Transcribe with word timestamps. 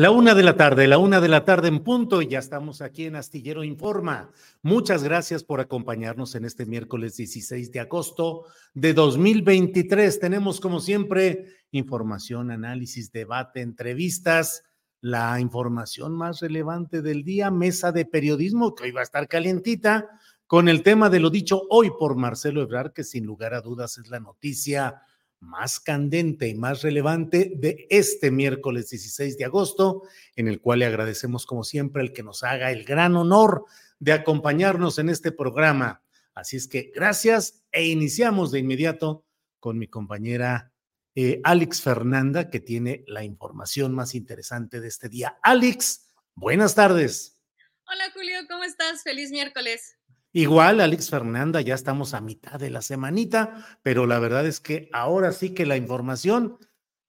La 0.00 0.10
una 0.10 0.34
de 0.34 0.42
la 0.42 0.56
tarde, 0.56 0.88
la 0.88 0.96
una 0.96 1.20
de 1.20 1.28
la 1.28 1.44
tarde 1.44 1.68
en 1.68 1.80
punto, 1.80 2.22
y 2.22 2.26
ya 2.26 2.38
estamos 2.38 2.80
aquí 2.80 3.04
en 3.04 3.16
Astillero 3.16 3.64
Informa. 3.64 4.30
Muchas 4.62 5.04
gracias 5.04 5.44
por 5.44 5.60
acompañarnos 5.60 6.34
en 6.34 6.46
este 6.46 6.64
miércoles 6.64 7.18
16 7.18 7.70
de 7.70 7.80
agosto 7.80 8.46
de 8.72 8.94
2023. 8.94 10.18
Tenemos, 10.18 10.58
como 10.58 10.80
siempre, 10.80 11.48
información, 11.70 12.50
análisis, 12.50 13.12
debate, 13.12 13.60
entrevistas, 13.60 14.62
la 15.02 15.38
información 15.38 16.14
más 16.14 16.40
relevante 16.40 17.02
del 17.02 17.22
día, 17.22 17.50
mesa 17.50 17.92
de 17.92 18.06
periodismo, 18.06 18.74
que 18.74 18.84
hoy 18.84 18.92
va 18.92 19.00
a 19.00 19.02
estar 19.02 19.28
calientita, 19.28 20.08
con 20.46 20.70
el 20.70 20.82
tema 20.82 21.10
de 21.10 21.20
lo 21.20 21.28
dicho 21.28 21.64
hoy 21.68 21.90
por 21.98 22.16
Marcelo 22.16 22.62
Ebrard, 22.62 22.94
que 22.94 23.04
sin 23.04 23.26
lugar 23.26 23.52
a 23.52 23.60
dudas 23.60 23.98
es 23.98 24.08
la 24.08 24.18
noticia 24.18 25.02
más 25.40 25.80
candente 25.80 26.48
y 26.48 26.54
más 26.54 26.82
relevante 26.82 27.52
de 27.56 27.86
este 27.90 28.30
miércoles 28.30 28.90
16 28.90 29.36
de 29.38 29.44
agosto, 29.44 30.02
en 30.36 30.48
el 30.48 30.60
cual 30.60 30.80
le 30.80 30.86
agradecemos 30.86 31.46
como 31.46 31.64
siempre 31.64 32.02
el 32.02 32.12
que 32.12 32.22
nos 32.22 32.42
haga 32.42 32.70
el 32.70 32.84
gran 32.84 33.16
honor 33.16 33.64
de 33.98 34.12
acompañarnos 34.12 34.98
en 34.98 35.08
este 35.08 35.32
programa. 35.32 36.02
Así 36.34 36.56
es 36.56 36.68
que 36.68 36.92
gracias 36.94 37.62
e 37.72 37.86
iniciamos 37.86 38.50
de 38.50 38.60
inmediato 38.60 39.24
con 39.58 39.78
mi 39.78 39.88
compañera 39.88 40.72
eh, 41.14 41.40
Alex 41.42 41.82
Fernanda, 41.82 42.48
que 42.48 42.60
tiene 42.60 43.04
la 43.06 43.24
información 43.24 43.94
más 43.94 44.14
interesante 44.14 44.80
de 44.80 44.88
este 44.88 45.08
día. 45.08 45.38
Alex, 45.42 46.08
buenas 46.34 46.74
tardes. 46.74 47.38
Hola 47.86 48.04
Julio, 48.14 48.38
¿cómo 48.48 48.62
estás? 48.62 49.02
Feliz 49.02 49.30
miércoles. 49.30 49.99
Igual, 50.32 50.80
Alex 50.80 51.10
Fernanda, 51.10 51.60
ya 51.60 51.74
estamos 51.74 52.14
a 52.14 52.20
mitad 52.20 52.60
de 52.60 52.70
la 52.70 52.82
semanita, 52.82 53.78
pero 53.82 54.06
la 54.06 54.20
verdad 54.20 54.46
es 54.46 54.60
que 54.60 54.88
ahora 54.92 55.32
sí 55.32 55.54
que 55.54 55.66
la 55.66 55.76
información 55.76 56.58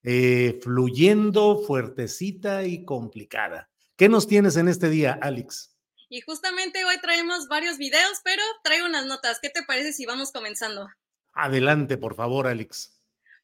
eh, 0.03 0.59
fluyendo, 0.63 1.61
fuertecita 1.61 2.65
y 2.65 2.83
complicada. 2.83 3.69
¿Qué 3.95 4.09
nos 4.09 4.27
tienes 4.27 4.57
en 4.57 4.67
este 4.67 4.89
día, 4.89 5.19
Alex? 5.21 5.77
Y 6.09 6.21
justamente 6.21 6.83
hoy 6.83 6.99
traemos 6.99 7.47
varios 7.47 7.77
videos, 7.77 8.19
pero 8.23 8.41
traigo 8.63 8.87
unas 8.87 9.05
notas. 9.05 9.39
¿Qué 9.39 9.49
te 9.49 9.61
parece 9.63 9.93
si 9.93 10.07
vamos 10.07 10.31
comenzando? 10.31 10.89
Adelante, 11.33 11.97
por 11.97 12.15
favor, 12.15 12.47
Alex. 12.47 13.00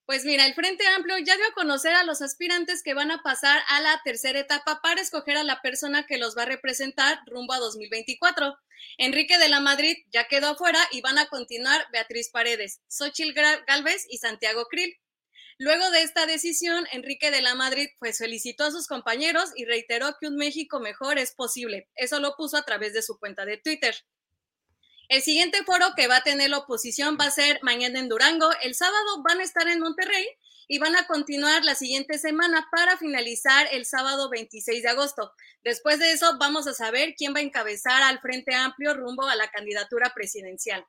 Pues 0.08 0.24
mira, 0.24 0.46
el 0.46 0.54
Frente 0.54 0.88
Amplio 0.88 1.18
ya 1.18 1.36
dio 1.36 1.46
a 1.46 1.54
conocer 1.54 1.94
a 1.94 2.06
los 2.06 2.22
aspirantes 2.22 2.82
que 2.82 2.94
van 2.94 3.12
a 3.12 3.22
pasar 3.24 3.62
a 3.68 3.82
la 3.82 4.02
tercera 4.06 4.40
etapa 4.40 4.80
para 4.82 5.02
escoger 5.02 5.36
a 5.36 5.44
la 5.44 5.62
persona 5.62 6.06
que 6.06 6.18
los 6.18 6.38
va 6.38 6.44
a 6.44 6.46
representar 6.46 7.20
rumbo 7.26 7.52
a 7.52 7.60
2024. 7.60 8.58
Enrique 9.00 9.38
de 9.38 9.50
la 9.50 9.60
Madrid 9.60 9.98
ya 10.10 10.30
quedó 10.30 10.48
afuera 10.48 10.80
y 10.92 11.02
van 11.02 11.18
a 11.18 11.28
continuar 11.28 11.86
Beatriz 11.92 12.30
Paredes, 12.30 12.80
Xochil 12.88 13.34
Gálvez 13.34 14.06
y 14.10 14.20
Santiago 14.20 14.68
Krill. 14.68 14.96
Luego 15.58 15.92
de 15.92 16.04
esta 16.04 16.26
decisión, 16.26 16.88
Enrique 16.94 17.30
de 17.30 17.42
la 17.42 17.56
Madrid 17.56 17.90
pues 18.00 18.20
felicitó 18.20 18.64
a 18.64 18.72
sus 18.72 18.88
compañeros 18.88 19.52
y 19.58 19.66
reiteró 19.66 20.16
que 20.22 20.28
un 20.28 20.38
México 20.38 20.80
mejor 20.80 21.18
es 21.18 21.34
posible. 21.34 21.90
Eso 21.96 22.22
lo 22.22 22.38
puso 22.38 22.56
a 22.56 22.64
través 22.64 22.94
de 22.94 23.02
su 23.02 23.20
cuenta 23.20 23.44
de 23.44 23.58
Twitter. 23.58 23.94
El 25.10 25.22
siguiente 25.22 25.64
foro 25.64 25.86
que 25.96 26.08
va 26.08 26.18
a 26.18 26.24
tener 26.24 26.50
la 26.50 26.58
oposición 26.58 27.18
va 27.20 27.26
a 27.26 27.32
ser 27.32 27.60
mañana 27.62 28.00
en 28.00 28.10
Durango. 28.10 28.50
El 28.62 28.76
sábado 28.76 29.24
van 29.24 29.40
a 29.40 29.44
estar 29.44 29.66
en 29.70 29.80
Monterrey 29.80 30.28
y 30.68 30.80
van 30.80 30.98
a 30.98 31.08
continuar 31.08 31.64
la 31.64 31.76
siguiente 31.76 32.20
semana 32.20 32.68
para 32.72 32.98
finalizar 32.98 33.68
el 33.72 33.86
sábado 33.86 34.30
26 34.30 34.84
de 34.84 34.90
agosto. 34.90 35.34
Después 35.64 36.00
de 36.00 36.12
eso 36.12 36.38
vamos 36.38 36.68
a 36.68 36.74
saber 36.74 37.16
quién 37.18 37.34
va 37.34 37.40
a 37.40 37.44
encabezar 37.44 38.04
al 38.04 38.20
Frente 38.20 38.54
Amplio 38.54 38.94
rumbo 38.96 39.26
a 39.28 39.36
la 39.36 39.50
candidatura 39.50 40.14
presidencial. 40.14 40.86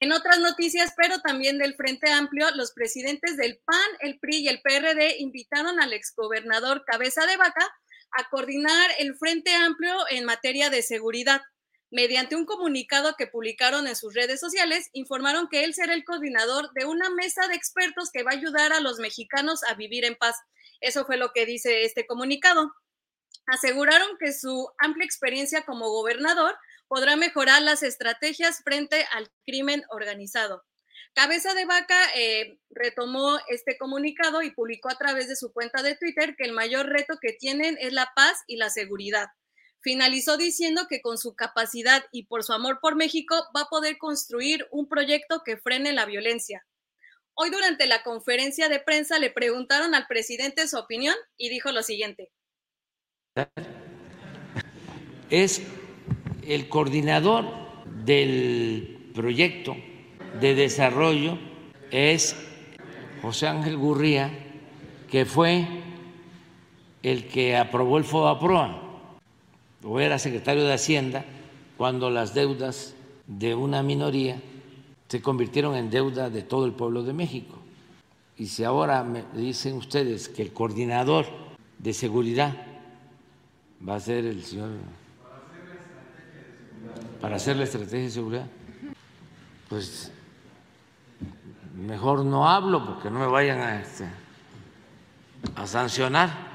En 0.00 0.12
otras 0.12 0.40
noticias, 0.40 0.92
pero 0.96 1.20
también 1.20 1.58
del 1.58 1.76
Frente 1.76 2.10
Amplio, 2.10 2.50
los 2.56 2.72
presidentes 2.72 3.36
del 3.36 3.60
PAN, 3.64 3.88
el 4.00 4.18
PRI 4.18 4.38
y 4.38 4.48
el 4.48 4.62
PRD 4.62 5.18
invitaron 5.18 5.80
al 5.80 5.92
exgobernador 5.92 6.84
Cabeza 6.84 7.24
de 7.26 7.36
Vaca 7.36 7.68
a 8.12 8.28
coordinar 8.30 8.90
el 8.98 9.16
Frente 9.16 9.54
Amplio 9.54 9.96
en 10.10 10.24
materia 10.24 10.70
de 10.70 10.82
seguridad. 10.82 11.42
Mediante 11.90 12.36
un 12.36 12.44
comunicado 12.44 13.14
que 13.16 13.26
publicaron 13.26 13.86
en 13.86 13.96
sus 13.96 14.12
redes 14.12 14.40
sociales, 14.40 14.90
informaron 14.92 15.48
que 15.48 15.64
él 15.64 15.72
será 15.72 15.94
el 15.94 16.04
coordinador 16.04 16.70
de 16.74 16.84
una 16.84 17.08
mesa 17.08 17.48
de 17.48 17.54
expertos 17.54 18.10
que 18.12 18.22
va 18.22 18.32
a 18.32 18.34
ayudar 18.34 18.72
a 18.74 18.80
los 18.80 18.98
mexicanos 18.98 19.64
a 19.64 19.74
vivir 19.74 20.04
en 20.04 20.14
paz. 20.14 20.36
Eso 20.80 21.06
fue 21.06 21.16
lo 21.16 21.32
que 21.32 21.46
dice 21.46 21.84
este 21.84 22.06
comunicado. 22.06 22.72
Aseguraron 23.46 24.18
que 24.20 24.34
su 24.34 24.68
amplia 24.78 25.06
experiencia 25.06 25.62
como 25.62 25.88
gobernador 25.88 26.54
podrá 26.88 27.16
mejorar 27.16 27.62
las 27.62 27.82
estrategias 27.82 28.62
frente 28.62 29.06
al 29.12 29.30
crimen 29.46 29.82
organizado. 29.88 30.64
Cabeza 31.14 31.54
de 31.54 31.64
Vaca 31.64 31.98
eh, 32.14 32.58
retomó 32.68 33.38
este 33.48 33.78
comunicado 33.78 34.42
y 34.42 34.50
publicó 34.50 34.90
a 34.90 34.98
través 34.98 35.28
de 35.28 35.36
su 35.36 35.52
cuenta 35.52 35.82
de 35.82 35.96
Twitter 35.96 36.36
que 36.36 36.44
el 36.44 36.52
mayor 36.52 36.86
reto 36.86 37.18
que 37.20 37.32
tienen 37.32 37.78
es 37.80 37.94
la 37.94 38.12
paz 38.14 38.42
y 38.46 38.56
la 38.56 38.68
seguridad. 38.68 39.28
Finalizó 39.88 40.36
diciendo 40.36 40.82
que 40.86 41.00
con 41.00 41.16
su 41.16 41.34
capacidad 41.34 42.04
y 42.12 42.24
por 42.24 42.44
su 42.44 42.52
amor 42.52 42.78
por 42.82 42.94
México 42.94 43.34
va 43.56 43.62
a 43.62 43.68
poder 43.70 43.96
construir 43.96 44.66
un 44.70 44.86
proyecto 44.86 45.40
que 45.42 45.56
frene 45.56 45.94
la 45.94 46.04
violencia. 46.04 46.66
Hoy 47.32 47.48
durante 47.48 47.86
la 47.86 48.02
conferencia 48.02 48.68
de 48.68 48.80
prensa 48.80 49.18
le 49.18 49.30
preguntaron 49.30 49.94
al 49.94 50.06
presidente 50.06 50.68
su 50.68 50.76
opinión 50.76 51.14
y 51.38 51.48
dijo 51.48 51.72
lo 51.72 51.82
siguiente. 51.82 52.30
Es 55.30 55.62
el 56.46 56.68
coordinador 56.68 57.46
del 58.04 59.10
proyecto 59.14 59.74
de 60.38 60.54
desarrollo, 60.54 61.38
es 61.90 62.36
José 63.22 63.46
Ángel 63.46 63.78
Gurría, 63.78 64.38
que 65.10 65.24
fue 65.24 65.66
el 67.02 67.26
que 67.28 67.56
aprobó 67.56 67.96
el 67.96 68.04
FOBAPROA 68.04 68.87
o 69.82 70.00
era 70.00 70.18
secretario 70.18 70.64
de 70.64 70.74
Hacienda 70.74 71.24
cuando 71.76 72.10
las 72.10 72.34
deudas 72.34 72.94
de 73.26 73.54
una 73.54 73.82
minoría 73.82 74.40
se 75.08 75.22
convirtieron 75.22 75.74
en 75.74 75.90
deuda 75.90 76.30
de 76.30 76.42
todo 76.42 76.66
el 76.66 76.72
pueblo 76.72 77.02
de 77.02 77.12
México. 77.12 77.56
Y 78.36 78.46
si 78.46 78.64
ahora 78.64 79.02
me 79.02 79.24
dicen 79.34 79.74
ustedes 79.74 80.28
que 80.28 80.42
el 80.42 80.52
coordinador 80.52 81.26
de 81.78 81.92
seguridad 81.92 82.54
va 83.86 83.96
a 83.96 84.00
ser 84.00 84.24
el 84.24 84.44
señor 84.44 84.70
para 87.20 87.36
hacer 87.36 87.56
la 87.56 87.64
estrategia 87.64 88.00
de 88.00 88.10
seguridad, 88.10 88.46
pues 89.68 90.12
mejor 91.74 92.24
no 92.24 92.48
hablo 92.48 92.84
porque 92.84 93.10
no 93.10 93.18
me 93.18 93.26
vayan 93.26 93.60
a, 93.60 93.80
este, 93.80 94.04
a 95.54 95.66
sancionar. 95.66 96.47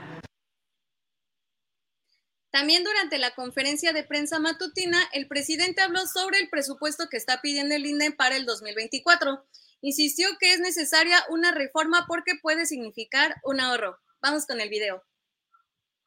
También 2.54 2.86
durante 2.86 3.18
la 3.18 3.36
conferencia 3.36 3.92
de 3.92 4.06
prensa 4.06 4.40
matutina, 4.40 5.02
el 5.12 5.28
presidente 5.28 5.82
habló 5.82 6.06
sobre 6.06 6.40
el 6.40 6.50
presupuesto 6.50 7.10
que 7.10 7.18
está 7.18 7.42
pidiendo 7.42 7.76
el 7.76 7.86
INE 7.86 8.12
para 8.12 8.38
el 8.38 8.46
2024 8.46 9.44
Insistió 9.84 10.30
que 10.40 10.54
es 10.54 10.62
necesaria 10.62 11.18
una 11.30 11.52
reforma 11.52 12.06
porque 12.08 12.36
puede 12.42 12.66
significar 12.66 13.36
un 13.44 13.60
ahorro. 13.60 13.98
Vamos 14.22 14.46
con 14.46 14.62
el 14.62 14.70
video. 14.70 15.04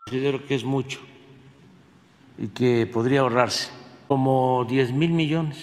Considero 0.06 0.46
que 0.46 0.54
es 0.54 0.64
mucho 0.64 0.98
y 2.38 2.48
que 2.48 2.86
podría 2.86 3.20
ahorrarse 3.20 3.68
como 4.08 4.64
10 4.64 4.92
mil 4.92 5.10
millones. 5.10 5.58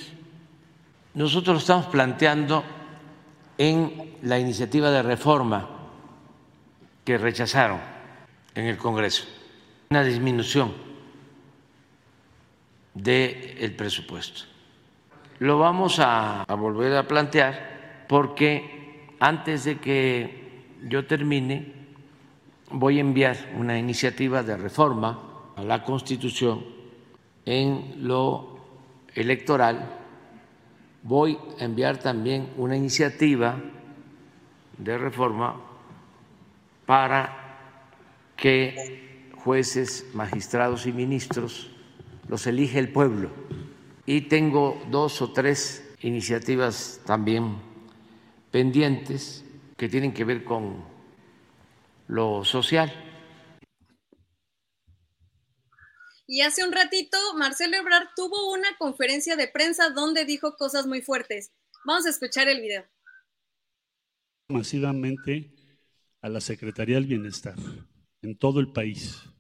Nosotros 1.16 1.62
estamos 1.64 1.88
planteando 1.88 2.64
en 3.58 4.16
la 4.22 4.38
iniciativa 4.38 4.92
de 4.92 5.02
reforma 5.02 5.90
que 7.04 7.18
rechazaron 7.18 7.82
en 8.54 8.66
el 8.66 8.78
Congreso 8.78 9.26
una 9.94 10.04
disminución 10.04 10.74
del 12.96 13.76
presupuesto. 13.78 14.42
Lo 15.38 15.60
vamos 15.60 16.00
a, 16.00 16.42
a 16.42 16.56
volver 16.56 16.96
a 16.96 17.08
plantear 17.08 18.06
porque 18.10 19.14
antes 19.20 19.66
de 19.66 19.78
que 19.78 20.64
yo 20.90 21.06
termine 21.06 21.74
voy 22.72 22.98
a 22.98 23.02
enviar 23.02 23.38
una 23.56 23.78
iniciativa 23.78 24.42
de 24.42 24.58
reforma 24.58 25.52
a 25.56 25.62
la 25.62 25.84
Constitución 25.84 26.66
en 27.46 28.08
lo 28.08 28.58
electoral. 29.14 29.92
Voy 31.04 31.38
a 31.60 31.66
enviar 31.66 31.98
también 32.00 32.50
una 32.58 32.76
iniciativa 32.76 33.62
de 34.76 34.98
reforma 34.98 35.62
para 36.88 37.60
que 38.36 39.04
jueces, 39.44 40.06
magistrados 40.14 40.86
y 40.86 40.94
ministros 40.94 41.70
los 42.28 42.48
elige 42.48 42.80
el 42.80 42.92
pueblo. 42.92 43.30
Y 44.06 44.22
tengo 44.22 44.82
dos 44.90 45.22
o 45.22 45.32
tres 45.32 45.84
iniciativas 46.02 47.02
también 47.06 47.58
pendientes 48.52 49.44
que 49.78 49.90
tienen 49.90 50.14
que 50.14 50.24
ver 50.24 50.44
con 50.44 50.84
lo 52.08 52.44
social. 52.44 52.92
Y 56.26 56.42
hace 56.42 56.64
un 56.64 56.72
ratito, 56.72 57.18
Marcelo 57.36 57.78
Ebrard 57.78 58.08
tuvo 58.16 58.52
una 58.54 58.78
conferencia 58.78 59.36
de 59.36 59.48
prensa 59.48 59.90
donde 59.90 60.26
dijo 60.26 60.56
cosas 60.56 60.88
muy 60.88 61.02
fuertes. 61.02 61.52
Vamos 61.86 62.06
a 62.06 62.10
escuchar 62.10 62.48
el 62.48 62.62
video. 62.62 62.86
Masivamente 64.48 65.54
a 66.22 66.30
la 66.30 66.40
Secretaría 66.40 66.96
del 66.96 67.06
Bienestar 67.06 67.56
en 68.22 68.38
todo 68.38 68.60
el 68.60 68.72
país. 68.72 69.33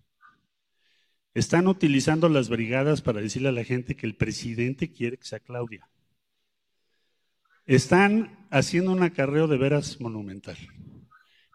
Están 1.33 1.67
utilizando 1.67 2.29
las 2.29 2.49
brigadas 2.49 3.01
para 3.01 3.21
decirle 3.21 3.49
a 3.49 3.53
la 3.53 3.63
gente 3.63 3.95
que 3.95 4.05
el 4.05 4.15
presidente 4.15 4.91
quiere 4.91 5.17
que 5.17 5.25
sea 5.25 5.39
Claudia. 5.39 5.89
Están 7.65 8.47
haciendo 8.51 8.91
un 8.91 9.01
acarreo 9.03 9.47
de 9.47 9.57
veras 9.57 9.99
monumental. 9.99 10.57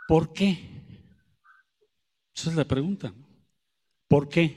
¿Por 0.08 0.32
qué? 0.32 0.58
Esa 2.34 2.50
es 2.50 2.56
la 2.56 2.66
pregunta. 2.66 3.14
¿Por 4.08 4.28
qué? 4.28 4.56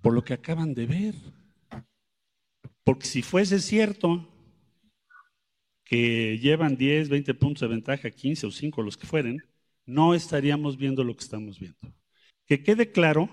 Por 0.00 0.14
lo 0.14 0.24
que 0.24 0.34
acaban 0.34 0.74
de 0.74 0.86
ver. 0.86 1.14
Porque 2.82 3.06
si 3.06 3.22
fuese 3.22 3.60
cierto 3.60 4.32
que 5.84 6.38
llevan 6.38 6.76
10, 6.76 7.08
20 7.08 7.34
puntos 7.34 7.60
de 7.60 7.68
ventaja, 7.68 8.10
15 8.10 8.46
o 8.46 8.50
5, 8.50 8.82
los 8.82 8.96
que 8.96 9.06
fueren, 9.06 9.42
no 9.84 10.14
estaríamos 10.14 10.76
viendo 10.76 11.04
lo 11.04 11.14
que 11.16 11.24
estamos 11.24 11.60
viendo. 11.60 11.78
Que 12.46 12.62
quede 12.62 12.92
claro 12.92 13.28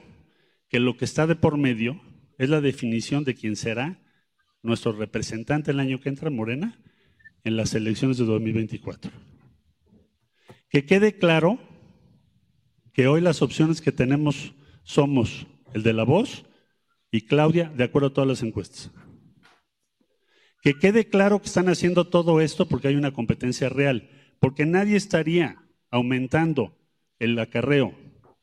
que 0.70 0.80
lo 0.80 0.98
que 0.98 1.06
está 1.06 1.28
de 1.28 1.36
por 1.36 1.58
medio 1.58 2.02
es 2.38 2.50
la 2.50 2.62
definición 2.62 3.24
de 3.24 3.36
quién 3.36 3.56
será 3.56 4.02
nuestro 4.64 4.94
representante 4.94 5.72
el 5.72 5.80
año 5.80 6.00
que 6.00 6.10
entra, 6.10 6.30
Morena, 6.30 6.80
en 7.44 7.58
las 7.58 7.76
elecciones 7.76 8.18
de 8.18 8.26
2024. 8.26 9.12
Que 10.70 10.86
quede 10.86 11.18
claro 11.18 11.60
que 12.94 13.08
hoy 13.08 13.22
las 13.22 13.42
opciones 13.42 13.82
que 13.82 13.92
tenemos 13.92 14.54
somos 14.84 15.46
el 15.74 15.84
de 15.84 15.94
la 15.94 16.04
voz 16.04 16.46
y 17.12 17.22
Claudia, 17.22 17.70
de 17.70 17.84
acuerdo 17.84 18.08
a 18.08 18.14
todas 18.14 18.28
las 18.28 18.44
encuestas. 18.44 18.92
Que 20.62 20.76
quede 20.76 21.10
claro 21.10 21.40
que 21.40 21.48
están 21.48 21.68
haciendo 21.70 22.08
todo 22.08 22.40
esto 22.40 22.68
porque 22.68 22.88
hay 22.88 22.96
una 22.96 23.14
competencia 23.14 23.70
real, 23.70 24.10
porque 24.40 24.66
nadie 24.66 24.96
estaría 24.96 25.62
aumentando 25.92 26.78
el 27.20 27.38
acarreo, 27.38 27.94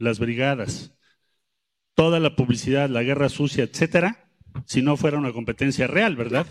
las 0.01 0.19
brigadas, 0.19 0.93
toda 1.95 2.19
la 2.19 2.35
publicidad, 2.35 2.89
la 2.89 3.03
guerra 3.03 3.29
sucia, 3.29 3.65
etcétera, 3.65 4.29
si 4.65 4.83
no 4.83 4.97
fuera 4.97 5.19
una 5.19 5.33
competencia 5.33 5.87
real, 5.87 6.17
¿verdad? 6.17 6.47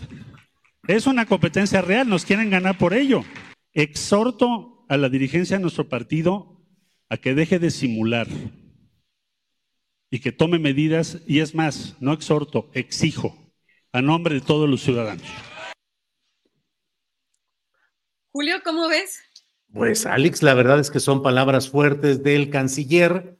Es 0.86 1.06
una 1.06 1.26
competencia 1.26 1.82
real, 1.82 2.08
nos 2.08 2.24
quieren 2.24 2.48
ganar 2.48 2.78
por 2.78 2.94
ello. 2.94 3.24
Exhorto 3.72 4.86
a 4.88 4.96
la 4.96 5.08
dirigencia 5.08 5.56
de 5.56 5.62
nuestro 5.62 5.88
partido 5.88 6.64
a 7.08 7.16
que 7.16 7.34
deje 7.34 7.58
de 7.58 7.70
simular 7.70 8.28
y 10.10 10.20
que 10.20 10.32
tome 10.32 10.58
medidas, 10.58 11.18
y 11.26 11.40
es 11.40 11.54
más, 11.54 11.96
no 12.00 12.12
exhorto, 12.12 12.70
exijo, 12.72 13.36
a 13.92 14.00
nombre 14.00 14.36
de 14.36 14.40
todos 14.40 14.68
los 14.68 14.82
ciudadanos. 14.82 15.26
Julio, 18.32 18.60
¿cómo 18.64 18.88
ves? 18.88 19.20
Pues 19.72 20.06
Alex, 20.06 20.42
la 20.42 20.54
verdad 20.54 20.80
es 20.80 20.90
que 20.90 21.00
son 21.00 21.22
palabras 21.22 21.68
fuertes 21.68 22.22
del 22.22 22.50
canciller, 22.50 23.39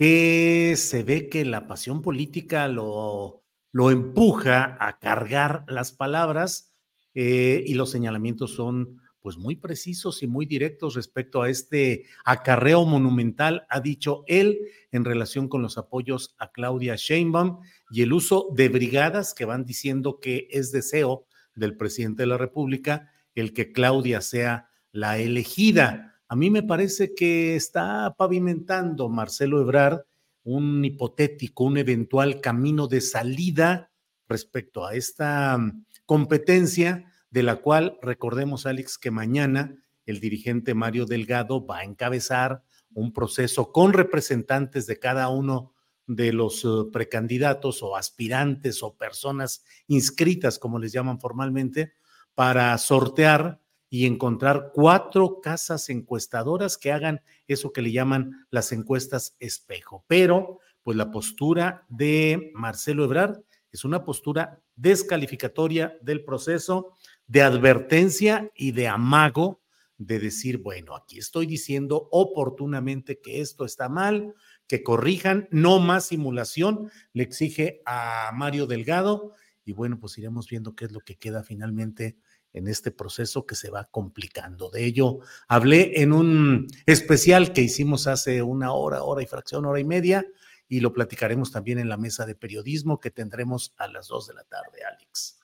que 0.00 0.74
se 0.76 1.04
ve 1.04 1.28
que 1.28 1.44
la 1.44 1.68
pasión 1.68 2.02
política 2.02 2.66
lo 2.66 3.40
lo 3.72 3.90
empuja 3.90 4.76
a 4.80 4.98
cargar 4.98 5.64
las 5.68 5.92
palabras 5.92 6.74
eh, 7.14 7.62
y 7.66 7.74
los 7.74 7.90
señalamientos 7.90 8.54
son 8.54 9.00
pues 9.20 9.36
muy 9.36 9.54
precisos 9.54 10.22
y 10.22 10.26
muy 10.26 10.46
directos 10.46 10.94
respecto 10.94 11.42
a 11.42 11.50
este 11.50 12.06
acarreo 12.24 12.86
monumental, 12.86 13.66
ha 13.68 13.80
dicho 13.80 14.24
él, 14.26 14.58
en 14.92 15.04
relación 15.04 15.46
con 15.46 15.60
los 15.60 15.76
apoyos 15.76 16.34
a 16.38 16.50
Claudia 16.50 16.96
Sheinbaum 16.96 17.60
y 17.90 18.00
el 18.00 18.14
uso 18.14 18.48
de 18.56 18.70
brigadas 18.70 19.34
que 19.34 19.44
van 19.44 19.66
diciendo 19.66 20.20
que 20.20 20.48
es 20.50 20.72
deseo 20.72 21.26
del 21.54 21.76
presidente 21.76 22.22
de 22.22 22.28
la 22.28 22.38
República 22.38 23.12
el 23.34 23.52
que 23.52 23.72
Claudia 23.72 24.22
sea 24.22 24.70
la 24.90 25.18
elegida. 25.18 26.09
A 26.30 26.36
mí 26.36 26.48
me 26.48 26.62
parece 26.62 27.12
que 27.12 27.56
está 27.56 28.14
pavimentando 28.16 29.08
Marcelo 29.08 29.60
Ebrard 29.60 30.02
un 30.44 30.84
hipotético, 30.84 31.64
un 31.64 31.76
eventual 31.76 32.40
camino 32.40 32.86
de 32.86 33.00
salida 33.00 33.90
respecto 34.28 34.86
a 34.86 34.94
esta 34.94 35.58
mm, 35.58 35.86
competencia 36.06 37.12
de 37.30 37.42
la 37.42 37.56
cual 37.56 37.98
recordemos, 38.00 38.64
Alex, 38.64 38.96
que 38.96 39.10
mañana 39.10 39.74
el 40.06 40.20
dirigente 40.20 40.72
Mario 40.72 41.04
Delgado 41.04 41.66
va 41.66 41.78
a 41.78 41.84
encabezar 41.84 42.62
un 42.94 43.12
proceso 43.12 43.72
con 43.72 43.92
representantes 43.92 44.86
de 44.86 45.00
cada 45.00 45.30
uno 45.30 45.74
de 46.06 46.32
los 46.32 46.64
eh, 46.64 46.68
precandidatos 46.92 47.82
o 47.82 47.96
aspirantes 47.96 48.84
o 48.84 48.96
personas 48.96 49.64
inscritas, 49.88 50.60
como 50.60 50.78
les 50.78 50.92
llaman 50.92 51.18
formalmente, 51.18 51.92
para 52.36 52.78
sortear 52.78 53.60
y 53.90 54.06
encontrar 54.06 54.70
cuatro 54.72 55.40
casas 55.40 55.90
encuestadoras 55.90 56.78
que 56.78 56.92
hagan 56.92 57.20
eso 57.48 57.72
que 57.72 57.82
le 57.82 57.90
llaman 57.90 58.46
las 58.50 58.70
encuestas 58.70 59.36
espejo. 59.40 60.04
Pero, 60.06 60.60
pues 60.82 60.96
la 60.96 61.10
postura 61.10 61.84
de 61.88 62.52
Marcelo 62.54 63.04
Ebrard 63.04 63.40
es 63.72 63.84
una 63.84 64.04
postura 64.04 64.62
descalificatoria 64.76 65.98
del 66.00 66.24
proceso, 66.24 66.94
de 67.26 67.42
advertencia 67.42 68.50
y 68.54 68.70
de 68.72 68.88
amago 68.88 69.60
de 69.98 70.18
decir, 70.18 70.58
bueno, 70.58 70.96
aquí 70.96 71.18
estoy 71.18 71.44
diciendo 71.44 72.08
oportunamente 72.10 73.20
que 73.20 73.42
esto 73.42 73.66
está 73.66 73.90
mal, 73.90 74.34
que 74.66 74.82
corrijan, 74.82 75.46
no 75.50 75.78
más 75.78 76.06
simulación, 76.06 76.90
le 77.12 77.22
exige 77.22 77.82
a 77.84 78.30
Mario 78.34 78.66
Delgado 78.66 79.34
y 79.62 79.72
bueno, 79.72 80.00
pues 80.00 80.16
iremos 80.16 80.48
viendo 80.48 80.74
qué 80.74 80.86
es 80.86 80.92
lo 80.92 81.00
que 81.00 81.18
queda 81.18 81.42
finalmente 81.42 82.16
en 82.52 82.68
este 82.68 82.90
proceso 82.90 83.46
que 83.46 83.54
se 83.54 83.70
va 83.70 83.84
complicando. 83.84 84.70
De 84.70 84.84
ello 84.84 85.20
hablé 85.48 86.00
en 86.02 86.12
un 86.12 86.66
especial 86.86 87.52
que 87.52 87.62
hicimos 87.62 88.06
hace 88.06 88.42
una 88.42 88.72
hora, 88.72 89.02
hora 89.02 89.22
y 89.22 89.26
fracción, 89.26 89.64
hora 89.64 89.80
y 89.80 89.84
media, 89.84 90.26
y 90.68 90.80
lo 90.80 90.92
platicaremos 90.92 91.50
también 91.50 91.78
en 91.78 91.88
la 91.88 91.96
mesa 91.96 92.26
de 92.26 92.34
periodismo 92.34 93.00
que 93.00 93.10
tendremos 93.10 93.74
a 93.76 93.88
las 93.88 94.08
dos 94.08 94.28
de 94.28 94.34
la 94.34 94.44
tarde, 94.44 94.84
Alex. 94.84 95.40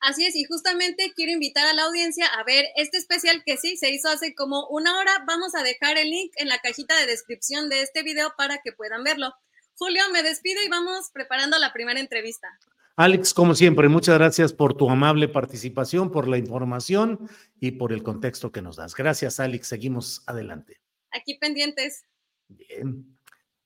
Así 0.00 0.24
es, 0.26 0.36
y 0.36 0.44
justamente 0.44 1.12
quiero 1.14 1.32
invitar 1.32 1.66
a 1.66 1.72
la 1.72 1.84
audiencia 1.84 2.26
a 2.26 2.44
ver 2.44 2.66
este 2.76 2.98
especial 2.98 3.42
que 3.44 3.56
sí 3.56 3.76
se 3.76 3.90
hizo 3.90 4.08
hace 4.08 4.34
como 4.34 4.66
una 4.68 4.96
hora. 4.98 5.24
Vamos 5.26 5.54
a 5.54 5.62
dejar 5.62 5.98
el 5.98 6.10
link 6.10 6.32
en 6.36 6.48
la 6.48 6.58
cajita 6.60 6.96
de 6.98 7.06
descripción 7.06 7.68
de 7.68 7.82
este 7.82 8.02
video 8.02 8.32
para 8.36 8.58
que 8.58 8.72
puedan 8.72 9.02
verlo. 9.02 9.34
Julio, 9.74 10.02
me 10.12 10.22
despido 10.22 10.62
y 10.62 10.68
vamos 10.68 11.10
preparando 11.12 11.58
la 11.58 11.72
primera 11.72 11.98
entrevista. 11.98 12.48
Alex, 12.98 13.32
como 13.32 13.54
siempre, 13.54 13.88
muchas 13.88 14.18
gracias 14.18 14.52
por 14.52 14.74
tu 14.74 14.90
amable 14.90 15.28
participación, 15.28 16.10
por 16.10 16.26
la 16.26 16.36
información 16.36 17.30
y 17.60 17.70
por 17.70 17.92
el 17.92 18.02
contexto 18.02 18.50
que 18.50 18.60
nos 18.60 18.74
das. 18.74 18.96
Gracias, 18.96 19.38
Alex. 19.38 19.68
Seguimos 19.68 20.24
adelante. 20.26 20.80
Aquí 21.12 21.34
pendientes. 21.34 22.06
Bien. 22.48 23.16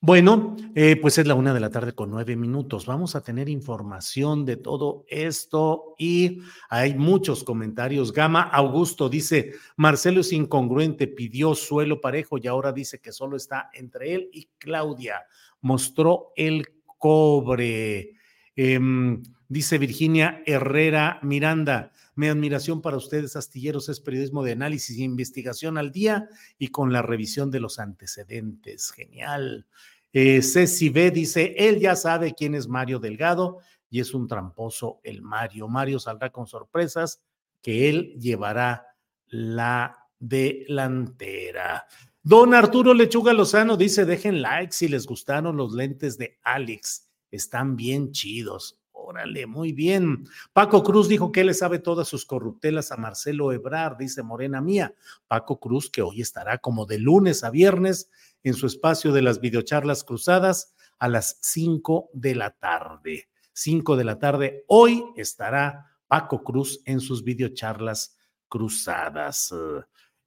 Bueno, 0.02 0.54
eh, 0.74 0.96
pues 0.96 1.16
es 1.16 1.26
la 1.26 1.34
una 1.34 1.54
de 1.54 1.60
la 1.60 1.70
tarde 1.70 1.94
con 1.94 2.10
nueve 2.10 2.36
minutos. 2.36 2.84
Vamos 2.84 3.16
a 3.16 3.22
tener 3.22 3.48
información 3.48 4.44
de 4.44 4.56
todo 4.56 5.06
esto 5.08 5.94
y 5.96 6.42
hay 6.68 6.94
muchos 6.94 7.42
comentarios. 7.42 8.12
Gama 8.12 8.42
Augusto 8.42 9.08
dice, 9.08 9.54
Marcelo 9.76 10.20
es 10.20 10.32
incongruente, 10.34 11.06
pidió 11.06 11.54
suelo 11.54 12.02
parejo 12.02 12.36
y 12.36 12.48
ahora 12.48 12.70
dice 12.70 13.00
que 13.00 13.12
solo 13.12 13.38
está 13.38 13.70
entre 13.72 14.12
él 14.12 14.28
y 14.30 14.50
Claudia. 14.58 15.22
Mostró 15.62 16.32
el 16.36 16.66
cobre. 16.98 18.18
Em, 18.56 19.23
dice 19.49 19.78
Virginia 19.78 20.42
Herrera 20.47 21.18
Miranda, 21.23 21.92
mi 22.14 22.28
admiración 22.28 22.82
para 22.82 22.99
ustedes, 22.99 23.37
astilleros, 23.37 23.88
es 23.88 24.00
periodismo 24.00 24.42
de 24.42 24.52
análisis 24.52 24.99
e 24.99 25.02
investigación 25.02 25.78
al 25.78 25.92
día 25.92 26.28
y 26.59 26.68
con 26.68 26.92
la 26.92 27.00
revisión 27.00 27.50
de 27.50 27.61
los 27.61 27.78
antecedentes. 27.78 28.90
Genial. 28.90 29.66
Eh, 30.12 30.42
Ceci 30.42 30.90
B 30.90 31.11
dice, 31.11 31.54
él 31.56 31.80
ya 31.80 31.97
sabe 31.97 32.35
quién 32.35 32.54
es 32.54 32.68
Mario 32.68 32.99
Delgado 32.99 33.61
y 33.88 34.00
es 34.00 34.12
un 34.12 34.28
tramposo 34.28 35.00
el 35.04 35.23
Mario. 35.23 35.68
Mario 35.68 35.99
saldrá 35.99 36.30
con 36.30 36.47
sorpresas 36.47 37.23
que 37.62 37.88
él 37.88 38.14
llevará 38.18 38.87
la 39.28 40.09
delantera. 40.18 41.87
Don 42.23 42.54
Arturo 42.54 42.94
Lechuga 42.94 43.32
Lozano 43.32 43.76
dice, 43.76 44.04
dejen 44.04 44.42
like 44.42 44.73
si 44.73 44.88
les 44.88 45.06
gustaron 45.06 45.56
los 45.56 45.73
lentes 45.73 46.18
de 46.18 46.38
Alex. 46.42 47.12
Están 47.32 47.74
bien 47.74 48.12
chidos. 48.12 48.78
Órale, 48.92 49.46
muy 49.46 49.72
bien. 49.72 50.28
Paco 50.52 50.84
Cruz 50.84 51.08
dijo 51.08 51.32
que 51.32 51.42
le 51.42 51.54
sabe 51.54 51.80
todas 51.80 52.06
sus 52.06 52.24
corruptelas 52.24 52.92
a 52.92 52.96
Marcelo 52.96 53.50
Ebrar, 53.50 53.96
dice 53.98 54.22
Morena 54.22 54.60
Mía. 54.60 54.94
Paco 55.26 55.58
Cruz, 55.58 55.90
que 55.90 56.02
hoy 56.02 56.20
estará 56.20 56.58
como 56.58 56.86
de 56.86 56.98
lunes 56.98 57.42
a 57.42 57.50
viernes 57.50 58.10
en 58.44 58.54
su 58.54 58.66
espacio 58.66 59.12
de 59.12 59.22
las 59.22 59.40
videocharlas 59.40 60.04
cruzadas 60.04 60.74
a 60.98 61.08
las 61.08 61.38
5 61.40 62.10
de 62.12 62.36
la 62.36 62.50
tarde. 62.50 63.28
5 63.54 63.96
de 63.96 64.04
la 64.04 64.18
tarde. 64.18 64.64
Hoy 64.68 65.04
estará 65.16 65.86
Paco 66.06 66.44
Cruz 66.44 66.80
en 66.84 67.00
sus 67.00 67.24
videocharlas 67.24 68.16
cruzadas. 68.48 69.52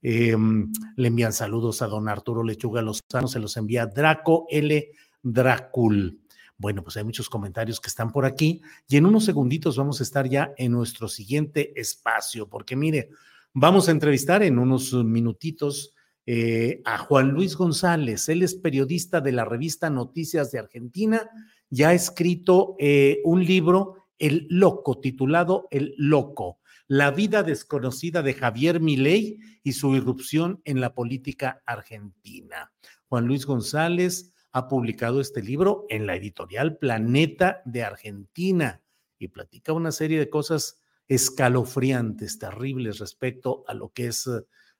Em, 0.02 0.72
le 0.98 1.08
envían 1.08 1.34
saludos 1.34 1.82
a 1.82 1.88
don 1.88 2.10
Arturo 2.10 2.44
Lechuga 2.44 2.82
Lozano, 2.82 3.28
se 3.28 3.40
los 3.40 3.56
envía 3.58 3.86
Draco 3.86 4.48
L. 4.50 4.92
Dracul. 5.22 6.25
Bueno, 6.58 6.84
pues 6.84 6.96
hay 6.98 7.04
muchos 7.04 7.30
comentarios 7.30 7.82
que 7.82 7.90
están 7.90 8.12
por 8.12 8.26
aquí 8.26 8.62
y 8.88 8.98
en 8.98 9.06
unos 9.06 9.26
segunditos 9.26 9.76
vamos 9.76 10.00
a 10.00 10.04
estar 10.04 10.28
ya 10.30 10.54
en 10.58 10.72
nuestro 10.72 11.08
siguiente 11.08 11.80
espacio, 11.80 12.48
porque 12.48 12.76
mire, 12.76 13.10
vamos 13.54 13.90
a 13.90 13.92
entrevistar 13.92 14.42
en 14.42 14.58
unos 14.58 14.94
minutitos 14.94 15.94
eh, 16.26 16.82
a 16.86 16.98
Juan 16.98 17.30
Luis 17.30 17.56
González. 17.56 18.30
Él 18.30 18.42
es 18.42 18.56
periodista 18.56 19.22
de 19.22 19.32
la 19.32 19.46
revista 19.46 19.90
Noticias 19.90 20.52
de 20.52 20.60
Argentina 20.60 21.30
y 21.70 21.84
ha 21.84 21.94
escrito 21.94 22.76
eh, 22.80 23.20
un 23.26 23.44
libro, 23.44 24.08
El 24.18 24.48
Loco, 24.50 25.00
titulado 25.00 25.68
El 25.72 25.94
Loco, 25.98 26.60
la 26.88 27.12
vida 27.12 27.44
desconocida 27.44 28.24
de 28.24 28.34
Javier 28.34 28.80
Milei 28.80 29.40
y 29.62 29.74
su 29.74 29.94
irrupción 29.96 30.62
en 30.64 30.80
la 30.80 30.94
política 30.94 31.62
argentina. 31.66 32.72
Juan 33.08 33.26
Luis 33.26 33.46
González 33.46 34.34
ha 34.56 34.70
publicado 34.70 35.20
este 35.20 35.44
libro 35.44 35.86
en 35.90 36.08
la 36.08 36.16
editorial 36.16 36.78
Planeta 36.78 37.62
de 37.66 37.84
Argentina 37.84 38.82
y 39.20 39.28
platica 39.28 39.74
una 39.74 39.92
serie 39.92 40.18
de 40.18 40.30
cosas 40.30 40.80
escalofriantes, 41.10 42.40
terribles 42.40 43.00
respecto 43.00 43.66
a 43.68 43.74
lo 43.74 43.90
que 43.90 44.08
es 44.08 44.30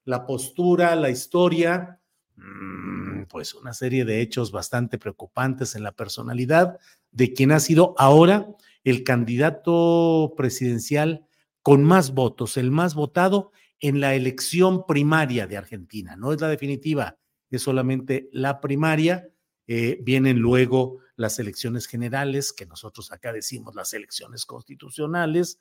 la 0.06 0.26
postura, 0.26 0.96
la 0.96 1.10
historia, 1.10 2.00
mm, 2.38 3.24
pues 3.24 3.54
una 3.54 3.74
serie 3.74 4.06
de 4.06 4.22
hechos 4.22 4.54
bastante 4.54 4.98
preocupantes 4.98 5.76
en 5.76 5.84
la 5.84 5.92
personalidad 5.92 6.80
de 7.12 7.34
quien 7.34 7.52
ha 7.52 7.60
sido 7.60 7.96
ahora 7.98 8.48
el 8.86 9.04
candidato 9.04 10.36
presidencial 10.38 11.28
con 11.62 11.84
más 11.84 12.14
votos, 12.14 12.56
el 12.56 12.72
más 12.72 12.96
votado 12.96 13.52
en 13.82 14.00
la 14.00 14.16
elección 14.16 14.86
primaria 14.86 15.48
de 15.48 15.58
Argentina. 15.58 16.16
No 16.16 16.32
es 16.32 16.40
la 16.40 16.48
definitiva, 16.48 17.18
es 17.50 17.62
solamente 17.62 18.30
la 18.32 18.62
primaria. 18.62 19.28
Eh, 19.68 20.00
vienen 20.04 20.40
luego 20.40 21.00
las 21.16 21.40
elecciones 21.40 21.88
generales, 21.88 22.54
que 22.54 22.66
nosotros 22.66 23.12
acá 23.12 23.34
decimos 23.34 23.76
las 23.76 23.94
elecciones 23.94 24.46
constitucionales, 24.46 25.60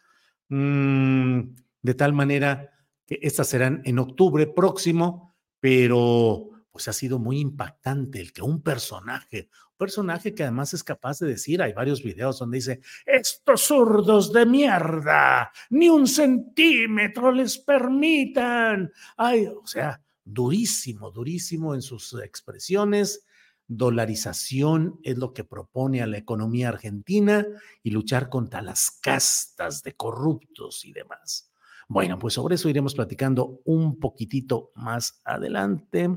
mm, 0.49 1.41
de 1.83 1.95
tal 1.95 2.13
manera 2.13 2.71
que 3.07 3.19
estas 3.23 3.49
serán 3.49 3.83
en 3.85 3.99
octubre 3.99 4.47
próximo, 4.47 5.37
pero 5.61 6.51
pues 6.75 6.89
ha 6.89 6.93
sido 6.93 7.21
muy 7.21 7.39
impactante 7.39 8.21
el 8.21 8.33
que 8.33 8.43
un 8.43 8.61
personaje, 8.61 9.49
un 9.71 9.77
personaje 9.77 10.35
que 10.35 10.43
además 10.43 10.75
es 10.75 10.83
capaz 10.83 11.21
de 11.21 11.29
decir, 11.29 11.63
hay 11.63 11.73
varios 11.73 12.03
videos 12.03 12.41
donde 12.41 12.57
dice, 12.57 12.81
estos 13.07 13.61
zurdos 13.61 14.33
de 14.33 14.45
mierda, 14.45 15.53
ni 15.71 15.89
un 15.89 16.09
centímetro 16.09 17.31
les 17.31 17.59
permitan. 17.59 18.91
Ay, 19.17 19.47
o 19.47 19.65
sea, 19.67 20.03
durísimo, 20.25 21.13
durísimo 21.13 21.75
en 21.75 21.83
sus 21.83 22.13
expresiones. 22.21 23.24
Dolarización 23.67 25.01
es 25.03 25.17
lo 25.19 25.33
que 25.33 25.45
propone 25.45 26.03
a 26.03 26.07
la 26.07 26.19
economía 26.19 26.69
argentina 26.69 27.47
y 27.83 27.91
luchar 27.91 28.29
contra 28.29 28.63
las 28.63 28.91
castas 28.91 29.83
de 29.83 29.95
corruptos 29.95 30.85
y 30.85 30.93
demás. 30.93 31.51
Bueno, 31.89 32.19
pues 32.19 32.35
sobre 32.35 32.55
eso 32.57 32.69
iremos 32.69 32.95
platicando 32.95 33.61
un 33.65 33.99
poquitito 33.99 34.71
más 34.75 35.21
adelante. 35.25 36.11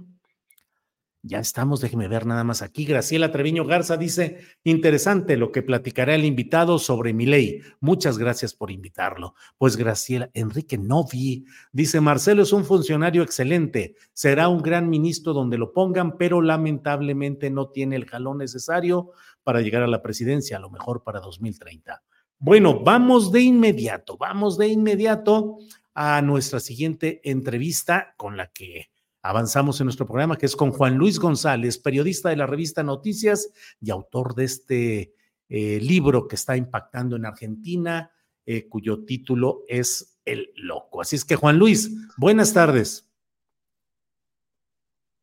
Ya 1.27 1.39
estamos, 1.39 1.81
déjeme 1.81 2.07
ver 2.07 2.25
nada 2.25 2.45
más 2.45 2.61
aquí. 2.61 2.85
Graciela 2.85 3.33
Treviño 3.33 3.65
Garza 3.65 3.97
dice, 3.97 4.39
interesante 4.63 5.35
lo 5.35 5.51
que 5.51 5.61
platicará 5.61 6.15
el 6.15 6.23
invitado 6.23 6.79
sobre 6.79 7.11
mi 7.11 7.25
ley. 7.25 7.59
Muchas 7.81 8.17
gracias 8.17 8.53
por 8.53 8.71
invitarlo. 8.71 9.35
Pues 9.57 9.75
Graciela, 9.75 10.29
Enrique 10.33 10.77
Novi 10.77 11.43
dice, 11.73 11.99
Marcelo 11.99 12.43
es 12.43 12.53
un 12.53 12.63
funcionario 12.63 13.23
excelente, 13.23 13.95
será 14.13 14.47
un 14.47 14.61
gran 14.61 14.89
ministro 14.89 15.33
donde 15.33 15.57
lo 15.57 15.73
pongan, 15.73 16.17
pero 16.17 16.41
lamentablemente 16.41 17.49
no 17.49 17.71
tiene 17.71 17.97
el 17.97 18.05
jalón 18.05 18.37
necesario 18.37 19.11
para 19.43 19.59
llegar 19.59 19.83
a 19.83 19.87
la 19.87 20.01
presidencia, 20.01 20.55
a 20.55 20.61
lo 20.61 20.69
mejor 20.69 21.03
para 21.03 21.19
2030. 21.19 22.03
Bueno, 22.39 22.79
vamos 22.85 23.33
de 23.33 23.41
inmediato, 23.41 24.15
vamos 24.17 24.57
de 24.57 24.69
inmediato 24.69 25.57
a 25.93 26.21
nuestra 26.21 26.61
siguiente 26.61 27.19
entrevista 27.29 28.13
con 28.15 28.37
la 28.37 28.47
que 28.47 28.91
avanzamos 29.29 29.79
en 29.79 29.85
nuestro 29.85 30.05
programa, 30.05 30.37
que 30.37 30.45
es 30.45 30.55
con 30.55 30.71
Juan 30.71 30.95
Luis 30.95 31.19
González, 31.19 31.77
periodista 31.77 32.29
de 32.29 32.37
la 32.37 32.45
revista 32.45 32.83
Noticias 32.83 33.51
y 33.81 33.91
autor 33.91 34.35
de 34.35 34.43
este 34.43 35.13
eh, 35.49 35.79
libro 35.81 36.27
que 36.27 36.35
está 36.35 36.55
impactando 36.55 37.15
en 37.15 37.25
Argentina, 37.25 38.11
eh, 38.45 38.67
cuyo 38.67 39.03
título 39.03 39.63
es 39.67 40.19
El 40.23 40.51
Loco. 40.55 41.01
Así 41.01 41.15
es 41.15 41.25
que, 41.25 41.35
Juan 41.35 41.57
Luis, 41.57 41.91
buenas 42.17 42.53
tardes. 42.53 43.09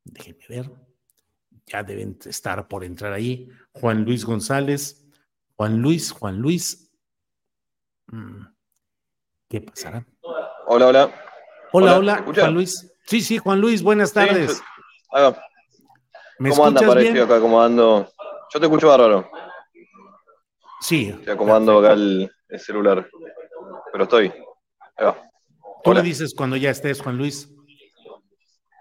Déjenme 0.04 0.44
ver, 0.48 0.70
ya 1.66 1.82
deben 1.82 2.18
estar 2.24 2.68
por 2.68 2.84
entrar 2.84 3.12
ahí. 3.12 3.48
Juan 3.72 4.04
Luis 4.04 4.24
González. 4.24 5.00
Juan 5.56 5.80
Luis, 5.80 6.10
Juan 6.10 6.38
Luis, 6.38 6.84
Mm. 8.14 8.46
¿Qué 9.48 9.60
pasará? 9.60 10.06
Hola, 10.66 10.88
hola. 10.88 11.14
Hola, 11.72 11.98
hola, 11.98 12.24
Juan 12.24 12.54
Luis. 12.54 12.93
Sí, 13.06 13.20
sí, 13.20 13.38
Juan 13.38 13.60
Luis, 13.60 13.82
buenas 13.82 14.12
tardes. 14.12 14.62
¿Cómo 15.10 16.66
anda 16.66 16.86
parecido 16.86 17.24
acá 17.24 17.36
acomodando? 17.36 18.10
Yo 18.52 18.60
te 18.60 18.66
escucho 18.66 18.88
bárbaro. 18.88 19.30
Sí. 20.80 21.08
Estoy 21.08 21.34
acomodando 21.34 21.78
acá 21.78 21.92
el, 21.92 22.30
celular. 22.58 23.08
Pero 23.92 24.04
estoy. 24.04 24.32
Tú 25.82 25.92
le 25.92 26.02
dices 26.02 26.34
cuando 26.34 26.56
ya 26.56 26.70
estés, 26.70 27.00
Juan 27.00 27.18
Luis. 27.18 27.50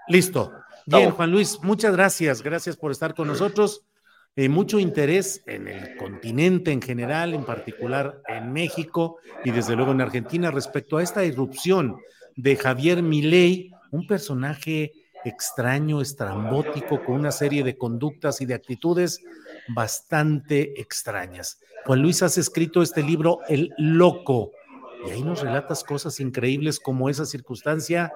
Listo. 0.07 0.51
Bien, 0.85 1.11
Juan 1.11 1.31
Luis, 1.31 1.59
muchas 1.61 1.93
gracias. 1.93 2.41
Gracias 2.41 2.77
por 2.77 2.91
estar 2.91 3.13
con 3.13 3.27
nosotros. 3.27 3.85
Eh, 4.35 4.49
mucho 4.49 4.79
interés 4.79 5.43
en 5.45 5.67
el 5.67 5.95
continente 5.95 6.71
en 6.71 6.81
general, 6.81 7.33
en 7.33 7.45
particular 7.45 8.21
en 8.27 8.51
México 8.51 9.17
y 9.43 9.51
desde 9.51 9.75
luego 9.75 9.91
en 9.91 10.01
Argentina 10.01 10.49
respecto 10.49 10.97
a 10.97 11.03
esta 11.03 11.23
irrupción 11.23 11.97
de 12.35 12.55
Javier 12.55 13.03
Milei, 13.03 13.72
un 13.93 14.07
personaje 14.07 14.91
extraño, 15.23 16.01
estrambótico, 16.01 17.03
con 17.05 17.15
una 17.15 17.31
serie 17.31 17.63
de 17.63 17.77
conductas 17.77 18.41
y 18.41 18.45
de 18.45 18.55
actitudes 18.55 19.21
bastante 19.73 20.81
extrañas. 20.81 21.59
Juan 21.85 22.01
Luis, 22.01 22.23
has 22.23 22.37
escrito 22.37 22.81
este 22.81 23.03
libro, 23.03 23.39
El 23.47 23.69
Loco. 23.77 24.51
y 25.05 25.11
ahí 25.11 25.21
nos 25.21 25.41
relatas 25.41 25.83
cosas 25.83 26.19
increíbles 26.19 26.79
como 26.79 27.09
esa 27.09 27.25
circunstancia 27.25 28.11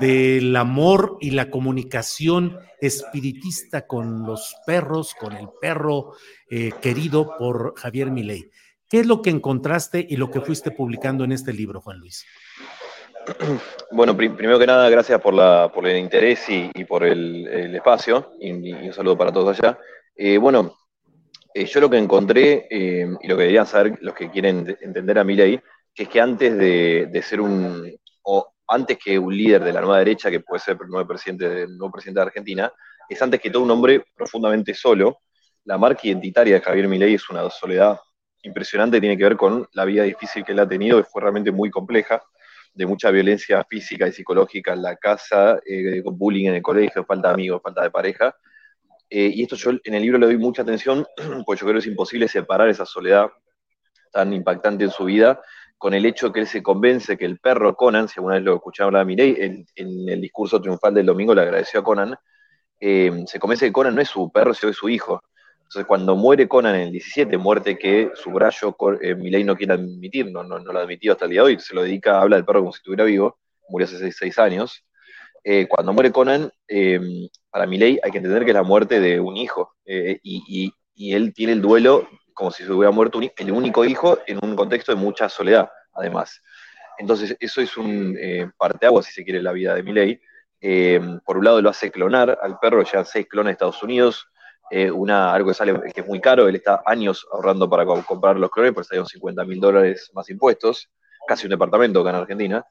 del 0.00 0.56
amor 0.56 1.18
y 1.20 1.32
la 1.32 1.50
comunicación 1.50 2.56
espiritista 2.80 3.86
con 3.86 4.24
los 4.24 4.56
perros, 4.64 5.14
con 5.14 5.34
el 5.34 5.48
perro 5.60 6.14
eh, 6.48 6.72
querido 6.80 7.36
por 7.36 7.74
Javier 7.76 8.10
Milei. 8.10 8.50
¿Qué 8.88 9.00
es 9.00 9.06
lo 9.06 9.20
que 9.22 9.30
encontraste 9.30 10.06
y 10.08 10.16
lo 10.16 10.30
que 10.30 10.40
fuiste 10.40 10.70
publicando 10.70 11.24
en 11.24 11.32
este 11.32 11.52
libro, 11.52 11.80
Juan 11.80 11.98
Luis? 11.98 12.24
Bueno, 13.92 14.16
primero 14.16 14.58
que 14.58 14.66
nada, 14.66 14.88
gracias 14.88 15.20
por, 15.20 15.34
la, 15.34 15.70
por 15.72 15.86
el 15.86 15.98
interés 15.98 16.48
y, 16.48 16.84
por 16.84 17.04
el, 17.04 17.74
espacio 17.74 18.32
y, 18.38 18.72
un 18.72 18.92
saludo 18.92 19.16
para 19.16 19.32
todos 19.32 19.58
allá. 19.58 19.78
Eh, 20.14 20.38
bueno, 20.38 20.76
eh, 21.52 21.64
yo 21.64 21.80
lo 21.80 21.90
que 21.90 21.98
encontré 21.98 22.66
y 22.70 23.04
lo 23.04 23.36
que 23.36 23.42
deberían 23.42 23.66
saber 23.66 23.98
los 24.00 24.14
que 24.14 24.30
quieren 24.30 24.76
entender 24.80 25.18
a 25.18 25.24
Milei, 25.24 25.60
que 25.94 26.04
es 26.04 26.08
que 26.08 26.20
antes 26.20 26.56
de, 26.56 27.08
de 27.10 27.22
ser 27.22 27.40
un, 27.40 27.90
o 28.22 28.52
antes 28.68 28.98
que 28.98 29.18
un 29.18 29.36
líder 29.36 29.64
de 29.64 29.72
la 29.72 29.80
nueva 29.80 29.98
derecha, 29.98 30.30
que 30.30 30.40
puede 30.40 30.60
ser 30.60 30.76
el 30.80 30.88
nuevo 30.88 31.08
presidente, 31.08 31.62
el 31.62 31.76
nuevo 31.76 31.92
presidente 31.92 32.20
de 32.20 32.26
Argentina, 32.26 32.72
es 33.08 33.20
antes 33.20 33.40
que 33.40 33.50
todo 33.50 33.64
un 33.64 33.70
hombre 33.70 34.04
profundamente 34.14 34.74
solo. 34.74 35.18
La 35.64 35.76
marca 35.76 36.02
identitaria 36.04 36.54
de 36.54 36.60
Javier 36.60 36.88
Milei 36.88 37.14
es 37.14 37.28
una 37.28 37.50
soledad 37.50 37.98
impresionante, 38.42 39.00
tiene 39.00 39.18
que 39.18 39.24
ver 39.24 39.36
con 39.36 39.68
la 39.72 39.84
vida 39.84 40.04
difícil 40.04 40.44
que 40.44 40.52
él 40.52 40.60
ha 40.60 40.68
tenido, 40.68 40.98
que 40.98 41.08
fue 41.10 41.20
realmente 41.20 41.50
muy 41.50 41.70
compleja, 41.70 42.22
de 42.72 42.86
mucha 42.86 43.10
violencia 43.10 43.64
física 43.64 44.06
y 44.08 44.12
psicológica 44.12 44.72
en 44.72 44.82
la 44.82 44.96
casa, 44.96 45.60
eh, 45.66 46.02
bullying 46.04 46.46
en 46.48 46.54
el 46.54 46.62
colegio, 46.62 47.04
falta 47.04 47.28
de 47.28 47.34
amigos, 47.34 47.60
falta 47.62 47.82
de 47.82 47.90
pareja. 47.90 48.34
Eh, 49.08 49.30
y 49.34 49.42
esto 49.42 49.56
yo 49.56 49.72
en 49.82 49.94
el 49.94 50.02
libro 50.02 50.18
le 50.18 50.26
doy 50.26 50.38
mucha 50.38 50.62
atención, 50.62 51.06
porque 51.44 51.60
yo 51.60 51.66
creo 51.66 51.74
que 51.74 51.78
es 51.80 51.86
imposible 51.86 52.28
separar 52.28 52.68
esa 52.68 52.86
soledad 52.86 53.28
tan 54.12 54.32
impactante 54.32 54.84
en 54.84 54.90
su 54.90 55.04
vida 55.04 55.40
con 55.80 55.94
el 55.94 56.04
hecho 56.04 56.30
que 56.30 56.40
él 56.40 56.46
se 56.46 56.62
convence 56.62 57.16
que 57.16 57.24
el 57.24 57.38
perro 57.38 57.74
Conan, 57.74 58.06
si 58.06 58.20
alguna 58.20 58.34
vez 58.34 58.44
lo 58.44 58.56
escucharon 58.56 58.96
a 58.96 59.04
Mirei, 59.04 59.34
en, 59.38 59.66
en, 59.74 60.08
el 60.10 60.20
discurso 60.20 60.60
triunfal 60.60 60.92
del 60.92 61.06
domingo 61.06 61.34
le 61.34 61.40
agradeció 61.40 61.80
a 61.80 61.82
Conan, 61.82 62.14
eh, 62.78 63.24
se 63.26 63.38
convence 63.38 63.64
que 63.64 63.72
Conan 63.72 63.94
no 63.94 64.02
es 64.02 64.08
su 64.10 64.30
perro, 64.30 64.52
sino 64.52 64.70
es 64.70 64.76
su 64.76 64.90
hijo. 64.90 65.22
Entonces, 65.70 65.86
cuando 65.86 66.16
muere 66.16 66.48
Conan 66.48 66.74
en 66.74 66.80
el 66.80 66.90
17, 66.90 67.38
muerte 67.38 67.78
que 67.78 68.10
su 68.16 68.30
brazo 68.30 68.76
eh, 69.00 69.14
Milei 69.14 69.44
no 69.44 69.56
quiere 69.56 69.74
admitir, 69.74 70.28
no, 70.28 70.42
no, 70.42 70.58
lo 70.58 70.76
ha 70.76 70.82
admitido 70.82 71.12
hasta 71.12 71.26
el 71.26 71.30
día 71.30 71.42
de 71.42 71.46
hoy, 71.46 71.60
se 71.60 71.76
lo 71.76 71.84
dedica, 71.84 72.20
habla 72.20 72.34
del 72.34 72.44
perro 72.44 72.60
como 72.60 72.72
si 72.72 72.78
estuviera 72.78 73.04
vivo, 73.04 73.38
murió 73.68 73.86
hace 73.86 74.10
seis, 74.10 74.38
años. 74.40 74.84
Eh, 75.44 75.68
cuando 75.68 75.92
muere 75.92 76.10
Conan, 76.10 76.50
para 77.50 77.66
Milei 77.66 78.00
hay 78.02 78.10
que 78.10 78.18
entender 78.18 78.44
que 78.44 78.50
es 78.50 78.56
la 78.56 78.64
muerte 78.64 78.98
de 78.98 79.20
un 79.20 79.36
hijo, 79.36 79.76
y, 79.86 80.72
y, 80.94 81.14
él 81.14 81.32
tiene 81.32 81.52
el 81.52 81.62
duelo 81.62 82.08
como 82.34 82.50
si 82.50 82.64
se 82.64 82.72
hubiera 82.72 82.90
muerto 82.90 83.20
el 83.20 83.52
único 83.52 83.84
hijo 83.84 84.18
en 84.26 84.38
un 84.42 84.56
contexto 84.56 84.92
de 84.92 85.00
mucha 85.00 85.28
soledad, 85.28 85.70
además. 85.94 86.42
Entonces, 87.00 87.36
eso 87.40 87.60
es 87.62 87.76
un 87.76 88.16
eh, 88.20 88.50
parteaguas, 88.58 89.06
si 89.06 89.12
se 89.12 89.24
quiere, 89.24 89.42
la 89.42 89.52
vida 89.52 89.74
de 89.74 89.82
Miley. 89.82 90.20
Eh, 90.60 91.00
por 91.24 91.38
un 91.38 91.44
lado, 91.44 91.62
lo 91.62 91.70
hace 91.70 91.90
clonar 91.90 92.38
al 92.42 92.58
perro, 92.58 92.82
ya 92.82 93.04
seis 93.04 93.26
clones 93.26 93.50
de 93.50 93.52
Estados 93.52 93.82
Unidos, 93.82 94.28
eh, 94.70 94.90
una, 94.90 95.32
algo 95.32 95.48
que 95.48 95.54
sale 95.54 95.74
que 95.92 96.00
es 96.00 96.06
muy 96.06 96.20
caro, 96.20 96.48
él 96.48 96.56
está 96.56 96.82
años 96.86 97.26
ahorrando 97.32 97.68
para 97.68 97.84
comprar 97.84 98.36
los 98.36 98.50
clones, 98.50 98.72
pues 98.72 98.86
salieron 98.86 99.06
50 99.06 99.44
mil 99.44 99.60
dólares 99.60 100.10
más 100.14 100.28
impuestos, 100.30 100.88
casi 101.26 101.46
un 101.46 101.50
departamento 101.50 102.00
acá 102.00 102.10
en 102.10 102.16
Argentina. 102.16 102.64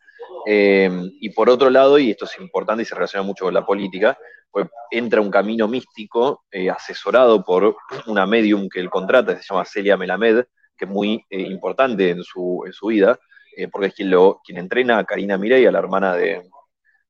y 0.46 1.30
por 1.32 1.50
otro 1.50 1.70
lado, 1.70 2.00
y 2.00 2.12
esto 2.12 2.26
es 2.26 2.40
importante 2.40 2.84
y 2.84 2.86
se 2.86 2.96
relaciona 2.96 3.24
mucho 3.24 3.46
con 3.46 3.54
la 3.54 3.66
política, 3.66 4.18
pues 4.52 4.68
entra 4.92 5.22
un 5.22 5.30
camino 5.30 5.68
místico 5.68 6.46
eh, 6.52 6.70
asesorado 6.70 7.44
por 7.44 7.76
una 8.08 8.26
medium 8.26 8.68
que 8.70 8.80
él 8.80 8.90
contrata, 8.90 9.38
se 9.38 9.44
llama 9.50 9.66
Celia 9.66 9.98
Melamed, 9.98 10.46
que 10.78 10.86
es 10.86 10.92
muy 10.92 11.24
eh, 11.30 11.42
importante 11.42 12.10
en 12.10 12.24
su, 12.24 12.64
en 12.66 12.74
su 12.74 12.88
vida, 12.88 13.20
eh, 13.56 13.68
porque 13.68 13.88
es 13.88 13.94
quien, 13.94 14.10
lo, 14.10 14.42
quien 14.44 14.58
entrena 14.58 14.98
a 14.98 15.04
Karina 15.04 15.38
Mirey, 15.38 15.66
a 15.66 15.72
la 15.72 15.80
hermana 15.80 16.16
de, 16.16 16.50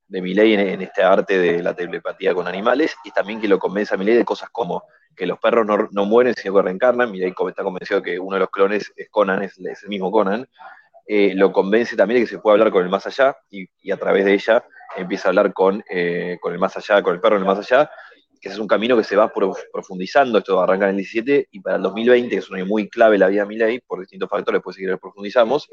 de 0.10 0.22
Milei 0.22 0.54
en, 0.54 0.82
este 0.82 1.04
arte 1.04 1.40
de 1.40 1.64
la 1.64 1.74
telepatía 1.74 2.34
con 2.34 2.48
animales, 2.48 2.96
y 3.04 3.12
también 3.12 3.40
que 3.40 3.48
lo 3.48 3.60
convence 3.60 3.94
a 3.94 3.98
Milei 3.98 4.18
de 4.18 4.26
cosas 4.26 4.50
como 4.50 4.84
que 5.16 5.26
los 5.26 5.40
perros 5.40 5.66
no, 5.66 5.88
no 5.92 6.06
mueren, 6.06 6.34
sino 6.36 6.56
que 6.56 6.62
reencarnan. 6.64 7.12
Milei 7.12 7.34
está 7.48 7.64
convencido 7.64 8.02
que 8.02 8.20
uno 8.20 8.36
de 8.36 8.42
los 8.42 8.50
clones 8.50 8.92
es 8.96 9.10
Conan, 9.10 9.44
es, 9.44 9.58
el 9.58 9.90
mismo 9.90 10.12
Conan. 10.12 10.48
lo 11.08 11.52
convence 11.52 11.96
también 11.96 12.22
de 12.22 12.26
que 12.26 12.32
se 12.32 12.40
puede 12.40 12.56
hablar 12.56 12.72
con 12.72 12.84
el 12.84 12.90
más 12.90 13.08
allá, 13.08 13.38
y, 13.50 13.66
y 13.82 13.92
a 13.92 13.98
través 13.98 14.26
de 14.26 14.34
ella 14.34 14.64
empieza 14.96 15.28
a 15.28 15.30
hablar 15.30 15.54
con, 15.54 15.84
eh, 15.90 16.38
con 16.42 16.54
el 16.54 16.60
más 16.60 16.76
allá, 16.78 17.02
con 17.02 17.14
el 17.14 17.22
perro 17.22 17.36
en 17.36 17.44
el 17.44 17.48
más 17.48 17.60
allá, 17.60 17.90
que 18.42 18.50
es 18.50 18.58
un 18.58 18.68
camino 18.68 18.96
que 18.96 19.04
se 19.04 19.16
va 19.16 19.32
profundizando, 19.72 20.38
esto 20.38 20.62
arranca 20.62 20.86
en 20.86 20.92
el 20.92 20.98
17, 20.98 21.50
y 21.52 21.60
para 21.60 21.76
el 21.76 21.82
2020, 21.82 22.30
que 22.30 22.38
es 22.38 22.50
un 22.50 22.56
año 22.56 22.66
muy 22.66 22.88
clave 22.88 23.16
en 23.16 23.20
la 23.22 23.28
vida 23.28 23.42
de 23.42 23.48
Milei, 23.48 23.80
por 23.82 24.00
distintos 24.00 24.30
factores, 24.30 24.62
si 24.72 24.80
quieres 24.80 25.00
profundizamos, 25.00 25.68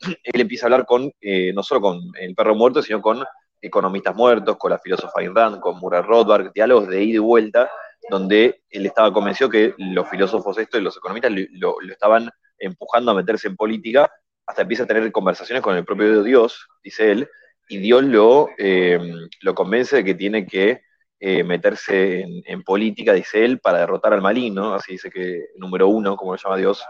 él 0.24 0.40
empieza 0.40 0.66
a 0.66 0.68
hablar 0.68 0.86
con, 0.86 1.10
eh, 1.20 1.52
no 1.54 1.62
solo 1.62 1.80
con 1.80 2.00
el 2.20 2.34
perro 2.34 2.54
muerto, 2.54 2.82
sino 2.82 3.00
con 3.00 3.24
economistas 3.60 4.14
muertos, 4.14 4.56
con 4.56 4.70
la 4.70 4.78
filósofa 4.78 5.20
Ayn 5.20 5.60
con 5.60 5.78
Murray 5.78 6.02
Rothbard, 6.02 6.52
diálogos 6.52 6.88
de 6.88 7.02
ida 7.02 7.16
y 7.16 7.18
vuelta, 7.18 7.70
donde 8.08 8.62
él 8.70 8.86
estaba 8.86 9.12
convencido 9.12 9.50
que 9.50 9.74
los 9.78 10.08
filósofos 10.08 10.58
esto 10.58 10.78
y 10.78 10.82
los 10.82 10.96
economistas 10.96 11.32
lo, 11.32 11.76
lo 11.80 11.92
estaban 11.92 12.30
empujando 12.58 13.10
a 13.10 13.14
meterse 13.14 13.48
en 13.48 13.56
política, 13.56 14.10
hasta 14.46 14.62
empieza 14.62 14.84
a 14.84 14.86
tener 14.86 15.10
conversaciones 15.12 15.62
con 15.62 15.76
el 15.76 15.84
propio 15.84 16.22
Dios, 16.22 16.66
dice 16.82 17.12
él, 17.12 17.28
y 17.68 17.78
Dios 17.78 18.02
lo, 18.02 18.48
eh, 18.58 18.98
lo 19.42 19.54
convence 19.54 19.96
de 19.96 20.04
que 20.04 20.14
tiene 20.14 20.44
que 20.44 20.82
eh, 21.20 21.44
meterse 21.44 22.24
en, 22.44 22.62
política, 22.64 23.12
dice 23.12 23.44
él, 23.44 23.60
para 23.60 23.78
derrotar 23.78 24.12
al 24.12 24.20
maligno, 24.20 24.74
así 24.74 24.92
dice 24.92 25.10
que 25.10 25.50
número 25.56 25.86
uno, 25.86 26.16
como 26.16 26.32
lo 26.32 26.38
llama 26.38 26.56
Dios, 26.56 26.84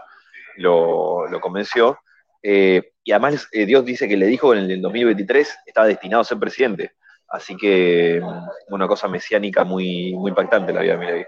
lo, 0.57 1.27
convenció. 1.39 1.99
Eh, 2.43 2.93
y 3.03 3.11
además 3.11 3.47
Dios 3.51 3.85
dice 3.85 4.07
que 4.07 4.17
le 4.17 4.27
dijo 4.27 4.53
en 4.53 4.69
el 4.69 4.81
2023 4.81 5.59
estaba 5.65 5.87
destinado 5.87 6.21
a 6.21 6.25
ser 6.25 6.39
presidente. 6.39 6.93
Así 7.27 7.55
que 7.55 8.21
una 8.69 8.87
cosa 8.87 9.07
mesiánica 9.07 9.63
muy, 9.63 10.13
muy 10.13 10.29
impactante 10.29 10.73
la 10.73 10.81
vida 10.81 10.93
de 10.93 10.99
Milei. 10.99 11.25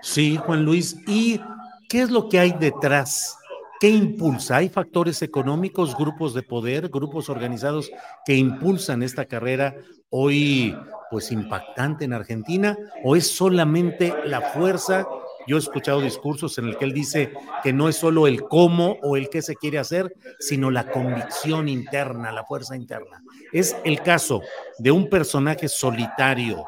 Sí, 0.00 0.36
Juan 0.36 0.64
Luis. 0.64 0.96
¿Y 1.06 1.40
qué 1.88 2.02
es 2.02 2.10
lo 2.10 2.28
que 2.28 2.38
hay 2.38 2.52
detrás 2.52 3.38
¿Qué 3.84 3.90
impulsa? 3.90 4.56
¿Hay 4.56 4.70
factores 4.70 5.20
económicos, 5.20 5.96
grupos 5.96 6.32
de 6.32 6.42
poder, 6.42 6.88
grupos 6.88 7.28
organizados 7.28 7.90
que 8.24 8.34
impulsan 8.34 9.02
esta 9.02 9.26
carrera 9.26 9.74
hoy 10.08 10.74
pues 11.10 11.32
impactante 11.32 12.06
en 12.06 12.14
Argentina? 12.14 12.78
¿O 13.02 13.14
es 13.14 13.30
solamente 13.30 14.14
la 14.24 14.40
fuerza? 14.40 15.06
Yo 15.46 15.56
he 15.56 15.58
escuchado 15.58 16.00
discursos 16.00 16.58
en 16.58 16.66
el 16.66 16.76
que 16.76 16.84
él 16.84 16.92
dice 16.92 17.32
que 17.62 17.72
no 17.72 17.88
es 17.88 17.96
solo 17.96 18.26
el 18.26 18.42
cómo 18.42 18.96
o 19.02 19.16
el 19.16 19.28
qué 19.28 19.42
se 19.42 19.56
quiere 19.56 19.78
hacer, 19.78 20.14
sino 20.38 20.70
la 20.70 20.90
convicción 20.90 21.68
interna, 21.68 22.32
la 22.32 22.44
fuerza 22.44 22.76
interna. 22.76 23.22
Es 23.52 23.76
el 23.84 24.02
caso 24.02 24.40
de 24.78 24.90
un 24.90 25.08
personaje 25.08 25.68
solitario 25.68 26.64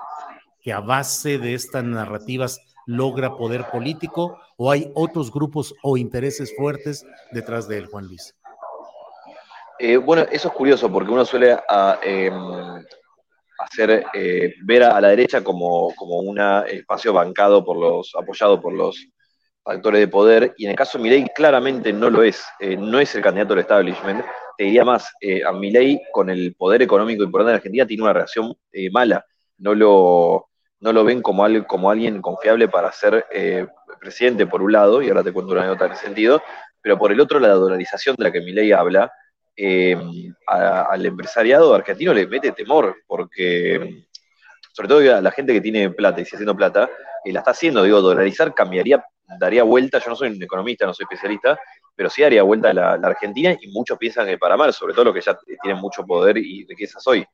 que 0.61 0.73
a 0.73 0.81
base 0.81 1.39
de 1.39 1.55
estas 1.55 1.85
narrativas 1.85 2.61
logra 2.87 3.37
poder 3.37 3.67
político 3.71 4.39
o 4.57 4.71
hay 4.71 4.91
otros 4.95 5.31
grupos 5.31 5.75
o 5.83 5.97
intereses 5.97 6.55
fuertes 6.57 7.05
detrás 7.33 7.69
de 7.69 7.79
él, 7.79 7.87
Juan 7.87 8.07
Luis? 8.07 8.35
Eh, 9.79 9.97
bueno, 9.99 10.23
eso 10.31 10.49
es 10.49 10.55
curioso 10.55 10.91
porque 10.91 11.12
uno 11.12 11.25
suele 11.25 11.59
em, 12.03 12.33
hacer 13.59 14.05
eh, 14.12 14.55
ver 14.62 14.85
a, 14.85 15.01
la 15.01 15.09
derecha 15.09 15.42
como, 15.42 15.95
como 15.95 16.19
un 16.19 16.38
espacio 16.69 17.12
bancado 17.12 17.64
por 17.64 17.77
los, 17.77 18.12
apoyado 18.14 18.61
por 18.61 18.73
los 18.73 19.09
factores 19.62 20.01
de 20.01 20.09
poder, 20.09 20.55
y 20.57 20.64
en 20.64 20.71
el 20.71 20.77
caso 20.77 20.99
de 20.99 21.03
Milei 21.03 21.27
claramente 21.35 21.92
no 21.92 22.09
lo 22.09 22.23
es, 22.23 22.45
eh, 22.61 22.77
no 22.77 23.01
es 23.01 23.14
el 23.14 23.23
candidato 23.23 23.55
del 23.55 23.62
establishment. 23.62 24.25
Te 24.57 24.64
diría 24.64 24.85
más, 24.85 25.12
a 25.47 25.53
Milei 25.53 26.01
con 26.12 26.31
el 26.31 26.55
poder 26.55 26.81
económico 26.83 27.23
importante 27.23 27.51
de 27.51 27.57
Argentina 27.57 27.87
tiene 27.87 28.05
una 28.05 28.14
relación 28.14 28.55
mala, 28.90 29.27
no 29.59 29.75
lo, 29.75 30.49
no 30.81 30.92
lo 30.92 31.05
ven 31.05 31.23
como, 31.23 31.47
como 31.66 31.90
alguien 31.90 32.21
confiable 32.21 32.69
para 32.69 32.92
ser 32.92 33.27
eh, 33.33 33.66
presidente, 34.01 34.47
por 34.47 34.62
un 34.62 34.73
lado, 34.73 35.03
y 35.03 35.09
ahora 35.09 35.23
te 35.23 35.33
cuento 35.33 35.53
una 35.53 35.62
anécdota 35.62 35.87
en 35.87 35.92
ese 35.92 36.05
sentido, 36.05 36.42
pero 36.81 36.99
por 36.99 37.12
el 37.12 37.21
otro, 37.21 37.40
la 37.40 37.49
dolarización 37.49 38.16
de 38.16 38.25
la 38.25 38.33
que 38.33 38.40
mi 38.40 38.53
ley 38.53 38.73
habla, 38.73 39.11
eh, 39.57 39.97
al 40.47 41.07
empresariado 41.07 41.75
argentino 41.75 42.12
le 42.12 42.27
mete 42.27 42.53
temor, 42.53 42.97
porque 43.07 44.05
sobre 44.73 44.88
todo 44.88 45.16
a 45.16 45.21
la 45.21 45.31
gente 45.31 45.53
que 45.53 45.61
tiene 45.61 45.90
plata 45.90 46.21
y 46.21 46.25
sigue 46.25 46.37
haciendo 46.37 46.57
plata, 46.57 46.90
eh, 47.25 47.33
la 47.33 47.40
está 47.40 47.53
haciendo, 47.53 47.83
digo, 47.83 48.01
dolarizar 48.01 48.55
cambiaría, 48.55 49.05
daría 49.38 49.62
vuelta, 49.62 49.99
yo 49.99 50.11
no 50.11 50.16
soy 50.16 50.29
un 50.29 50.42
economista, 50.42 50.85
no 50.85 50.95
soy 50.95 51.05
especialista, 51.05 51.59
pero 51.95 52.11
sí 52.11 52.23
daría 52.23 52.42
vuelta 52.42 52.71
a 52.71 52.75
la, 52.75 52.92
Argentina 52.92 53.57
y 53.59 53.69
muchos 53.69 53.97
piensan 53.99 54.27
que 54.27 54.38
para 54.38 54.57
mal, 54.57 54.73
sobre 54.73 54.92
todo 54.92 55.07
los 55.07 55.14
que 55.14 55.23
ya 55.23 55.38
tienen 55.62 55.81
mucho 55.81 56.05
poder 56.05 56.37
y 56.37 56.66
riquezas 56.66 57.07
hoy. 57.07 57.25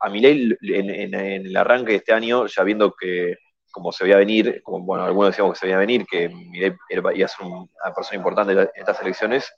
A 0.00 0.10
Milei 0.10 0.54
en, 0.60 0.90
en, 0.90 1.14
el 1.14 1.56
arranque 1.56 1.92
de 1.92 1.98
este 1.98 2.12
año, 2.12 2.46
ya 2.46 2.62
viendo 2.62 2.92
que 2.92 3.36
como 3.76 3.92
se 3.92 4.04
veía 4.04 4.16
venir, 4.16 4.62
como 4.62 4.82
bueno, 4.86 5.04
algunos 5.04 5.32
decíamos 5.32 5.52
que 5.52 5.58
se 5.58 5.66
veía 5.66 5.76
venir, 5.76 6.06
que 6.10 6.30
Milei 6.30 6.74
iba 6.88 7.26
a 7.26 7.28
ser 7.28 7.46
una 7.46 7.94
persona 7.94 8.16
importante 8.16 8.54
en 8.54 8.70
estas 8.74 9.02
elecciones, 9.02 9.52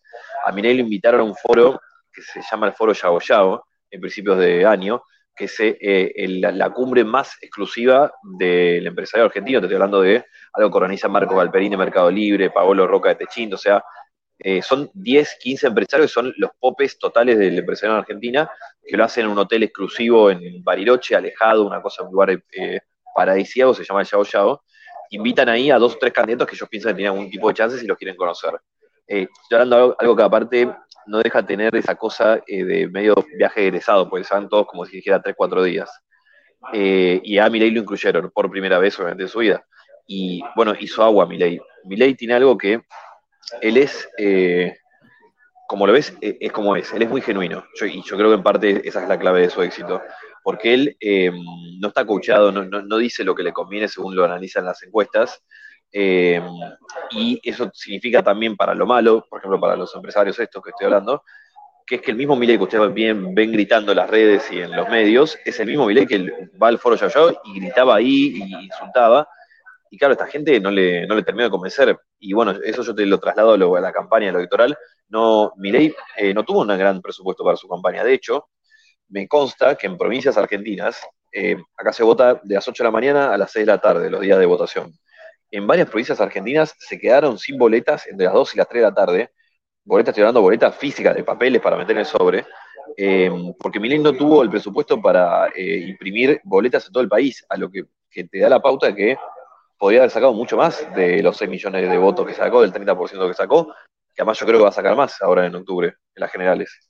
a 0.44 0.50
Milei 0.50 0.74
le 0.74 0.82
invitaron 0.82 1.20
a 1.20 1.22
un 1.22 1.36
foro 1.36 1.80
que 2.12 2.20
se 2.22 2.40
llama 2.42 2.66
el 2.66 2.72
Foro 2.72 2.92
Yago 2.92 3.20
Yago, 3.20 3.64
en 3.88 4.00
principios 4.00 4.36
de 4.38 4.66
año, 4.66 5.04
que 5.36 5.44
es 5.44 5.54
eh, 5.60 6.12
la, 6.40 6.70
cumbre 6.70 7.04
más 7.04 7.36
exclusiva 7.40 8.12
del 8.40 8.88
empresario 8.88 9.26
argentino, 9.26 9.60
te 9.60 9.66
estoy 9.66 9.76
hablando 9.76 10.00
de 10.00 10.24
algo 10.52 10.68
que 10.68 10.76
organiza 10.78 11.06
Marco 11.06 11.36
Galperín 11.36 11.70
de 11.70 11.76
Mercado 11.76 12.10
Libre, 12.10 12.50
Paolo 12.50 12.88
Roca 12.88 13.10
de 13.10 13.14
Techín, 13.14 13.54
o 13.54 13.56
sea, 13.56 13.84
eh, 14.40 14.62
son 14.62 14.90
10, 14.94 15.36
15 15.40 15.68
empresarios 15.68 16.10
son 16.10 16.34
los 16.38 16.50
popes 16.58 16.98
totales 16.98 17.38
del 17.38 17.56
empresario 17.56 17.94
en 17.94 18.00
Argentina, 18.00 18.50
que 18.84 18.96
lo 18.96 19.04
hacen 19.04 19.26
en 19.26 19.30
un 19.30 19.38
hotel 19.38 19.62
exclusivo 19.62 20.28
en 20.28 20.64
Bariloche, 20.64 21.14
alejado, 21.14 21.64
una 21.64 21.80
cosa, 21.80 22.02
un 22.02 22.10
lugar 22.10 22.30
eh, 22.30 22.80
paradisíaco, 23.18 23.74
se 23.74 23.84
llama 23.84 24.02
el 24.02 24.06
Yao 24.06 24.22
Yao. 24.22 24.62
Invitan 25.10 25.48
ahí 25.48 25.70
a 25.70 25.78
dos 25.78 25.94
o 25.94 25.98
tres 25.98 26.12
candidatos 26.12 26.46
que 26.46 26.54
ellos 26.54 26.68
piensan 26.68 26.92
que 26.92 26.98
tienen 26.98 27.12
algún 27.12 27.30
tipo 27.30 27.48
de 27.48 27.54
chances 27.54 27.82
y 27.82 27.86
los 27.86 27.98
quieren 27.98 28.16
conocer. 28.16 28.52
Eh, 29.08 29.26
estoy 29.42 29.56
hablando 29.56 29.88
de 29.88 29.94
algo, 29.98 30.16
que 30.16 30.22
aparte 30.22 30.74
no 31.06 31.18
deja 31.18 31.44
tener 31.44 31.74
esa 31.74 31.94
cosa 31.96 32.40
eh, 32.46 32.64
de 32.64 32.88
medio 32.88 33.14
viaje 33.36 33.66
egresado, 33.66 34.08
porque 34.08 34.24
se 34.24 34.34
van 34.34 34.48
todos 34.48 34.66
como 34.66 34.84
si 34.84 34.96
dijera 34.96 35.20
3, 35.20 35.34
4 35.36 35.62
días. 35.64 35.90
y 36.72 37.38
a 37.38 37.48
Milei 37.48 37.70
lo 37.70 37.80
incluyeron 37.80 38.30
por 38.30 38.50
primera 38.50 38.78
vez, 38.78 38.98
obviamente, 38.98 39.24
en 39.24 39.28
su 39.28 39.38
vida. 39.38 39.64
Y 40.06 40.42
bueno, 40.56 40.74
hizo 40.78 41.02
agua 41.04 41.26
Milei. 41.26 41.60
Milei 41.84 42.14
tiene 42.14 42.34
algo 42.34 42.56
que 42.56 42.82
él 43.60 43.76
es, 43.76 44.08
eh, 44.18 44.76
como 45.68 45.86
lo 45.86 45.92
ves, 45.92 46.14
eh, 46.20 46.38
es 46.40 46.52
como 46.52 46.76
es, 46.76 46.92
él 46.92 47.02
es 47.02 47.10
muy 47.10 47.20
genuino. 47.20 47.64
y 47.80 48.02
yo 48.02 48.16
creo 48.16 48.30
que 48.30 48.36
en 48.36 48.42
parte 48.42 48.88
esa 48.88 49.02
es 49.02 49.08
la 49.08 49.18
clave 49.18 49.42
de 49.42 49.50
su 49.50 49.62
éxito. 49.62 50.00
Porque 50.48 50.72
él 50.72 50.96
eh, 50.98 51.30
no 51.78 51.88
está 51.88 52.06
coachado, 52.06 52.50
no, 52.50 52.96
dice 52.96 53.22
lo 53.22 53.34
que 53.34 53.42
le 53.42 53.52
conviene 53.52 53.86
según 53.86 54.16
lo 54.16 54.24
analizan 54.24 54.64
las 54.64 54.82
encuestas. 54.82 55.44
y 55.92 57.38
eso 57.42 57.70
significa 57.74 58.22
también 58.22 58.56
para 58.56 58.74
lo 58.74 58.86
malo, 58.86 59.26
por 59.28 59.40
ejemplo, 59.40 59.60
para 59.60 59.76
los 59.76 59.94
empresarios 59.94 60.40
estos 60.40 60.62
que 60.62 60.70
estoy 60.70 60.86
hablando, 60.86 61.22
que 61.86 61.96
es 61.96 62.00
que 62.00 62.12
el 62.12 62.16
mismo 62.16 62.34
Milei 62.34 62.56
que 62.56 62.64
ustedes 62.64 62.94
ven, 62.94 63.34
ven 63.34 63.52
gritando 63.52 63.92
en 63.92 63.98
las 63.98 64.08
redes 64.08 64.50
y 64.50 64.60
en 64.60 64.74
los 64.74 64.88
medios, 64.88 65.38
es 65.44 65.60
el 65.60 65.66
mismo 65.66 65.84
Milei 65.84 66.06
que 66.06 66.32
va 66.62 66.68
al 66.68 66.78
foro 66.78 66.96
Yao 66.96 67.42
y 67.44 67.60
gritaba 67.60 67.96
ahí 67.96 68.32
y 68.36 68.64
insultaba, 68.64 69.28
y 69.90 69.98
claro, 69.98 70.12
esta 70.12 70.28
gente 70.28 70.58
no 70.60 70.70
le, 70.70 71.06
no 71.06 71.14
le 71.14 71.24
terminó 71.24 71.44
de 71.44 71.50
convencer. 71.50 71.94
Y 72.18 72.32
bueno, 72.32 72.52
eso 72.64 72.82
yo 72.82 72.94
te 72.94 73.04
lo 73.04 73.18
traslado 73.18 73.52
a, 73.52 73.80
la 73.82 73.92
campaña 73.92 74.30
electoral. 74.30 74.78
No, 75.10 75.52
Milei 75.58 75.94
eh, 76.16 76.32
no 76.32 76.42
tuvo 76.42 76.62
un 76.62 76.68
gran 76.68 77.02
presupuesto 77.02 77.44
para 77.44 77.58
su 77.58 77.68
campaña. 77.68 78.02
De 78.02 78.14
hecho, 78.14 78.48
me 79.08 79.26
consta 79.28 79.76
que 79.76 79.86
en 79.86 79.96
provincias 79.96 80.36
argentinas, 80.36 81.00
eh, 81.32 81.56
acá 81.76 81.92
se 81.92 82.02
vota 82.02 82.40
de 82.42 82.54
las 82.54 82.66
8 82.66 82.82
de 82.82 82.86
la 82.86 82.90
mañana 82.90 83.32
a 83.32 83.38
las 83.38 83.50
6 83.52 83.66
de 83.66 83.72
la 83.72 83.80
tarde, 83.80 84.10
los 84.10 84.20
días 84.20 84.38
de 84.38 84.46
votación. 84.46 84.92
En 85.50 85.66
varias 85.66 85.88
provincias 85.88 86.20
argentinas 86.20 86.74
se 86.78 86.98
quedaron 86.98 87.38
sin 87.38 87.58
boletas 87.58 88.06
entre 88.06 88.26
las 88.26 88.34
2 88.34 88.54
y 88.54 88.58
las 88.58 88.68
3 88.68 88.82
de 88.82 88.88
la 88.88 88.94
tarde. 88.94 89.30
Boletas, 89.84 90.12
estoy 90.12 90.22
hablando 90.22 90.42
boletas 90.42 90.76
físicas 90.76 91.14
de 91.14 91.24
papeles 91.24 91.62
para 91.62 91.76
meter 91.76 91.96
en 91.96 92.04
sobre. 92.04 92.46
Eh, 92.96 93.30
porque 93.58 93.80
Milei 93.80 93.98
no 93.98 94.12
tuvo 94.12 94.42
el 94.42 94.50
presupuesto 94.50 95.00
para 95.00 95.48
imprimir 95.56 96.40
boletas 96.44 96.86
en 96.86 96.92
todo 96.92 97.02
el 97.02 97.08
país, 97.08 97.44
a 97.48 97.56
lo 97.56 97.70
que, 97.70 97.84
que 98.10 98.24
te 98.24 98.40
da 98.40 98.48
la 98.48 98.60
pauta 98.60 98.94
que 98.94 99.16
podría 99.78 100.00
haber 100.00 100.10
sacado 100.10 100.32
mucho 100.32 100.56
más 100.56 100.92
de 100.94 101.22
los 101.22 101.36
6 101.36 101.48
millones 101.48 101.88
de 101.88 101.98
votos 101.98 102.26
que 102.26 102.34
sacó, 102.34 102.62
del 102.62 102.72
30% 102.72 103.28
que 103.28 103.34
sacó, 103.34 103.68
que 104.14 104.22
además 104.22 104.38
yo 104.38 104.46
creo 104.46 104.58
que 104.58 104.64
va 104.64 104.70
a 104.70 104.72
sacar 104.72 104.96
más 104.96 105.22
ahora 105.22 105.46
en 105.46 105.54
octubre, 105.54 105.88
en 105.88 106.20
las 106.20 106.32
generales. 106.32 106.87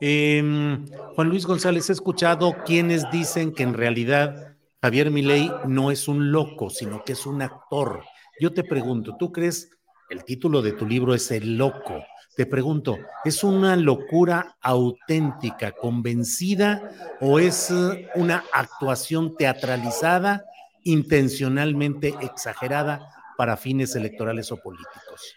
Em, 0.00 0.86
Juan 1.14 1.28
Luis 1.28 1.46
González, 1.46 1.90
he 1.90 1.92
escuchado 1.92 2.56
quienes 2.64 3.10
dicen 3.10 3.52
que 3.52 3.62
en 3.62 3.74
realidad 3.74 4.56
Javier 4.80 5.10
Milei 5.10 5.50
no 5.66 5.90
es 5.90 6.08
un 6.08 6.32
loco, 6.32 6.70
sino 6.70 7.04
que 7.04 7.12
es 7.12 7.26
un 7.26 7.42
actor. 7.42 8.04
Yo 8.40 8.52
te 8.52 8.64
pregunto, 8.64 9.16
¿tú 9.18 9.32
crees 9.32 9.70
el 10.10 10.24
título 10.24 10.62
de 10.62 10.72
tu 10.72 10.86
libro 10.86 11.14
es 11.14 11.30
El 11.30 11.56
Loco? 11.56 12.04
Te 12.36 12.46
pregunto, 12.46 12.98
¿es 13.24 13.44
una 13.44 13.76
locura 13.76 14.56
auténtica, 14.60 15.72
convencida 15.72 16.90
o 17.20 17.38
es 17.38 17.70
eh, 17.70 18.08
una 18.14 18.42
actuación 18.52 19.36
teatralizada 19.36 20.44
intencionalmente 20.84 22.14
exagerada 22.20 23.08
para 23.36 23.56
fines 23.56 23.94
electorales 23.94 24.52
o 24.52 24.56
políticos. 24.56 25.34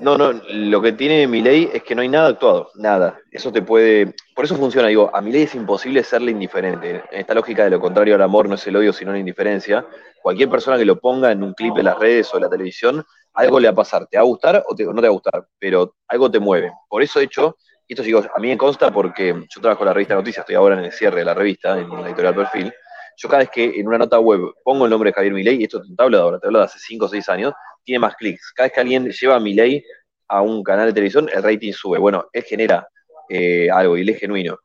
No, 0.00 0.16
no, 0.16 0.32
lo 0.32 0.80
que 0.80 0.92
tiene 0.92 1.26
mi 1.26 1.42
ley 1.42 1.70
es 1.72 1.82
que 1.82 1.94
no 1.94 2.02
hay 2.02 2.08
nada 2.08 2.28
actuado, 2.28 2.70
nada. 2.76 3.18
Eso 3.30 3.52
te 3.52 3.60
puede. 3.60 4.14
Por 4.34 4.44
eso 4.44 4.56
funciona, 4.56 4.88
digo, 4.88 5.10
a 5.14 5.20
mi 5.20 5.30
ley 5.30 5.42
es 5.42 5.54
imposible 5.54 6.02
serle 6.02 6.30
indiferente. 6.30 7.02
En 7.10 7.20
esta 7.20 7.34
lógica 7.34 7.64
de 7.64 7.70
lo 7.70 7.78
contrario 7.80 8.14
al 8.14 8.22
amor 8.22 8.48
no 8.48 8.54
es 8.54 8.66
el 8.66 8.76
odio, 8.76 8.92
sino 8.92 9.12
la 9.12 9.18
indiferencia. 9.18 9.86
Cualquier 10.22 10.48
persona 10.48 10.78
que 10.78 10.84
lo 10.84 10.98
ponga 10.98 11.30
en 11.30 11.42
un 11.42 11.52
clip 11.54 11.76
en 11.76 11.84
las 11.84 11.98
redes 11.98 12.32
o 12.32 12.38
en 12.38 12.44
la 12.44 12.48
televisión, 12.48 13.04
algo 13.34 13.60
le 13.60 13.68
va 13.68 13.72
a 13.72 13.76
pasar. 13.76 14.06
Te 14.06 14.16
va 14.16 14.22
a 14.22 14.26
gustar 14.26 14.64
o 14.66 14.74
no 14.74 15.00
te 15.00 15.08
va 15.08 15.08
a 15.08 15.10
gustar, 15.10 15.46
pero 15.58 15.94
algo 16.08 16.30
te 16.30 16.40
mueve. 16.40 16.72
Por 16.88 17.02
eso, 17.02 17.18
de 17.18 17.26
hecho, 17.26 17.56
y 17.86 17.92
esto 17.92 18.02
digo, 18.02 18.20
a 18.34 18.40
mí 18.40 18.48
me 18.48 18.56
consta 18.56 18.90
porque 18.90 19.28
yo 19.48 19.60
trabajo 19.60 19.82
en 19.82 19.86
la 19.88 19.94
revista 19.94 20.14
Noticias, 20.14 20.42
estoy 20.42 20.54
ahora 20.54 20.78
en 20.78 20.84
el 20.84 20.92
cierre 20.92 21.18
de 21.18 21.24
la 21.24 21.34
revista, 21.34 21.78
en 21.78 21.88
la 21.90 22.06
editorial 22.06 22.34
Perfil 22.34 22.72
yo 23.20 23.28
cada 23.28 23.40
vez 23.40 23.50
que 23.50 23.78
en 23.78 23.86
una 23.86 23.98
nota 23.98 24.18
web 24.18 24.40
pongo 24.64 24.86
el 24.86 24.90
nombre 24.90 25.10
de 25.10 25.14
Javier 25.14 25.34
Milei, 25.34 25.60
y 25.60 25.64
esto 25.64 25.82
te 25.82 26.02
hablo 26.02 26.16
de 26.16 26.22
ahora, 26.22 26.38
te 26.38 26.46
hablo 26.46 26.58
de 26.58 26.64
hace 26.64 26.78
5 26.78 27.04
o 27.04 27.08
6 27.08 27.28
años, 27.28 27.52
tiene 27.90 27.98
más 27.98 28.14
clics. 28.14 28.52
Cada 28.54 28.68
vez 28.68 28.72
que 28.72 28.80
alguien 28.80 29.10
lleva 29.10 29.34
a 29.34 29.40
Milei 29.40 29.84
a 30.28 30.42
un 30.42 30.62
canal 30.62 30.86
de 30.86 30.92
televisión, 30.92 31.28
el 31.34 31.42
rating 31.42 31.72
sube. 31.72 31.98
Bueno, 31.98 32.28
él 32.32 32.44
genera 32.44 32.86
eh, 33.28 33.68
algo 33.68 33.98
y 33.98 34.02
él 34.02 34.10
es 34.10 34.20
genuino. 34.20 34.60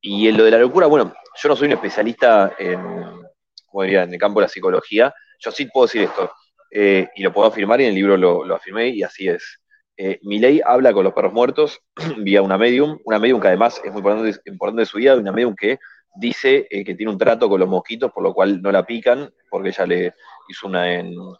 Y 0.00 0.28
en 0.28 0.36
lo 0.36 0.44
de 0.44 0.52
la 0.52 0.58
locura, 0.58 0.86
bueno, 0.86 1.12
yo 1.42 1.48
no 1.48 1.56
soy 1.56 1.66
un 1.66 1.72
especialista 1.72 2.54
en, 2.60 2.80
como 3.66 3.82
diría, 3.82 4.04
en 4.04 4.12
el 4.12 4.20
campo 4.20 4.38
de 4.38 4.44
la 4.44 4.48
psicología. 4.48 5.12
Yo 5.40 5.50
sí 5.50 5.64
puedo 5.64 5.86
decir 5.86 6.02
esto, 6.02 6.30
eh, 6.70 7.08
y 7.16 7.24
lo 7.24 7.32
puedo 7.32 7.48
afirmar, 7.48 7.80
y 7.80 7.84
en 7.84 7.88
el 7.88 7.96
libro 7.96 8.16
lo, 8.16 8.54
afirmé, 8.54 8.90
y 8.90 9.02
así 9.02 9.26
es. 9.26 9.60
Eh, 9.96 10.20
Milei 10.22 10.60
habla 10.64 10.92
con 10.92 11.02
los 11.02 11.12
perros 11.12 11.32
muertos 11.32 11.80
vía 12.18 12.40
una 12.40 12.56
medium, 12.56 13.00
una 13.04 13.18
medium 13.18 13.40
que 13.40 13.48
además 13.48 13.80
es 13.84 13.90
muy 13.90 13.98
importante, 13.98 14.40
importante 14.46 14.82
de 14.82 14.86
su 14.86 14.98
vida, 14.98 15.16
una 15.16 15.32
medium 15.32 15.56
que 15.56 15.80
dice 16.14 16.68
eh, 16.70 16.84
que 16.84 16.94
tiene 16.94 17.10
un 17.10 17.18
trato 17.18 17.48
con 17.48 17.58
los 17.58 17.68
mosquitos, 17.68 18.12
por 18.12 18.22
lo 18.22 18.32
cual 18.32 18.62
no 18.62 18.70
la 18.70 18.86
pican, 18.86 19.32
porque 19.50 19.70
ella 19.70 19.86
le 19.86 20.14
hizo 20.50 20.66
una, 20.66 20.84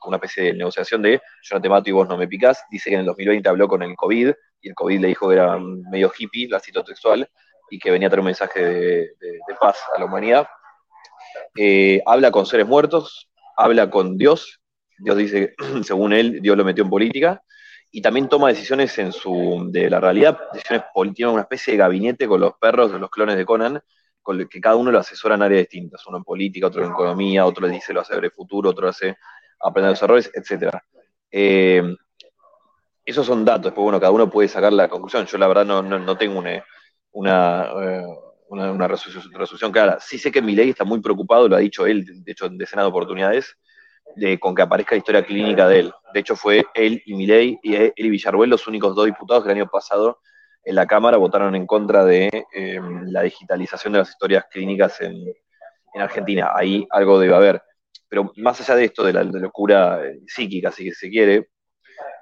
una 0.05 0.17
especie 0.17 0.45
de 0.45 0.55
negociación 0.55 1.03
de 1.03 1.21
yo 1.43 1.57
no 1.57 1.61
te 1.61 1.69
mato 1.69 1.91
y 1.91 1.93
vos 1.93 2.09
no 2.09 2.17
me 2.17 2.29
picás. 2.29 2.65
Dice 2.71 2.91
que 2.91 2.95
en 2.95 3.01
el 3.01 3.07
2020 3.07 3.49
habló 3.49 3.69
con 3.69 3.83
el 3.83 3.95
COVID 3.97 4.33
y 4.61 4.69
el 4.69 4.75
COVID 4.75 5.01
le 5.01 5.09
dijo 5.09 5.29
que 5.29 5.35
era 5.35 5.59
medio 5.59 6.13
hippie, 6.17 6.49
la 6.49 6.61
cito 6.61 6.85
textual, 6.85 7.29
y 7.71 7.79
que 7.79 7.91
venía 7.91 8.09
a 8.09 8.11
traer 8.11 8.21
un 8.21 8.27
mensaje 8.27 8.63
de, 8.63 9.15
paz 9.61 9.79
a 9.95 9.99
la 9.99 10.05
humanidad. 10.05 10.47
Eh, 11.57 12.03
habla 12.07 12.31
con 12.31 12.47
seres 12.47 12.67
muertos, 12.67 13.31
habla 13.57 13.91
con 13.91 14.17
Dios. 14.17 14.61
Dios 14.99 15.17
dice, 15.17 15.55
según 15.83 16.13
él, 16.13 16.41
Dios 16.43 16.57
lo 16.57 16.65
metió 16.65 16.85
en 16.85 16.91
política. 16.91 17.43
Y 17.93 18.03
también 18.03 18.29
toma 18.29 18.49
decisiones 18.49 18.97
en 18.99 19.13
su, 19.13 19.67
de 19.71 19.91
la 19.91 19.99
realidad, 19.99 20.39
decisiones 20.53 20.87
políticas, 20.95 21.33
una 21.33 21.43
especie 21.43 21.73
de 21.73 21.79
gabinete 21.79 22.29
con 22.29 22.41
los 22.41 22.53
perros 22.55 22.93
de 22.93 23.01
los 23.01 23.11
clones 23.11 23.37
de 23.37 23.45
Conan, 23.45 23.81
que 24.49 24.61
cada 24.61 24.77
uno 24.77 24.91
lo 24.91 24.99
asesora 24.99 25.35
en 25.35 25.43
áreas 25.43 25.63
distintas, 25.63 26.07
uno 26.07 26.19
en 26.19 26.25
política, 26.25 26.67
otro 26.67 26.85
en 26.85 26.91
economía, 26.91 27.47
otro 27.47 27.67
le 27.67 27.75
dice 27.75 27.93
lo 27.93 28.01
hace 28.01 28.15
el 28.15 28.31
futuro, 28.31 28.71
otro 28.71 28.89
hace 28.89 29.17
aprender 29.61 29.91
los 29.91 30.03
errores, 30.03 30.31
etc. 30.35 30.77
Eh, 31.31 31.83
esos 33.05 33.27
son 33.27 33.45
datos, 33.45 33.65
después 33.65 33.83
bueno, 33.83 34.01
cada 34.01 34.13
uno 34.13 34.31
puede 34.31 34.49
sacar 34.49 34.73
la 34.73 34.89
conclusión. 34.89 35.27
Yo 35.27 35.39
la 35.39 35.49
verdad 35.49 35.65
no, 35.65 36.17
tengo 36.17 36.39
una, 36.39 36.55
eh, 37.65 38.07
una, 38.49 38.73
una, 38.73 38.89
resolución, 38.89 39.73
clara. 39.73 39.99
Sí 40.01 40.19
sé 40.19 40.31
que 40.31 40.41
ley 40.41 40.71
está 40.71 40.85
muy 40.85 41.01
preocupado, 41.01 41.49
lo 41.49 41.57
ha 41.57 41.61
dicho 41.61 41.87
él, 41.87 42.05
de 42.25 42.33
hecho 42.33 42.47
en 42.47 42.59
decenas 42.59 42.85
de 42.85 42.89
oportunidades, 42.89 43.57
de, 44.17 44.39
con 44.39 44.55
que 44.55 44.63
aparezca 44.63 44.95
la 44.95 44.99
historia 44.99 45.25
clínica 45.25 45.69
de 45.69 45.81
él. 45.81 45.93
De 46.13 46.21
hecho 46.21 46.37
fue 46.37 46.65
él 46.75 47.03
y 47.05 47.15
Milei 47.15 47.59
y 47.63 47.75
él 47.75 47.93
y 47.97 48.11
Villarruel 48.11 48.51
los 48.51 48.67
únicos 48.67 48.95
dos 48.95 49.07
diputados 49.07 49.45
que 49.45 49.51
el 49.51 49.59
año 49.59 49.71
pasado 49.71 50.21
en 50.65 50.75
la 50.75 50.87
Cámara 50.87 51.17
votaron 51.17 51.55
en 51.55 51.67
contra 51.67 52.05
de 52.05 52.47
em, 52.53 53.07
la 53.07 53.23
digitalización 53.23 53.93
de 53.93 54.01
las 54.01 54.11
historias 54.11 54.45
clínicas 54.51 55.01
en, 55.01 55.17
Argentina. 55.95 56.53
Ahí 56.55 56.87
algo 56.91 57.19
debe 57.19 57.35
haber. 57.35 57.63
Pero 58.09 58.33
más 58.37 58.61
allá 58.61 58.77
de 58.77 58.85
esto, 58.85 59.03
de 59.03 59.13
la, 59.13 59.25
locura 59.25 60.01
eh, 60.05 60.21
psíquica, 60.27 60.71
si 60.71 60.93
se 60.93 61.11
quiere, 61.11 61.49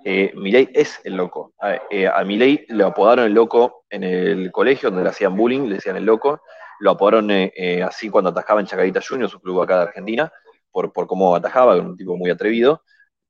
eh, 0.04 0.32
es 0.72 1.00
el 1.04 1.16
loco. 1.16 1.52
A, 1.60 1.74
eh, 1.90 2.10
Milei 2.24 2.64
le 2.68 2.84
apodaron 2.84 3.26
el 3.26 3.32
loco 3.32 3.84
en 3.90 4.04
el 4.04 4.50
colegio, 4.52 4.90
donde 4.90 5.04
le 5.04 5.10
hacían 5.10 5.36
bullying, 5.36 5.68
le 5.68 5.76
decían 5.76 5.96
el 5.96 6.04
loco. 6.04 6.40
Lo 6.80 6.92
apodaron 6.92 7.30
eh, 7.30 7.82
así 7.82 8.08
cuando 8.08 8.30
atajaba 8.30 8.60
en 8.60 8.66
Chacarita 8.66 9.00
Juniors, 9.06 9.32
su 9.32 9.40
club 9.40 9.60
acá 9.60 9.76
de 9.76 9.82
Argentina, 9.82 10.32
por, 10.70 10.92
por 10.92 11.06
cómo 11.06 11.34
atajaba, 11.34 11.76
un 11.76 11.96
tipo 11.96 12.16
muy 12.16 12.30
atrevido. 12.30 12.82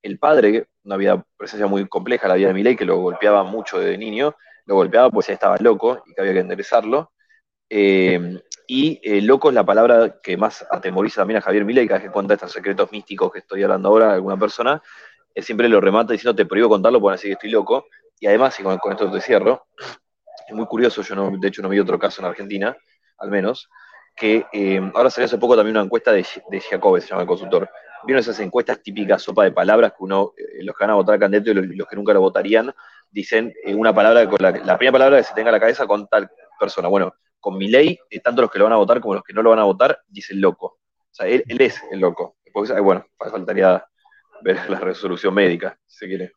El 0.03 0.18
padre, 0.18 0.68
una 0.85 0.97
vida 0.97 1.25
presencia 1.37 1.66
muy 1.66 1.88
compleja, 1.88 2.29
la 2.29 2.35
vida 2.35 2.49
de 2.49 2.55
Milei, 2.55 2.77
que 2.77 2.85
lo 2.85 2.99
golpeaba 2.99 3.42
mucho 3.44 3.81
de 3.81 3.97
niño, 3.99 4.37
lo 4.68 4.74
golpeaba 4.74 5.11
pues 5.11 5.26
ya 5.26 5.33
estaba 5.33 5.57
loco 5.57 6.02
y 6.07 6.14
que 6.14 6.20
había 6.20 6.35
que 6.35 6.40
enderezarlo. 6.40 7.12
Eh, 7.70 8.38
y 8.66 9.00
eh, 9.02 9.22
loco 9.22 9.48
es 9.48 9.54
la 9.54 9.64
palabra 9.64 10.20
que 10.22 10.37
más 10.37 10.64
atemoriza 10.70 11.22
también 11.22 11.38
a 11.38 11.40
Javier 11.40 11.64
Milei, 11.64 11.88
cada 11.88 12.00
vez 12.00 12.09
que 12.09 12.12
cuenta 12.12 12.35
estos 12.35 12.52
secretos 12.52 12.92
místicos 12.92 13.33
que 13.33 13.38
estoy 13.38 13.62
hablando 13.62 13.88
ahora 13.88 14.11
a 14.11 14.14
alguna 14.14 14.38
persona, 14.38 14.83
él 15.35 15.42
siempre 15.42 15.70
lo 15.70 15.81
remata 15.81 16.12
diciendo 16.12 16.37
te 16.37 16.44
prohíbo 16.44 16.68
contarlo 16.68 17.00
porque 17.00 17.14
así 17.14 17.28
que 17.28 17.33
estoy 17.33 17.50
loco. 17.50 17.87
Y 18.20 18.26
además, 18.26 18.61
y 18.61 18.62
con, 18.62 18.78
esto 18.92 19.11
te 19.11 19.20
cierro, 19.22 19.68
es 20.46 20.54
muy 20.54 20.66
curioso, 20.66 21.00
yo 21.02 21.14
no, 21.14 21.31
de 21.38 21.48
hecho 21.48 21.62
no 21.62 21.70
vi 21.70 21.78
otro 21.78 21.98
caso 21.98 22.20
en 22.20 22.26
Argentina, 22.26 22.76
al 23.18 23.31
menos, 23.31 23.70
que 24.14 24.44
eh, 24.52 24.90
ahora 24.94 25.09
salió 25.09 25.26
hace 25.26 25.38
poco 25.38 25.57
también 25.57 25.76
una 25.76 25.85
encuesta 25.85 26.12
de, 26.12 26.26
de 26.50 26.61
Jacobes, 26.61 27.04
se 27.04 27.11
llama 27.11 27.22
el 27.22 27.28
consultor. 27.28 27.70
Vieron 28.04 28.20
esas 28.20 28.38
encuestas 28.40 28.83
típicas, 28.83 29.22
sopa 29.22 29.44
de 29.44 29.52
palabras, 29.52 29.92
que 29.92 30.04
uno, 30.04 30.35
los 30.61 30.76
que 30.76 30.85
van 30.85 30.90
a 30.90 30.94
votar 30.94 31.18
candidato 31.18 31.50
y 31.52 31.76
los 31.76 31.88
que 31.88 31.96
nunca 31.96 32.12
lo 32.12 32.20
votarían, 32.20 32.74
dicen 33.11 33.53
eh, 33.64 33.75
una 33.75 33.94
palabra, 33.94 34.29
con 34.29 34.38
la, 34.40 34.53
primera 34.53 34.92
palabra 34.92 35.18
que 35.18 35.25
se 35.25 35.35
tenga 35.35 35.51
en 35.51 35.55
la 35.55 35.61
cabeza 35.61 35.87
con 35.87 36.07
tal 36.09 36.31
persona. 36.59 36.88
Bueno, 36.88 37.14
con 37.40 37.57
mi 37.57 37.68
ley, 37.68 37.99
eh, 38.11 38.21
tanto 38.21 38.42
los 38.42 38.51
que 38.51 38.59
lo 38.59 38.64
van 38.64 38.75
a 38.75 38.77
votar 38.77 39.01
como 39.01 39.14
los 39.14 39.23
que 39.23 39.33
no 39.33 39.42
lo 39.42 39.51
van 39.51 39.59
a 39.59 39.64
votar, 39.64 40.01
dicen 40.09 40.40
loco. 40.40 40.79
O 41.11 41.14
sea, 41.14 41.27
él, 41.27 41.44
es 41.47 41.81
el 41.90 42.01
loco. 42.01 42.37
bueno, 42.83 43.05
faltaría 43.18 43.85
ver 44.42 44.59
la 44.71 44.81
resolución 44.81 45.35
médica, 45.35 45.79
si 45.87 46.07
quiere. 46.07 46.33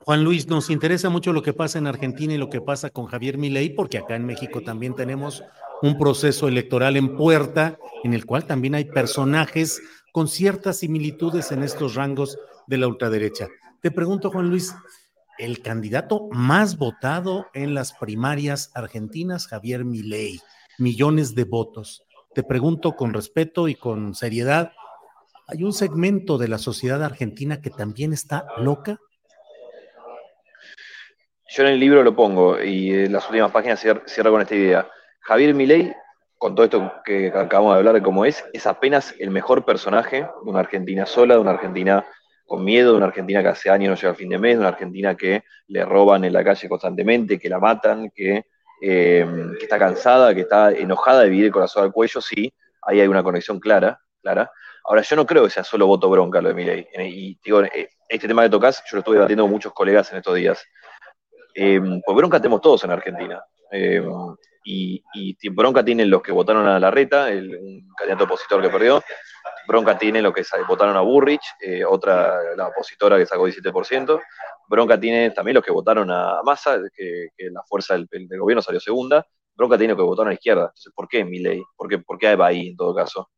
Juan 0.00 0.22
Luis, 0.22 0.46
nos 0.48 0.68
interesa 0.68 1.08
mucho 1.08 1.32
lo 1.32 1.42
que 1.42 1.54
pasa 1.54 1.78
en 1.78 1.86
Argentina 1.86 2.34
y 2.34 2.36
lo 2.38 2.50
que 2.50 2.60
pasa 2.60 2.90
con 2.90 3.06
Javier 3.06 3.38
Milei, 3.38 3.70
porque 3.70 3.96
acá 3.96 4.16
en 4.16 4.26
México 4.26 4.60
también 4.60 4.94
tenemos 4.94 5.42
un 5.80 5.98
proceso 5.98 6.46
electoral 6.46 6.96
en 6.98 7.16
puerta, 7.16 7.78
en 8.02 8.12
el 8.12 8.26
cual 8.26 8.44
también 8.44 8.74
hay 8.74 8.84
personajes 8.84 9.82
con 10.12 10.28
ciertas 10.28 10.78
similitudes 10.78 11.52
en 11.52 11.62
estos 11.62 11.94
rangos 11.94 12.38
de 12.66 12.78
la 12.78 12.86
ultraderecha. 12.86 13.48
Te 13.80 13.90
pregunto, 13.90 14.30
Juan 14.30 14.48
Luis, 14.50 14.74
el 15.38 15.62
candidato 15.62 16.28
más 16.30 16.78
votado 16.78 17.46
en 17.54 17.74
las 17.74 17.92
primarias 17.92 18.70
argentinas, 18.74 19.48
Javier 19.48 19.84
Milei, 19.84 20.40
millones 20.78 21.34
de 21.34 21.44
votos. 21.44 22.04
Te 22.34 22.42
pregunto 22.42 22.92
con 22.92 23.12
respeto 23.12 23.68
y 23.68 23.74
con 23.74 24.14
seriedad, 24.14 24.72
¿hay 25.46 25.62
un 25.62 25.72
segmento 25.72 26.38
de 26.38 26.48
la 26.48 26.58
sociedad 26.58 27.02
argentina 27.02 27.60
que 27.60 27.70
también 27.70 28.12
está 28.12 28.46
loca? 28.58 28.98
Yo 31.48 31.62
en 31.62 31.68
el 31.68 31.78
libro 31.78 32.02
lo 32.02 32.16
pongo 32.16 32.60
y 32.60 32.92
en 32.92 33.12
las 33.12 33.26
últimas 33.26 33.52
páginas 33.52 33.80
cierro 34.06 34.32
con 34.32 34.42
esta 34.42 34.54
idea. 34.54 34.88
Javier 35.20 35.54
Milei, 35.54 35.92
con 36.38 36.54
todo 36.54 36.64
esto 36.64 36.92
que 37.04 37.28
acabamos 37.28 37.74
de 37.74 37.78
hablar 37.78 37.94
de 37.94 38.02
cómo 38.02 38.24
es, 38.24 38.44
es 38.52 38.66
apenas 38.66 39.14
el 39.18 39.30
mejor 39.30 39.64
personaje 39.64 40.22
de 40.22 40.50
una 40.50 40.60
Argentina 40.60 41.06
sola, 41.06 41.34
de 41.34 41.40
una 41.40 41.52
Argentina 41.52 42.04
con 42.46 42.64
miedo, 42.64 42.92
de 42.92 42.96
una 42.98 43.06
Argentina 43.06 43.42
que 43.42 43.48
hace 43.48 43.70
años 43.70 43.90
no 43.90 43.96
llega 43.96 44.10
al 44.10 44.16
fin 44.16 44.28
de 44.28 44.38
mes, 44.38 44.54
de 44.54 44.60
una 44.60 44.68
Argentina 44.68 45.16
que 45.16 45.44
le 45.68 45.84
roban 45.84 46.24
en 46.24 46.32
la 46.32 46.44
calle 46.44 46.68
constantemente, 46.68 47.38
que 47.38 47.48
la 47.48 47.58
matan, 47.58 48.10
que, 48.14 48.46
eh, 48.80 49.26
está 49.60 49.78
cansada, 49.78 50.34
que 50.34 50.42
está 50.42 50.70
enojada 50.72 51.22
de 51.22 51.30
vivir 51.30 51.46
el 51.46 51.52
corazón 51.52 51.84
al 51.84 51.92
cuello, 51.92 52.20
sí, 52.20 52.52
ahí 52.82 53.00
hay 53.00 53.08
una 53.08 53.22
conexión 53.22 53.58
clara, 53.58 53.98
clara. 54.20 54.50
Ahora, 54.84 55.00
yo 55.00 55.16
no 55.16 55.24
creo 55.24 55.44
que 55.44 55.50
sea 55.50 55.64
solo 55.64 55.86
voto 55.86 56.10
bronca 56.10 56.42
lo 56.42 56.48
de 56.48 56.54
Milei. 56.54 56.86
Y 56.98 57.38
digo, 57.42 57.62
eh, 57.62 57.88
este 58.08 58.28
tema 58.28 58.42
que 58.42 58.50
tocas, 58.50 58.82
yo 58.90 58.96
lo 58.96 58.98
estuve 58.98 59.16
debatiendo 59.16 59.44
con 59.44 59.50
muchos 59.50 59.72
colegas 59.72 60.12
en 60.12 60.18
estos 60.18 60.34
días. 60.34 60.62
Eh, 61.54 61.80
pues 62.04 62.16
bronca 62.16 62.38
tenemos 62.38 62.60
todos 62.60 62.84
en 62.84 62.90
Argentina. 62.90 63.42
Eh, 63.70 64.04
y, 64.64 65.50
bronca 65.50 65.84
tienen 65.84 66.10
los 66.10 66.22
que 66.22 66.32
votaron 66.32 66.66
a 66.66 66.80
Larreta, 66.80 67.26
un 67.26 67.86
candidato 67.96 68.24
opositor 68.24 68.62
que 68.62 68.70
perdió. 68.70 69.02
Bronca 69.68 69.98
tiene 69.98 70.22
los 70.22 70.32
que 70.32 70.42
votaron 70.66 70.96
a 70.96 71.00
Burrich, 71.00 71.42
eh, 71.60 71.84
otra, 71.84 72.54
la 72.56 72.68
opositora 72.68 73.18
que 73.18 73.26
sacó 73.26 73.46
17%. 73.46 74.20
Bronca 74.68 74.98
tiene 74.98 75.30
también 75.30 75.54
los 75.54 75.64
que 75.64 75.70
votaron 75.70 76.10
a 76.10 76.40
Massa, 76.42 76.80
que, 76.94 77.28
la 77.50 77.62
fuerza 77.64 77.94
del, 77.94 78.08
gobierno 78.38 78.62
salió 78.62 78.80
segunda. 78.80 79.24
Bronca 79.54 79.76
tiene 79.76 79.92
los 79.92 79.98
que 79.98 80.06
votaron 80.06 80.28
a 80.28 80.30
la 80.30 80.34
izquierda. 80.34 80.62
Entonces, 80.62 80.92
¿por 80.94 81.08
qué 81.08 81.24
Milei? 81.24 81.62
¿Por 81.76 81.88
qué, 81.88 81.98
por 81.98 82.18
qué 82.18 82.28
ahí 82.40 82.68
en 82.68 82.76
todo 82.76 82.94
caso? 82.94 83.30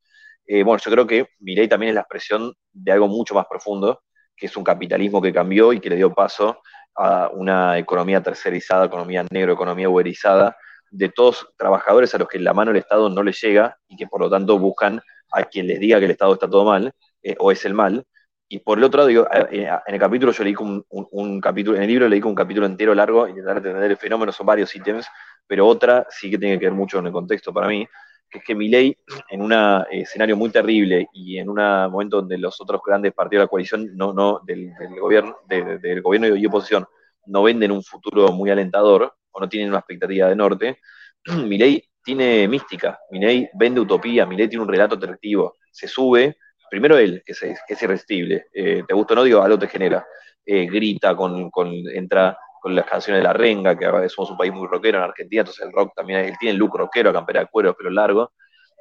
bueno, 0.48 0.78
yo 0.78 0.92
creo 0.92 1.06
que 1.08 1.26
Milei 1.40 1.66
también 1.66 1.88
es 1.88 1.96
la 1.96 2.02
expresión 2.02 2.54
de 2.72 2.92
algo 2.92 3.08
mucho 3.08 3.34
más 3.34 3.46
profundo, 3.50 4.02
que 4.36 4.46
es 4.46 4.56
un 4.56 4.62
capitalismo 4.62 5.20
que 5.20 5.32
cambió 5.32 5.72
y 5.72 5.80
que 5.80 5.90
le 5.90 5.96
dio 5.96 6.14
paso 6.14 6.62
a 6.94 7.28
una 7.32 7.78
economía 7.78 8.22
tercerizada, 8.22 8.86
economía 8.86 9.26
negro, 9.28 9.52
economía 9.52 9.88
uberizada, 9.88 10.56
de 10.90 11.08
todos 11.08 11.48
trabajadores 11.56 12.14
a 12.14 12.18
los 12.18 12.28
que 12.28 12.38
la 12.38 12.54
mano 12.54 12.72
del 12.72 12.80
Estado 12.80 13.08
no 13.10 13.22
les 13.22 13.40
llega 13.40 13.76
y 13.88 13.96
que 13.96 14.06
por 14.06 14.20
lo 14.20 14.30
tanto 14.30 14.58
buscan 14.58 15.00
a 15.32 15.44
quien 15.44 15.66
les 15.66 15.80
diga 15.80 15.98
que 15.98 16.06
el 16.06 16.12
Estado 16.12 16.34
está 16.34 16.48
todo 16.48 16.64
mal 16.64 16.92
eh, 17.22 17.36
o 17.38 17.50
es 17.50 17.64
el 17.64 17.74
mal. 17.74 18.04
Y 18.48 18.60
por 18.60 18.78
el 18.78 18.84
otro 18.84 18.98
lado, 18.98 19.08
digo, 19.08 19.26
eh, 19.50 19.68
en 19.86 19.94
el 19.94 20.00
capítulo 20.00 20.32
yo 20.32 20.44
leí 20.44 20.54
un, 20.58 21.40
capítulo, 21.40 21.76
en 21.76 21.82
el 21.82 21.88
libro 21.88 22.08
leí 22.08 22.22
un 22.22 22.34
capítulo 22.34 22.66
entero 22.66 22.94
largo, 22.94 23.26
intentar 23.26 23.56
entender 23.56 23.90
el 23.90 23.96
fenómeno, 23.96 24.30
son 24.30 24.46
varios 24.46 24.74
ítems, 24.74 25.06
pero 25.46 25.66
otra 25.66 26.06
sí 26.08 26.30
que 26.30 26.38
tiene 26.38 26.58
que 26.58 26.66
ver 26.66 26.74
mucho 26.74 27.00
en 27.00 27.06
el 27.06 27.12
contexto 27.12 27.52
para 27.52 27.66
mí, 27.66 27.86
que 28.30 28.38
es 28.38 28.44
que 28.44 28.54
mi 28.54 28.68
ley, 28.68 28.96
en 29.30 29.42
un 29.42 29.52
escenario 29.90 30.36
muy 30.36 30.50
terrible 30.50 31.08
y 31.12 31.38
en 31.38 31.48
un 31.48 31.56
momento 31.90 32.18
donde 32.18 32.38
los 32.38 32.60
otros 32.60 32.80
grandes 32.86 33.12
partidos 33.12 33.40
de 33.40 33.44
la 33.44 33.48
coalición 33.48 33.96
no, 33.96 34.12
no, 34.12 34.40
del, 34.44 34.72
gobierno, 35.00 35.38
del 35.48 36.02
gobierno 36.02 36.36
y 36.36 36.46
oposición 36.46 36.86
no 37.26 37.42
venden 37.42 37.72
un 37.72 37.82
futuro 37.82 38.28
muy 38.32 38.50
alentador 38.50 39.12
o 39.36 39.40
no 39.40 39.48
tienen 39.48 39.68
una 39.68 39.78
expectativa 39.78 40.28
de 40.28 40.36
norte, 40.36 40.80
ley 41.24 41.82
tiene 42.02 42.48
mística, 42.48 42.98
ley 43.10 43.48
vende 43.54 43.80
utopía, 43.80 44.24
ley 44.24 44.48
tiene 44.48 44.62
un 44.62 44.68
relato 44.68 44.94
atractivo, 44.94 45.56
se 45.70 45.86
sube, 45.86 46.38
primero 46.70 46.96
él, 46.96 47.22
que 47.24 47.32
es, 47.32 47.82
irresistible, 47.82 48.46
eh, 48.52 48.82
te 48.86 48.94
gusta 48.94 49.12
o 49.12 49.16
no, 49.16 49.24
digo, 49.24 49.42
algo 49.42 49.58
te 49.58 49.68
genera, 49.68 50.06
eh, 50.44 50.66
grita, 50.66 51.14
con, 51.14 51.50
con, 51.50 51.70
entra 51.92 52.38
con 52.60 52.74
las 52.74 52.86
canciones 52.86 53.20
de 53.20 53.24
la 53.24 53.32
renga, 53.34 53.76
que 53.76 54.08
somos 54.08 54.30
un 54.30 54.36
país 54.38 54.52
muy 54.52 54.66
rockero 54.66 54.98
en 54.98 55.04
Argentina, 55.04 55.40
entonces 55.40 55.66
el 55.66 55.72
rock 55.72 55.92
también, 55.94 56.20
él 56.20 56.34
tiene 56.40 56.52
el 56.52 56.58
look 56.58 56.78
rockero, 56.78 57.12
campera 57.12 57.40
de 57.40 57.46
cuero, 57.46 57.74
pelo 57.74 57.90
largo, 57.90 58.32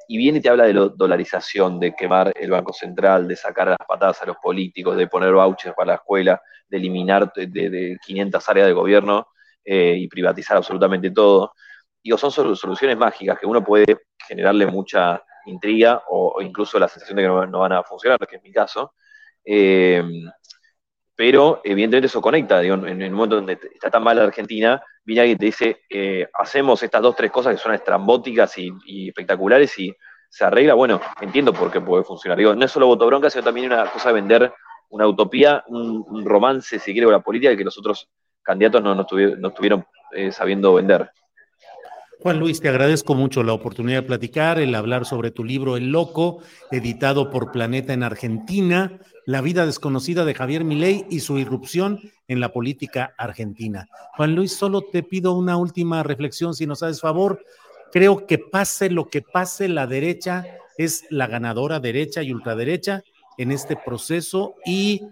y 0.08 0.16
viene 0.16 0.38
y 0.38 0.40
te 0.40 0.48
habla 0.48 0.64
de 0.64 0.72
la 0.72 0.88
dolarización, 0.88 1.80
de 1.80 1.94
quemar 1.94 2.32
el 2.34 2.50
Banco 2.50 2.72
Central, 2.72 3.26
de 3.26 3.36
sacar 3.36 3.68
las 3.68 3.78
patadas 3.86 4.22
a 4.22 4.26
los 4.26 4.36
políticos, 4.36 4.96
de 4.96 5.08
poner 5.08 5.32
vouchers 5.32 5.74
para 5.74 5.88
la 5.88 5.94
escuela, 5.96 6.40
de 6.68 6.76
eliminar 6.76 7.32
de, 7.34 7.96
500 8.04 8.48
áreas 8.48 8.66
de 8.68 8.72
gobierno 8.72 9.28
eh, 9.66 9.96
y 9.98 10.08
privatizar 10.08 10.56
absolutamente 10.56 11.10
todo. 11.10 11.52
Digo, 12.02 12.16
son 12.16 12.30
soluciones 12.30 12.96
mágicas 12.96 13.38
que 13.38 13.46
uno 13.46 13.64
puede 13.64 14.06
generarle 14.16 14.66
mucha 14.66 15.22
intriga 15.46 16.02
o, 16.08 16.40
incluso 16.40 16.78
la 16.78 16.88
sensación 16.88 17.16
de 17.16 17.22
que 17.24 17.28
no, 17.28 17.58
van 17.58 17.72
a 17.72 17.82
funcionar, 17.82 18.18
que 18.26 18.36
es 18.36 18.42
mi 18.42 18.52
caso. 18.52 18.94
Eh, 19.44 20.02
pero 21.16 21.62
evidentemente 21.64 22.06
eso 22.06 22.20
conecta, 22.20 22.62
en, 22.62 23.02
el 23.02 23.10
momento 23.10 23.36
donde 23.36 23.58
está 23.74 23.90
tan 23.90 24.04
mal 24.04 24.18
Argentina, 24.18 24.82
viene 25.02 25.22
alguien 25.22 25.36
y 25.36 25.38
te 25.38 25.46
dice, 25.46 25.82
eh, 25.88 26.28
hacemos 26.34 26.82
estas 26.82 27.00
dos, 27.00 27.16
tres 27.16 27.30
cosas 27.30 27.54
que 27.54 27.60
son 27.60 27.72
estrambóticas 27.72 28.56
y, 28.58 29.08
espectaculares 29.08 29.78
y 29.78 29.92
se 30.28 30.44
arregla, 30.44 30.74
bueno, 30.74 31.00
entiendo 31.22 31.54
por 31.54 31.72
qué 31.72 31.80
puede 31.80 32.04
funcionar. 32.04 32.36
Digo, 32.36 32.54
no 32.54 32.64
es 32.64 32.70
solo 32.70 32.86
voto 32.86 33.06
bronca, 33.06 33.30
sino 33.30 33.42
también 33.42 33.72
una 33.72 33.90
cosa 33.90 34.10
de 34.10 34.14
vender 34.14 34.52
una 34.90 35.08
utopía, 35.08 35.64
un, 35.68 36.24
romance, 36.26 36.78
si 36.78 36.92
quiere, 36.92 37.06
con 37.06 37.14
la 37.14 37.20
política 37.20 37.56
que 37.56 37.64
los 37.64 37.78
otros 37.78 38.10
candidatos 38.46 38.82
no, 38.82 39.00
estuvieron 39.00 39.84
eh, 40.12 40.32
sabiendo 40.32 40.74
vender. 40.74 41.10
Juan 42.20 42.40
Luis, 42.40 42.60
te 42.60 42.68
agradezco 42.68 43.14
mucho 43.14 43.42
la 43.42 43.52
oportunidad 43.52 43.98
de 43.98 44.06
platicar, 44.06 44.58
el 44.58 44.74
hablar 44.74 45.04
sobre 45.04 45.30
tu 45.30 45.44
libro 45.44 45.76
El 45.76 45.92
Loco, 45.92 46.42
editado 46.70 47.30
por 47.30 47.52
Planeta 47.52 47.92
en 47.92 48.02
Argentina, 48.02 48.98
La 49.26 49.42
vida 49.42 49.66
desconocida 49.66 50.24
de 50.24 50.34
Javier 50.34 50.64
Milei 50.64 51.04
y 51.10 51.20
su 51.20 51.38
irrupción 51.38 52.00
en 52.26 52.40
la 52.40 52.52
política 52.52 53.14
argentina. 53.18 53.86
Juan 54.16 54.34
Luis, 54.34 54.56
solo 54.56 54.82
te 54.82 55.02
pido 55.02 55.34
una 55.34 55.56
última 55.56 56.02
reflexión, 56.02 56.54
si 56.54 56.66
nos 56.66 56.82
haces 56.82 57.00
favor. 57.00 57.44
Creo 57.92 58.26
que 58.26 58.38
pase 58.38 58.88
lo 58.88 59.08
que 59.08 59.22
pase, 59.22 59.68
la 59.68 59.86
derecha 59.86 60.44
es 60.78 61.04
la 61.10 61.26
ganadora 61.26 61.80
derecha 61.80 62.22
y 62.22 62.32
ultraderecha 62.32 63.02
en 63.38 63.52
este 63.52 63.76
proceso 63.76 64.54
y 64.64 65.02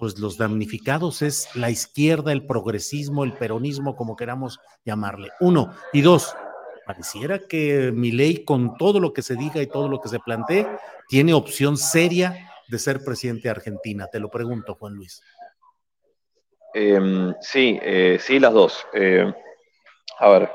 pues 0.00 0.18
los 0.18 0.38
damnificados 0.38 1.20
es 1.20 1.54
la 1.54 1.70
izquierda, 1.70 2.32
el 2.32 2.46
progresismo, 2.46 3.22
el 3.22 3.34
peronismo, 3.34 3.94
como 3.94 4.16
queramos 4.16 4.58
llamarle. 4.84 5.28
Uno. 5.40 5.74
Y 5.92 6.00
dos, 6.00 6.34
pareciera 6.86 7.38
que 7.38 7.92
mi 7.92 8.10
ley, 8.10 8.44
con 8.44 8.78
todo 8.78 8.98
lo 8.98 9.12
que 9.12 9.20
se 9.20 9.36
diga 9.36 9.60
y 9.60 9.66
todo 9.66 9.90
lo 9.90 10.00
que 10.00 10.08
se 10.08 10.18
plantee, 10.18 10.66
tiene 11.06 11.34
opción 11.34 11.76
seria 11.76 12.50
de 12.66 12.78
ser 12.78 13.04
presidente 13.04 13.42
de 13.42 13.50
Argentina. 13.50 14.06
Te 14.10 14.18
lo 14.18 14.30
pregunto, 14.30 14.74
Juan 14.74 14.94
Luis. 14.94 15.22
Em, 16.72 17.34
sí, 17.42 17.78
eh, 17.82 18.16
sí, 18.18 18.40
las 18.40 18.54
dos. 18.54 18.86
Eh, 18.94 19.30
a 20.18 20.28
ver, 20.30 20.50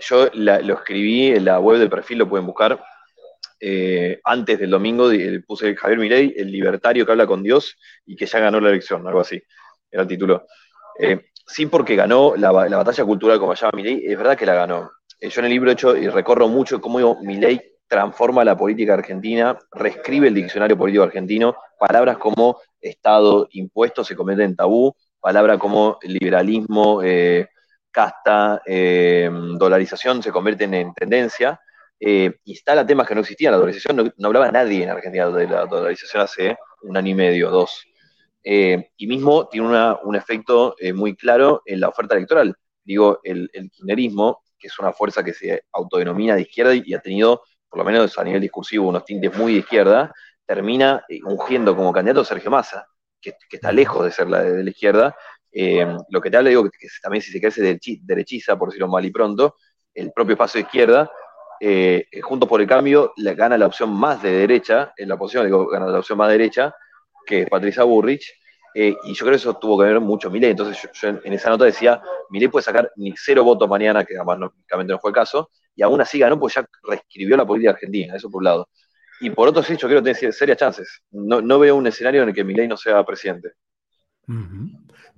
yo 0.00 0.28
lo 0.34 0.74
escribí 0.74 1.28
en 1.28 1.44
la 1.44 1.60
web 1.60 1.78
del 1.78 1.88
perfil, 1.88 2.18
lo 2.18 2.28
pueden 2.28 2.46
buscar. 2.46 2.82
Eh, 3.60 4.20
antes 4.24 4.58
del 4.58 4.70
domingo 4.70 5.10
puse 5.46 5.74
Javier 5.74 5.98
Mirey, 5.98 6.34
el 6.36 6.50
libertario 6.50 7.04
que 7.04 7.12
habla 7.12 7.26
con 7.26 7.42
Dios 7.42 7.76
y 8.06 8.16
que 8.16 8.26
ya 8.26 8.38
ganó 8.38 8.60
la 8.60 8.70
elección, 8.70 9.06
algo 9.06 9.20
así, 9.20 9.42
era 9.90 10.02
el 10.02 10.08
título. 10.08 10.46
sí, 11.46 11.66
porque 11.66 11.96
ganó 11.96 12.34
la, 12.36 12.50
batalla 12.52 13.04
cultural, 13.04 13.38
como 13.38 13.54
llama 13.54 13.72
Milei, 13.74 14.04
es 14.06 14.16
verdad 14.16 14.36
que 14.36 14.46
la 14.46 14.54
ganó. 14.54 14.90
Eh, 15.20 15.30
yo 15.30 15.40
en 15.40 15.46
el 15.46 15.52
libro 15.52 15.70
he 15.70 15.72
hecho 15.72 15.96
y 15.96 16.08
recorro 16.08 16.48
mucho 16.48 16.80
cómo 16.80 17.20
mi 17.22 17.36
ley 17.36 17.60
transforma 17.86 18.44
la 18.44 18.56
política 18.56 18.94
argentina, 18.94 19.58
reescribe 19.72 20.28
el 20.28 20.34
diccionario 20.34 20.76
político 20.76 21.04
argentino, 21.04 21.56
palabras 21.78 22.18
como 22.18 22.60
Estado, 22.80 23.48
impuestos 23.52 24.06
se 24.06 24.14
cometen 24.14 24.54
tabú, 24.54 24.94
palabras 25.18 25.58
como 25.58 25.98
liberalismo, 26.02 27.02
eh, 27.02 27.48
casta, 27.90 28.62
eh, 28.66 29.30
dolarización 29.32 30.22
se 30.22 30.30
convierten 30.30 30.74
en 30.74 30.94
tendencia, 30.94 31.60
eh, 32.00 32.38
instala 32.44 32.86
temas 32.86 33.06
que 33.06 33.14
no 33.14 33.22
existían, 33.22 33.52
la 33.52 33.58
dolarización, 33.58 34.12
no, 34.16 34.28
hablaba 34.28 34.50
nadie 34.50 34.84
en 34.84 34.90
Argentina 34.90 35.28
de 35.30 35.46
la 35.46 35.66
dolarización 35.66 36.22
hace 36.22 36.56
un 36.82 36.96
año 36.96 37.10
y 37.10 37.14
medio, 37.14 37.50
dos. 37.50 37.84
y 38.42 39.06
mismo 39.06 39.48
tiene 39.48 39.94
un 40.04 40.16
efecto 40.16 40.76
muy 40.94 41.16
claro 41.16 41.62
en 41.66 41.80
la 41.80 41.88
oferta 41.88 42.14
electoral. 42.14 42.54
Digo, 42.84 43.20
el, 43.24 43.50
el 43.52 43.70
kirchnerismo 43.70 44.42
que 44.58 44.66
es 44.66 44.78
una 44.78 44.92
fuerza 44.92 45.22
que 45.22 45.32
se 45.32 45.62
autodenomina 45.72 46.34
de 46.34 46.42
izquierda 46.42 46.74
y 46.74 46.92
ha 46.94 47.00
tenido, 47.00 47.42
por 47.68 47.78
lo 47.78 47.84
menos 47.84 48.18
a 48.18 48.24
nivel 48.24 48.40
discursivo, 48.40 48.88
unos 48.88 49.04
tintes 49.04 49.36
muy 49.36 49.54
de 49.54 49.58
izquierda, 49.60 50.12
termina 50.44 51.04
eh, 51.08 51.20
ungiendo 51.24 51.76
como 51.76 51.92
candidato 51.92 52.22
a 52.22 52.24
Sergio 52.24 52.50
Massa, 52.50 52.86
que, 53.20 53.34
está 53.50 53.72
lejos 53.72 54.04
de 54.04 54.10
ser 54.10 54.28
la 54.28 54.42
de, 54.42 54.64
la 54.64 54.70
izquierda. 54.70 55.16
Eh, 55.52 55.86
lo 56.10 56.20
que 56.20 56.30
te 56.30 56.36
habla, 56.36 56.50
digo, 56.50 56.64
que, 56.64 56.88
también 57.02 57.22
si 57.22 57.30
se 57.30 57.40
crece 57.40 57.78
derechiza, 58.02 58.58
por 58.58 58.68
decirlo 58.68 58.88
mal 58.88 59.04
y 59.04 59.10
pronto, 59.10 59.56
el 59.94 60.12
propio 60.12 60.34
espacio 60.34 60.60
de 60.60 60.66
izquierda, 60.66 61.10
eh, 61.60 62.06
junto 62.22 62.46
por 62.46 62.60
el 62.60 62.66
cambio, 62.66 63.12
le 63.16 63.34
gana 63.34 63.56
la 63.58 63.66
opción 63.66 63.90
más 63.90 64.22
de 64.22 64.32
derecha, 64.32 64.92
en 64.96 65.08
la 65.08 65.14
oposición, 65.14 65.46
digo, 65.46 65.66
gana 65.68 65.86
la 65.86 65.98
opción 65.98 66.18
más 66.18 66.30
derecha, 66.30 66.74
que 67.26 67.42
es 67.42 67.48
Patricia 67.48 67.84
Burrich, 67.84 68.24
Eh, 68.74 68.94
y 69.02 69.14
yo 69.14 69.20
creo 69.20 69.30
que 69.30 69.36
eso 69.36 69.56
tuvo 69.56 69.78
que 69.78 69.86
ver 69.86 69.98
mucho 69.98 70.30
Milei. 70.30 70.50
Entonces 70.50 70.88
yo, 71.00 71.08
en 71.08 71.32
esa 71.32 71.50
nota 71.50 71.64
decía, 71.64 72.00
Milei 72.30 72.48
puede 72.48 72.62
sacar 72.62 72.92
ni 72.96 73.12
cero 73.16 73.42
votos 73.42 73.68
mañana, 73.68 74.04
que 74.04 74.14
además 74.14 74.38
no, 74.38 74.52
no 74.84 74.98
fue 74.98 75.10
el 75.10 75.14
caso, 75.14 75.50
y 75.74 75.82
aún 75.82 76.00
así 76.00 76.18
ganó 76.18 76.38
porque 76.38 76.56
ya 76.56 76.68
reescribió 76.84 77.36
la 77.36 77.46
política 77.46 77.72
argentina, 77.72 78.14
eso 78.14 78.30
por 78.30 78.40
un 78.40 78.44
lado. 78.44 78.68
Y 79.20 79.30
por 79.30 79.48
otro 79.48 79.62
sí, 79.62 79.76
yo 79.76 79.88
creo 79.88 80.02
que 80.02 80.14
tiene 80.14 80.32
serias 80.32 80.58
chances. 80.58 81.02
No, 81.10 81.40
no 81.40 81.58
veo 81.58 81.74
un 81.74 81.86
escenario 81.86 82.22
en 82.22 82.28
el 82.28 82.34
que 82.34 82.44
Milei 82.44 82.68
no 82.68 82.76
sea 82.76 83.02
presidente. 83.04 83.54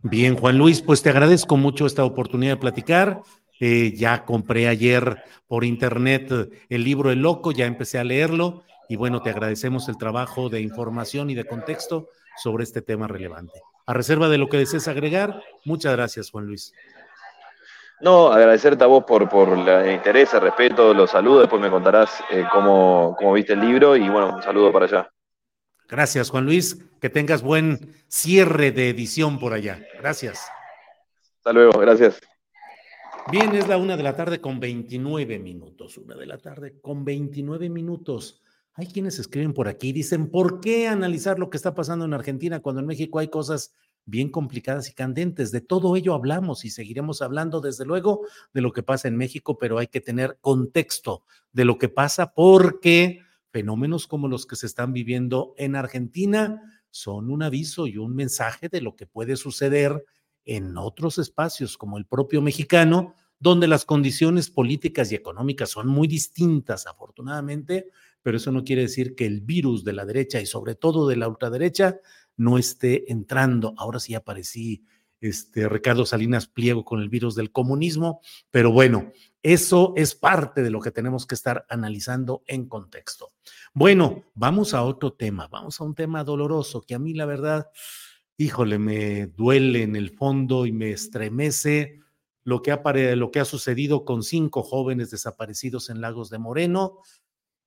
Bien, 0.02 0.36
Juan 0.36 0.56
Luis, 0.56 0.80
pues 0.80 1.02
te 1.02 1.10
agradezco 1.10 1.56
mucho 1.56 1.84
esta 1.84 2.04
oportunidad 2.04 2.54
de 2.54 2.60
platicar. 2.60 3.20
Eh, 3.60 3.92
ya 3.94 4.24
compré 4.24 4.68
ayer 4.68 5.22
por 5.46 5.64
internet 5.64 6.50
el 6.68 6.84
libro 6.84 7.10
El 7.10 7.20
Loco, 7.20 7.52
ya 7.52 7.66
empecé 7.66 7.98
a 7.98 8.04
leerlo 8.04 8.64
y 8.88 8.96
bueno, 8.96 9.22
te 9.22 9.30
agradecemos 9.30 9.88
el 9.88 9.98
trabajo 9.98 10.48
de 10.48 10.60
información 10.60 11.30
y 11.30 11.34
de 11.34 11.44
contexto 11.44 12.08
sobre 12.42 12.64
este 12.64 12.82
tema 12.82 13.06
relevante. 13.06 13.60
A 13.86 13.92
reserva 13.92 14.28
de 14.28 14.38
lo 14.38 14.48
que 14.48 14.56
desees 14.56 14.88
agregar, 14.88 15.42
muchas 15.64 15.92
gracias, 15.92 16.30
Juan 16.30 16.46
Luis. 16.46 16.72
No, 18.00 18.32
agradecerte 18.32 18.82
a 18.82 18.86
vos 18.86 19.04
por, 19.04 19.28
por 19.28 19.50
el 19.50 19.92
interés, 19.92 20.32
el 20.32 20.40
respeto, 20.40 20.94
los 20.94 21.10
saludos. 21.10 21.42
Después 21.42 21.60
me 21.60 21.70
contarás 21.70 22.22
eh, 22.30 22.44
cómo, 22.50 23.14
cómo 23.18 23.34
viste 23.34 23.52
el 23.52 23.60
libro 23.60 23.94
y 23.94 24.08
bueno, 24.08 24.34
un 24.36 24.42
saludo 24.42 24.72
para 24.72 24.86
allá. 24.86 25.10
Gracias, 25.86 26.30
Juan 26.30 26.46
Luis. 26.46 26.78
Que 27.00 27.10
tengas 27.10 27.42
buen 27.42 27.94
cierre 28.08 28.72
de 28.72 28.88
edición 28.88 29.38
por 29.38 29.52
allá. 29.52 29.80
Gracias. 29.98 30.50
Hasta 31.38 31.52
luego, 31.52 31.78
gracias. 31.78 32.20
Bien, 33.32 33.54
es 33.54 33.68
la 33.68 33.76
una 33.76 33.96
de 33.96 34.02
la 34.02 34.16
tarde 34.16 34.40
con 34.40 34.58
29 34.58 35.38
minutos. 35.38 35.96
Una 35.98 36.16
de 36.16 36.26
la 36.26 36.38
tarde 36.38 36.80
con 36.80 37.04
29 37.04 37.70
minutos. 37.70 38.42
Hay 38.74 38.86
quienes 38.86 39.20
escriben 39.20 39.52
por 39.52 39.68
aquí 39.68 39.90
y 39.90 39.92
dicen, 39.92 40.30
¿por 40.30 40.60
qué 40.60 40.88
analizar 40.88 41.38
lo 41.38 41.48
que 41.48 41.56
está 41.56 41.72
pasando 41.72 42.04
en 42.04 42.14
Argentina 42.14 42.58
cuando 42.58 42.80
en 42.80 42.88
México 42.88 43.20
hay 43.20 43.28
cosas 43.28 43.72
bien 44.04 44.30
complicadas 44.30 44.88
y 44.88 44.94
candentes? 44.94 45.52
De 45.52 45.60
todo 45.60 45.94
ello 45.94 46.14
hablamos 46.14 46.64
y 46.64 46.70
seguiremos 46.70 47.22
hablando, 47.22 47.60
desde 47.60 47.84
luego, 47.84 48.22
de 48.52 48.62
lo 48.62 48.72
que 48.72 48.82
pasa 48.82 49.06
en 49.06 49.16
México, 49.16 49.58
pero 49.58 49.78
hay 49.78 49.86
que 49.86 50.00
tener 50.00 50.38
contexto 50.40 51.22
de 51.52 51.64
lo 51.64 51.78
que 51.78 51.88
pasa 51.88 52.32
porque 52.34 53.20
fenómenos 53.52 54.08
como 54.08 54.26
los 54.26 54.44
que 54.44 54.56
se 54.56 54.66
están 54.66 54.92
viviendo 54.92 55.54
en 55.56 55.76
Argentina 55.76 56.82
son 56.90 57.30
un 57.30 57.44
aviso 57.44 57.86
y 57.86 57.96
un 57.96 58.16
mensaje 58.16 58.68
de 58.68 58.80
lo 58.80 58.96
que 58.96 59.06
puede 59.06 59.36
suceder 59.36 60.04
en 60.44 60.76
otros 60.76 61.18
espacios 61.18 61.76
como 61.76 61.98
el 61.98 62.06
propio 62.06 62.42
mexicano, 62.42 63.14
donde 63.40 63.66
las 63.66 63.86
condiciones 63.86 64.50
políticas 64.50 65.10
y 65.10 65.14
económicas 65.14 65.70
son 65.70 65.88
muy 65.88 66.06
distintas, 66.06 66.86
afortunadamente, 66.86 67.88
pero 68.22 68.36
eso 68.36 68.52
no 68.52 68.64
quiere 68.64 68.82
decir 68.82 69.14
que 69.16 69.24
el 69.26 69.40
virus 69.40 69.82
de 69.82 69.94
la 69.94 70.04
derecha 70.04 70.40
y 70.40 70.46
sobre 70.46 70.74
todo 70.74 71.08
de 71.08 71.16
la 71.16 71.26
ultraderecha 71.26 71.98
no 72.36 72.58
esté 72.58 73.10
entrando. 73.10 73.74
Ahora 73.78 73.98
sí 73.98 74.14
aparecí 74.14 74.84
este, 75.22 75.68
Ricardo 75.68 76.04
Salinas 76.04 76.46
Pliego 76.46 76.84
con 76.84 77.00
el 77.00 77.08
virus 77.08 77.34
del 77.34 77.50
comunismo, 77.50 78.20
pero 78.50 78.72
bueno, 78.72 79.10
eso 79.42 79.94
es 79.96 80.14
parte 80.14 80.62
de 80.62 80.70
lo 80.70 80.80
que 80.80 80.90
tenemos 80.90 81.26
que 81.26 81.34
estar 81.34 81.64
analizando 81.70 82.42
en 82.46 82.68
contexto. 82.68 83.32
Bueno, 83.72 84.24
vamos 84.34 84.74
a 84.74 84.82
otro 84.82 85.14
tema, 85.14 85.48
vamos 85.48 85.80
a 85.80 85.84
un 85.84 85.94
tema 85.94 86.24
doloroso 86.24 86.82
que 86.82 86.94
a 86.94 86.98
mí 86.98 87.14
la 87.14 87.24
verdad, 87.24 87.70
híjole, 88.36 88.78
me 88.78 89.28
duele 89.28 89.82
en 89.82 89.96
el 89.96 90.10
fondo 90.10 90.66
y 90.66 90.72
me 90.72 90.90
estremece 90.90 91.99
lo 92.44 92.62
que 92.62 92.72
ha, 92.72 92.82
lo 93.16 93.30
que 93.30 93.40
ha 93.40 93.44
sucedido 93.44 94.04
con 94.04 94.22
cinco 94.22 94.62
jóvenes 94.62 95.10
desaparecidos 95.10 95.90
en 95.90 96.00
Lagos 96.00 96.30
de 96.30 96.38
Moreno. 96.38 96.98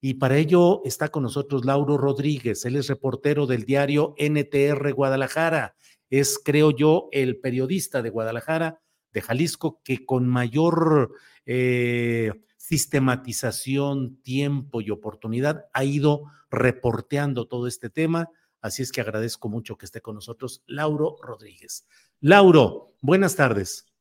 Y 0.02 0.16
para 0.16 0.38
ello 0.38 0.82
está 0.84 1.10
con 1.10 1.24
nosotros 1.24 1.66
Lauro 1.66 1.98
Rodríguez, 1.98 2.66
él 2.66 2.76
es 2.76 2.88
reportero 2.88 3.48
del 3.48 3.64
diario 3.64 4.16
NTR 4.18 4.94
Guadalajara 4.94 5.76
es, 6.20 6.40
creo 6.44 6.70
yo, 6.70 7.10
el 7.12 7.38
periodista 7.38 8.04
de 8.04 8.12
Guadalajara, 8.12 8.80
de 9.12 9.22
Jalisco, 9.22 9.82
que 9.84 10.06
con 10.06 10.28
mayor 10.28 11.16
eh, 11.48 12.32
sistematización, 12.58 14.22
tiempo 14.22 14.82
y 14.82 14.92
oportunidad 14.92 15.66
ha 15.74 15.84
ido 15.84 16.26
reporteando 16.52 17.48
todo 17.48 17.66
este 17.66 17.90
tema. 17.90 18.30
Así 18.62 18.84
es 18.84 18.92
que 18.92 19.02
agradezco 19.02 19.50
mucho 19.50 19.76
que 19.76 19.88
esté 19.88 20.02
con 20.02 20.14
nosotros 20.14 20.62
Lauro 20.68 21.16
Rodríguez. 21.20 21.88
Lauro, 22.20 22.94
buenas 23.02 23.36
tardes. 23.36 23.93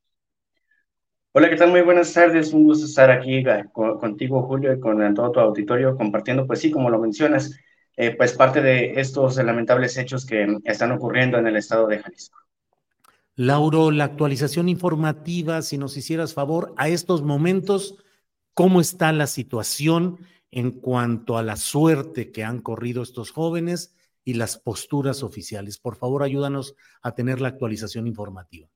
Hola, 1.34 1.48
¿qué 1.48 1.56
tal? 1.56 1.70
Muy 1.70 1.80
buenas 1.80 2.12
tardes. 2.12 2.52
Un 2.52 2.64
gusto 2.64 2.84
estar 2.84 3.10
aquí 3.10 3.36
eh, 3.36 3.64
contigo, 3.72 4.42
Julio, 4.42 4.70
y 4.70 4.78
con 4.78 5.14
todo 5.14 5.32
tu 5.32 5.40
auditorio 5.40 5.96
compartiendo, 5.96 6.46
pues 6.46 6.60
sí, 6.60 6.70
como 6.70 6.90
lo 6.90 6.98
mencionas, 6.98 7.58
eh, 7.96 8.14
pues 8.14 8.34
parte 8.34 8.60
de 8.60 9.00
estos 9.00 9.36
lamentables 9.38 9.96
hechos 9.96 10.26
que 10.26 10.58
están 10.64 10.92
ocurriendo 10.92 11.38
en 11.38 11.46
el 11.46 11.56
estado 11.56 11.86
de 11.86 12.00
Jalisco. 12.00 12.38
Lauro, 13.34 13.90
la 13.90 14.04
actualización 14.04 14.68
informativa, 14.68 15.62
si 15.62 15.78
nos 15.78 15.96
hicieras 15.96 16.34
favor, 16.34 16.74
a 16.76 16.90
estos 16.90 17.22
momentos, 17.22 17.96
¿cómo 18.52 18.82
está 18.82 19.10
la 19.12 19.26
situación 19.26 20.18
en 20.50 20.70
cuanto 20.70 21.38
a 21.38 21.42
la 21.42 21.56
suerte 21.56 22.30
que 22.30 22.44
han 22.44 22.60
corrido 22.60 23.02
estos 23.02 23.30
jóvenes 23.30 23.94
y 24.22 24.34
las 24.34 24.58
posturas 24.58 25.22
oficiales? 25.22 25.78
Por 25.78 25.96
favor, 25.96 26.24
ayúdanos 26.24 26.76
a 27.00 27.14
tener 27.14 27.40
la 27.40 27.48
actualización 27.48 28.06
informativa. 28.06 28.68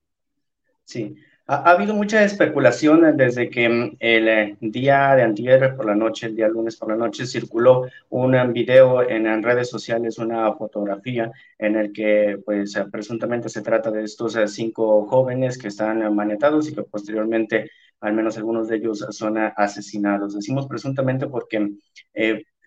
Sí, 0.85 1.17
ha, 1.49 1.71
habido 1.71 1.95
mucha 1.95 2.25
especulación 2.25 3.17
desde 3.17 3.49
que 3.51 3.69
mm, 3.69 3.97
el 4.01 4.29
eh, 4.29 4.57
día 4.61 5.15
de 5.15 5.23
antier 5.23 5.77
por 5.77 5.87
la 5.87 5.95
noche, 5.95 6.27
el 6.27 6.37
día 6.37 6.49
lunes 6.49 6.77
por 6.77 6.91
la 6.91 6.97
noche, 6.97 7.27
circuló 7.27 7.87
un 8.11 8.53
video 8.53 9.09
en, 9.09 9.43
redes 9.43 9.71
sociales, 9.71 10.19
una 10.19 10.53
fotografía 10.55 11.31
en 11.59 11.77
el 11.77 11.93
que, 11.93 12.39
pues, 12.45 12.75
eh, 12.77 12.85
presuntamente 12.91 13.49
se 13.49 13.63
trata 13.63 13.91
de 13.91 14.03
estos 14.05 14.37
eh, 14.37 14.49
cinco 14.49 15.07
jóvenes 15.07 15.59
que 15.59 15.69
están 15.69 16.15
manetados 16.15 16.69
y 16.69 16.75
que 16.75 16.83
posteriormente, 16.83 17.71
al 18.01 18.15
menos 18.15 18.37
algunos 18.37 18.69
de 18.69 18.77
ellos, 18.77 19.07
son 19.11 19.39
asesinados. 19.39 20.35
Decimos 20.35 20.67
presuntamente 20.67 21.27
porque 21.29 21.71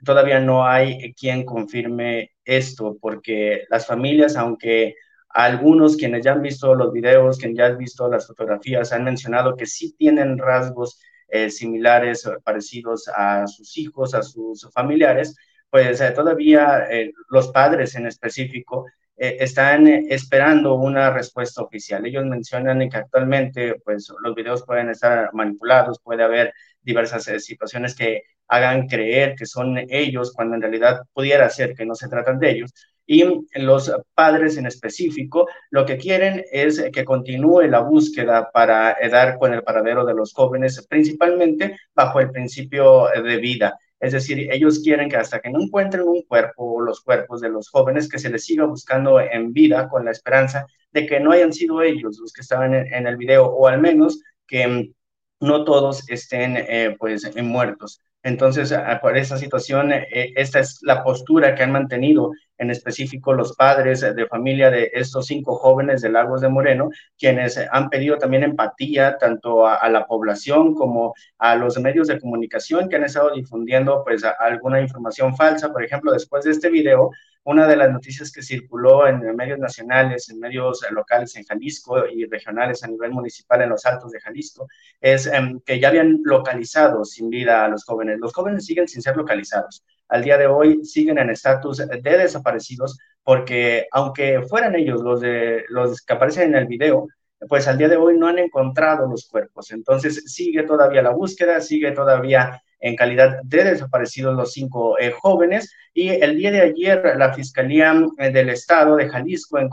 todavía 0.05 0.39
no 0.39 0.65
hay 0.65 1.13
quien 1.13 1.45
confirme 1.45 2.31
esto, 2.45 2.97
porque 2.99 3.65
las 3.69 3.85
familias, 3.85 4.35
aunque 4.37 4.95
algunos 5.29 5.95
quienes 5.95 6.23
ya 6.23 6.33
han 6.33 6.41
visto 6.41 6.73
los 6.75 6.91
videos, 6.91 7.37
quienes 7.37 7.57
ya 7.57 7.65
han 7.67 7.77
visto 7.77 8.09
las 8.09 8.27
fotografías, 8.27 8.91
han 8.91 9.03
mencionado 9.03 9.55
que 9.55 9.65
sí 9.65 9.95
tienen 9.97 10.37
rasgos 10.37 10.99
eh, 11.27 11.49
similares, 11.51 12.27
parecidos 12.43 13.07
a 13.15 13.45
sus 13.47 13.77
hijos, 13.77 14.15
a 14.15 14.23
sus 14.23 14.67
familiares, 14.73 15.35
pues 15.69 16.01
eh, 16.01 16.11
todavía 16.11 16.87
eh, 16.89 17.11
los 17.29 17.49
padres 17.49 17.95
en 17.95 18.07
específico 18.07 18.85
están 19.21 19.85
esperando 19.87 20.75
una 20.75 21.11
respuesta 21.11 21.61
oficial. 21.61 22.05
Ellos 22.05 22.23
mencionan 22.25 22.89
que 22.89 22.95
actualmente 22.95 23.75
pues, 23.83 24.07
los 24.23 24.33
videos 24.33 24.63
pueden 24.65 24.89
estar 24.89 25.33
manipulados, 25.33 25.99
puede 25.99 26.23
haber 26.23 26.53
diversas 26.81 27.25
situaciones 27.43 27.95
que 27.95 28.23
hagan 28.47 28.87
creer 28.87 29.35
que 29.35 29.45
son 29.45 29.77
ellos 29.89 30.31
cuando 30.33 30.55
en 30.55 30.61
realidad 30.61 31.01
pudiera 31.13 31.49
ser 31.49 31.75
que 31.75 31.85
no 31.85 31.95
se 31.95 32.07
tratan 32.07 32.39
de 32.39 32.51
ellos 32.51 32.73
y 33.12 33.24
los 33.56 33.91
padres 34.13 34.58
en 34.58 34.67
específico 34.67 35.48
lo 35.72 35.84
que 35.84 35.98
quieren 35.98 36.45
es 36.52 36.80
que 36.93 37.04
continúe 37.04 37.62
la 37.62 37.80
búsqueda 37.80 38.52
para 38.52 38.95
dar 39.10 39.39
con 39.39 39.52
el 39.52 39.63
paradero 39.63 40.06
de 40.06 40.13
los 40.13 40.32
jóvenes, 40.32 40.86
principalmente 40.88 41.76
bajo 41.95 42.19
el 42.19 42.30
principio 42.30 43.08
de 43.08 43.38
vida. 43.38 43.80
Es 44.00 44.13
decir, 44.13 44.48
ellos 44.52 44.82
quieren 44.84 45.10
que 45.10 45.15
hasta 45.15 45.39
que 45.39 45.50
no 45.50 45.60
encuentren 45.60 46.08
un 46.08 46.22
cuerpo 46.22 46.76
o 46.76 46.82
los 46.82 47.02
cuerpos 47.02 47.41
de 47.41 47.50
los 47.50 47.69
jóvenes, 47.69 48.08
que 48.08 48.19
se 48.19 48.30
les 48.30 48.45
siga 48.45 48.65
buscando 48.65 49.19
en 49.19 49.54
vida 49.54 49.89
con 49.89 50.06
la 50.06 50.12
esperanza 50.12 50.67
de 50.91 51.08
que 51.08 51.19
no 51.19 51.32
hayan 51.32 51.52
sido 51.52 51.82
ellos 51.82 52.19
los 52.22 52.32
que 52.32 52.41
estaban 52.41 52.76
en, 52.76 53.08
el 53.08 53.17
video 53.17 53.48
o 53.48 53.65
al 53.65 53.82
menos 53.82 54.22
que 54.45 54.91
no 55.39 55.63
todos 55.63 56.08
estén 56.12 56.58
eh, 56.58 56.95
pues 57.00 57.36
muertos. 57.41 58.04
Entonces, 58.23 58.73
por 59.01 59.17
esa 59.17 59.38
situación, 59.38 59.93
eh, 59.93 60.34
esta 60.36 60.60
es 60.60 60.79
la 60.82 61.03
postura 61.03 61.55
que 61.55 61.63
han 61.63 61.71
mantenido 61.71 62.32
en 62.58 62.69
específico 62.69 63.34
los 63.34 63.55
padres 63.55 64.01
de 64.01 64.27
familia 64.27 64.69
de 64.69 64.91
estos 64.93 65.27
cinco 65.27 65.55
jóvenes 65.55 66.01
de 66.01 66.10
Lagos 66.10 66.41
de 66.41 66.49
Moreno, 66.49 66.89
quienes 67.17 67.58
han 67.71 67.89
pedido 67.89 68.17
también 68.17 68.43
empatía 68.43 69.17
tanto 69.17 69.65
a, 69.65 69.88
la 69.89 70.05
población 70.05 70.75
como 70.75 71.13
a 71.38 71.55
los 71.55 71.80
medios 71.80 72.07
de 72.07 72.20
comunicación 72.20 72.89
que 72.89 72.97
han 72.97 73.05
estado 73.05 73.32
difundiendo 73.32 74.03
pues 74.03 74.24
alguna 74.39 74.82
información 74.82 75.36
falsa. 75.38 75.72
Por 75.72 75.84
ejemplo, 75.84 76.11
después 76.11 76.43
de 76.43 76.51
este 76.51 76.70
video, 76.70 77.11
una 77.43 77.67
de 77.67 77.75
las 77.75 77.91
noticias 77.91 78.31
que 78.31 78.43
circuló 78.43 79.07
en 79.07 79.35
medios 79.35 79.59
nacionales, 79.59 80.29
en 80.29 80.39
medios 80.39 80.85
locales 80.91 81.35
en 81.35 81.45
Jalisco 81.45 82.05
y 82.07 82.25
regionales 82.25 82.83
a 82.83 82.87
nivel 82.87 83.11
municipal 83.11 83.61
en 83.61 83.69
los 83.69 83.85
Altos 83.85 84.11
de 84.11 84.19
Jalisco, 84.19 84.67
es 84.99 85.25
em, 85.27 85.59
que 85.65 85.79
ya 85.79 85.89
habían 85.89 86.19
localizado 86.23 87.03
sin 87.05 87.29
vida 87.29 87.65
a 87.65 87.69
los 87.69 87.83
jóvenes. 87.85 88.19
Los 88.19 88.33
jóvenes 88.33 88.65
siguen 88.65 88.87
sin 88.87 89.01
ser 89.01 89.17
localizados 89.17 89.83
al 90.09 90.23
día 90.23 90.37
de 90.37 90.47
hoy 90.47 90.83
siguen 90.83 91.19
en 91.19 91.29
estatus 91.29 91.77
de 91.77 92.01
desaparecidos 92.01 92.97
porque 93.23 93.87
aunque 93.91 94.41
fueran 94.41 94.75
ellos 94.75 95.01
los 95.69 96.01
que 96.01 96.13
aparecen 96.13 96.49
en 96.49 96.55
el 96.55 96.67
video, 96.67 97.07
pues 97.47 97.67
al 97.67 97.77
día 97.77 97.87
de 97.87 97.95
hoy 97.95 98.17
no 98.17 98.27
han 98.27 98.39
encontrado 98.39 99.07
los 99.07 99.27
cuerpos. 99.29 99.71
Entonces 99.71 100.23
sigue 100.33 100.63
todavía 100.63 101.01
la 101.03 101.11
búsqueda, 101.11 101.61
sigue 101.61 101.91
todavía 101.91 102.61
en 102.80 102.95
calidad 102.95 103.39
de 103.43 103.63
desaparecidos 103.63 104.36
los 104.36 104.53
cinco 104.53 104.97
eh, 104.99 105.11
jóvenes. 105.11 105.73
Y 105.93 106.09
el 106.09 106.38
día 106.38 106.51
de 106.51 106.61
ayer, 106.61 107.13
la 107.17 107.34
Fiscalía 107.34 107.93
eh, 108.17 108.32
del 108.32 108.49
Estado 108.49 108.95
de 108.95 109.09
Jalisco, 109.09 109.59
en, 109.59 109.69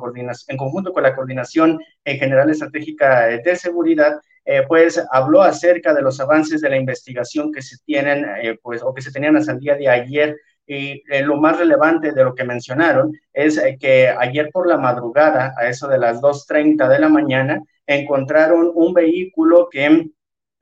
en 0.49 0.57
conjunto 0.57 0.93
con 0.93 1.03
la 1.03 1.15
Coordinación 1.15 1.79
General 2.05 2.51
Estratégica 2.51 3.27
de 3.27 3.57
Seguridad, 3.57 4.21
pues 4.69 5.05
habló 5.11 5.43
acerca 5.43 5.93
de 5.93 6.03
los 6.03 6.21
avances 6.21 6.61
de 6.61 6.71
la 6.71 6.77
investigación 6.77 7.53
que 7.53 7.63
se 7.63 7.79
tienen, 7.85 8.25
pues, 8.63 8.81
o 8.81 8.95
que 8.95 9.03
se 9.03 9.11
tenían 9.11 9.37
hasta 9.37 9.51
el 9.51 9.59
día 9.59 9.75
de 9.75 9.89
ayer 9.89 10.37
y 10.69 11.03
lo 11.25 11.37
más 11.37 11.59
relevante 11.59 12.13
de 12.13 12.23
lo 12.23 12.33
que 12.33 12.45
mencionaron 12.45 13.13
es 13.33 13.61
que 13.81 14.09
ayer 14.09 14.51
por 14.53 14.69
la 14.69 14.77
madrugada, 14.77 15.53
a 15.57 15.69
eso 15.69 15.89
de 15.89 15.99
las 15.99 16.21
2.30 16.21 16.89
de 16.89 16.99
la 17.01 17.09
mañana, 17.09 17.61
encontraron 17.87 18.71
un 18.75 18.93
vehículo 18.93 19.69
que 19.71 20.11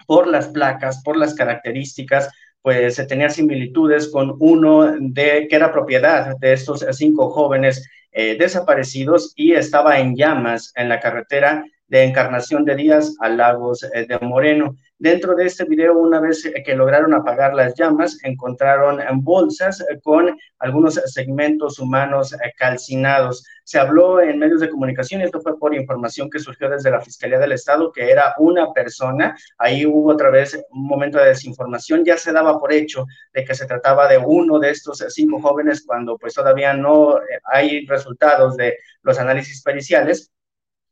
por 0.06 0.26
las 0.26 0.48
placas, 0.48 1.02
por 1.02 1.16
las 1.16 1.34
características, 1.34 2.30
pues 2.62 2.94
se 2.94 3.04
tenía 3.04 3.28
similitudes 3.28 4.08
con 4.10 4.36
uno 4.38 4.96
de 4.98 5.46
que 5.48 5.56
era 5.56 5.72
propiedad 5.72 6.36
de 6.38 6.54
estos 6.54 6.84
cinco 6.92 7.30
jóvenes 7.30 7.86
eh, 8.10 8.36
desaparecidos 8.38 9.32
y 9.36 9.52
estaba 9.52 9.98
en 9.98 10.14
llamas 10.16 10.72
en 10.76 10.88
la 10.88 11.00
carretera 11.00 11.64
de 11.88 12.04
Encarnación 12.04 12.64
de 12.64 12.76
Díaz 12.76 13.16
a 13.20 13.28
Lagos 13.28 13.82
eh, 13.82 14.06
de 14.08 14.18
Moreno. 14.20 14.76
Dentro 14.98 15.34
de 15.34 15.46
este 15.46 15.64
video, 15.64 15.98
una 15.98 16.20
vez 16.20 16.48
que 16.64 16.74
lograron 16.76 17.14
apagar 17.14 17.52
las 17.52 17.74
llamas, 17.74 18.16
encontraron 18.22 19.00
bolsas 19.24 19.84
con 20.04 20.36
algunos 20.60 20.94
segmentos 21.06 21.80
humanos 21.80 22.34
calcinados. 22.56 23.44
Se 23.64 23.78
habló 23.78 24.20
en 24.20 24.38
medios 24.38 24.60
de 24.60 24.70
comunicación, 24.70 25.20
y 25.20 25.24
esto 25.24 25.40
fue 25.40 25.58
por 25.58 25.74
información 25.74 26.30
que 26.30 26.38
surgió 26.38 26.70
desde 26.70 26.92
la 26.92 27.00
Fiscalía 27.00 27.40
del 27.40 27.52
Estado, 27.52 27.90
que 27.90 28.08
era 28.08 28.34
una 28.38 28.72
persona. 28.72 29.36
Ahí 29.58 29.84
hubo 29.84 30.12
otra 30.12 30.30
vez 30.30 30.54
un 30.70 30.86
momento 30.86 31.18
de 31.18 31.26
desinformación. 31.26 32.04
Ya 32.04 32.16
se 32.16 32.32
daba 32.32 32.60
por 32.60 32.72
hecho 32.72 33.04
de 33.32 33.44
que 33.44 33.54
se 33.54 33.66
trataba 33.66 34.06
de 34.06 34.18
uno 34.18 34.60
de 34.60 34.70
estos 34.70 35.04
cinco 35.08 35.40
jóvenes 35.40 35.84
cuando 35.84 36.16
pues 36.16 36.34
todavía 36.34 36.72
no 36.72 37.18
hay 37.42 37.84
resultados 37.86 38.56
de 38.56 38.78
los 39.02 39.18
análisis 39.18 39.60
periciales 39.60 40.30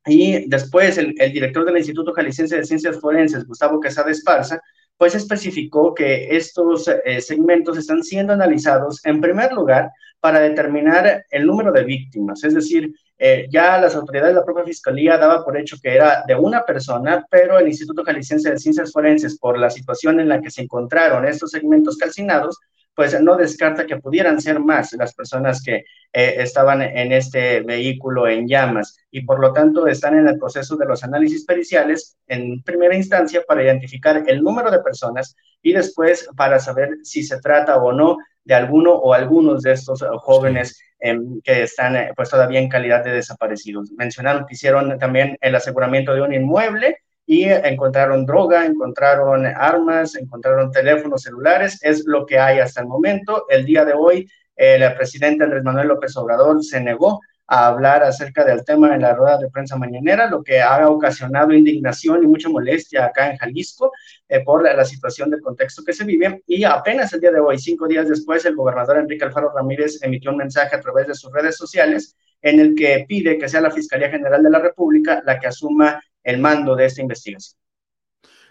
y 0.07 0.49
después 0.49 0.99
el, 0.99 1.15
director 1.15 1.65
del 1.65 1.79
Instituto 1.79 2.13
Jalisciense 2.13 2.57
de 2.57 2.65
Ciencias 2.65 2.99
Forenses, 3.01 3.47
Gustavo 3.47 3.81
Quesada 3.81 4.11
Esparza, 4.11 4.61
pues 4.97 5.15
especificó 5.15 5.95
que 5.95 6.37
estos 6.37 6.89
eh, 7.05 7.21
segmentos 7.21 7.79
están 7.79 8.03
siendo 8.03 8.33
analizados 8.33 9.05
en 9.05 9.21
primer 9.21 9.53
lugar 9.53 9.91
para 10.21 10.41
determinar 10.41 11.25
el 11.31 11.47
número 11.47 11.73
de 11.73 11.85
víctimas, 11.85 12.45
es 12.45 12.55
decir, 12.55 12.93
eh, 13.25 13.47
ya 13.51 13.81
las 13.81 13.95
autoridades 13.95 14.35
de 14.35 14.41
la 14.41 14.45
propia 14.45 14.65
fiscalía 14.65 15.17
daba 15.17 15.45
por 15.45 15.57
hecho 15.57 15.77
que 15.81 15.95
era 15.95 16.25
de 16.27 16.35
una 16.35 16.65
persona, 16.65 17.25
pero 17.31 17.59
el 17.59 17.69
Instituto 17.69 18.03
Jalisciense 18.03 18.51
de 18.51 18.59
Ciencias 18.59 18.91
Forenses, 18.91 19.39
por 19.39 19.59
la 19.59 19.71
situación 19.71 20.19
en 20.19 20.29
la 20.29 20.41
que 20.41 20.51
se 20.51 20.63
encontraron 20.63 21.25
estos 21.25 21.53
segmentos 21.53 21.97
calcinados, 21.97 22.59
pues 22.95 23.19
no 23.21 23.37
descarta 23.37 23.87
que 23.87 23.97
pudieran 23.97 24.41
ser 24.41 24.61
más 24.61 24.93
las 24.93 25.15
personas 25.15 25.63
que 25.63 25.85
eh, 26.13 26.35
estaban 26.39 26.83
en 26.83 27.13
este 27.13 27.61
vehículo 27.61 28.29
en 28.29 28.47
llamas 28.47 28.99
y 29.11 29.23
por 29.23 29.41
lo 29.41 29.53
tanto 29.53 29.87
están 29.87 30.19
en 30.19 30.29
el 30.29 30.39
proceso 30.39 30.77
de 30.77 30.87
los 30.87 31.03
análisis 31.03 31.45
periciales 31.47 32.17
en 32.27 32.63
primera 32.63 32.95
instancia 32.95 33.43
para 33.47 33.63
identificar 33.63 34.23
el 34.27 34.43
número 34.43 34.71
de 34.71 34.81
personas 34.81 35.35
y 35.63 35.73
después 35.73 36.29
para 36.37 36.59
saber 36.59 36.99
si 37.03 37.23
se 37.23 37.41
trata 37.41 37.79
o 37.79 37.93
no 37.93 38.19
de 38.45 38.55
alguno 38.55 38.93
o 38.93 39.15
algunos 39.15 39.63
de 39.63 39.73
estos 39.73 40.05
jóvenes 40.19 40.79
em, 40.99 41.41
que 41.43 41.63
están 41.63 41.97
eh, 41.97 42.13
pues 42.15 42.29
todavía 42.29 42.61
en 42.61 42.69
calidad 42.69 43.05
de 43.05 43.13
desaparecidos. 43.13 43.91
Mencionaron 43.93 44.47
que 44.47 44.55
hicieron 44.55 44.99
también 44.99 45.37
el 45.41 45.55
aseguramiento 45.55 46.15
de 46.15 46.23
un 46.23 46.35
inmueble 46.35 46.99
y 47.27 47.45
encontraron 47.45 48.27
droga, 48.27 48.67
encontraron 48.67 49.47
armas, 49.47 50.17
encontraron 50.17 50.71
teléfonos 50.71 51.23
celulares, 51.23 51.79
es 51.83 52.05
lo 52.07 52.27
que 52.27 52.39
hay 52.39 52.59
hasta 52.59 52.81
el 52.81 52.89
momento. 52.89 53.47
El 53.49 53.65
día 53.65 53.85
de 53.85 53.93
hoy, 53.93 54.29
el 54.57 54.95
presidente 54.95 55.45
Andrés 55.45 55.63
Manuel 55.63 55.89
López 55.89 56.17
Obrador 56.17 56.63
se 56.63 56.81
negó 56.81 57.21
a 57.47 57.67
hablar 57.67 58.03
acerca 58.03 58.45
del 58.45 58.65
tema 58.65 58.95
en 58.95 59.03
la 59.03 59.15
rueda 59.15 59.37
de 59.37 59.51
prensa 59.51 59.77
mañanera, 59.77 60.31
lo 60.31 60.43
que 60.43 60.61
ha 60.61 60.89
ocasionado 60.89 61.53
indignación 61.53 62.25
y 62.25 62.27
mucha 62.27 62.49
molestia 62.49 63.05
acá 63.05 63.31
en 63.31 63.37
Jalisco 63.37 63.93
eh, 64.29 64.41
por 64.41 64.63
la, 64.63 64.85
situación 64.85 65.31
del 65.31 65.43
contexto 65.43 65.83
que 65.85 65.93
se 65.93 66.05
vive. 66.05 66.43
Y 66.47 66.65
apenas 66.65 67.13
el 67.13 67.21
día 67.21 67.31
de 67.31 67.41
hoy, 67.41 67.59
cinco 67.59 67.87
días 67.87 68.09
después, 68.09 68.45
el 68.47 68.57
gobernador 68.57 68.99
Enrique 68.99 69.25
Alfaro 69.25 69.53
Ramírez 69.55 70.03
emitió 70.03 70.31
un 70.31 70.39
mensaje 70.39 70.75
a 70.77 70.81
través 70.81 71.07
de 71.09 71.15
sus 71.15 71.33
redes 71.33 71.57
sociales 71.57 72.17
en 72.41 72.59
el 72.59 72.75
que 72.75 73.05
pide 73.07 73.39
que 73.39 73.49
sea 73.49 73.61
la 73.61 73.71
Fiscalía 73.71 74.11
General 74.11 74.43
de 74.43 74.51
la 74.51 74.59
República 74.59 75.23
la 75.25 75.39
que 75.39 75.47
asuma 75.47 76.03
el 76.25 76.41
mando 76.41 76.77
de 76.77 76.87
esta 76.87 77.03
investigación. 77.03 77.59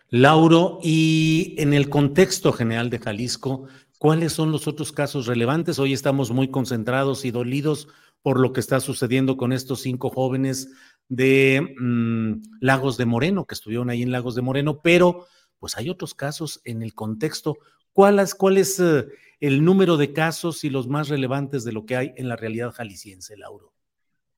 Lauro, 0.09 0.79
y 0.83 1.55
en 1.57 1.73
el 1.73 1.89
contexto 1.89 2.51
general 2.51 2.89
de 2.89 2.99
Jalisco, 2.99 3.67
¿cuáles 3.97 4.33
son 4.33 4.51
los 4.51 4.67
otros 4.67 4.91
casos 4.91 5.25
relevantes? 5.25 5.79
Hoy 5.79 5.93
estamos 5.93 6.31
muy 6.31 6.49
concentrados 6.49 7.23
y 7.23 7.31
dolidos 7.31 7.87
por 8.21 8.39
lo 8.39 8.53
que 8.53 8.59
está 8.59 8.79
sucediendo 8.79 9.37
con 9.37 9.53
estos 9.53 9.81
cinco 9.81 10.09
jóvenes 10.09 10.69
de 11.07 11.75
mm, 11.79 12.59
Lagos 12.59 12.97
de 12.97 13.05
Moreno, 13.05 13.45
que 13.45 13.55
estuvieron 13.55 13.89
ahí 13.89 14.01
en 14.01 14.11
Lagos 14.11 14.35
de 14.35 14.41
Moreno, 14.41 14.81
pero 14.81 15.27
pues 15.59 15.77
hay 15.77 15.89
otros 15.89 16.13
casos 16.13 16.61
en 16.65 16.81
el 16.81 16.93
contexto. 16.93 17.57
¿Cuál 17.93 18.19
es, 18.19 18.35
cuál 18.35 18.57
es 18.57 18.79
eh, 18.79 19.05
el 19.39 19.63
número 19.63 19.97
de 19.97 20.13
casos 20.13 20.63
y 20.63 20.69
los 20.69 20.87
más 20.87 21.09
relevantes 21.09 21.63
de 21.63 21.71
lo 21.71 21.85
que 21.85 21.95
hay 21.95 22.13
en 22.17 22.29
la 22.29 22.35
realidad 22.35 22.71
jalisciense, 22.71 23.37
Lauro? 23.37 23.70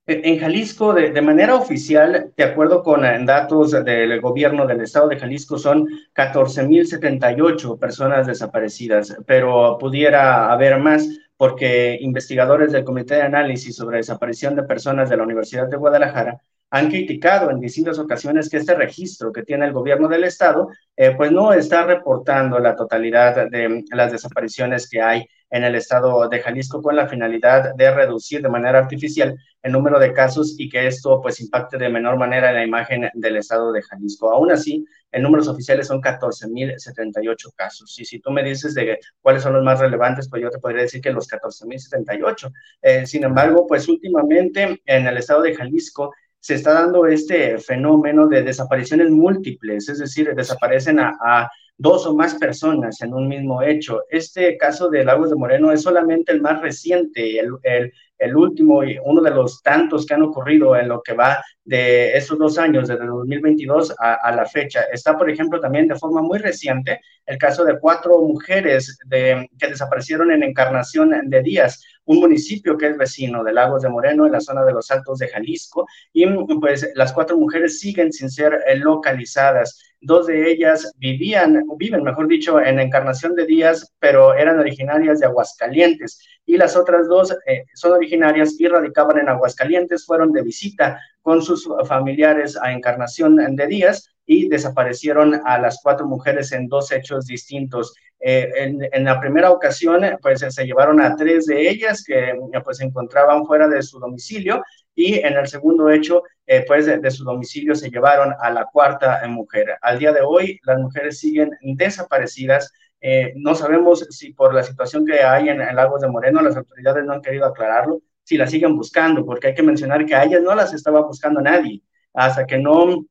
En 0.06 0.38
Jalisco, 0.38 0.93
de, 0.93 1.22
manera 1.22 1.56
oficial, 1.56 2.34
de 2.36 2.43
acuerdo 2.43 2.84
con 2.84 3.06
eh, 3.06 3.24
datos 3.24 3.72
del 3.72 4.20
gobierno 4.20 4.68
del 4.68 4.82
estado 4.82 5.08
de 5.08 5.18
Jalisco, 5.18 5.58
son 5.58 5.88
14.078 6.14 7.80
personas 7.80 8.28
desaparecidas, 8.28 9.16
pero 9.26 9.78
pudiera 9.80 10.51
haber 10.51 10.78
más 10.78 11.08
porque 11.38 11.97
investigadores 12.01 12.74
del 12.74 12.84
Comité 12.84 13.16
de 13.16 13.22
Análisis 13.22 13.78
sobre 13.78 13.97
Desaparición 13.97 14.56
de 14.58 14.64
Personas 14.64 15.10
de 15.10 15.16
la 15.16 15.24
Universidad 15.24 15.70
de 15.70 15.78
Guadalajara 15.78 16.38
han 16.70 16.89
criticado 16.89 17.49
en 17.51 17.60
distintas 17.60 17.97
ocasiones 17.97 18.49
que 18.49 18.58
este 18.58 18.74
registro 18.74 19.32
que 19.32 19.43
tiene 19.43 19.66
el 19.68 19.74
gobierno 19.74 20.08
del 20.08 20.24
estado, 20.26 20.70
eh, 20.97 21.14
pues 21.16 21.32
no 21.32 21.54
está 21.54 21.86
reportando 21.86 22.60
la 22.60 22.76
totalidad 22.76 23.49
de 23.49 23.86
las 23.91 24.12
desapariciones 24.12 24.89
que 24.89 24.99
hay 24.99 25.26
en 25.54 25.64
el 25.64 25.76
estado 25.76 26.28
de 26.28 26.39
Jalisco 26.39 26.82
con 26.82 26.95
la 26.95 27.08
finalidad 27.08 27.76
de 27.76 27.91
reducir 27.93 28.41
de 28.41 28.49
manera 28.49 28.80
artificial 28.80 29.38
el 29.62 29.72
número 29.72 29.99
de 29.99 30.12
casos 30.12 30.56
y 30.58 30.68
que 30.68 30.88
esto 30.88 31.22
pues 31.22 31.39
impacte 31.41 31.78
de 31.78 31.89
menor 31.89 32.18
manera 32.18 32.49
en 32.49 32.56
la 32.56 32.66
imagen 32.66 33.08
del 33.14 33.38
estado 33.38 33.72
de 33.72 33.84
Jalisco. 33.84 34.32
Aún 34.32 34.51
así, 34.51 34.84
en 35.12 35.22
números 35.22 35.47
oficiales 35.47 35.86
son 35.86 36.01
14.078 36.01 37.54
casos. 37.56 37.99
Y 37.99 38.04
si 38.04 38.20
tú 38.20 38.32
me 38.32 38.43
dices 38.43 38.74
de 38.74 38.97
cuáles 39.22 39.43
son 39.43 39.54
los 39.54 39.64
más 39.64 39.80
relevantes, 39.80 40.28
pues 40.28 40.41
yo 40.41 40.49
te 40.49 40.58
podría 40.58 40.82
decir 40.82 41.01
que 41.01 41.12
los 41.12 41.30
14.078. 41.30 42.51
Eh, 42.82 43.06
sin 43.06 43.24
embargo, 43.24 43.68
pues 43.68 43.88
últimamente 43.88 44.82
en 44.88 45.06
el 45.06 45.18
estado 45.18 45.43
de 45.43 45.54
Jalisco 45.54 46.16
se 46.39 46.56
está 46.56 46.74
dando 46.74 47.06
este 47.06 47.60
fenómeno 47.60 48.28
de 48.28 48.41
desapariciones 48.41 49.12
múltiples, 49.12 49.88
es 49.88 49.99
decir, 49.99 50.34
desaparecen 50.36 50.99
a, 50.99 51.47
dos 51.84 52.08
o 52.08 52.16
más 52.16 52.36
personas 52.36 53.02
en 53.02 53.14
un 53.14 53.28
mismo 53.28 53.62
hecho. 53.62 54.04
Este 54.10 54.58
caso 54.58 54.90
de 54.90 55.04
Lagos 55.04 55.30
de 55.30 55.36
Moreno 55.36 55.70
es 55.70 55.82
solamente 55.82 56.32
el 56.32 56.40
más 56.40 56.62
reciente, 56.62 57.38
el, 57.38 57.92
el 58.24 58.38
último 58.38 58.86
y 58.86 58.98
uno 59.04 59.22
de 59.22 59.32
los 59.32 59.62
tantos 59.62 60.06
que 60.06 60.14
han 60.14 60.24
ocurrido 60.24 60.78
en 60.78 60.88
lo 60.88 61.02
que 61.02 61.14
va 61.14 61.44
de 61.66 62.16
estos 62.16 62.40
dos 62.40 62.58
años, 62.58 62.88
desde 62.88 63.06
2022 63.06 63.96
a, 64.00 64.32
la 64.34 64.46
fecha. 64.46 64.84
Está, 64.94 65.18
por 65.18 65.30
ejemplo, 65.30 65.60
también 65.60 65.90
de 65.90 65.96
forma 65.96 66.22
muy 66.22 66.40
reciente 66.40 67.02
el 67.26 67.38
caso 67.38 67.66
de 67.66 67.78
cuatro 67.80 68.22
mujeres 68.22 68.98
que 69.10 69.68
desaparecieron 69.68 70.32
en 70.32 70.44
Encarnación 70.44 71.12
de 71.30 71.42
Díaz, 71.42 71.84
un 72.06 72.20
municipio 72.20 72.78
que 72.78 72.88
es 72.88 72.97
vecino 72.97 73.43
de 73.43 73.54
Lagos 73.54 73.82
de 73.82 73.89
Moreno, 73.89 74.26
en 74.26 74.32
la 74.32 74.39
zona 74.39 74.64
de 74.64 74.74
los 74.74 74.89
Altos 74.91 75.20
de 75.20 75.28
Jalisco, 75.28 75.88
y 76.12 76.26
pues 76.60 76.89
las 76.95 77.14
cuatro 77.14 77.38
mujeres 77.38 77.80
siguen 77.80 78.12
sin 78.12 78.30
ser 78.30 78.60
eh, 78.68 78.76
localizadas. 78.76 79.80
Dos 80.01 80.28
de 80.28 80.51
ellas 80.51 80.91
vivían, 80.97 81.64
viven, 81.78 82.04
mejor 82.04 82.28
dicho, 82.28 82.60
en 82.60 82.80
Encarnación 82.80 83.36
de 83.36 83.45
Díaz, 83.45 83.93
pero 83.99 84.34
eran 84.34 84.60
originarias 84.60 85.20
de 85.20 85.28
Aguascalientes, 85.28 86.20
y 86.45 86.58
las 86.58 86.76
otras 86.76 87.08
dos 87.08 87.32
eh, 87.47 87.64
son 87.74 87.93
originarias 87.93 88.60
y 88.60 88.68
radicaban 88.68 89.20
en 89.20 89.30
Aguascalientes, 89.30 90.06
fueron 90.06 90.32
de 90.34 90.41
visita 90.41 90.99
con 91.22 91.41
sus 91.41 91.70
familiares 91.88 92.58
a 92.62 92.74
Encarnación 92.74 93.38
de 93.56 93.68
Díaz 93.68 94.12
y 94.26 94.47
desaparecieron 94.47 95.41
a 95.45 95.57
las 95.57 95.80
cuatro 95.82 96.07
mujeres 96.07 96.51
en 96.51 96.67
dos 96.67 96.91
hechos 96.91 97.26
distintos. 97.26 97.93
Eh, 98.19 98.49
en, 98.91 99.03
la 99.03 99.19
primera 99.19 99.51
ocasión, 99.51 100.01
pues 100.21 100.45
se 100.47 100.65
llevaron 100.65 101.01
a 101.01 101.15
tres 101.15 101.45
de 101.45 101.69
ellas 101.69 102.03
que 102.05 102.34
pues 102.63 102.78
se 102.78 102.86
encontraban 102.86 103.45
fuera 103.45 103.67
de 103.67 103.82
su 103.82 103.99
domicilio 103.99 104.63
y 104.95 105.15
en 105.15 105.34
el 105.34 105.47
segundo 105.47 105.89
hecho, 105.89 106.24
eh, 106.45 106.63
pues 106.67 106.86
de, 106.86 107.11
su 107.11 107.24
domicilio 107.24 107.76
se 107.76 107.89
llevaron 107.89 108.34
a 108.39 108.49
la 108.49 108.65
cuarta 108.65 109.21
mujer. 109.28 109.78
Al 109.82 109.99
día 109.99 110.13
de 110.13 110.21
hoy, 110.21 110.59
las 110.63 110.80
mujeres 110.80 111.19
siguen 111.19 111.51
desaparecidas. 111.61 112.71
Eh, 113.01 113.34
no 113.36 113.55
sabemos 113.55 114.07
si 114.11 114.34
por 114.34 114.53
la 114.53 114.63
situación 114.63 115.05
que 115.05 115.21
hay 115.21 115.49
en, 115.49 115.59
el 115.61 115.76
Lagos 115.76 116.01
de 116.01 116.07
Moreno, 116.07 116.41
las 116.41 116.55
autoridades 116.55 117.03
no 117.03 117.13
han 117.13 117.21
querido 117.21 117.45
aclararlo, 117.45 118.01
si 118.24 118.38
las 118.38 118.51
siguen 118.51 118.78
buscando, 118.78 119.26
porque 119.26 119.47
hay 119.47 119.55
que 119.55 119.63
mencionar 119.63 120.05
que 120.05 120.15
a 120.15 120.24
ellas 120.24 120.41
no 120.41 120.55
las 120.55 120.74
estaba 120.74 121.01
buscando 121.01 121.41
nadie, 121.41 121.82
hasta 122.13 122.45
que 122.45 122.57
no 122.57 123.05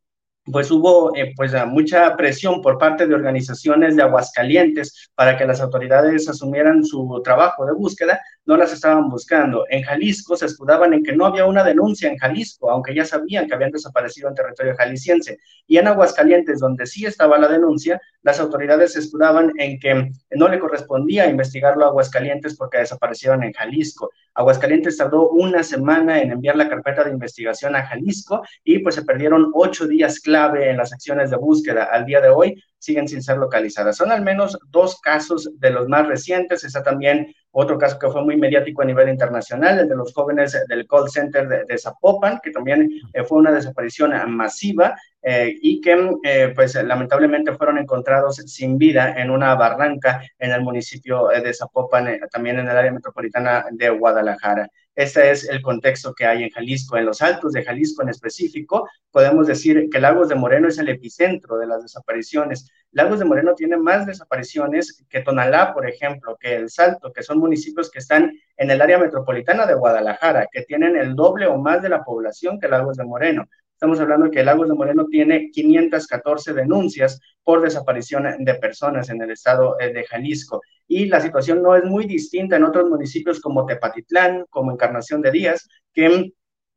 pues 0.45 0.71
hubo 0.71 1.15
eh, 1.17 1.33
pues 1.37 1.53
mucha 1.67 2.17
presión 2.17 2.61
por 2.61 2.79
parte 2.79 3.07
de 3.07 3.15
organizaciones 3.15 3.97
de 3.97 4.03
Aguascalientes 4.03 5.11
para 5.15 5.37
que 5.37 5.47
las 5.47 5.61
autoridades 5.61 6.29
asumieran 6.29 6.85
su 6.85 7.21
trabajo 7.23 7.65
de 7.65 7.73
búsqueda, 7.73 8.21
no 8.45 8.57
las 8.57 8.73
estaban 8.73 9.09
buscando. 9.09 9.65
En 9.69 9.83
Jalisco 9.83 10.37
se 10.37 10.47
escudaban 10.47 10.93
en 10.93 11.03
que 11.03 11.15
no 11.15 11.27
había 11.27 11.47
una 11.47 11.63
denuncia 11.63 12.11
en 12.11 12.19
Jalisco, 12.19 12.71
aunque 12.71 12.95
ya 12.95 13.05
sabían 13.05 13.47
que 13.47 13.55
habían 13.55 13.71
desaparecido 13.71 14.29
en 14.29 14.35
territorio 14.35 14.75
jalisciense. 14.77 15.39
Y 15.67 15.77
en 15.77 15.89
Aguascalientes, 15.89 16.59
donde 16.59 16.87
sí 16.87 17.07
estaba 17.07 17.39
la 17.39 17.49
denuncia, 17.49 18.01
las 18.23 18.41
autoridades 18.41 18.93
se 18.93 19.01
escudaban 19.01 19.53
en 19.59 19.79
que 19.79 20.11
no 20.33 20.49
le 20.49 20.59
correspondía 20.59 21.29
investigarlo 21.29 21.85
a 21.85 21.89
Aguascalientes 21.89 22.57
porque 22.57 22.79
desaparecieron 22.79 23.43
en 23.43 23.53
Jalisco. 23.53 24.11
Aguascalientes 24.35 24.97
tardó 24.97 25.29
una 25.31 25.63
semana 25.63 26.21
en 26.21 26.33
enviar 26.33 26.57
la 26.57 26.69
carpeta 26.69 27.05
de 27.05 27.11
investigación 27.11 27.77
a 27.77 27.87
Jalisco 27.87 28.43
y 28.65 28.79
pues 28.79 28.95
se 28.95 29.05
perdieron 29.05 29.51
ocho 29.55 29.87
días 29.87 30.21
clave 30.21 30.71
en 30.71 30.79
las 30.79 30.93
acciones 30.93 31.31
de 31.31 31.37
búsqueda. 31.37 31.85
Al 31.85 32.07
día 32.07 32.21
de 32.21 32.31
hoy 32.31 32.63
siguen 32.79 33.07
sin 33.07 33.23
ser 33.23 33.39
localizadas. 33.39 33.97
Son 33.97 34.11
al 34.11 34.23
menos 34.23 34.59
dos 34.71 35.01
casos 35.01 35.51
de 35.59 35.71
los 35.71 35.89
más 35.89 36.07
recientes. 36.07 36.65
Está 36.65 36.83
también 36.83 37.33
otro 37.53 37.79
caso 37.79 37.99
que 37.99 38.09
fue 38.09 38.25
muy 38.25 38.37
mediático 38.37 38.83
a 38.83 38.87
nivel 38.87 39.11
internacional, 39.11 39.79
el 39.79 39.89
de 39.89 39.97
los 39.97 40.13
jóvenes 40.13 40.59
del 40.67 40.87
call 40.87 41.09
center 41.09 41.67
de, 41.67 41.79
Zapopan, 41.79 42.41
que 42.43 42.51
también 42.51 42.89
eh, 43.13 43.25
fue 43.25 43.39
una 43.39 43.53
desaparición 43.53 44.13
masiva 44.31 44.97
eh, 45.23 45.55
y 45.61 45.81
que 45.81 46.11
eh, 46.25 46.53
pues 46.55 46.75
lamentablemente 46.83 47.53
fueron 47.53 47.79
encontrados 47.79 48.37
sin 48.37 48.79
vida 48.79 49.15
en 49.17 49.31
una 49.31 49.55
barranca 49.55 50.23
en 50.39 50.51
el 50.51 50.63
municipio 50.63 51.29
de 51.29 51.53
Zapopan, 51.53 52.21
también 52.31 52.59
en 52.59 52.69
el 52.69 52.77
área 52.77 52.93
metropolitana 52.93 53.67
de 53.71 53.91
Guadalajara. 53.91 54.69
Este 54.95 55.31
es 55.31 55.49
el 55.49 55.63
contexto 55.63 56.13
que 56.13 56.27
hay 56.27 56.43
en 56.43 56.51
Jalisco. 56.51 56.99
En 56.99 57.07
los 57.07 57.23
altos 57.23 57.53
de 57.53 57.65
Jalisco 57.65 58.03
en 58.03 58.11
específico, 58.11 58.89
podemos 59.11 59.47
decir 59.47 59.89
que 59.91 59.99
Lagos 59.99 60.29
de 60.29 60.35
Moreno 60.35 60.69
es 60.69 60.79
el 60.79 60.89
epicentro 60.91 61.57
de 61.57 61.67
las 61.67 61.83
desapariciones. 61.83 62.71
Lagos 62.91 63.19
de 63.19 63.25
Moreno 63.25 63.55
tiene 63.55 63.79
más 63.79 64.07
desapariciones 64.07 65.03
que 65.09 65.21
Tonalá, 65.23 65.73
por 65.73 65.89
ejemplo, 65.89 66.37
que 66.39 66.57
El 66.57 66.69
Salto, 66.69 67.11
que 67.11 67.23
son 67.23 67.39
municipios 67.39 67.91
que 67.91 68.01
están 68.01 68.33
en 68.59 68.71
el 68.71 68.83
área 68.83 68.99
metropolitana 68.99 69.67
de 69.67 69.75
Guadalajara, 69.75 70.47
que 70.53 70.63
tienen 70.63 70.97
el 70.97 71.15
doble 71.15 71.47
o 71.47 71.57
más 71.57 71.81
de 71.81 71.89
la 71.89 72.05
población 72.05 72.61
que 72.61 72.69
Lagos 72.69 72.99
de 72.99 73.05
Moreno. 73.05 73.49
Estamos 73.83 73.99
hablando 73.99 74.31
que 74.31 74.45
Lagos 74.45 74.69
de 74.69 74.75
Moreno 74.75 75.07
tiene 75.11 75.51
514 75.51 76.53
denuncias 76.53 77.19
por 77.43 77.61
desaparición 77.61 78.25
de 78.39 78.55
personas 78.55 79.11
en 79.11 79.21
el 79.21 79.33
estado 79.33 79.75
eh, 79.81 79.93
de 79.93 80.05
Jalisco 80.05 80.61
y 80.87 81.07
la 81.07 81.21
situación 81.21 81.61
no 81.61 81.75
es 81.75 81.83
muy 81.83 82.07
distinta 82.07 82.55
en 82.55 82.63
otros 82.63 82.89
municipios 82.89 83.41
como 83.41 83.67
Tepatitlán, 83.67 84.47
como 84.51 84.71
Encarnación 84.71 85.21
de 85.21 85.33
Díaz, 85.33 85.69
que 85.93 86.33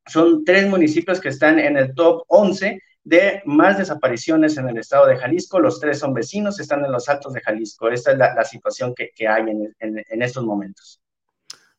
son 0.07 0.43
tres 0.43 0.67
municipios 0.67 1.19
que 1.19 1.29
están 1.29 1.59
en 1.59 1.77
el 1.77 1.93
top 1.93 2.23
11 2.27 2.81
de 3.03 3.43
más 3.45 3.77
desapariciones 3.77 4.57
en 4.57 4.67
el 4.69 4.79
estado 4.79 5.05
de 5.05 5.17
Jalisco. 5.17 5.59
Los 5.59 5.79
tres 5.79 5.99
son 5.99 6.11
vecinos, 6.11 6.59
están 6.59 6.83
en 6.85 6.91
los 6.91 7.07
altos 7.07 7.33
de 7.33 7.41
Jalisco. 7.41 7.87
Esta 7.87 8.13
es 8.13 8.17
la, 8.17 8.43
situación 8.45 8.95
que, 8.95 9.27
hay 9.27 9.43
en, 9.43 10.21
estos 10.23 10.43
momentos. 10.43 10.99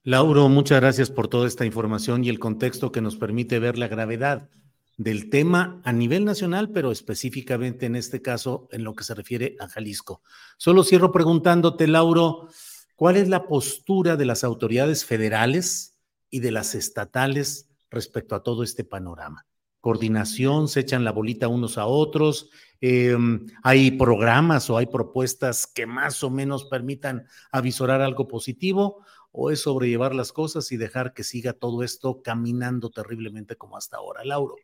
Lauro, 0.05 0.49
muchas 0.49 0.81
gracias 0.81 1.11
por 1.11 1.27
toda 1.27 1.49
esta 1.49 1.67
información 1.67 2.23
y 2.23 2.29
el 2.29 2.39
contexto 2.39 2.93
que 2.93 3.01
nos 3.01 3.17
permite 3.17 3.59
ver 3.59 3.77
la 3.77 3.89
gravedad 3.89 4.49
del 4.97 5.29
tema 5.29 5.81
a 5.85 5.93
nivel 5.93 6.25
nacional, 6.25 6.71
pero 6.71 6.91
específicamente 6.91 7.87
en 7.87 7.97
este 7.97 8.23
caso 8.23 8.69
en 8.73 8.85
lo 8.85 8.95
que 8.95 9.05
se 9.05 9.15
refiere 9.15 9.57
a 9.61 9.69
Jalisco. 9.69 10.23
Solo 10.57 10.85
cierro 10.85 11.13
preguntándote, 11.13 11.87
Lauro, 11.87 12.49
¿cuál 12.95 13.17
es 13.17 13.29
la 13.29 13.47
postura 13.47 14.17
de 14.17 14.25
las 14.25 14.43
autoridades 14.43 15.05
federales 15.05 15.99
y 16.31 16.41
de 16.41 16.51
las 16.51 16.75
estatales 16.75 17.69
respecto 17.91 18.35
a 18.35 18.43
todo 18.43 18.63
este 18.63 18.85
panorama? 18.85 19.47
¿Coordinación? 19.81 20.67
¿Se 20.69 20.81
echan 20.81 21.05
la 21.05 21.13
bolita 21.13 21.47
unos 21.47 21.79
a 21.79 21.87
otros? 21.87 22.51
Em, 22.81 23.47
¿Hay 23.63 23.93
programas 23.93 24.69
o 24.71 24.79
hay 24.79 24.87
propuestas 24.87 25.67
que 25.67 25.87
más 25.87 26.25
o 26.25 26.31
menos 26.31 26.65
permitan 26.65 27.27
avisorar 27.53 28.01
algo 28.01 28.27
positivo? 28.27 29.05
¿O 29.31 29.51
es 29.51 29.61
sobrellevar 29.61 30.15
las 30.15 30.33
cosas 30.33 30.73
y 30.73 30.79
dejar 30.79 31.13
que 31.13 31.23
siga 31.23 31.53
todo 31.53 31.83
esto 31.83 32.23
caminando 32.23 32.89
terriblemente 32.91 33.57
como 33.57 33.77
hasta 33.77 33.99
ahora? 33.99 34.25
Lauro. 34.25 34.57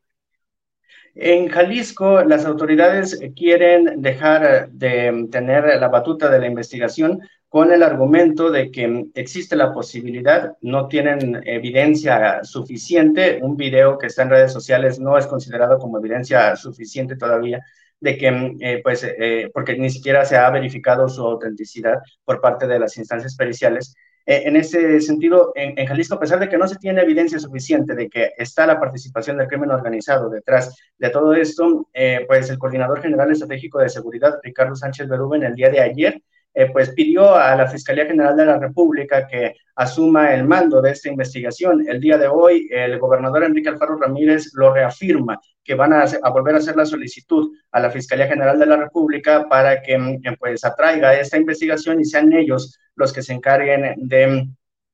En 1.14 1.48
Jalisco, 1.48 2.24
las 2.24 2.46
autoridades 2.46 3.20
quieren 3.36 4.00
dejar 4.00 4.70
de 4.70 5.28
tener 5.30 5.64
la 5.78 5.88
batuta 5.88 6.30
de 6.30 6.38
la 6.38 6.46
investigación 6.46 7.20
con 7.52 7.70
el 7.70 7.82
argumento 7.82 8.50
de 8.50 8.70
que 8.70 9.10
existe 9.14 9.56
la 9.56 9.74
posibilidad, 9.74 10.56
no 10.62 10.88
tienen 10.88 11.42
evidencia 11.44 12.42
suficiente, 12.44 13.40
un 13.42 13.58
video 13.58 13.98
que 13.98 14.06
está 14.06 14.22
en 14.22 14.30
redes 14.30 14.54
sociales 14.54 14.98
no 14.98 15.18
es 15.18 15.26
considerado 15.26 15.78
como 15.78 15.98
evidencia 15.98 16.56
suficiente 16.56 17.14
todavía, 17.14 17.60
de 18.00 18.16
que, 18.16 18.56
eh, 18.60 18.80
pues, 18.82 19.04
eh, 19.04 19.50
porque 19.52 19.76
ni 19.76 19.90
siquiera 19.90 20.24
se 20.24 20.38
ha 20.38 20.48
verificado 20.48 21.10
su 21.10 21.20
autenticidad 21.26 21.98
por 22.24 22.40
parte 22.40 22.66
de 22.66 22.78
las 22.78 22.96
instancias 22.96 23.36
periciales, 23.36 23.94
eh, 24.26 24.42
en 24.46 24.56
ese 24.56 25.00
sentido, 25.00 25.52
en, 25.54 25.86
Jalisco, 25.86 26.14
a 26.14 26.20
pesar 26.20 26.38
de 26.38 26.48
que 26.48 26.58
no 26.58 26.68
se 26.68 26.76
tiene 26.76 27.02
evidencia 27.02 27.38
suficiente 27.38 27.94
de 27.94 28.08
que 28.08 28.32
está 28.36 28.66
la 28.66 28.78
participación 28.78 29.36
del 29.36 29.48
crimen 29.48 29.70
organizado 29.70 30.30
detrás 30.30 30.76
de 30.98 31.10
todo 31.10 31.34
esto, 31.34 31.88
eh, 31.92 32.24
pues 32.26 32.48
el 32.50 32.58
coordinador 32.58 33.00
general 33.02 33.30
estratégico 33.30 33.78
de 33.78 33.88
seguridad, 33.88 34.38
Ricardo 34.42 34.76
Sánchez 34.76 35.08
Berúben, 35.08 35.42
el 35.42 35.54
día 35.54 35.70
de 35.70 35.80
ayer, 35.80 36.22
eh, 36.54 36.70
pues 36.70 36.90
pidió 36.90 37.34
a 37.34 37.56
la 37.56 37.66
Fiscalía 37.66 38.06
General 38.06 38.36
de 38.36 38.44
la 38.44 38.58
República 38.58 39.26
que 39.26 39.54
asuma 39.74 40.34
el 40.34 40.44
mando 40.44 40.82
de 40.82 40.90
esta 40.90 41.08
investigación. 41.08 41.84
El 41.88 41.98
día 42.00 42.18
de 42.18 42.28
hoy, 42.28 42.68
el 42.70 42.98
gobernador 42.98 43.44
Enrique 43.44 43.70
Alfaro 43.70 43.96
Ramírez 43.98 44.50
lo 44.54 44.72
reafirma, 44.72 45.40
que 45.64 45.74
van 45.74 45.94
a, 45.94 46.04
volver 46.30 46.54
a 46.54 46.58
hacer 46.58 46.76
la 46.76 46.84
solicitud 46.84 47.50
a 47.70 47.80
la 47.80 47.90
Fiscalía 47.90 48.26
General 48.26 48.58
de 48.58 48.66
la 48.66 48.76
República 48.76 49.48
para 49.48 49.80
que 49.80 49.98
pues 50.38 50.64
atraiga 50.64 51.18
esta 51.18 51.38
investigación 51.38 52.00
y 52.00 52.04
sean 52.04 52.32
ellos 52.32 52.78
los 52.96 53.12
que 53.12 53.22
se 53.22 53.32
encarguen 53.32 53.94
de 53.96 54.46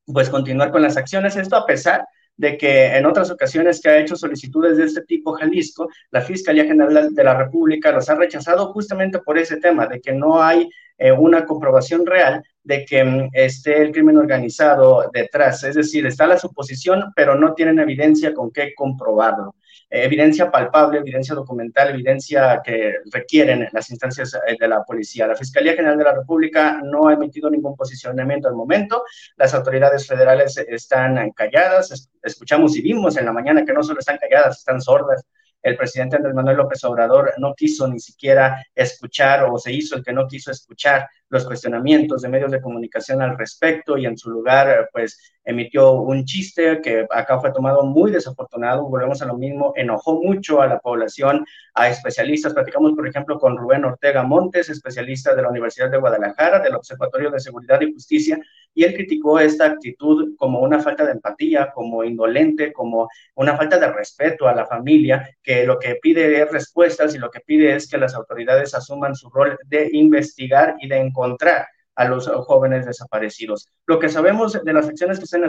pues 0.07 0.31
continuar 0.31 0.71
con 0.71 0.83
las 0.83 0.97
acciones. 0.97 1.37
Esto 1.37 1.57
a 1.57 1.67
pesar 1.67 2.05
de 2.37 2.57
que 2.57 2.97
en 2.97 3.05
otras 3.05 3.31
ocasiones 3.31 3.81
que 3.81 3.89
ha 3.89 3.99
hecho 3.99 4.15
solicitudes 4.15 4.77
de 4.77 4.85
este 4.85 5.03
tipo 5.03 5.33
Jalisco, 5.33 5.89
la 6.11 6.21
Fiscalía 6.21 6.65
General 6.65 7.13
de 7.13 7.25
la 7.25 7.37
República 7.37 7.91
los 7.91 8.09
ha 8.09 8.15
rechazado 8.15 8.73
justamente 8.73 9.19
por 9.19 9.37
ese 9.39 9.57
tema, 9.57 9.89
de 9.89 10.01
que 10.01 10.13
no 10.13 10.41
hay 10.41 10.71
eh, 10.99 11.13
una 11.13 11.47
comprobación 11.47 12.05
real 12.05 12.43
de 12.63 12.85
que 12.85 13.05
mm, 13.05 13.31
esté 13.33 13.81
el 13.81 13.93
crimen 13.93 14.17
organizado 14.17 15.09
detrás. 15.13 15.63
Es 15.63 15.77
decir, 15.77 16.05
está 16.07 16.27
la 16.27 16.37
suposición, 16.37 17.13
pero 17.15 17.37
no 17.37 17.55
tienen 17.55 17.79
evidencia 17.79 18.35
con 18.35 18.51
qué 18.51 18.75
comprobarlo. 18.75 19.55
Eh, 19.89 20.05
evidencia 20.05 20.51
palpable, 20.51 20.99
evidencia 20.99 21.35
documental, 21.35 21.91
evidencia 21.91 22.61
que 22.65 22.97
requieren 23.13 23.69
las 23.73 23.91
instancias 23.91 24.35
eh, 24.35 24.57
de 24.59 24.69
la 24.69 24.83
policía. 24.83 25.29
La 25.29 25.37
Fiscalía 25.37 25.75
General 25.75 25.97
de 25.97 26.05
la 26.05 26.15
República 26.15 26.81
no 26.83 27.09
ha 27.09 27.15
emitido 27.15 27.49
ningún 27.49 27.77
posicionamiento 27.77 28.49
al 28.49 28.55
momento. 28.55 29.05
Las 29.37 29.55
autoridades 29.55 30.07
federales 30.07 30.59
están 30.69 31.31
calladas. 31.31 32.11
Escuchamos 32.23 32.77
y 32.77 32.83
vimos 32.83 33.17
en 33.17 33.25
la 33.25 33.33
mañana 33.33 33.65
que 33.65 33.73
no 33.73 33.83
solo 33.83 34.01
están 34.01 34.19
calladas, 34.19 34.59
están 34.59 34.81
sordas 34.81 35.25
el 35.69 35.77
presidente 35.77 36.17
Andrés 36.17 36.35
Manuel 36.35 36.57
López 36.57 36.83
Obrador 36.85 37.35
no 37.39 37.55
quiso 37.55 37.87
ni 37.89 38.01
siquiera 38.01 38.65
escuchar 38.75 39.45
o 39.45 39.59
se 39.59 39.73
hizo 39.73 39.97
el 39.97 40.05
que 40.05 40.13
no 40.13 40.27
quiso 40.27 40.51
escuchar 40.51 41.09
los 41.31 41.45
cuestionamientos 41.45 42.23
de 42.23 42.29
medios 42.29 42.51
de 42.51 42.61
comunicación 42.61 43.21
al 43.21 43.37
respecto 43.37 43.99
y 43.99 44.07
en 44.07 44.17
su 44.17 44.31
lugar 44.31 44.89
pues 44.93 45.35
emitió 45.45 45.93
un 45.93 46.25
chiste 46.25 46.81
que 46.83 47.07
acá 47.11 47.41
fue 47.41 47.53
tomado 47.53 47.83
muy 47.85 48.11
desafortunado, 48.11 48.89
volvemos 48.89 49.23
a 49.23 49.27
lo 49.27 49.37
mismo, 49.37 49.73
enojó 49.77 50.21
mucho 50.21 50.61
a 50.61 50.67
la 50.67 50.79
población, 50.79 51.45
a 51.75 51.89
especialistas, 51.89 52.53
platicamos 52.53 52.93
por 52.93 53.09
ejemplo 53.09 53.39
con 53.39 53.57
Rubén 53.57 53.85
Ortega 53.85 54.23
Montes, 54.23 54.69
especialista 54.69 55.35
de 55.35 55.43
la 55.43 55.49
Universidad 55.49 55.91
de 55.91 55.99
Guadalajara, 55.99 56.61
del 56.61 56.75
Observatorio 56.75 57.31
de 57.31 57.41
Seguridad 57.41 57.81
y 57.81 57.93
Justicia, 57.93 58.39
y 58.75 58.85
él 58.85 58.95
criticó 58.95 59.41
esta 59.41 59.67
actitud 59.67 60.37
como 60.37 60.61
una 60.61 60.81
falta 60.81 61.05
de 61.05 61.13
empatía, 61.13 61.73
como 61.75 62.05
indolente, 62.05 62.73
como 62.73 63.09
una 63.35 63.57
falta 63.57 63.79
de 63.79 63.91
respeto 63.91 64.47
a 64.47 64.55
la 64.55 64.67
familia, 64.67 65.31
que 65.43 65.65
lo 65.65 65.79
que 65.79 65.97
pide 65.97 66.43
es 66.43 66.53
respuestas 66.53 67.15
y 67.15 67.19
lo 67.19 67.31
que 67.31 67.41
pide 67.41 67.75
es 67.75 67.89
que 67.89 67.97
las 67.97 68.15
autoridades 68.15 68.75
asuman 68.75 69.15
su 69.15 69.31
rol 69.31 69.59
de 69.67 69.89
investigar 69.93 70.77
y 70.79 70.89
de 70.89 70.99
encontrar 70.99 71.18
a 71.95 72.05
los 72.05 72.29
jóvenes 72.47 72.87
desaparecidos. 72.87 73.69
Lo 73.87 73.99
que 73.99 74.09
sabemos 74.09 74.63
de 74.63 74.73
las 74.73 74.89
acciones 74.89 75.19
que 75.19 75.25
están 75.25 75.45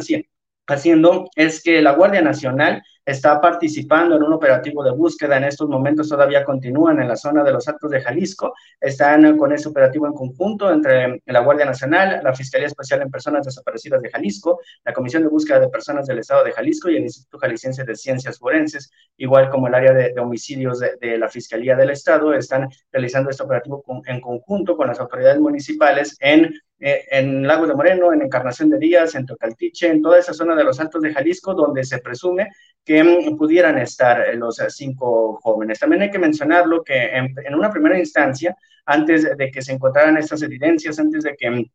haciendo 0.67 1.29
es 1.35 1.61
que 1.63 1.81
la 1.81 1.91
Guardia 1.91 2.21
Nacional 2.21 2.83
está 3.09 3.41
participando 3.41 4.15
en 4.15 4.23
un 4.23 4.33
operativo 4.33 4.83
de 4.83 4.91
búsqueda. 4.91 5.37
En 5.37 5.45
estos 5.45 5.67
momentos 5.67 6.09
todavía 6.09 6.43
continúan 6.43 7.01
en 7.01 7.07
la 7.07 7.15
zona 7.15 7.43
de 7.43 7.51
los 7.51 7.67
Altos 7.67 7.89
de 7.89 8.01
Jalisco. 8.01 8.53
Están 8.79 9.35
con 9.35 9.51
ese 9.51 9.67
operativo 9.67 10.05
en 10.05 10.13
conjunto 10.13 10.71
entre 10.71 11.21
la 11.25 11.39
Guardia 11.39 11.65
Nacional, 11.65 12.21
la 12.23 12.33
Fiscalía 12.33 12.67
Especial 12.67 13.01
en 13.01 13.09
Personas 13.09 13.45
Desaparecidas 13.45 14.01
de 14.01 14.11
Jalisco, 14.11 14.59
la 14.85 14.93
Comisión 14.93 15.23
de 15.23 15.29
Búsqueda 15.29 15.59
de 15.59 15.69
Personas 15.69 16.05
del 16.05 16.19
Estado 16.19 16.43
de 16.43 16.51
Jalisco 16.51 16.89
y 16.89 16.97
el 16.97 17.03
Instituto 17.03 17.39
Jalisciense 17.39 17.83
de 17.83 17.95
Ciencias 17.95 18.37
Forenses, 18.37 18.91
igual 19.17 19.49
como 19.49 19.67
el 19.67 19.73
área 19.73 19.93
de, 19.93 20.13
homicidios 20.19 20.79
de, 20.79 21.17
la 21.17 21.29
Fiscalía 21.29 21.75
del 21.75 21.89
Estado, 21.89 22.33
están 22.33 22.69
realizando 22.91 23.31
este 23.31 23.43
operativo 23.43 23.83
en 24.05 24.21
conjunto 24.21 24.77
con 24.77 24.87
las 24.87 24.99
autoridades 24.99 25.39
municipales 25.39 26.15
en 26.19 26.53
eh, 26.79 27.05
en 27.11 27.45
Lago 27.45 27.67
de 27.67 27.75
Moreno, 27.75 28.13
en 28.13 28.21
Encarnación 28.21 28.69
de 28.69 28.79
Díaz, 28.79 29.15
en 29.15 29.25
Tocaltiche, 29.25 29.89
en 29.89 30.01
toda 30.01 30.19
esa 30.19 30.33
zona 30.33 30.55
de 30.55 30.63
los 30.63 30.79
Altos 30.79 31.01
de 31.01 31.13
Jalisco, 31.13 31.53
donde 31.53 31.83
se 31.83 31.99
presume 31.99 32.49
que 32.85 33.03
mm, 33.03 33.37
pudieran 33.37 33.77
estar 33.77 34.25
los 34.35 34.61
cinco 34.69 35.39
jóvenes. 35.41 35.79
También 35.79 36.03
hay 36.03 36.11
que 36.11 36.19
mencionarlo 36.19 36.83
que 36.83 37.07
en, 37.07 37.35
en, 37.45 37.55
una 37.55 37.69
primera 37.69 37.99
instancia, 37.99 38.55
antes 38.85 39.37
de 39.37 39.51
que 39.51 39.61
se 39.61 39.73
encontraran 39.73 40.17
estas 40.17 40.41
evidencias, 40.41 40.97
antes 40.99 41.23
de 41.23 41.35
que 41.35 41.49
mm, 41.49 41.65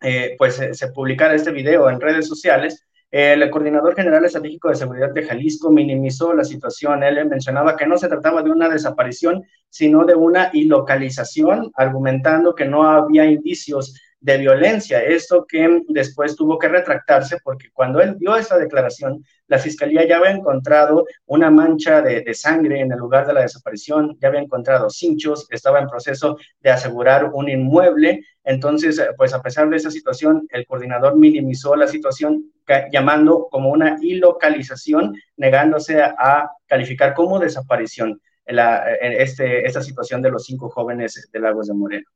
eh, 0.00 0.34
pues 0.36 0.60
se 0.72 0.88
publicara 0.88 1.34
este 1.34 1.52
video 1.52 1.88
en 1.88 2.00
redes 2.00 2.26
sociales, 2.26 2.84
el 3.10 3.48
coordinador 3.48 3.94
general 3.94 4.24
estratégico 4.26 4.68
de 4.68 4.74
seguridad 4.74 5.12
de 5.14 5.22
Jalisco 5.22 5.70
minimizó 5.70 6.34
la 6.34 6.44
situación. 6.44 7.02
Él 7.02 7.24
mencionaba 7.26 7.74
que 7.74 7.86
no 7.86 7.96
se 7.96 8.08
trataba 8.08 8.42
de 8.42 8.50
una 8.50 8.68
desaparición, 8.68 9.44
sino 9.70 10.04
de 10.04 10.14
una 10.14 10.50
ilocalización, 10.52 11.70
argumentando 11.74 12.54
que 12.54 12.66
no 12.66 12.86
había 12.86 13.24
indicios 13.24 13.94
de 14.20 14.38
violencia. 14.38 15.02
Esto 15.02 15.46
que 15.46 15.82
después 15.88 16.36
tuvo 16.36 16.58
que 16.58 16.68
retractarse 16.68 17.38
porque 17.42 17.70
cuando 17.72 18.00
él 18.00 18.16
dio 18.18 18.36
esta 18.36 18.58
declaración, 18.58 19.24
la 19.46 19.58
fiscalía 19.58 20.06
ya 20.06 20.18
había 20.18 20.32
encontrado 20.32 21.06
una 21.26 21.50
mancha 21.50 22.02
de, 22.02 22.22
de, 22.22 22.34
sangre 22.34 22.80
en 22.80 22.92
el 22.92 22.98
lugar 22.98 23.26
de 23.26 23.32
la 23.32 23.42
desaparición, 23.42 24.16
ya 24.20 24.28
había 24.28 24.40
encontrado 24.40 24.90
cinchos, 24.90 25.46
estaba 25.50 25.80
en 25.80 25.88
proceso 25.88 26.36
de 26.60 26.70
asegurar 26.70 27.30
un 27.32 27.48
inmueble. 27.48 28.24
Entonces, 28.44 29.00
pues 29.16 29.32
a 29.34 29.42
pesar 29.42 29.68
de 29.68 29.76
esa 29.76 29.90
situación, 29.90 30.46
el 30.50 30.66
coordinador 30.66 31.16
minimizó 31.16 31.76
la 31.76 31.86
situación 31.86 32.52
llamando 32.92 33.48
como 33.50 33.70
una 33.70 33.96
ilocalización, 34.00 35.14
negándose 35.36 36.02
a 36.02 36.50
calificar 36.66 37.14
como 37.14 37.38
desaparición 37.38 38.20
la, 38.48 38.92
este, 38.94 39.66
esta 39.66 39.82
situación 39.82 40.22
de 40.22 40.30
los 40.30 40.44
cinco 40.44 40.70
jóvenes 40.70 41.28
de 41.32 41.40
Lagos 41.40 41.68
de 41.68 41.74
Moreno. 41.74 42.06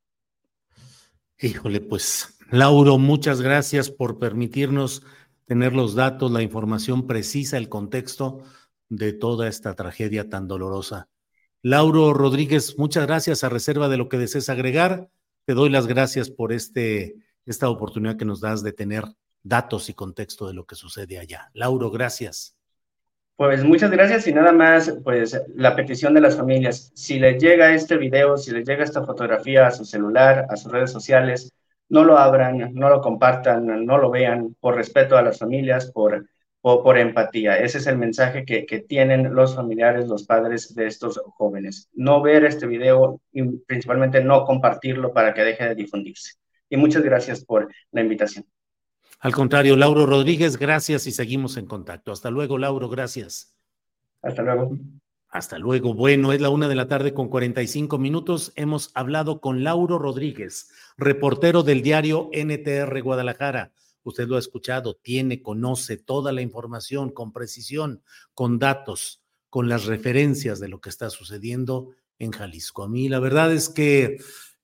Híjole, 1.43 1.81
pues, 1.81 2.39
Lauro, 2.53 2.99
muchas 2.99 3.41
gracias 3.41 3.91
por 3.91 4.21
permitirnos 4.21 5.03
tener 5.45 5.73
los 5.73 5.97
datos, 5.97 6.31
la 6.31 6.41
información 6.41 7.09
precisa, 7.09 7.57
el 7.57 7.69
contexto 7.69 8.45
de 8.89 9.13
toda 9.13 9.49
esta 9.49 9.75
tragedia 9.75 10.31
tan 10.31 10.47
dolorosa. 10.47 11.09
Lauro 11.61 12.15
Rodríguez, 12.15 12.79
muchas 12.79 13.07
gracias 13.09 13.43
a 13.43 13.49
reserva 13.49 13.89
de 13.89 13.97
lo 13.97 14.09
que 14.09 14.19
desees 14.19 14.51
agregar. 14.51 15.11
Te 15.45 15.55
doy 15.55 15.69
las 15.69 15.89
gracias 15.89 16.31
por 16.31 16.53
este, 16.53 17.17
esta 17.45 17.69
oportunidad 17.69 18.17
que 18.17 18.25
nos 18.25 18.41
das 18.41 18.63
de 18.63 18.73
tener 18.73 19.05
datos 19.43 19.89
y 19.89 19.95
contexto 19.95 20.47
de 20.47 20.55
lo 20.55 20.65
que 20.65 20.77
sucede 20.77 21.19
allá. 21.19 21.51
Lauro, 21.55 21.91
gracias. 21.91 22.55
Pues 23.37 23.65
muchas 23.65 23.91
gracias 23.91 24.27
y 24.29 24.33
nada 24.33 24.53
más, 24.53 24.95
pues 25.03 25.41
la 25.55 25.75
petición 25.75 26.15
de 26.15 26.21
las 26.21 26.37
familias. 26.37 26.93
Si 26.95 27.19
les 27.19 27.43
llega 27.43 27.75
este 27.75 27.97
video, 27.97 28.37
si 28.37 28.53
les 28.53 28.67
llega 28.67 28.85
esta 28.85 29.05
fotografía 29.05 29.67
a 29.67 29.71
su 29.71 29.85
celular, 29.85 30.47
a 30.49 30.57
sus 30.57 30.71
redes 30.71 30.93
sociales, 30.93 31.53
no 31.89 32.05
lo 32.05 32.19
abran, 32.19 32.73
no 32.75 32.89
lo 32.89 33.01
compartan, 33.01 33.85
no 33.85 33.99
lo 33.99 34.11
vean 34.11 34.55
por 34.61 34.77
respeto 34.77 35.17
a 35.17 35.23
las 35.23 35.39
familias, 35.39 35.91
por, 35.91 36.27
por, 36.61 36.99
empatía. 36.99 37.59
Ese 37.59 37.79
es 37.79 37.87
el 37.87 37.99
mensaje 37.99 38.45
que, 38.45 38.65
que, 38.65 38.81
tienen 38.81 39.35
los 39.35 39.57
familiares, 39.57 40.07
los 40.07 40.25
padres 40.25 40.75
de 40.75 40.87
estos 40.87 41.21
jóvenes. 41.37 41.89
No 41.93 42.23
ver 42.23 42.45
este 42.45 42.67
video 42.67 43.21
y 43.33 43.43
principalmente 43.43 44.23
no 44.23 44.45
compartirlo 44.45 45.13
para 45.13 45.35
que 45.35 45.43
deje 45.43 45.69
de 45.69 45.75
difundirse. 45.75 46.35
Y 46.71 46.77
muchas 46.77 47.03
gracias 47.03 47.45
por 47.45 47.69
la 47.91 48.01
invitación. 48.01 48.47
Al 49.23 49.33
contrario, 49.33 49.77
Lauro 49.77 50.05
Rodríguez, 50.05 50.57
gracias 50.57 51.07
y 51.07 51.13
seguimos 51.13 51.57
en 51.57 51.67
contacto. 51.67 52.11
Hasta 52.11 52.29
luego, 52.29 52.59
Lauro, 52.59 52.89
gracias. 52.89 53.55
Hasta 54.21 54.43
luego. 54.43 54.77
Hasta 55.29 55.59
luego. 55.61 55.95
Bueno, 55.95 56.33
es 56.33 56.41
la 56.41 56.51
una 56.51 56.67
de 56.67 56.75
la 56.75 56.89
tarde 56.89 57.15
con 57.15 57.29
45 57.29 57.99
minutos. 57.99 58.53
Hemos 58.57 58.91
hablado 58.95 59.41
con 59.41 59.63
Lauro 59.63 60.01
Rodríguez, 60.01 60.73
reportero 60.97 61.63
del 61.63 61.83
diario 61.83 62.31
NTR 62.33 63.01
Guadalajara. 63.01 63.71
Usted 64.03 64.27
lo 64.27 64.35
ha 64.35 64.41
escuchado, 64.41 64.97
tiene, 64.97 65.41
conoce 65.41 65.99
toda 65.99 66.33
la 66.33 66.43
información 66.43 67.11
con 67.11 67.33
precisión, 67.33 68.03
con 68.35 68.59
datos, 68.59 69.23
con 69.49 69.69
las 69.69 69.85
referencias 69.85 70.59
de 70.59 70.67
lo 70.67 70.81
que 70.81 70.91
está 70.91 71.11
sucediendo 71.11 71.91
en 72.19 72.33
Jalisco. 72.33 72.83
A 72.83 72.89
mí 72.89 73.09
la 73.09 73.21
verdad 73.21 73.53
es 73.53 73.69
que 73.69 74.17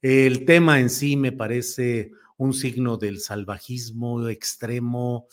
el 0.03 0.45
tema 0.47 0.81
en 0.81 0.91
sí 0.91 1.17
me 1.17 1.31
parece 1.31 2.11
un 2.39 2.55
signo 2.55 2.97
del 2.97 3.21
salvajismo 3.21 4.27
extremo, 4.29 5.27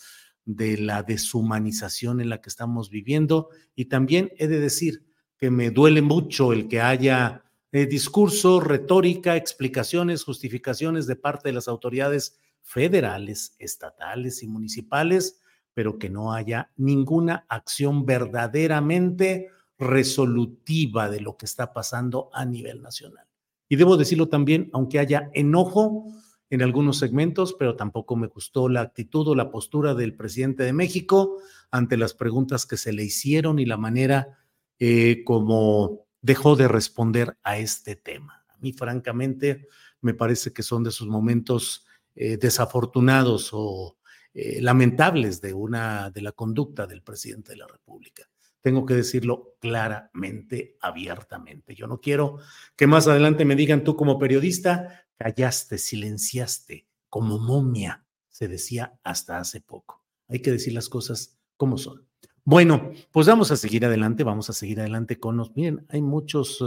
de 0.44 0.78
la 0.78 1.02
deshumanización 1.02 2.20
en 2.20 2.28
la 2.28 2.40
que 2.40 2.50
estamos 2.50 2.90
viviendo. 2.90 3.48
Y 3.74 3.86
también 3.86 4.32
he 4.36 4.46
de 4.46 4.60
decir 4.60 5.04
que 5.38 5.50
me 5.50 5.70
duele 5.70 6.02
mucho 6.02 6.52
el 6.52 6.68
que 6.68 6.80
haya 6.80 7.44
eh, 7.72 7.86
discurso, 7.86 8.60
retórica, 8.60 9.36
explicaciones, 9.36 10.24
justificaciones 10.24 11.06
de 11.06 11.16
parte 11.16 11.48
de 11.48 11.54
las 11.54 11.68
autoridades 11.68 12.38
federales, 12.62 13.54
estatales 13.58 14.42
y 14.42 14.48
municipales, 14.48 15.40
pero 15.74 15.98
que 15.98 16.08
no 16.08 16.32
haya 16.32 16.70
ninguna 16.76 17.44
acción 17.48 18.06
verdaderamente 18.06 19.50
resolutiva 19.78 21.10
de 21.10 21.20
lo 21.20 21.36
que 21.36 21.44
está 21.44 21.72
pasando 21.72 22.30
a 22.32 22.44
nivel 22.44 22.80
nacional. 22.82 23.26
Y 23.68 23.76
debo 23.76 23.96
decirlo 23.96 24.28
también, 24.28 24.70
aunque 24.72 24.98
haya 24.98 25.30
enojo, 25.34 26.06
en 26.50 26.62
algunos 26.62 26.98
segmentos, 26.98 27.54
pero 27.58 27.76
tampoco 27.76 28.16
me 28.16 28.28
gustó 28.28 28.68
la 28.68 28.82
actitud 28.82 29.28
o 29.28 29.34
la 29.34 29.50
postura 29.50 29.94
del 29.94 30.14
presidente 30.14 30.62
de 30.62 30.72
México 30.72 31.38
ante 31.70 31.96
las 31.96 32.14
preguntas 32.14 32.66
que 32.66 32.76
se 32.76 32.92
le 32.92 33.04
hicieron 33.04 33.58
y 33.58 33.66
la 33.66 33.76
manera 33.76 34.38
eh, 34.78 35.22
como 35.24 36.06
dejó 36.20 36.56
de 36.56 36.68
responder 36.68 37.36
a 37.42 37.58
este 37.58 37.96
tema. 37.96 38.44
A 38.48 38.58
mí, 38.58 38.72
francamente, 38.72 39.68
me 40.00 40.14
parece 40.14 40.52
que 40.52 40.62
son 40.62 40.82
de 40.82 40.90
esos 40.90 41.08
momentos 41.08 41.86
eh, 42.14 42.36
desafortunados 42.36 43.50
o 43.52 43.98
eh, 44.32 44.60
lamentables 44.60 45.40
de 45.40 45.54
una 45.54 46.10
de 46.10 46.22
la 46.22 46.32
conducta 46.32 46.86
del 46.86 47.02
presidente 47.02 47.52
de 47.52 47.58
la 47.58 47.66
República. 47.66 48.24
Tengo 48.60 48.84
que 48.84 48.94
decirlo 48.94 49.54
claramente, 49.60 50.76
abiertamente. 50.80 51.74
Yo 51.74 51.86
no 51.86 52.00
quiero 52.00 52.38
que 52.74 52.86
más 52.86 53.06
adelante 53.06 53.44
me 53.44 53.56
digan 53.56 53.84
tú 53.84 53.96
como 53.96 54.18
periodista, 54.18 55.05
callaste, 55.18 55.78
silenciaste, 55.78 56.86
como 57.08 57.38
momia, 57.38 58.04
se 58.28 58.48
decía 58.48 58.98
hasta 59.02 59.38
hace 59.38 59.60
poco. 59.60 60.04
Hay 60.28 60.40
que 60.40 60.52
decir 60.52 60.72
las 60.72 60.88
cosas 60.88 61.38
como 61.56 61.78
son. 61.78 62.06
Bueno, 62.44 62.92
pues 63.10 63.26
vamos 63.26 63.50
a 63.50 63.56
seguir 63.56 63.84
adelante, 63.84 64.22
vamos 64.22 64.50
a 64.50 64.52
seguir 64.52 64.80
adelante 64.80 65.18
con 65.18 65.36
los. 65.36 65.54
Miren, 65.56 65.84
hay 65.88 66.02
muchos 66.02 66.64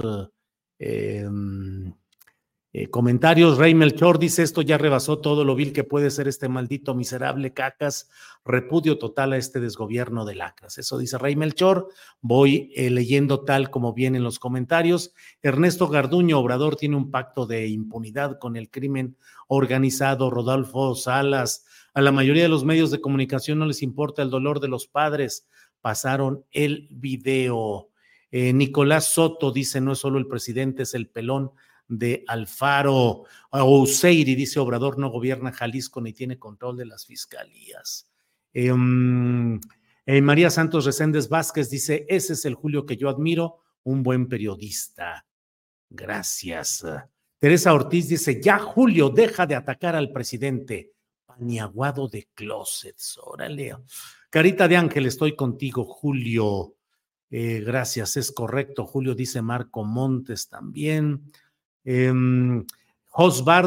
eh, 0.79 1.21
em, 1.25 1.93
eh, 2.71 2.87
comentarios, 2.87 3.57
Rey 3.57 3.73
Melchor 3.73 4.19
dice, 4.19 4.43
esto 4.43 4.61
ya 4.61 4.77
rebasó 4.77 5.17
todo 5.17 5.43
lo 5.43 5.55
vil 5.55 5.73
que 5.73 5.83
puede 5.83 6.11
ser 6.11 6.27
este 6.27 6.49
maldito 6.49 6.93
miserable 6.93 7.51
cacas, 7.51 8.11
repudio 8.45 8.99
total 8.99 9.33
a 9.33 9.37
este 9.37 9.59
desgobierno 9.59 10.23
de 10.23 10.35
lacras. 10.35 10.77
Eso 10.77 10.99
dice 10.99 11.17
Rey 11.17 11.35
Melchor, 11.35 11.89
voy 12.21 12.71
eh, 12.75 12.91
leyendo 12.91 13.43
tal 13.43 13.71
como 13.71 13.93
vienen 13.93 14.23
los 14.23 14.37
comentarios. 14.37 15.15
Ernesto 15.41 15.87
Garduño 15.87 16.37
Obrador 16.37 16.75
tiene 16.75 16.95
un 16.95 17.09
pacto 17.09 17.47
de 17.47 17.67
impunidad 17.67 18.37
con 18.37 18.55
el 18.55 18.69
crimen 18.69 19.17
organizado, 19.47 20.29
Rodolfo 20.29 20.93
Salas. 20.93 21.65
A 21.95 22.01
la 22.01 22.11
mayoría 22.11 22.43
de 22.43 22.49
los 22.49 22.65
medios 22.65 22.91
de 22.91 23.01
comunicación 23.01 23.57
no 23.57 23.65
les 23.65 23.81
importa 23.81 24.21
el 24.21 24.29
dolor 24.29 24.59
de 24.59 24.67
los 24.67 24.85
padres, 24.85 25.47
pasaron 25.81 26.45
el 26.51 26.87
video. 26.91 27.89
Eh, 28.29 28.53
Nicolás 28.53 29.05
Soto 29.05 29.51
dice, 29.51 29.81
no 29.81 29.93
es 29.93 29.97
solo 29.97 30.19
el 30.19 30.27
presidente, 30.27 30.83
es 30.83 30.93
el 30.93 31.09
pelón 31.09 31.51
de 31.89 32.23
Alfaro. 32.27 33.25
Ouseiri 33.51 34.35
dice 34.35 34.59
Obrador 34.59 34.97
no 34.97 35.09
gobierna 35.09 35.51
Jalisco 35.51 35.99
ni 35.99 36.13
tiene 36.13 36.39
control 36.39 36.77
de 36.77 36.85
las 36.85 37.05
fiscalías. 37.05 38.09
Em, 38.53 39.59
eh, 40.05 40.21
María 40.21 40.49
Santos 40.49 40.85
Reséndez 40.85 41.27
Vázquez 41.27 41.69
dice, 41.69 42.05
ese 42.07 42.33
es 42.33 42.45
el 42.45 42.55
Julio 42.55 42.85
que 42.85 42.95
yo 42.95 43.09
admiro, 43.09 43.59
un 43.83 44.03
buen 44.03 44.27
periodista. 44.27 45.25
Gracias. 45.89 46.85
Teresa 47.39 47.73
Ortiz 47.73 48.07
dice, 48.07 48.41
ya 48.41 48.59
Julio, 48.59 49.09
deja 49.09 49.45
de 49.45 49.55
atacar 49.55 49.95
al 49.95 50.11
presidente. 50.11 50.93
Paniaguado 51.25 52.07
de 52.07 52.27
closets, 52.33 53.17
órale. 53.21 53.75
Carita 54.29 54.67
de 54.67 54.77
Ángel, 54.77 55.05
estoy 55.05 55.35
contigo, 55.35 55.85
Julio. 55.85 56.75
Eh, 57.31 57.61
gracias, 57.65 58.17
es 58.17 58.31
correcto. 58.31 58.85
Julio 58.85 59.15
dice 59.15 59.41
Marco 59.41 59.83
Montes 59.83 60.49
también. 60.49 61.31
Eh, 61.91 62.13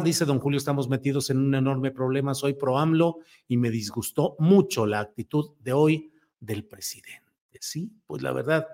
dice, 0.05 0.25
don 0.25 0.39
Julio, 0.39 0.57
estamos 0.57 0.89
metidos 0.89 1.29
en 1.31 1.39
un 1.39 1.57
enorme 1.57 1.91
problema, 1.91 2.35
soy 2.35 2.55
pro 2.55 2.79
AMLO 2.79 3.19
y 3.49 3.57
me 3.57 3.69
disgustó 3.69 4.37
mucho 4.39 4.87
la 4.87 5.01
actitud 5.01 5.57
de 5.59 5.73
hoy 5.73 6.13
del 6.39 6.65
presidente. 6.65 7.21
Sí, 7.61 7.91
pues 8.07 8.23
la 8.23 8.31
verdad, 8.31 8.69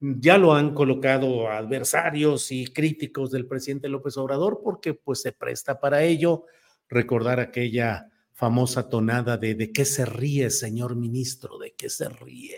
ya 0.00 0.38
lo 0.38 0.54
han 0.54 0.72
colocado 0.72 1.50
adversarios 1.50 2.50
y 2.52 2.68
críticos 2.68 3.30
del 3.30 3.46
presidente 3.46 3.90
López 3.90 4.16
Obrador 4.16 4.60
porque 4.64 4.94
pues 4.94 5.20
se 5.20 5.32
presta 5.32 5.78
para 5.78 6.02
ello 6.02 6.46
recordar 6.88 7.38
aquella 7.38 8.10
famosa 8.32 8.88
tonada 8.88 9.36
de 9.36 9.54
¿de 9.56 9.72
qué 9.72 9.84
se 9.84 10.06
ríe, 10.06 10.48
señor 10.48 10.96
ministro? 10.96 11.58
¿De 11.58 11.74
qué 11.74 11.90
se 11.90 12.08
ríe? 12.08 12.56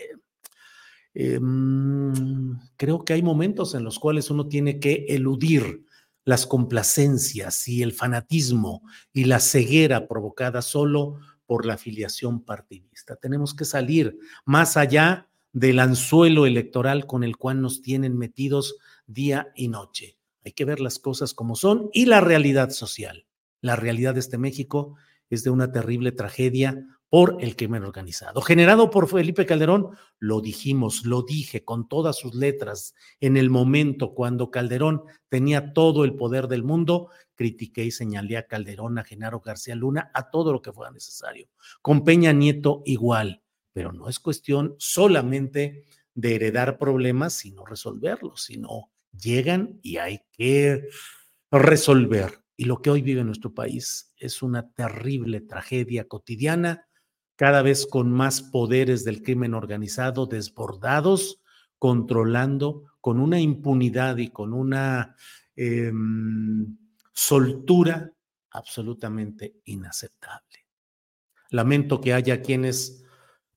Em, 1.13 2.57
creo 2.77 3.03
que 3.03 3.11
hay 3.11 3.23
momentos 3.23 3.75
en 3.75 3.83
los 3.83 3.99
cuales 3.99 4.29
uno 4.29 4.47
tiene 4.47 4.79
que 4.79 5.05
eludir 5.09 5.85
las 6.25 6.45
complacencias 6.45 7.67
y 7.67 7.81
el 7.81 7.93
fanatismo 7.93 8.83
y 9.13 9.25
la 9.25 9.39
ceguera 9.39 10.07
provocada 10.07 10.61
solo 10.61 11.19
por 11.45 11.65
la 11.65 11.73
afiliación 11.73 12.43
partidista. 12.43 13.15
Tenemos 13.15 13.53
que 13.55 13.65
salir 13.65 14.19
más 14.45 14.77
allá 14.77 15.29
del 15.51 15.79
anzuelo 15.79 16.45
electoral 16.45 17.07
con 17.07 17.23
el 17.23 17.37
cual 17.37 17.61
nos 17.61 17.81
tienen 17.81 18.17
metidos 18.17 18.77
día 19.07 19.51
y 19.55 19.67
noche. 19.67 20.17
Hay 20.45 20.51
que 20.51 20.65
ver 20.65 20.79
las 20.79 20.99
cosas 20.99 21.33
como 21.33 21.55
son 21.55 21.89
y 21.93 22.05
la 22.05 22.21
realidad 22.21 22.69
social. 22.69 23.25
La 23.61 23.75
realidad 23.75 24.13
de 24.13 24.19
este 24.19 24.37
México 24.37 24.95
es 25.29 25.43
de 25.43 25.49
una 25.49 25.71
terrible 25.71 26.11
tragedia 26.11 26.85
por 27.09 27.37
el 27.39 27.55
crimen 27.55 27.83
organizado. 27.83 28.41
Generado 28.41 28.91
por 28.91 29.09
Felipe 29.09 29.45
Calderón, 29.45 29.97
lo 30.19 30.41
dijimos, 30.41 31.05
lo 31.05 31.23
dije 31.23 31.63
con 31.63 31.87
todas 31.87 32.17
sus 32.17 32.35
letras 32.35 32.93
en 33.19 33.35
el 33.35 33.49
momento 33.49 34.13
cuando 34.13 34.51
Calderón 34.51 35.03
tenía 35.27 35.73
todo 35.73 36.05
el 36.05 36.15
poder 36.15 36.47
del 36.47 36.63
mundo, 36.63 37.09
critiqué 37.35 37.83
y 37.85 37.91
señalé 37.91 38.37
a 38.37 38.45
Calderón, 38.45 38.99
a 38.99 39.03
Genaro 39.03 39.39
García 39.39 39.75
Luna, 39.75 40.11
a 40.13 40.29
todo 40.29 40.53
lo 40.53 40.61
que 40.61 40.71
fuera 40.71 40.91
necesario. 40.91 41.49
Con 41.81 42.03
Peña 42.03 42.31
Nieto 42.31 42.83
igual, 42.85 43.41
pero 43.73 43.91
no 43.91 44.07
es 44.07 44.19
cuestión 44.19 44.75
solamente 44.77 45.85
de 46.13 46.35
heredar 46.35 46.77
problemas, 46.77 47.33
sino 47.33 47.65
resolverlos, 47.65 48.43
sino 48.43 48.91
llegan 49.17 49.79
y 49.81 49.97
hay 49.97 50.21
que 50.31 50.89
resolver. 51.49 52.43
Y 52.55 52.65
lo 52.65 52.81
que 52.81 52.89
hoy 52.89 53.01
vive 53.01 53.23
nuestro 53.23 53.53
país 53.53 54.13
es 54.17 54.43
una 54.43 54.69
terrible 54.73 55.41
tragedia 55.41 56.07
cotidiana 56.07 56.88
cada 57.39 57.61
vez 57.61 57.87
con 57.87 58.11
más 58.11 58.41
poderes 58.41 59.05
del 59.05 59.23
crimen 59.23 59.53
organizado 59.53 60.25
desbordados, 60.25 61.41
controlando 61.77 62.83
con 62.99 63.17
una 63.17 63.39
impunidad 63.39 64.17
y 64.17 64.27
con 64.27 64.51
una 64.51 65.15
em, 65.55 66.77
soltura 67.13 68.11
absolutamente 68.51 69.55
inaceptable. 69.63 70.65
Lamento 71.49 72.01
que 72.01 72.13
haya 72.13 72.41
quienes 72.41 73.05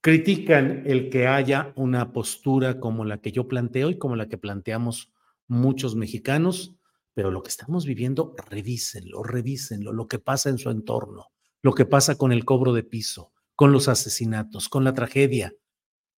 critican 0.00 0.84
el 0.86 1.10
que 1.10 1.26
haya 1.26 1.72
una 1.74 2.12
postura 2.12 2.78
como 2.78 3.04
la 3.04 3.20
que 3.20 3.32
yo 3.32 3.48
planteo 3.48 3.90
y 3.90 3.98
como 3.98 4.14
la 4.14 4.28
que 4.28 4.38
planteamos 4.38 5.12
muchos 5.48 5.96
mexicanos, 5.96 6.76
pero 7.14 7.32
lo 7.32 7.42
que 7.42 7.50
estamos 7.50 7.84
viviendo, 7.84 8.36
revísenlo, 8.48 9.24
revísenlo, 9.24 9.92
lo 9.92 10.06
que 10.06 10.20
pasa 10.20 10.50
en 10.50 10.58
su 10.58 10.70
entorno, 10.70 11.32
lo 11.62 11.74
que 11.74 11.84
pasa 11.84 12.14
con 12.14 12.30
el 12.30 12.44
cobro 12.44 12.72
de 12.72 12.84
piso, 12.84 13.32
con 13.54 13.72
los 13.72 13.88
asesinatos, 13.88 14.68
con 14.68 14.84
la 14.84 14.94
tragedia, 14.94 15.54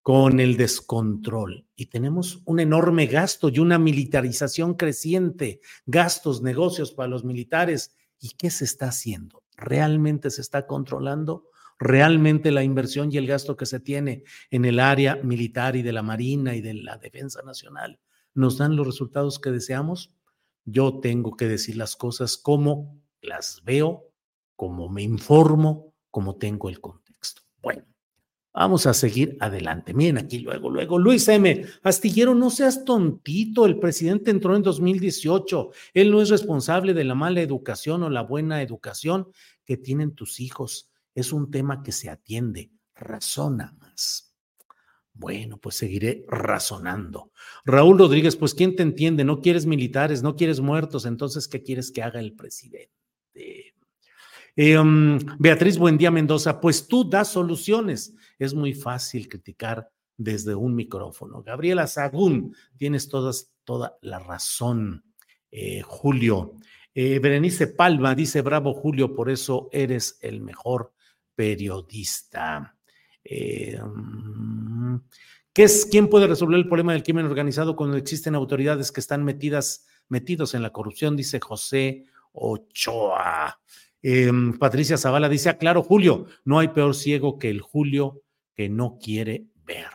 con 0.01 0.39
el 0.39 0.55
descontrol. 0.55 1.65
Y 1.75 1.87
tenemos 1.87 2.41
un 2.45 2.59
enorme 2.59 3.07
gasto 3.07 3.49
y 3.49 3.59
una 3.59 3.79
militarización 3.79 4.75
creciente, 4.75 5.61
gastos, 5.85 6.41
negocios 6.43 6.91
para 6.91 7.09
los 7.09 7.25
militares. 7.25 7.95
¿Y 8.19 8.35
qué 8.37 8.51
se 8.51 8.65
está 8.65 8.89
haciendo? 8.89 9.43
¿Realmente 9.57 10.29
se 10.29 10.41
está 10.41 10.67
controlando? 10.67 11.49
¿Realmente 11.79 12.51
la 12.51 12.63
inversión 12.63 13.11
y 13.11 13.17
el 13.17 13.27
gasto 13.27 13.57
que 13.57 13.65
se 13.65 13.79
tiene 13.79 14.23
en 14.51 14.65
el 14.65 14.79
área 14.79 15.15
militar 15.15 15.75
y 15.75 15.81
de 15.81 15.91
la 15.91 16.03
Marina 16.03 16.55
y 16.55 16.61
de 16.61 16.75
la 16.75 16.97
Defensa 16.97 17.41
Nacional 17.41 17.99
nos 18.33 18.57
dan 18.57 18.75
los 18.75 18.85
resultados 18.85 19.39
que 19.39 19.51
deseamos? 19.51 20.13
Yo 20.65 20.99
tengo 20.99 21.35
que 21.35 21.47
decir 21.47 21.77
las 21.77 21.95
cosas 21.95 22.37
como 22.37 23.01
las 23.21 23.61
veo, 23.65 24.11
como 24.55 24.87
me 24.87 25.03
informo, 25.03 25.93
como 26.11 26.37
tengo 26.37 26.69
el 26.69 26.79
control. 26.79 27.04
Vamos 28.55 28.85
a 28.85 28.93
seguir 28.93 29.35
adelante. 29.41 29.93
Miren 29.93 30.17
aquí 30.17 30.39
luego, 30.39 30.69
luego. 30.69 30.97
Luis 30.97 31.27
M. 31.27 31.65
Astillero, 31.83 32.33
no 32.33 32.49
seas 32.49 32.85
tontito. 32.85 33.65
El 33.65 33.79
presidente 33.79 34.31
entró 34.31 34.55
en 34.55 34.63
2018. 34.63 35.71
Él 35.93 36.09
no 36.09 36.21
es 36.21 36.29
responsable 36.29 36.93
de 36.93 37.03
la 37.03 37.15
mala 37.15 37.41
educación 37.41 38.03
o 38.03 38.09
la 38.09 38.21
buena 38.21 38.61
educación 38.61 39.27
que 39.65 39.75
tienen 39.75 40.15
tus 40.15 40.39
hijos. 40.39 40.89
Es 41.13 41.33
un 41.33 41.51
tema 41.51 41.83
que 41.83 41.91
se 41.91 42.09
atiende. 42.09 42.71
Razona 42.95 43.75
más. 43.81 44.33
Bueno, 45.13 45.57
pues 45.57 45.75
seguiré 45.75 46.25
razonando. 46.29 47.31
Raúl 47.65 47.99
Rodríguez, 47.99 48.37
pues 48.37 48.53
¿quién 48.53 48.77
te 48.77 48.83
entiende? 48.83 49.25
No 49.25 49.41
quieres 49.41 49.65
militares, 49.65 50.23
no 50.23 50.37
quieres 50.37 50.61
muertos, 50.61 51.05
entonces 51.05 51.47
¿qué 51.49 51.61
quieres 51.61 51.91
que 51.91 52.03
haga 52.03 52.19
el 52.21 52.33
presidente? 52.33 52.91
Eh, 54.55 54.77
um, 54.77 55.19
Beatriz 55.37 55.77
Buendía 55.77 56.11
Mendoza, 56.11 56.61
pues 56.61 56.87
tú 56.87 57.09
das 57.09 57.29
soluciones. 57.29 58.15
Es 58.39 58.53
muy 58.53 58.73
fácil 58.73 59.27
criticar 59.27 59.89
desde 60.17 60.55
un 60.55 60.75
micrófono. 60.75 61.43
Gabriela 61.43 61.87
Sagún, 61.87 62.55
tienes 62.77 63.09
todas, 63.09 63.51
toda 63.63 63.97
la 64.01 64.19
razón. 64.19 65.03
Eh, 65.51 65.81
Julio. 65.81 66.55
Eh, 66.93 67.19
Berenice 67.19 67.67
Palma 67.67 68.15
dice, 68.15 68.41
bravo 68.41 68.73
Julio, 68.73 69.13
por 69.13 69.29
eso 69.29 69.69
eres 69.71 70.17
el 70.21 70.41
mejor 70.41 70.93
periodista. 71.35 72.75
Um, 73.81 75.01
¿qué 75.51 75.63
es, 75.63 75.87
¿Quién 75.89 76.09
puede 76.09 76.27
resolver 76.27 76.57
el 76.57 76.67
problema 76.67 76.93
del 76.93 77.03
crimen 77.03 77.25
organizado 77.25 77.75
cuando 77.75 77.97
existen 77.97 78.35
autoridades 78.35 78.91
que 78.91 79.01
están 79.01 79.23
metidas, 79.25 79.85
metidos 80.07 80.53
en 80.53 80.61
la 80.61 80.71
corrupción? 80.71 81.17
Dice 81.17 81.39
José 81.39 82.05
Ochoa. 82.31 83.59
Em, 84.07 84.55
Patricia 84.59 84.99
Zavala 84.99 85.27
dice, 85.27 85.49
ah, 85.49 85.57
claro, 85.57 85.81
Julio, 85.81 86.27
no 86.43 86.59
hay 86.59 86.67
peor 86.67 86.93
ciego 86.93 87.39
que 87.39 87.49
el 87.49 87.59
Julio 87.59 88.21
que 88.53 88.69
no 88.69 88.99
quiere 89.01 89.47
ver. 89.65 89.87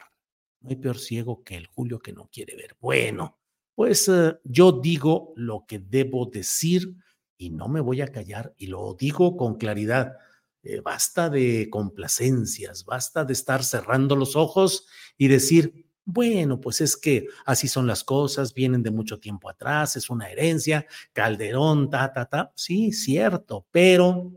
No 0.60 0.70
hay 0.70 0.74
peor 0.74 0.98
ciego 0.98 1.44
que 1.44 1.54
el 1.54 1.68
Julio 1.68 2.00
que 2.00 2.12
no 2.12 2.28
quiere 2.28 2.56
ver. 2.56 2.76
Bueno, 2.80 3.38
pues 3.72 4.08
eh, 4.08 4.36
yo 4.42 4.72
digo 4.72 5.32
lo 5.36 5.64
que 5.64 5.78
debo 5.78 6.26
decir 6.26 6.92
y 7.38 7.50
no 7.50 7.68
me 7.68 7.80
voy 7.80 8.00
a 8.00 8.08
callar 8.08 8.52
y 8.56 8.66
lo 8.66 8.96
digo 8.98 9.36
con 9.36 9.54
claridad. 9.58 10.16
Eh, 10.64 10.80
basta 10.80 11.30
de 11.30 11.68
complacencias, 11.70 12.84
basta 12.84 13.24
de 13.24 13.32
estar 13.32 13.62
cerrando 13.62 14.16
los 14.16 14.34
ojos 14.34 14.88
y 15.18 15.28
decir, 15.28 15.86
bueno, 16.12 16.60
pues 16.60 16.80
es 16.80 16.96
que 16.96 17.26
así 17.46 17.68
son 17.68 17.86
las 17.86 18.04
cosas, 18.04 18.54
vienen 18.54 18.82
de 18.82 18.90
mucho 18.90 19.18
tiempo 19.18 19.48
atrás, 19.48 19.96
es 19.96 20.10
una 20.10 20.28
herencia, 20.28 20.86
Calderón, 21.12 21.90
ta, 21.90 22.12
ta, 22.12 22.26
ta. 22.26 22.52
Sí, 22.54 22.92
cierto, 22.92 23.66
pero, 23.70 24.32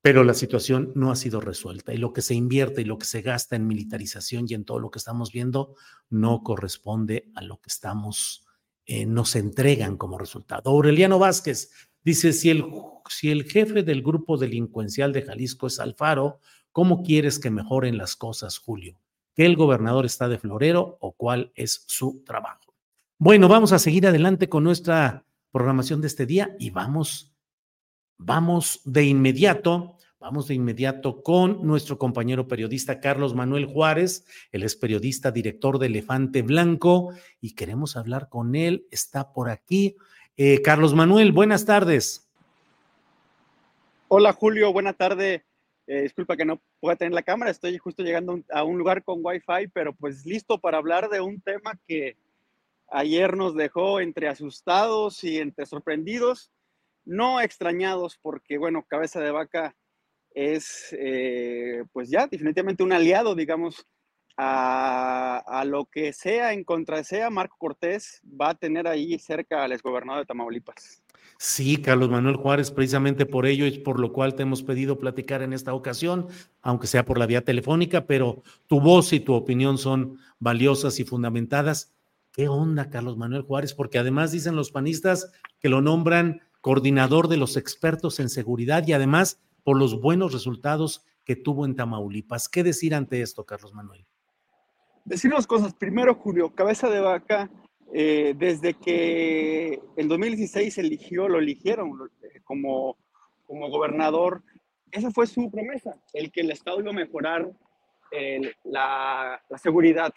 pero 0.00 0.24
la 0.24 0.34
situación 0.34 0.92
no 0.94 1.10
ha 1.10 1.16
sido 1.16 1.40
resuelta 1.40 1.92
y 1.92 1.96
lo 1.96 2.12
que 2.12 2.22
se 2.22 2.34
invierte 2.34 2.82
y 2.82 2.84
lo 2.84 2.98
que 2.98 3.06
se 3.06 3.22
gasta 3.22 3.56
en 3.56 3.66
militarización 3.66 4.46
y 4.48 4.54
en 4.54 4.64
todo 4.64 4.78
lo 4.78 4.90
que 4.90 4.98
estamos 4.98 5.32
viendo 5.32 5.74
no 6.10 6.42
corresponde 6.42 7.30
a 7.34 7.42
lo 7.42 7.60
que 7.60 7.68
estamos, 7.68 8.46
eh, 8.86 9.06
nos 9.06 9.34
entregan 9.36 9.96
como 9.96 10.18
resultado. 10.18 10.70
Aureliano 10.70 11.18
Vázquez 11.18 11.70
dice, 12.04 12.32
si 12.32 12.50
el, 12.50 12.64
si 13.08 13.30
el 13.30 13.44
jefe 13.44 13.82
del 13.82 14.02
grupo 14.02 14.36
delincuencial 14.36 15.12
de 15.12 15.22
Jalisco 15.22 15.66
es 15.66 15.80
Alfaro, 15.80 16.38
¿cómo 16.70 17.02
quieres 17.02 17.38
que 17.38 17.50
mejoren 17.50 17.98
las 17.98 18.16
cosas, 18.16 18.58
Julio? 18.58 19.01
Que 19.34 19.46
el 19.46 19.56
gobernador 19.56 20.04
está 20.04 20.28
de 20.28 20.38
florero 20.38 20.98
o 21.00 21.12
cuál 21.12 21.52
es 21.54 21.84
su 21.86 22.22
trabajo. 22.24 22.74
Bueno, 23.18 23.48
vamos 23.48 23.72
a 23.72 23.78
seguir 23.78 24.06
adelante 24.06 24.48
con 24.48 24.64
nuestra 24.64 25.24
programación 25.52 26.00
de 26.00 26.08
este 26.08 26.26
día 26.26 26.56
y 26.58 26.70
vamos, 26.70 27.32
vamos 28.18 28.80
de 28.84 29.04
inmediato, 29.04 29.96
vamos 30.18 30.48
de 30.48 30.54
inmediato 30.54 31.22
con 31.22 31.64
nuestro 31.64 31.98
compañero 31.98 32.48
periodista 32.48 33.00
Carlos 33.00 33.34
Manuel 33.34 33.66
Juárez. 33.66 34.26
Él 34.50 34.64
es 34.64 34.74
periodista, 34.76 35.30
director 35.30 35.78
de 35.78 35.86
Elefante 35.86 36.42
Blanco 36.42 37.12
y 37.40 37.54
queremos 37.54 37.96
hablar 37.96 38.28
con 38.28 38.54
él. 38.54 38.86
Está 38.90 39.32
por 39.32 39.50
aquí. 39.50 39.96
Eh, 40.36 40.60
Carlos 40.62 40.94
Manuel, 40.94 41.32
buenas 41.32 41.64
tardes. 41.64 42.28
Hola 44.08 44.32
Julio, 44.32 44.72
buena 44.72 44.94
tarde. 44.94 45.44
Eh, 45.86 46.02
disculpa 46.02 46.36
que 46.36 46.44
no 46.44 46.60
pueda 46.80 46.96
tener 46.96 47.12
la 47.12 47.22
cámara, 47.22 47.50
estoy 47.50 47.76
justo 47.76 48.02
llegando 48.02 48.40
a 48.50 48.62
un 48.62 48.78
lugar 48.78 49.02
con 49.02 49.18
Wi-Fi, 49.20 49.68
pero 49.72 49.92
pues 49.92 50.24
listo 50.24 50.58
para 50.58 50.78
hablar 50.78 51.08
de 51.08 51.20
un 51.20 51.40
tema 51.40 51.78
que 51.88 52.16
ayer 52.88 53.36
nos 53.36 53.54
dejó 53.54 54.00
entre 54.00 54.28
asustados 54.28 55.24
y 55.24 55.38
entre 55.38 55.66
sorprendidos, 55.66 56.52
no 57.04 57.40
extrañados, 57.40 58.18
porque 58.22 58.58
bueno, 58.58 58.84
cabeza 58.86 59.20
de 59.20 59.32
vaca 59.32 59.74
es 60.34 60.94
eh, 60.98 61.84
pues 61.92 62.08
ya 62.10 62.26
definitivamente 62.26 62.82
un 62.84 62.92
aliado, 62.92 63.34
digamos, 63.34 63.86
a, 64.36 65.64
lo 65.66 65.86
que 65.86 66.12
sea 66.12 66.52
en 66.52 66.64
contra 66.64 67.04
sea, 67.04 67.30
Marco 67.30 67.56
Cortés 67.58 68.20
va 68.24 68.50
a 68.50 68.54
tener 68.54 68.86
ahí 68.86 69.18
cerca 69.18 69.62
al 69.62 69.72
exgobernador 69.72 70.22
de 70.22 70.26
Tamaulipas. 70.26 71.01
Sí, 71.44 71.78
Carlos 71.78 72.08
Manuel 72.08 72.36
Juárez, 72.36 72.70
precisamente 72.70 73.26
por 73.26 73.46
ello 73.46 73.66
es 73.66 73.76
por 73.76 73.98
lo 73.98 74.12
cual 74.12 74.36
te 74.36 74.44
hemos 74.44 74.62
pedido 74.62 75.00
platicar 75.00 75.42
en 75.42 75.52
esta 75.52 75.74
ocasión, 75.74 76.28
aunque 76.62 76.86
sea 76.86 77.04
por 77.04 77.18
la 77.18 77.26
vía 77.26 77.44
telefónica, 77.44 78.06
pero 78.06 78.44
tu 78.68 78.80
voz 78.80 79.12
y 79.12 79.18
tu 79.18 79.34
opinión 79.34 79.76
son 79.76 80.18
valiosas 80.38 81.00
y 81.00 81.04
fundamentadas. 81.04 81.92
¿Qué 82.30 82.46
onda, 82.46 82.90
Carlos 82.90 83.16
Manuel 83.16 83.42
Juárez? 83.42 83.74
Porque 83.74 83.98
además 83.98 84.30
dicen 84.30 84.54
los 84.54 84.70
panistas 84.70 85.32
que 85.58 85.68
lo 85.68 85.80
nombran 85.80 86.42
coordinador 86.60 87.26
de 87.26 87.38
los 87.38 87.56
expertos 87.56 88.20
en 88.20 88.28
seguridad 88.28 88.86
y 88.86 88.92
además 88.92 89.40
por 89.64 89.76
los 89.76 90.00
buenos 90.00 90.32
resultados 90.32 91.04
que 91.24 91.34
tuvo 91.34 91.66
en 91.66 91.74
Tamaulipas. 91.74 92.48
¿Qué 92.48 92.62
decir 92.62 92.94
ante 92.94 93.20
esto, 93.20 93.44
Carlos 93.44 93.74
Manuel? 93.74 94.06
Decir 95.04 95.32
dos 95.32 95.48
cosas. 95.48 95.74
Primero, 95.74 96.14
Julio, 96.14 96.54
cabeza 96.54 96.88
de 96.88 97.00
vaca 97.00 97.50
eh, 97.92 98.34
desde 98.36 98.74
que 98.74 99.80
en 99.96 100.08
2016 100.08 100.78
eligió, 100.78 101.28
lo 101.28 101.38
eligieron 101.38 102.10
como, 102.44 102.96
como 103.46 103.70
gobernador, 103.70 104.42
esa 104.90 105.10
fue 105.10 105.26
su 105.26 105.50
promesa, 105.50 105.96
el 106.12 106.30
que 106.30 106.42
el 106.42 106.50
Estado 106.50 106.80
iba 106.80 106.90
a 106.90 106.94
mejorar 106.94 107.50
la, 108.64 109.42
la, 109.48 109.58
seguridad. 109.58 110.12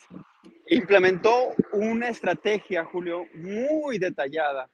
Implementó 0.67 1.53
una 1.71 2.09
estrategia, 2.09 2.83
Julio, 2.83 3.25
muy 3.35 3.97
detallada 3.99 4.69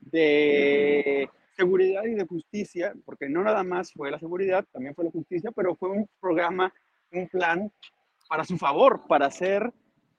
de 0.00 1.30
seguridad 1.58 2.04
y 2.04 2.14
de 2.14 2.24
justicia, 2.24 2.94
porque 3.04 3.28
no 3.28 3.42
nada 3.42 3.64
más 3.64 3.92
fue 3.92 4.10
la 4.10 4.18
seguridad, 4.18 4.64
también 4.72 4.94
fue 4.94 5.04
la 5.04 5.10
justicia, 5.10 5.50
pero 5.50 5.74
fue 5.74 5.90
un 5.90 6.08
programa, 6.20 6.72
un 7.10 7.28
plan 7.28 7.72
para 8.28 8.44
su 8.44 8.56
favor, 8.56 9.02
para 9.08 9.26
hacer 9.26 9.72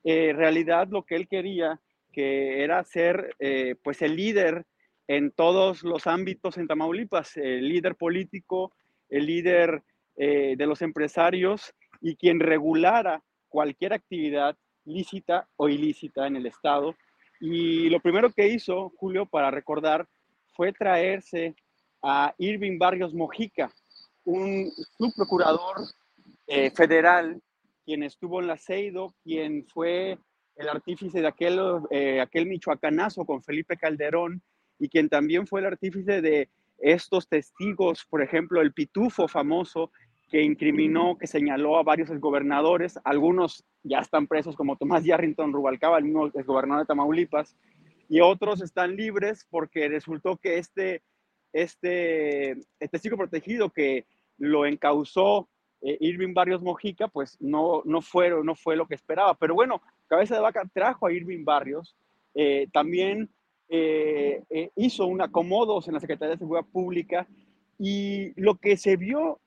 eh, 0.04 0.34
realidad 0.36 0.88
lo 0.90 1.04
que 1.04 1.16
él 1.16 1.28
quería, 1.28 1.80
que 2.12 2.64
era 2.64 2.84
ser 2.84 3.36
eh, 3.40 3.76
pues 3.84 4.02
el 4.02 4.16
líder 4.16 4.66
en 5.08 5.32
todos 5.32 5.84
los 5.84 6.08
ámbitos 6.08 6.58
en 6.58 6.68
Tamaulipas, 6.68 7.36
el 7.38 7.68
líder 7.68 7.96
político, 7.96 8.74
el 9.10 9.26
líder 9.26 9.84
eh, 10.16 10.56
de 10.58 10.68
los 10.68 10.82
empresarios 10.82 11.74
y 12.02 12.16
quien 12.16 12.40
regulara 12.40 13.24
cualquier 13.48 13.94
actividad 13.94 14.56
lícita 14.86 15.48
o 15.56 15.70
ilícita 15.70 16.28
en 16.28 16.36
el 16.36 16.46
Estado. 16.46 16.96
Y 17.40 17.90
lo 17.90 18.00
primero 18.00 18.32
que 18.32 18.48
hizo 18.48 18.92
Julio 18.98 19.26
para 19.26 19.50
recordar 19.50 20.08
fue 20.54 20.74
traerse 20.74 21.56
a 22.04 22.34
Irving 22.38 22.78
Barrios 22.78 23.14
Mojica, 23.14 23.72
un 24.26 24.70
subprocurador 24.98 25.78
eh, 26.48 26.70
federal, 26.72 27.42
quien 27.86 28.04
estuvo 28.04 28.42
en 28.42 28.48
la 28.48 28.58
CEIDO, 28.58 29.16
quien 29.24 29.66
fue 29.68 30.18
el 30.60 30.68
artífice 30.68 31.22
de 31.22 31.28
aquel, 31.28 31.58
eh, 31.90 32.20
aquel 32.20 32.46
michoacanazo 32.46 33.26
con 33.26 33.42
Felipe 33.42 33.78
Calderón 33.78 34.42
y 34.78 34.90
quien 34.90 35.08
también 35.08 35.48
fue 35.48 35.62
el 35.62 35.68
artífice 35.68 36.22
de 36.22 36.50
estos 36.78 37.30
testigos, 37.30 38.06
por 38.06 38.22
ejemplo, 38.22 38.62
el 38.62 38.74
pitufo 38.74 39.28
famoso 39.30 39.92
que 40.30 40.44
incriminó, 40.44 41.18
que 41.18 41.28
señaló 41.28 41.78
a 41.78 41.84
varios 41.84 42.10
exgobernadores, 42.10 43.00
algunos 43.06 43.64
ya 43.84 44.00
están 44.00 44.28
presos 44.28 44.56
como 44.56 44.76
Tomás 44.76 45.06
Yarrington 45.06 45.54
Rubalcaba, 45.54 45.98
el 45.98 46.04
mismo 46.04 46.28
exgobernador 46.28 46.84
de 46.84 46.88
Tamaulipas, 46.88 47.56
y 48.10 48.20
otros 48.20 48.62
están 48.62 48.96
libres 48.96 49.48
porque 49.50 49.88
resultó 49.88 50.36
que 50.38 50.58
este, 50.58 51.02
este, 51.54 52.52
este 52.52 52.88
testigo 52.92 53.18
protegido 53.18 53.70
que 53.70 54.06
lo 54.38 54.66
encausó 54.66 55.48
eh, 55.82 55.98
Irving 56.02 56.34
Barrios 56.34 56.62
Mojica, 56.62 57.08
pues 57.08 57.38
no, 57.40 57.82
no, 57.86 58.02
fue, 58.02 58.30
no 58.44 58.56
fue 58.56 58.76
lo 58.76 58.88
que 58.88 58.96
esperaba. 58.96 59.36
Pero 59.36 59.56
bueno, 59.56 59.82
Cabeza 60.10 60.36
de 60.36 60.42
Vaca 60.42 60.70
trajo 60.74 61.08
a 61.08 61.14
Irving 61.14 61.46
Barrios, 61.46 61.96
eh, 62.36 62.68
también 62.74 63.30
eh, 63.70 64.42
hizo 64.76 65.06
un 65.06 65.22
acomodos 65.22 65.88
en 65.88 65.94
la 65.94 66.00
Secretaría 66.00 66.32
de 66.32 66.40
Seguridad 66.40 66.66
Pública 66.66 67.28
y 67.78 68.34
lo 68.40 68.56
que 68.56 68.76
se 68.76 68.98
vio 68.98 69.40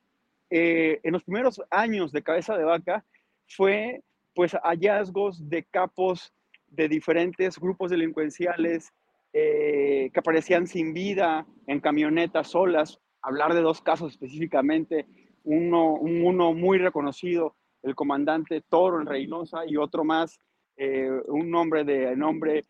eh, 0.55 1.01
en 1.03 1.15
los 1.15 1.23
primeros 1.23 1.63
años 1.71 2.13
de 2.13 2.23
Cabeza 2.23 2.59
de 2.59 2.65
Vaca 2.65 3.05
fue 3.47 4.03
pues 4.35 4.53
hallazgos 4.63 5.49
de 5.49 5.65
capos 5.65 6.31
de 6.69 6.89
diferentes 6.89 7.59
grupos 7.59 7.91
delincuenciales 7.91 8.93
eh, 9.33 10.11
que 10.13 10.21
aparecían 10.21 10.67
sin 10.67 10.93
vida 10.93 11.47
en 11.67 11.81
camionetas 11.81 12.49
solas. 12.49 13.01
Hablar 13.23 13.55
de 13.55 13.63
dos 13.63 13.81
casos 13.81 14.13
específicamente, 14.13 15.07
uno, 15.45 15.95
uno 15.95 16.53
muy 16.53 16.77
reconocido, 16.77 17.55
el 17.83 17.95
comandante 17.95 18.61
Toro 18.61 19.01
en 19.01 19.07
Reynosa 19.07 19.65
y 19.67 19.79
otro 19.79 20.05
más, 20.05 20.39
eh, 20.77 21.11
un 21.29 21.55
hombre 21.55 21.85
de 21.85 22.17
nombre 22.17 22.65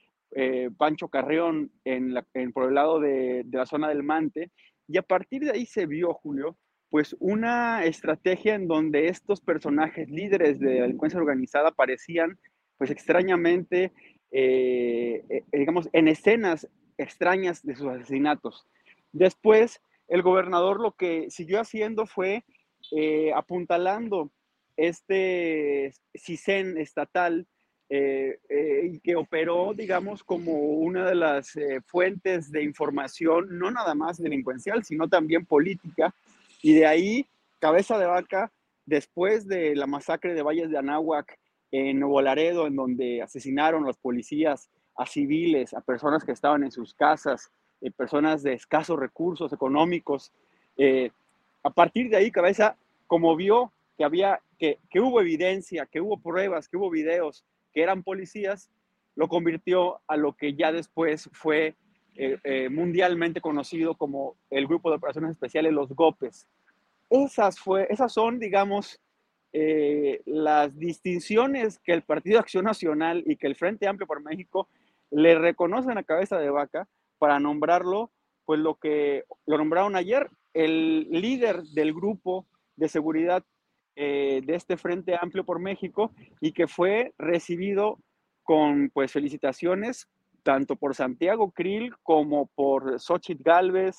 Pancho 0.78 1.08
Carreón 1.08 1.70
en, 1.84 2.14
en, 2.32 2.52
por 2.54 2.66
el 2.66 2.74
lado 2.74 2.98
de, 2.98 3.44
la 3.52 3.66
zona 3.66 3.88
del 3.88 4.02
Mante. 4.02 4.50
Y 4.88 4.96
a 4.96 5.02
partir 5.02 5.42
de 5.42 5.50
ahí 5.50 5.66
se 5.66 5.84
vio, 5.84 6.14
Julio, 6.14 6.56
pues 6.88 7.16
una 7.20 7.84
estrategia 7.84 8.54
en 8.54 8.68
donde 8.68 9.08
estos 9.08 9.40
personajes 9.40 10.10
líderes 10.10 10.58
de 10.58 10.74
la 10.74 10.82
delincuencia 10.82 11.20
organizada 11.20 11.70
parecían 11.70 12.38
pues 12.76 12.90
extrañamente, 12.90 13.92
eh, 14.30 15.24
eh, 15.28 15.44
digamos, 15.52 15.88
en 15.92 16.08
escenas 16.08 16.68
extrañas 16.98 17.64
de 17.64 17.76
sus 17.76 17.88
asesinatos. 17.88 18.66
Después, 19.12 19.80
el 20.08 20.22
gobernador 20.22 20.80
lo 20.80 20.92
que 20.92 21.30
siguió 21.30 21.60
haciendo 21.60 22.06
fue 22.06 22.44
eh, 22.90 23.32
apuntalando 23.34 24.32
este 24.76 25.92
CISEN 26.14 26.76
estatal 26.76 27.46
y 27.94 29.00
que 29.00 29.16
operó, 29.16 29.74
digamos, 29.74 30.24
como 30.24 30.52
una 30.52 31.04
de 31.04 31.14
las 31.14 31.52
fuentes 31.86 32.50
de 32.50 32.62
información, 32.62 33.58
no 33.58 33.70
nada 33.70 33.94
más 33.94 34.16
delincuencial, 34.16 34.82
sino 34.82 35.08
también 35.08 35.44
política, 35.44 36.14
y 36.62 36.72
de 36.74 36.86
ahí, 36.86 37.26
cabeza 37.58 37.98
de 37.98 38.06
vaca, 38.06 38.50
después 38.86 39.46
de 39.46 39.74
la 39.76 39.86
masacre 39.86 40.32
de 40.32 40.42
Valles 40.42 40.70
de 40.70 40.78
Anáhuac 40.78 41.38
en 41.70 41.98
Nuevo 41.98 42.20
Laredo, 42.22 42.66
en 42.66 42.76
donde 42.76 43.22
asesinaron 43.22 43.84
los 43.84 43.96
policías 43.96 44.70
a 44.96 45.06
civiles, 45.06 45.74
a 45.74 45.80
personas 45.80 46.24
que 46.24 46.32
estaban 46.32 46.62
en 46.62 46.70
sus 46.70 46.94
casas, 46.94 47.50
eh, 47.80 47.90
personas 47.90 48.42
de 48.42 48.52
escasos 48.52 48.98
recursos 48.98 49.52
económicos. 49.52 50.32
Eh, 50.76 51.10
a 51.62 51.70
partir 51.70 52.10
de 52.10 52.16
ahí, 52.16 52.30
cabeza, 52.30 52.76
como 53.06 53.34
vio 53.36 53.72
que 53.96 54.04
había, 54.04 54.40
que, 54.58 54.78
que, 54.90 55.00
hubo 55.00 55.20
evidencia, 55.20 55.86
que 55.86 56.00
hubo 56.00 56.18
pruebas, 56.18 56.68
que 56.68 56.76
hubo 56.76 56.90
videos, 56.90 57.44
que 57.72 57.82
eran 57.82 58.02
policías, 58.02 58.70
lo 59.14 59.28
convirtió 59.28 60.00
a 60.06 60.16
lo 60.16 60.34
que 60.34 60.54
ya 60.54 60.72
después 60.72 61.28
fue 61.32 61.76
eh, 62.14 62.38
eh, 62.44 62.68
mundialmente 62.68 63.40
conocido 63.40 63.94
como 63.94 64.36
el 64.50 64.66
Grupo 64.66 64.90
de 64.90 64.96
Operaciones 64.96 65.32
Especiales, 65.32 65.72
los 65.72 65.90
GOPES. 65.90 66.46
Esas, 67.10 67.58
fue, 67.58 67.86
esas 67.90 68.12
son, 68.12 68.38
digamos, 68.38 69.00
eh, 69.52 70.22
las 70.24 70.78
distinciones 70.78 71.78
que 71.78 71.92
el 71.92 72.02
Partido 72.02 72.38
Acción 72.38 72.64
Nacional 72.64 73.22
y 73.26 73.36
que 73.36 73.46
el 73.46 73.56
Frente 73.56 73.86
Amplio 73.86 74.06
por 74.06 74.22
México 74.22 74.68
le 75.10 75.38
reconocen 75.38 75.98
a 75.98 76.04
cabeza 76.04 76.38
de 76.38 76.50
vaca 76.50 76.88
para 77.18 77.38
nombrarlo, 77.38 78.10
pues 78.46 78.60
lo 78.60 78.76
que 78.76 79.24
lo 79.46 79.58
nombraron 79.58 79.94
ayer, 79.94 80.30
el 80.54 81.08
líder 81.10 81.62
del 81.64 81.92
grupo 81.92 82.46
de 82.76 82.88
seguridad 82.88 83.44
de 83.94 84.44
este 84.48 84.76
Frente 84.76 85.16
Amplio 85.20 85.44
por 85.44 85.60
México 85.60 86.12
y 86.40 86.52
que 86.52 86.66
fue 86.66 87.12
recibido 87.18 87.98
con 88.42 88.90
pues 88.90 89.12
felicitaciones 89.12 90.08
tanto 90.42 90.76
por 90.76 90.94
Santiago 90.94 91.50
Krill 91.52 91.94
como 92.02 92.46
por 92.54 93.00
Xochitl 93.00 93.42
Galvez, 93.42 93.98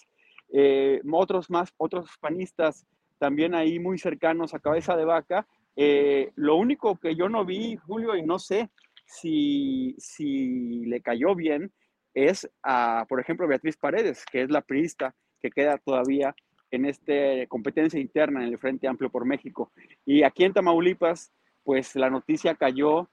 eh, 0.51 1.01
otros 1.11 1.49
más, 1.49 1.73
otros 1.77 2.09
panistas 2.19 2.85
también 3.17 3.55
ahí 3.55 3.79
muy 3.79 3.97
cercanos 3.97 4.53
a 4.53 4.59
Cabeza 4.59 4.95
de 4.95 5.05
Vaca. 5.05 5.47
Eh, 5.75 6.31
lo 6.35 6.55
único 6.55 6.99
que 6.99 7.15
yo 7.15 7.29
no 7.29 7.45
vi, 7.45 7.77
Julio, 7.77 8.15
y 8.15 8.21
no 8.21 8.37
sé 8.39 8.69
si, 9.05 9.95
si 9.97 10.85
le 10.85 11.01
cayó 11.01 11.35
bien, 11.35 11.71
es 12.13 12.49
a, 12.61 13.05
por 13.09 13.19
ejemplo, 13.19 13.47
Beatriz 13.47 13.77
Paredes, 13.77 14.23
que 14.31 14.43
es 14.43 14.51
la 14.51 14.61
priista 14.61 15.15
que 15.41 15.49
queda 15.49 15.77
todavía 15.77 16.35
en 16.73 16.85
esta 16.85 17.13
competencia 17.47 17.99
interna 17.99 18.41
en 18.41 18.49
el 18.49 18.57
Frente 18.57 18.87
Amplio 18.87 19.11
por 19.11 19.25
México. 19.25 19.71
Y 20.05 20.23
aquí 20.23 20.43
en 20.43 20.53
Tamaulipas, 20.53 21.31
pues 21.63 21.95
la 21.95 22.09
noticia 22.09 22.55
cayó 22.55 23.07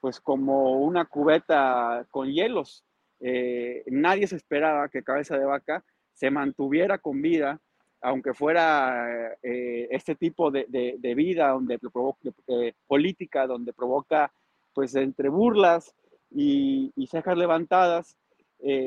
pues 0.00 0.20
como 0.20 0.80
una 0.80 1.06
cubeta 1.06 2.06
con 2.10 2.30
hielos. 2.30 2.84
Eh, 3.20 3.82
nadie 3.86 4.26
se 4.26 4.36
esperaba 4.36 4.90
que 4.90 5.02
Cabeza 5.02 5.38
de 5.38 5.46
Vaca 5.46 5.82
se 6.12 6.30
mantuviera 6.30 6.98
con 6.98 7.22
vida, 7.22 7.58
aunque 8.02 8.34
fuera 8.34 9.32
eh, 9.42 9.88
este 9.90 10.14
tipo 10.14 10.50
de, 10.50 10.66
vida 11.16 11.48
donde 11.48 11.78
provoca, 11.78 12.30
eh, 12.48 12.74
política, 12.86 13.46
donde 13.46 13.72
provoca 13.72 14.30
pues 14.74 14.94
entre 14.94 15.30
burlas 15.30 15.94
y, 16.30 16.92
cejas 17.10 17.38
levantadas. 17.38 18.18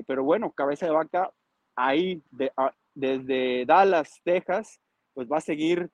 pero 0.05 0.23
bueno, 0.23 0.51
Cabeza 0.51 0.85
de 0.85 0.91
Vaca 0.91 1.31
ahí 1.75 2.21
desde 2.93 3.65
Dallas, 3.65 4.21
Texas, 4.23 4.79
pues 5.13 5.27
va 5.27 5.37
a 5.37 5.41
seguir 5.41 5.89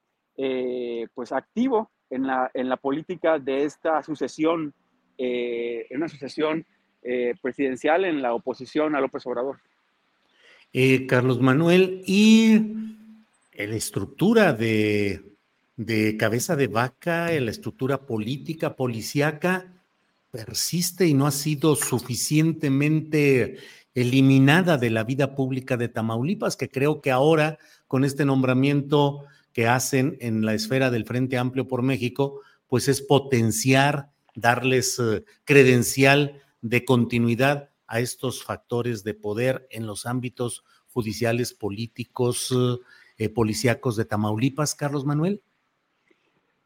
pues 1.13 1.31
activo 1.31 1.89
en 2.09 2.27
la, 2.27 2.51
en 2.53 2.67
la 2.67 2.75
política 2.75 3.39
de 3.39 3.63
esta 3.63 4.03
sucesión 4.03 4.73
eh, 5.17 5.87
en 5.89 5.97
una 5.97 6.09
sucesión 6.09 6.65
eh, 7.01 7.35
presidencial 7.41 8.03
en 8.03 8.21
la 8.21 8.33
oposición 8.33 8.95
a 8.95 9.01
López 9.01 9.25
Obrador. 9.25 9.59
Eh, 10.73 11.07
Carlos 11.07 11.39
Manuel, 11.39 12.03
y 12.05 12.59
la 13.57 13.75
estructura 13.75 14.51
de, 14.51 15.23
de 15.77 16.17
cabeza 16.17 16.57
de 16.57 16.67
vaca, 16.67 17.31
la 17.39 17.51
estructura 17.51 18.05
política, 18.05 18.75
policíaca, 18.75 19.71
persiste 20.31 21.07
y 21.07 21.13
no 21.13 21.27
ha 21.27 21.31
sido 21.31 21.77
suficientemente 21.77 23.57
eliminada 23.95 24.77
de 24.77 24.89
la 24.91 25.03
vida 25.03 25.33
pública 25.35 25.77
de 25.77 25.87
Tamaulipas, 25.87 26.57
que 26.57 26.69
creo 26.69 27.01
que 27.01 27.11
ahora, 27.11 27.57
con 27.87 28.03
este 28.03 28.25
nombramiento 28.25 29.23
que 29.53 29.67
hacen 29.67 30.17
en 30.19 30.45
la 30.45 30.53
esfera 30.53 30.91
del 30.91 31.05
Frente 31.05 31.37
Amplio 31.37 31.67
por 31.67 31.81
México, 31.81 32.41
pues 32.67 32.87
es 32.89 33.01
potenciar 33.01 34.11
darles 34.35 34.99
eh, 34.99 35.23
credencial 35.45 36.41
de 36.61 36.83
continuidad 36.83 37.69
a 37.87 38.01
estos 38.01 38.43
factores 38.43 39.03
de 39.03 39.13
poder 39.13 39.65
en 39.71 39.87
los 39.87 40.05
ámbitos 40.05 40.65
judiciales, 40.87 41.53
políticos, 41.53 42.53
eh, 43.17 43.29
policíacos 43.29 43.95
de 43.95 44.05
Tamaulipas, 44.05 44.75
Carlos 44.75 45.05
Manuel? 45.05 45.41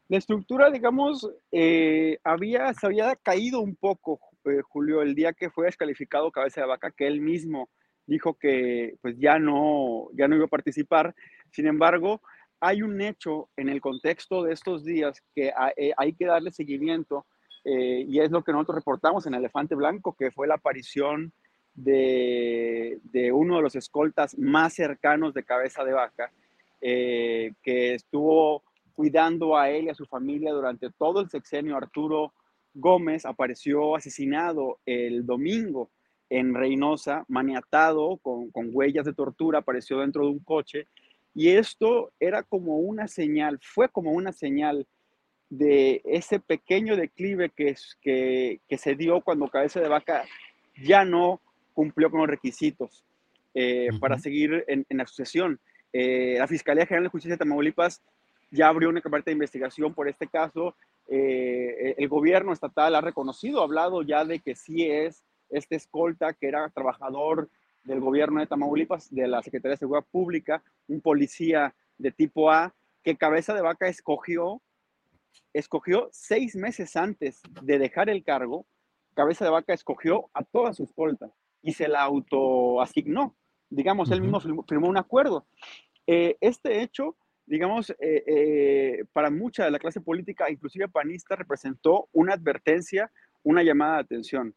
La 0.08 0.18
estructura, 0.18 0.70
digamos, 0.70 1.30
eh, 1.52 2.18
había, 2.24 2.74
se 2.74 2.86
había 2.86 3.14
caído 3.14 3.60
un 3.60 3.76
poco, 3.76 4.18
eh, 4.44 4.60
Julio, 4.62 5.02
el 5.02 5.14
día 5.14 5.32
que 5.32 5.50
fue 5.50 5.66
descalificado 5.66 6.30
Cabeza 6.30 6.60
de 6.60 6.66
Vaca, 6.66 6.90
que 6.90 7.06
él 7.06 7.20
mismo 7.20 7.68
dijo 8.06 8.34
que 8.34 8.96
pues 9.00 9.16
ya 9.18 9.38
no, 9.38 10.08
ya 10.14 10.28
no 10.28 10.36
iba 10.36 10.46
a 10.46 10.48
participar. 10.48 11.14
Sin 11.52 11.66
embargo, 11.66 12.22
hay 12.60 12.82
un 12.82 13.00
hecho 13.00 13.48
en 13.56 13.68
el 13.68 13.80
contexto 13.80 14.42
de 14.42 14.52
estos 14.52 14.84
días 14.84 15.22
que 15.34 15.52
hay 15.96 16.12
que 16.14 16.26
darle 16.26 16.50
seguimiento 16.50 17.26
y 17.64 18.18
es 18.18 18.30
lo 18.30 18.42
que 18.42 18.52
nosotros 18.52 18.76
reportamos 18.76 19.26
en 19.26 19.34
Elefante 19.34 19.74
Blanco, 19.74 20.16
que 20.18 20.30
fue 20.30 20.46
la 20.46 20.54
aparición 20.54 21.32
de, 21.74 23.00
de 23.04 23.32
uno 23.32 23.56
de 23.56 23.62
los 23.62 23.76
escoltas 23.76 24.36
más 24.38 24.74
cercanos 24.74 25.34
de 25.34 25.44
Cabeza 25.44 25.84
de 25.84 25.92
Vaca, 25.92 26.32
eh, 26.80 27.52
que 27.62 27.94
estuvo 27.94 28.62
cuidando 28.94 29.56
a 29.56 29.70
él 29.70 29.84
y 29.84 29.88
a 29.90 29.94
su 29.94 30.06
familia 30.06 30.52
durante 30.52 30.90
todo 30.90 31.20
el 31.20 31.30
sexenio. 31.30 31.76
Arturo 31.76 32.32
Gómez 32.74 33.24
apareció 33.24 33.96
asesinado 33.96 34.78
el 34.86 35.26
domingo 35.26 35.90
en 36.28 36.54
Reynosa, 36.54 37.24
maniatado 37.28 38.16
con, 38.18 38.50
con 38.50 38.70
huellas 38.72 39.04
de 39.04 39.12
tortura, 39.12 39.58
apareció 39.58 39.98
dentro 39.98 40.24
de 40.24 40.30
un 40.30 40.38
coche. 40.38 40.86
Y 41.34 41.48
esto 41.48 42.12
era 42.20 42.42
como 42.42 42.78
una 42.78 43.08
señal, 43.08 43.58
fue 43.62 43.88
como 43.88 44.12
una 44.12 44.32
señal 44.32 44.86
de 45.48 46.00
ese 46.04 46.38
pequeño 46.38 46.96
declive 46.96 47.50
que, 47.50 47.74
que, 48.00 48.60
que 48.68 48.78
se 48.78 48.94
dio 48.94 49.20
cuando 49.20 49.48
Cabeza 49.48 49.80
de 49.80 49.88
Vaca 49.88 50.24
ya 50.80 51.04
no 51.04 51.40
cumplió 51.74 52.10
con 52.10 52.20
los 52.20 52.28
requisitos 52.28 53.04
eh, 53.54 53.88
para 54.00 54.18
seguir 54.18 54.64
en, 54.68 54.86
en, 54.88 54.96
la 54.98 55.06
sucesión. 55.06 55.58
Eh, 55.92 56.36
la 56.38 56.46
Fiscalía 56.46 56.86
General 56.86 57.04
de 57.04 57.10
Justicia 57.10 57.34
de 57.34 57.38
Tamaulipas 57.38 58.00
ya 58.52 58.68
abrió 58.68 58.88
una 58.88 59.00
carpeta 59.00 59.26
de 59.26 59.32
investigación 59.32 59.92
por 59.92 60.08
este 60.08 60.28
caso. 60.28 60.76
Eh, 61.10 61.94
el 61.98 62.08
gobierno 62.08 62.52
estatal 62.52 62.94
ha 62.94 63.00
reconocido, 63.00 63.60
ha 63.60 63.64
hablado 63.64 64.02
ya 64.02 64.24
de 64.24 64.38
que 64.40 64.54
sí 64.54 64.86
es 64.86 65.24
este 65.50 65.76
escolta 65.76 66.32
que 66.32 66.46
era 66.46 66.70
trabajador 66.70 67.50
del 67.82 68.00
gobierno 68.00 68.40
de 68.40 68.46
Tamaulipas, 68.46 69.12
de 69.12 69.26
la 69.26 69.42
Secretaría 69.42 69.72
de 69.72 69.78
Seguridad 69.78 70.06
Pública, 70.10 70.62
un 70.86 71.00
policía 71.00 71.74
de 71.98 72.12
tipo 72.12 72.50
A, 72.50 72.74
que 73.02 73.16
Cabeza 73.16 73.54
de 73.54 73.62
Vaca 73.62 73.88
escogió, 73.88 74.62
escogió 75.52 76.08
seis 76.12 76.54
meses 76.54 76.96
antes 76.96 77.42
de 77.62 77.78
dejar 77.78 78.08
el 78.08 78.22
cargo, 78.22 78.66
Cabeza 79.14 79.44
de 79.44 79.50
Vaca 79.50 79.74
escogió 79.74 80.30
a 80.32 80.44
toda 80.44 80.72
su 80.72 80.84
escolta 80.84 81.30
y 81.62 81.72
se 81.72 81.88
la 81.88 82.02
autoasignó 82.02 83.34
digamos, 83.70 84.10
él 84.10 84.20
mismo 84.20 84.40
firmó, 84.40 84.88
un 84.88 84.98
acuerdo. 84.98 85.46
Eh, 86.06 86.36
este 86.40 86.82
hecho, 86.82 87.16
digamos, 87.50 87.90
eh, 87.98 88.22
eh, 88.28 89.04
para 89.12 89.28
mucha 89.28 89.64
de 89.64 89.72
la 89.72 89.80
clase 89.80 90.00
política, 90.00 90.48
inclusive 90.48 90.88
panista, 90.88 91.34
representó 91.34 92.08
una 92.12 92.34
advertencia, 92.34 93.10
una 93.42 93.64
llamada 93.64 93.96
de 93.96 94.02
atención. 94.02 94.54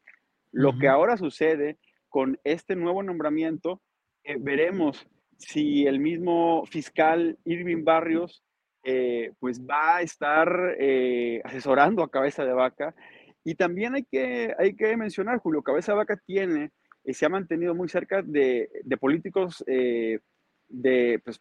Lo 0.51 0.77
que 0.77 0.87
ahora 0.87 1.17
sucede 1.17 1.79
con 2.07 2.39
este 2.43 2.75
nuevo 2.75 3.01
nombramiento, 3.01 3.81
veremos 4.41 5.07
si 5.39 5.87
el 5.87 5.99
mismo 5.99 6.63
fiscal 6.67 7.39
Irving 7.45 7.83
Barrios 7.83 8.43
pues 9.39 9.59
va 9.61 9.97
a 9.97 10.01
estar 10.03 10.77
asesorando 11.43 12.03
a 12.03 12.11
Cabeza 12.11 12.45
de 12.45 12.53
Vaca. 12.53 12.93
Y 13.43 13.55
también 13.55 13.95
hay 13.95 14.03
que, 14.03 14.53
hay 14.59 14.75
que 14.75 14.95
mencionar, 14.95 15.39
Julio, 15.39 15.63
Cabeza 15.63 15.93
de 15.93 15.97
Vaca 15.97 16.21
tiene 16.23 16.71
se 17.11 17.25
ha 17.25 17.29
mantenido 17.29 17.75
muy 17.75 17.89
cerca 17.89 18.21
de, 18.21 18.69
de 18.83 18.97
políticos, 18.97 19.63
eh, 19.67 20.19
de, 20.74 21.21
pues, 21.24 21.39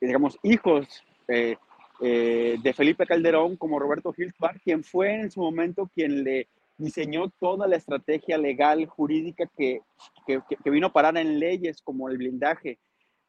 digamos, 0.00 0.38
hijos 0.42 0.86
eh, 1.26 1.56
eh, 2.00 2.56
de 2.62 2.72
Felipe 2.72 3.06
Calderón, 3.06 3.56
como 3.56 3.78
Roberto 3.78 4.14
Hilsbach, 4.16 4.56
quien 4.62 4.84
fue 4.84 5.14
en 5.14 5.30
su 5.30 5.40
momento 5.40 5.90
quien 5.94 6.24
le 6.24 6.48
diseñó 6.78 7.28
toda 7.40 7.66
la 7.66 7.76
estrategia 7.76 8.38
legal, 8.38 8.86
jurídica 8.86 9.50
que, 9.56 9.80
que, 10.26 10.40
que 10.62 10.70
vino 10.70 10.86
a 10.86 10.92
parar 10.92 11.16
en 11.16 11.40
leyes 11.40 11.82
como 11.82 12.08
el 12.08 12.18
blindaje 12.18 12.78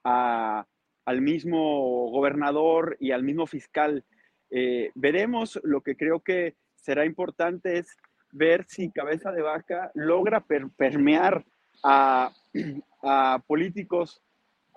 a, 0.03 0.67
al 1.05 1.21
mismo 1.21 2.11
gobernador 2.11 2.95
y 2.99 3.11
al 3.11 3.23
mismo 3.23 3.47
fiscal. 3.47 4.05
veremos 4.93 5.59
lo 5.63 5.81
que 5.81 5.95
creo 5.95 6.19
que 6.19 6.55
será 6.75 7.05
importante 7.05 7.79
es 7.79 7.97
ver 8.31 8.65
si 8.67 8.91
Cabeza 8.91 9.31
de 9.31 9.41
Vaca 9.41 9.91
logra 9.95 10.45
permear 10.77 11.43
a, 11.83 12.31
políticos 13.47 14.21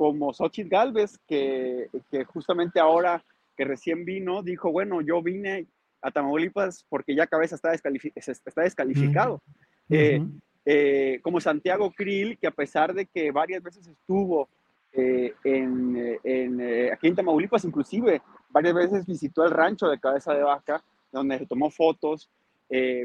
como 0.03 0.35
Xochitl 0.35 0.69
Galvez, 0.69 1.17
que, 1.29 1.89
justamente 2.27 2.81
ahora 2.81 3.25
que 3.57 3.65
recién 3.65 4.05
vino, 4.05 4.43
dijo, 4.43 4.73
bueno, 4.73 5.01
yo 5.01 5.23
vine 5.23 5.69
a 6.01 6.11
Tamaulipas 6.11 6.85
porque 6.89 7.15
ya 7.15 7.29
Cabeza 7.29 7.55
está, 7.55 7.73
está 7.73 8.63
descalificado. 8.63 9.41
Eh, 9.89 10.21
eh, 10.67 11.21
como 11.23 11.41
Santiago 11.41 11.93
Krill, 11.93 12.37
que 12.37 12.49
a 12.49 12.51
pesar 12.51 12.93
de 12.95 13.07
que 13.07 13.31
varias 13.31 13.63
veces 13.63 13.87
estuvo 13.87 14.49
eh, 14.93 15.35
en, 15.45 16.91
aquí 16.93 17.07
en 17.07 17.15
Tamaulipas, 17.15 17.65
inclusive 17.65 18.23
varias 18.51 18.75
veces 18.75 19.07
visitó 19.07 19.45
el 19.45 19.53
rancho 19.53 19.87
de 19.87 20.01
Cabeza 20.01 20.35
de 20.35 20.43
Vaca, 20.43 20.83
donde 21.13 21.39
se 21.39 21.47
tomó 21.47 21.71
fotos. 21.71 22.29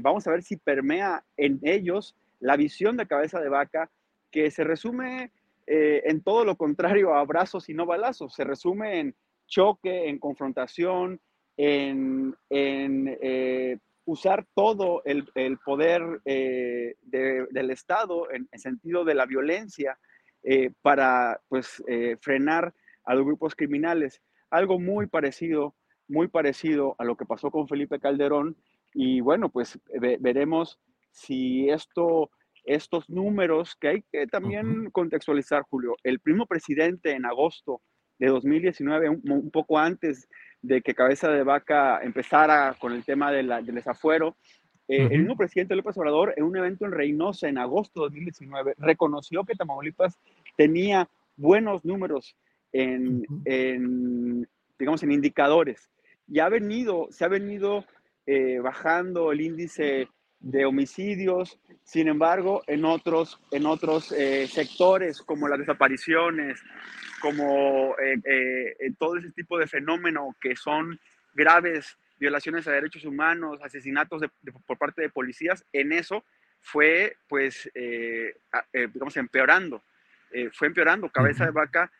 vamos 0.01 0.25
a 0.25 0.31
ver 0.31 0.41
si 0.41 0.57
permea 0.57 1.23
en 1.37 1.59
ellos 1.61 2.15
la 2.39 2.57
visión 2.57 2.97
de 2.97 3.05
cabeza 3.05 3.39
de 3.39 3.49
vaca 3.49 3.87
que 4.31 4.49
se 4.49 4.63
resume 4.63 5.31
eh, 5.69 6.01
en 6.05 6.21
todo 6.21 6.45
lo 6.45 6.55
contrario 6.55 7.13
a 7.13 7.19
abrazos 7.19 7.67
y 7.67 7.73
no 7.73 7.85
balazos, 7.85 8.33
se 8.33 8.45
resume 8.45 9.01
en 9.01 9.15
choque, 9.47 10.07
en 10.07 10.17
confrontación, 10.17 11.19
en, 11.57 12.33
eh, 12.49 13.77
usar 14.05 14.45
todo 14.53 15.01
el, 15.03 15.27
poder 15.65 16.21
eh, 16.23 16.95
del 17.01 17.69
Estado 17.69 18.31
en, 18.31 18.47
el 18.49 18.59
sentido 18.59 19.03
de 19.03 19.15
la 19.15 19.25
violencia 19.25 19.99
para 20.81 21.41
pues, 21.49 21.83
frenar 22.21 22.73
a 23.03 23.15
los 23.15 23.25
grupos 23.25 23.53
criminales. 23.53 24.21
Algo 24.49 24.79
muy 24.79 25.07
parecido, 25.07 25.75
muy 26.07 26.29
parecido 26.29 26.95
a 26.99 27.03
lo 27.03 27.17
que 27.17 27.25
pasó 27.25 27.51
con 27.51 27.67
Felipe 27.67 27.99
Calderón. 27.99 28.55
Y 28.93 29.19
bueno, 29.19 29.49
pues 29.49 29.77
veremos 30.21 30.79
si 31.11 31.69
esto, 31.69 32.29
estos 32.67 33.09
números 33.09 33.75
que 33.79 33.87
hay 33.87 34.03
que 34.11 34.27
también 34.27 34.91
contextualizar, 34.91 35.63
Julio, 35.63 35.95
el 36.03 36.19
primo 36.19 36.45
presidente 36.45 37.11
en 37.11 37.25
agosto 37.25 37.81
de 38.19 38.27
2019, 38.27 39.09
un, 39.09 39.49
poco 39.51 39.79
antes 39.79 40.27
de 40.61 40.81
que 40.81 40.93
Cabeza 40.93 41.29
de 41.29 41.43
Vaca 41.43 42.01
empezara 42.03 42.75
con 42.79 42.93
el 42.93 43.03
tema 43.05 43.31
del 43.31 43.51
desafuero, 43.67 44.35
eh, 44.87 45.07
el 45.11 45.19
mismo 45.19 45.37
presidente 45.37 45.75
López 45.75 45.97
Obrador, 45.97 46.33
en 46.37 46.43
un 46.43 46.57
evento 46.57 46.85
en 46.85 46.91
Reynosa 46.91 47.47
en 47.47 47.57
agosto 47.57 48.01
de 48.01 48.05
2019, 48.07 48.75
reconoció 48.77 49.43
que 49.43 49.55
Tamaulipas 49.55 50.19
tenía 50.55 51.09
buenos 51.35 51.85
números 51.85 52.35
en, 52.71 53.25
en 53.45 54.47
digamos, 54.77 55.03
en 55.03 55.11
indicadores. 55.11 55.89
Y 56.27 56.39
ha 56.39 56.49
venido, 56.49 57.07
se 57.11 57.23
ha 57.23 57.29
venido 57.29 57.85
eh, 58.25 58.59
bajando 58.59 59.31
el 59.31 59.41
índice 59.41 60.09
de 60.39 60.65
homicidios, 60.65 61.59
sin 61.83 62.07
embargo, 62.07 62.63
en 62.67 62.85
otros, 62.85 63.39
en 63.51 63.65
otros 63.65 64.11
eh, 64.11 64.47
sectores 64.47 65.21
como 65.21 65.47
las 65.47 65.59
desapariciones, 65.59 66.61
como 67.21 67.95
eh, 67.97 68.19
eh, 68.23 68.91
todo 68.99 69.17
ese 69.17 69.31
tipo 69.31 69.57
de 69.57 69.67
fenómeno 69.67 70.35
que 70.39 70.55
son 70.55 70.99
graves 71.33 71.97
violaciones 72.19 72.67
a 72.67 72.71
derechos 72.71 73.05
humanos, 73.05 73.59
asesinatos 73.63 74.21
por 74.65 74.77
parte 74.77 75.01
de 75.01 75.09
policías, 75.09 75.65
en 75.71 75.91
eso 75.91 76.23
fue, 76.61 77.15
pues, 77.27 77.69
digamos, 78.73 79.15
empeorando. 79.17 79.83
fue 80.51 80.67
empeorando. 80.67 81.09
Cabeza 81.09 81.45
de 81.45 81.51
Vaca 81.51 81.91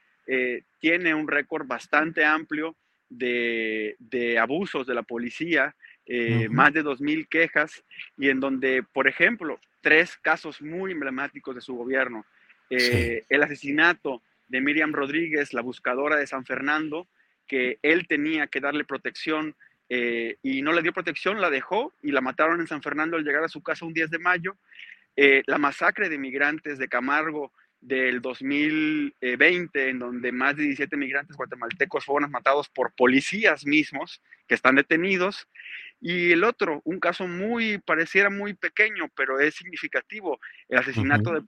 tiene 0.80 1.14
un 1.14 1.28
récord 1.28 1.68
bastante 1.68 2.26
amplio 2.26 2.76
de, 3.10 3.96
de 4.00 4.40
abusos 4.40 4.88
de 4.88 4.96
la 4.96 5.04
policía, 5.04 5.76
eh, 6.10 6.48
más 6.50 6.72
de 6.72 6.84
2.000 6.84 7.28
quejas 7.28 7.84
y 8.18 8.30
en 8.30 8.40
donde, 8.40 8.82
por 8.82 9.08
ejemplo, 9.08 9.60
tres 9.82 10.18
casos 10.18 10.62
muy 10.62 10.94
emblemáticos 10.94 11.54
de 11.54 11.62
su 11.62 11.76
gobierno. 11.76 12.26
Eh, 12.70 13.26
el 13.28 13.44
asesinato 13.44 14.22
de 14.48 14.62
Miriam 14.62 14.94
Rodríguez, 14.94 15.54
la 15.54 15.62
buscadora 15.62 16.16
de 16.16 16.26
San 16.26 16.46
Fernando, 16.46 17.08
que 17.46 17.80
él 17.82 18.08
tenía 18.08 18.48
que 18.48 18.62
darle 18.62 18.86
protección 18.86 19.56
eh, 19.90 20.38
y 20.42 20.62
no 20.62 20.72
le 20.72 20.82
dio 20.82 20.94
protección, 20.94 21.42
la 21.42 21.50
dejó 21.50 21.94
y 22.02 22.12
la 22.12 22.22
mataron 22.22 22.62
en 22.62 22.68
San 22.68 22.82
Fernando 22.82 23.18
al 23.18 23.24
llegar 23.24 23.44
a 23.44 23.50
su 23.50 23.62
casa 23.62 23.86
un 23.86 23.94
10 23.94 24.10
de 24.10 24.20
mayo. 24.20 24.58
la 25.16 25.58
masacre 25.58 26.10
de 26.10 26.18
migrantes 26.18 26.78
de 26.78 26.88
Camargo 26.88 27.52
del 27.82 28.22
2020, 28.22 29.90
en 29.90 30.00
donde 30.00 30.32
más 30.32 30.56
de 30.56 30.64
17 30.64 30.98
migrantes 30.98 31.36
guatemaltecos 31.36 32.06
fueron 32.06 32.32
matados 32.32 32.70
por 32.70 32.94
policías 32.94 33.66
mismos 33.66 34.22
que 34.48 34.56
están 34.56 34.76
detenidos. 34.76 35.48
Y 36.00 36.32
el 36.32 36.44
otro, 36.44 36.82
un 36.84 37.00
caso 37.00 37.28
muy, 37.28 37.80
pareciera 37.80 38.30
muy 38.30 38.54
pequeño, 38.54 39.10
pero 39.16 39.40
es 39.40 39.56
significativo, 39.56 40.40
el 40.70 40.78
asesinato 40.78 41.34
de 41.34 41.44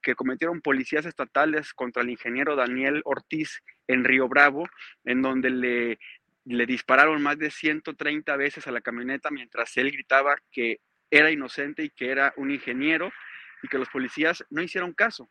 que 0.00 0.14
cometieron 0.14 0.62
policías 0.62 1.04
estatales 1.04 1.74
contra 1.74 2.02
el 2.02 2.10
ingeniero 2.10 2.56
Daniel 2.56 3.02
Ortiz 3.04 3.62
en 3.86 4.04
Río 4.04 4.26
Bravo, 4.26 4.66
en 5.04 5.20
donde 5.20 5.50
le, 5.50 5.98
le 6.44 6.66
dispararon 6.66 7.22
más 7.22 7.38
de 7.38 7.50
130 7.50 8.36
veces 8.36 8.66
a 8.66 8.72
la 8.72 8.80
camioneta 8.80 9.30
mientras 9.30 9.76
él 9.76 9.90
gritaba 9.90 10.36
que 10.50 10.80
era 11.10 11.30
inocente 11.30 11.82
y 11.84 11.90
que 11.90 12.10
era 12.10 12.32
un 12.36 12.50
ingeniero 12.50 13.12
y 13.62 13.68
que 13.68 13.78
los 13.78 13.88
policías 13.88 14.44
no 14.48 14.62
hicieron 14.62 14.94
caso. 14.94 15.30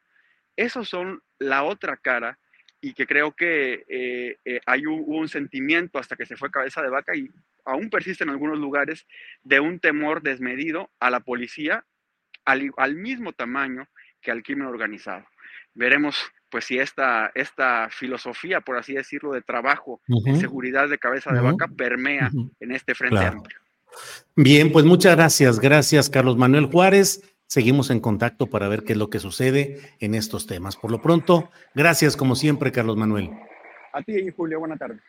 Esos 0.56 0.90
son 0.90 1.24
la 1.40 1.64
otra 1.64 1.98
cara 1.98 2.38
y 2.82 2.94
que 2.94 3.06
creo 3.06 3.34
que 3.34 3.86
eh, 3.88 4.38
eh, 4.46 4.62
hay 4.66 4.86
un, 4.86 5.04
un, 5.06 5.28
sentimiento 5.28 6.00
hasta 6.00 6.16
que 6.16 6.26
se 6.26 6.38
fue 6.38 6.52
cabeza 6.52 6.82
de 6.82 6.90
vaca 6.90 7.16
y 7.16 7.30
aún 7.66 7.90
persiste 7.90 8.24
en 8.24 8.30
algunos 8.30 8.58
lugares 8.58 9.06
de 9.44 9.60
un 9.60 9.80
temor 9.80 10.22
desmedido 10.22 10.90
a 11.00 11.10
la 11.10 11.20
policía 11.20 11.86
al, 12.46 12.72
al 12.78 12.96
mismo 12.96 13.34
tamaño 13.34 13.88
que 14.22 14.32
al 14.32 14.44
crimen 14.44 14.68
organizado. 14.68 15.26
Veremos 15.74 16.32
pues 16.50 16.66
si 16.66 16.80
esta, 16.80 17.32
esta 17.36 17.90
filosofía, 17.92 18.62
por 18.62 18.78
así 18.78 18.94
decirlo, 18.94 19.34
de 19.34 19.42
trabajo 19.42 20.02
uh 20.08 20.36
seguridad 20.40 20.90
de 20.90 20.98
cabeza 20.98 21.32
de 21.32 21.42
vaca 21.42 21.68
permea 21.68 22.32
en 22.60 22.72
este 22.72 22.96
frente 22.96 23.18
claro. 23.18 23.38
amplio. 23.38 23.60
Bien, 24.36 24.72
pues 24.72 24.86
muchas 24.86 25.16
gracias. 25.16 25.60
Gracias, 25.60 26.10
Carlos 26.10 26.38
Manuel 26.38 26.66
Juárez. 26.66 27.22
Seguimos 27.50 27.90
en 27.90 28.00
contacto 28.00 28.46
para 28.46 28.68
ver 28.68 28.84
qué 28.84 28.94
es 28.94 29.00
lo 29.00 29.10
que 29.10 29.18
sucede 29.18 29.80
en 30.00 30.14
estos 30.14 30.46
temas. 30.46 30.76
Por 30.76 30.92
lo 30.92 31.02
pronto, 31.02 31.50
gracias 31.74 32.16
como 32.16 32.36
siempre, 32.36 32.72
Carlos 32.72 32.96
Manuel. 32.96 33.32
A 33.92 34.04
ti, 34.04 34.30
Julio, 34.38 34.60
buena 34.60 34.78
tarde. 34.78 35.00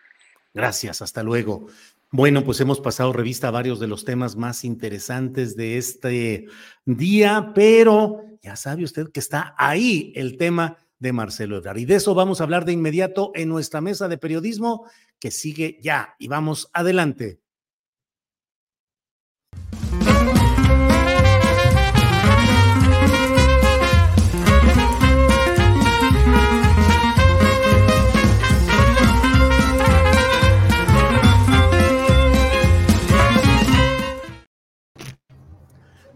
Gracias, 0.54 1.02
hasta 1.02 1.22
luego. 1.22 1.66
Bueno, 2.10 2.42
pues 2.42 2.58
hemos 2.62 2.80
pasado 2.80 3.12
revista 3.12 3.48
a 3.48 3.50
varios 3.50 3.78
de 3.78 3.88
los 3.88 4.06
temas 4.06 4.36
más 4.36 4.64
interesantes 4.64 5.54
de 5.54 5.76
este 5.76 6.46
día, 6.86 7.52
pero 7.54 8.24
ya 8.40 8.56
sabe 8.56 8.84
usted 8.84 9.12
que 9.12 9.20
está 9.20 9.54
ahí 9.58 10.10
el 10.16 10.38
tema 10.38 10.78
de 10.98 11.12
Marcelo 11.12 11.58
Ebrard. 11.58 11.76
Y 11.76 11.84
de 11.84 11.96
eso 11.96 12.14
vamos 12.14 12.40
a 12.40 12.44
hablar 12.44 12.64
de 12.64 12.72
inmediato 12.72 13.32
en 13.34 13.50
nuestra 13.50 13.82
mesa 13.82 14.08
de 14.08 14.16
periodismo 14.16 14.86
que 15.18 15.30
sigue 15.30 15.78
ya. 15.82 16.14
Y 16.18 16.28
vamos 16.28 16.70
adelante. 16.72 17.38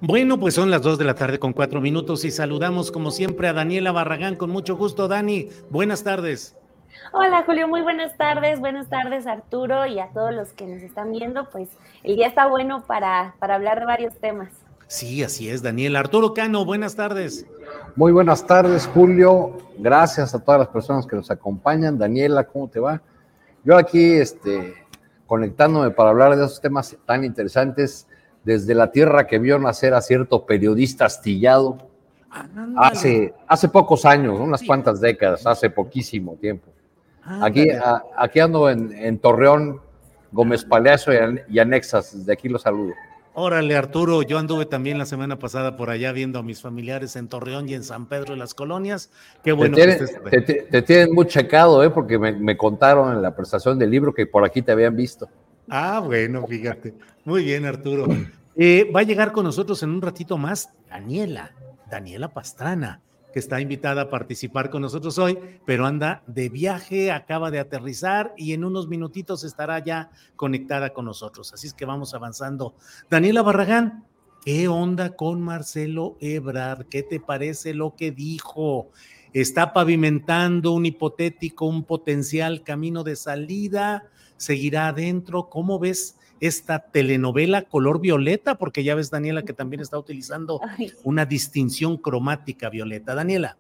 Bueno, 0.07 0.39
pues 0.39 0.53
son 0.53 0.71
las 0.71 0.83
dos 0.83 0.99
de 0.99 1.07
la 1.07 1.15
tarde 1.15 1.39
con 1.39 1.55
cuatro 1.55 1.81
minutos 1.81 2.27
y 2.27 2.31
saludamos 2.31 2.93
como 2.93 3.11
siempre 3.11 3.49
a 3.49 3.55
Daniela 3.55 3.91
Barragán 3.91 4.37
con 4.37 4.51
mucho 4.51 4.77
gusto. 4.77 5.09
Dani, 5.09 5.49
buenas 5.71 6.05
tardes. 6.05 6.55
Hola 7.13 7.43
Julio, 7.47 7.69
muy 7.69 7.81
buenas 7.81 8.15
tardes, 8.19 8.61
buenas 8.61 8.91
tardes 8.91 9.27
Arturo 9.27 9.87
y 9.87 9.99
a 10.01 10.09
todos 10.09 10.35
los 10.35 10.53
que 10.53 10.67
nos 10.67 10.83
están 10.83 11.11
viendo, 11.11 11.49
pues 11.49 11.71
el 12.03 12.17
día 12.17 12.27
está 12.27 12.47
bueno 12.49 12.85
para, 12.87 13.35
para 13.39 13.55
hablar 13.55 13.81
de 13.81 13.87
varios 13.87 14.15
temas. 14.19 14.53
Sí, 14.89 15.25
así 15.25 15.49
es, 15.49 15.63
Daniel. 15.63 15.97
Arturo 15.97 16.35
Cano, 16.35 16.67
buenas 16.67 16.97
tardes. 16.97 17.47
Muy 17.97 18.13
buenas 18.13 18.47
tardes, 18.47 18.87
Julio. 18.93 19.57
Gracias 19.79 20.35
a 20.35 20.45
todas 20.45 20.59
las 20.59 20.69
personas 20.69 21.07
que 21.07 21.17
nos 21.17 21.31
acompañan. 21.31 21.97
Daniela, 21.97 22.45
¿cómo 22.45 22.69
te 22.69 22.79
va? 22.79 23.01
Yo 23.65 23.79
aquí, 23.79 24.17
este, 24.17 24.75
conectándome 25.27 25.93
para 25.93 26.11
hablar 26.11 26.37
de 26.37 26.45
esos 26.45 26.61
temas 26.61 26.95
tan 27.07 27.25
interesantes 27.25 28.07
desde 28.45 28.75
la 28.75 28.93
tierra 28.93 29.27
que 29.27 29.39
vio 29.39 29.59
nacer 29.59 29.95
a 29.95 30.01
cierto 30.01 30.47
periodista 30.47 31.07
astillado 31.07 31.79
hace, 32.77 33.33
hace 33.47 33.69
pocos 33.69 34.05
años, 34.05 34.39
unas 34.39 34.63
cuantas 34.63 35.01
décadas, 35.01 35.47
hace 35.47 35.71
poquísimo 35.71 36.37
tiempo. 36.37 36.71
Aquí, 37.41 37.71
a, 37.71 38.03
aquí 38.17 38.41
ando 38.41 38.69
en, 38.69 38.93
en, 38.93 39.19
Torreón, 39.19 39.81
Gómez 40.31 40.65
Palacio 40.65 41.13
y, 41.49 41.59
Anexas, 41.59 42.19
desde 42.19 42.33
aquí 42.33 42.51
los 42.51 42.63
saludo. 42.63 42.93
Órale, 43.33 43.75
Arturo, 43.77 44.23
yo 44.23 44.39
anduve 44.39 44.67
también 44.67 44.99
la 44.99 45.07
semana 45.07 45.39
pasada 45.39 45.77
por 45.77 45.91
allá 45.91 46.13
viendo 46.13 46.39
a 46.39 46.43
mis 46.43 46.61
familiares 46.61 47.17
en 47.17 47.29
Torreón 47.29 47.69
y 47.69 47.75
en 47.75 47.83
San 47.83 48.07
Pedro 48.07 48.35
de 48.35 48.37
las 48.39 48.55
Colonias. 48.55 49.11
Qué 49.43 49.53
bueno 49.53 49.75
te 49.75 49.83
tienen, 49.87 50.07
que 50.31 50.41
te, 50.43 50.55
te, 50.71 50.83
tienen 50.83 51.15
muy 51.15 51.27
checado, 51.27 51.83
¿eh? 51.83 51.91
porque 51.91 52.19
me, 52.19 52.33
me 52.33 52.57
contaron 52.57 53.13
en 53.13 53.23
la 53.23 53.35
prestación 53.35 53.79
del 53.79 53.91
libro 53.91 54.13
que 54.13 54.27
por 54.27 54.45
aquí 54.45 54.61
te 54.61 54.71
habían 54.71 54.95
visto. 54.95 55.29
Ah, 55.69 56.01
bueno, 56.01 56.47
fíjate. 56.47 56.95
Muy 57.25 57.45
bien, 57.45 57.65
Arturo. 57.65 58.07
Eh, 58.57 58.91
va 58.95 59.01
a 59.01 59.05
llegar 59.05 59.33
con 59.33 59.45
nosotros 59.45 59.83
en 59.83 59.91
un 59.91 60.03
ratito 60.03 60.39
más 60.39 60.71
Daniela, 60.89 61.53
Daniela 61.91 62.29
Pastrana, 62.29 63.01
que 63.33 63.41
está 63.41 63.61
invitada 63.61 64.03
a 64.03 64.11
participar 64.11 64.71
con 64.71 64.83
nosotros 64.83 65.19
hoy, 65.19 65.39
pero 65.67 65.87
anda 65.87 66.23
de 66.29 66.49
viaje, 66.49 67.11
acaba 67.11 67.51
de 67.51 67.59
aterrizar 67.59 68.33
y 68.37 68.53
en 68.53 68.65
unos 68.65 68.87
minutitos 68.87 69.43
estará 69.43 69.81
ya 69.81 70.11
conectada 70.37 70.91
con 70.91 71.07
nosotros. 71.07 71.53
Así 71.53 71.67
es 71.67 71.75
que 71.75 71.85
vamos 71.85 72.15
avanzando. 72.15 72.75
Daniela 73.11 73.43
Barragán, 73.43 74.05
¿qué 74.45 74.69
onda 74.69 75.17
con 75.17 75.43
Marcelo 75.43 76.17
Ebrard? 76.21 76.87
¿Qué 76.87 77.03
te 77.03 77.19
parece 77.19 77.75
lo 77.75 77.97
que 77.97 78.13
dijo? 78.13 78.91
¿Está 79.35 79.75
pavimentando 79.75 80.73
un 80.73 80.87
hipotético, 80.87 81.67
un 81.67 81.85
potencial 81.85 82.63
camino 82.63 83.05
de 83.05 83.17
salida? 83.17 84.05
¿Seguirá 84.39 84.89
adentro? 84.89 85.51
¿Cómo 85.51 85.79
ves? 85.79 86.17
esta 86.41 86.79
telenovela 86.79 87.63
color 87.63 88.01
violeta, 88.01 88.57
porque 88.57 88.85
ya 88.85 88.95
ves, 88.95 89.11
Daniela, 89.11 89.43
que 89.43 89.53
también 89.53 89.81
está 89.81 89.99
utilizando 89.99 90.61
Ay. 90.79 90.93
una 91.03 91.25
distinción 91.25 91.97
cromática 91.97 92.69
violeta. 92.69 93.15
Daniela. 93.15 93.57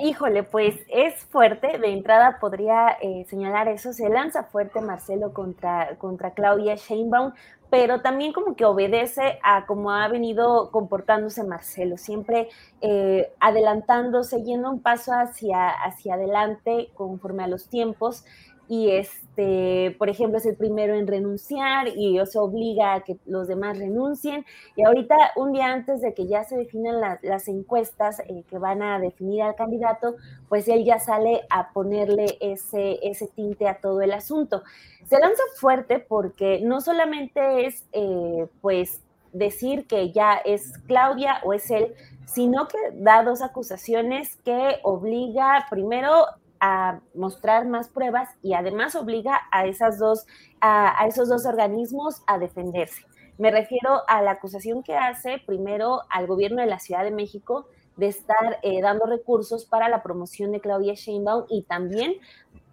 Híjole, 0.00 0.42
pues 0.42 0.76
es 0.88 1.14
fuerte. 1.24 1.78
De 1.78 1.92
entrada 1.92 2.38
podría 2.40 2.96
eh, 3.02 3.26
señalar 3.28 3.68
eso. 3.68 3.92
Se 3.92 4.08
lanza 4.08 4.44
fuerte 4.44 4.80
Marcelo 4.80 5.34
contra, 5.34 5.96
contra 5.98 6.32
Claudia 6.32 6.76
Sheinbaum, 6.76 7.32
pero 7.72 8.02
también 8.02 8.34
como 8.34 8.54
que 8.54 8.66
obedece 8.66 9.38
a 9.42 9.64
cómo 9.64 9.92
ha 9.92 10.06
venido 10.06 10.70
comportándose 10.70 11.42
Marcelo, 11.42 11.96
siempre 11.96 12.50
eh, 12.82 13.32
adelantándose, 13.40 14.42
yendo 14.42 14.70
un 14.70 14.82
paso 14.82 15.12
hacia, 15.12 15.70
hacia 15.70 16.16
adelante 16.16 16.90
conforme 16.92 17.44
a 17.44 17.46
los 17.46 17.70
tiempos 17.70 18.26
y 18.72 18.90
este, 18.90 19.94
por 19.98 20.08
ejemplo, 20.08 20.38
es 20.38 20.46
el 20.46 20.56
primero 20.56 20.94
en 20.94 21.06
renunciar 21.06 21.88
y 21.88 22.18
eso 22.18 22.42
obliga 22.42 22.94
a 22.94 23.00
que 23.02 23.18
los 23.26 23.46
demás 23.46 23.76
renuncien. 23.76 24.46
Y 24.76 24.84
ahorita, 24.86 25.14
un 25.36 25.52
día 25.52 25.66
antes 25.66 26.00
de 26.00 26.14
que 26.14 26.26
ya 26.26 26.42
se 26.44 26.56
definan 26.56 26.98
la, 26.98 27.18
las 27.20 27.48
encuestas 27.48 28.20
eh, 28.20 28.44
que 28.48 28.56
van 28.56 28.80
a 28.80 28.98
definir 28.98 29.42
al 29.42 29.56
candidato, 29.56 30.16
pues 30.48 30.68
él 30.68 30.86
ya 30.86 30.98
sale 31.00 31.42
a 31.50 31.70
ponerle 31.74 32.38
ese, 32.40 32.98
ese 33.02 33.26
tinte 33.26 33.68
a 33.68 33.78
todo 33.78 34.00
el 34.00 34.12
asunto. 34.12 34.62
Se 35.04 35.18
lanza 35.18 35.42
fuerte 35.56 35.98
porque 35.98 36.62
no 36.62 36.80
solamente 36.80 37.66
es, 37.66 37.84
eh, 37.92 38.46
pues, 38.62 39.02
decir 39.34 39.86
que 39.86 40.12
ya 40.12 40.34
es 40.46 40.78
Claudia 40.86 41.40
o 41.44 41.52
es 41.52 41.70
él, 41.70 41.94
sino 42.24 42.68
que 42.68 42.78
da 42.94 43.22
dos 43.22 43.42
acusaciones 43.42 44.36
que 44.36 44.76
obliga 44.82 45.66
primero 45.68 46.24
a 46.64 47.00
mostrar 47.12 47.66
más 47.66 47.88
pruebas 47.88 48.28
y 48.40 48.54
además 48.54 48.94
obliga 48.94 49.40
a, 49.50 49.66
esas 49.66 49.98
dos, 49.98 50.26
a, 50.60 51.06
esos 51.08 51.28
dos 51.28 51.44
organismos 51.44 52.22
a 52.28 52.38
defenderse. 52.38 53.02
Me 53.36 53.50
refiero 53.50 54.02
a 54.06 54.22
la 54.22 54.32
acusación 54.32 54.84
que 54.84 54.96
hace 54.96 55.42
primero 55.44 56.02
al 56.08 56.28
gobierno 56.28 56.60
de 56.62 56.68
la 56.68 56.78
Ciudad 56.78 57.02
de 57.02 57.10
México 57.10 57.66
de 57.96 58.06
estar 58.06 58.60
eh, 58.62 58.80
dando 58.80 59.06
recursos 59.06 59.64
para 59.66 59.88
la 59.88 60.04
promoción 60.04 60.52
de 60.52 60.60
Claudia 60.60 60.94
Sheinbaum 60.94 61.46
y 61.48 61.64
también 61.64 62.14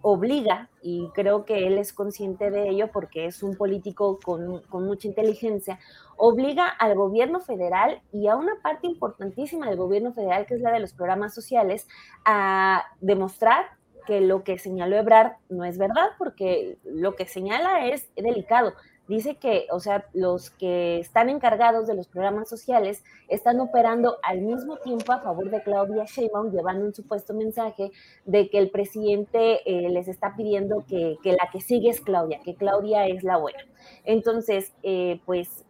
obliga, 0.01 0.69
y 0.81 1.09
creo 1.13 1.43
que 1.43 1.67
él 1.67 1.77
es 1.77 1.91
consciente 1.91 2.51
de 2.51 2.69
ello 2.69 2.89
porque 2.93 3.25
es 3.25 3.43
un 3.43 3.57
político 3.57 4.19
con, 4.23 4.61
con, 4.69 4.85
mucha 4.85 5.07
inteligencia, 5.07 5.79
obliga 6.15 6.67
al 6.69 6.95
gobierno 6.95 7.41
federal 7.41 8.01
y 8.13 8.27
a 8.27 8.37
una 8.37 8.53
parte 8.61 8.87
importantísima 8.87 9.67
del 9.67 9.77
gobierno 9.77 10.13
federal, 10.13 10.45
que 10.45 10.53
es 10.53 10.61
la 10.61 10.71
de 10.71 10.79
los 10.79 10.93
programas 10.93 11.33
sociales, 11.33 11.85
a 12.23 12.85
demostrar 13.01 13.78
que 14.09 14.21
lo 14.21 14.43
que 14.43 14.57
señaló 14.57 14.97
Ebrard 14.97 15.33
no 15.49 15.63
es 15.65 15.77
verdad, 15.77 16.07
porque 16.17 16.79
lo 16.83 17.15
que 17.15 17.27
señala 17.27 17.87
es 17.87 18.09
delicado. 18.15 18.73
Dice 19.07 19.35
que, 19.35 19.67
o 19.71 19.79
sea, 19.79 20.05
los 20.13 20.49
que 20.49 20.99
están 20.99 21.29
encargados 21.29 21.87
de 21.87 21.93
los 21.93 22.07
programas 22.07 22.49
sociales 22.49 23.03
están 23.27 23.59
operando 23.59 24.17
al 24.23 24.41
mismo 24.41 24.77
tiempo 24.77 25.11
a 25.11 25.19
favor 25.21 25.51
de 25.51 25.61
Claudia 25.61 26.05
Sheinbaum, 26.05 26.51
llevando 26.51 26.85
un 26.85 26.93
supuesto 26.93 27.35
mensaje 27.35 27.91
de 28.25 28.49
que 28.49 28.57
el 28.57 28.71
presidente 28.71 29.61
eh, 29.65 29.89
les 29.89 30.07
está 30.07 30.35
pidiendo 30.35 30.85
que, 30.87 31.17
que, 31.21 31.33
la 31.33 31.49
que 31.51 31.61
sigue 31.61 31.89
es 31.89 32.01
Claudia, 32.01 32.39
que 32.43 32.55
Claudia 32.55 33.05
es 33.07 33.23
la 33.23 33.37
buena. 33.37 33.59
Entonces, 34.05 34.73
eh, 34.81 35.19
pues 35.25 35.65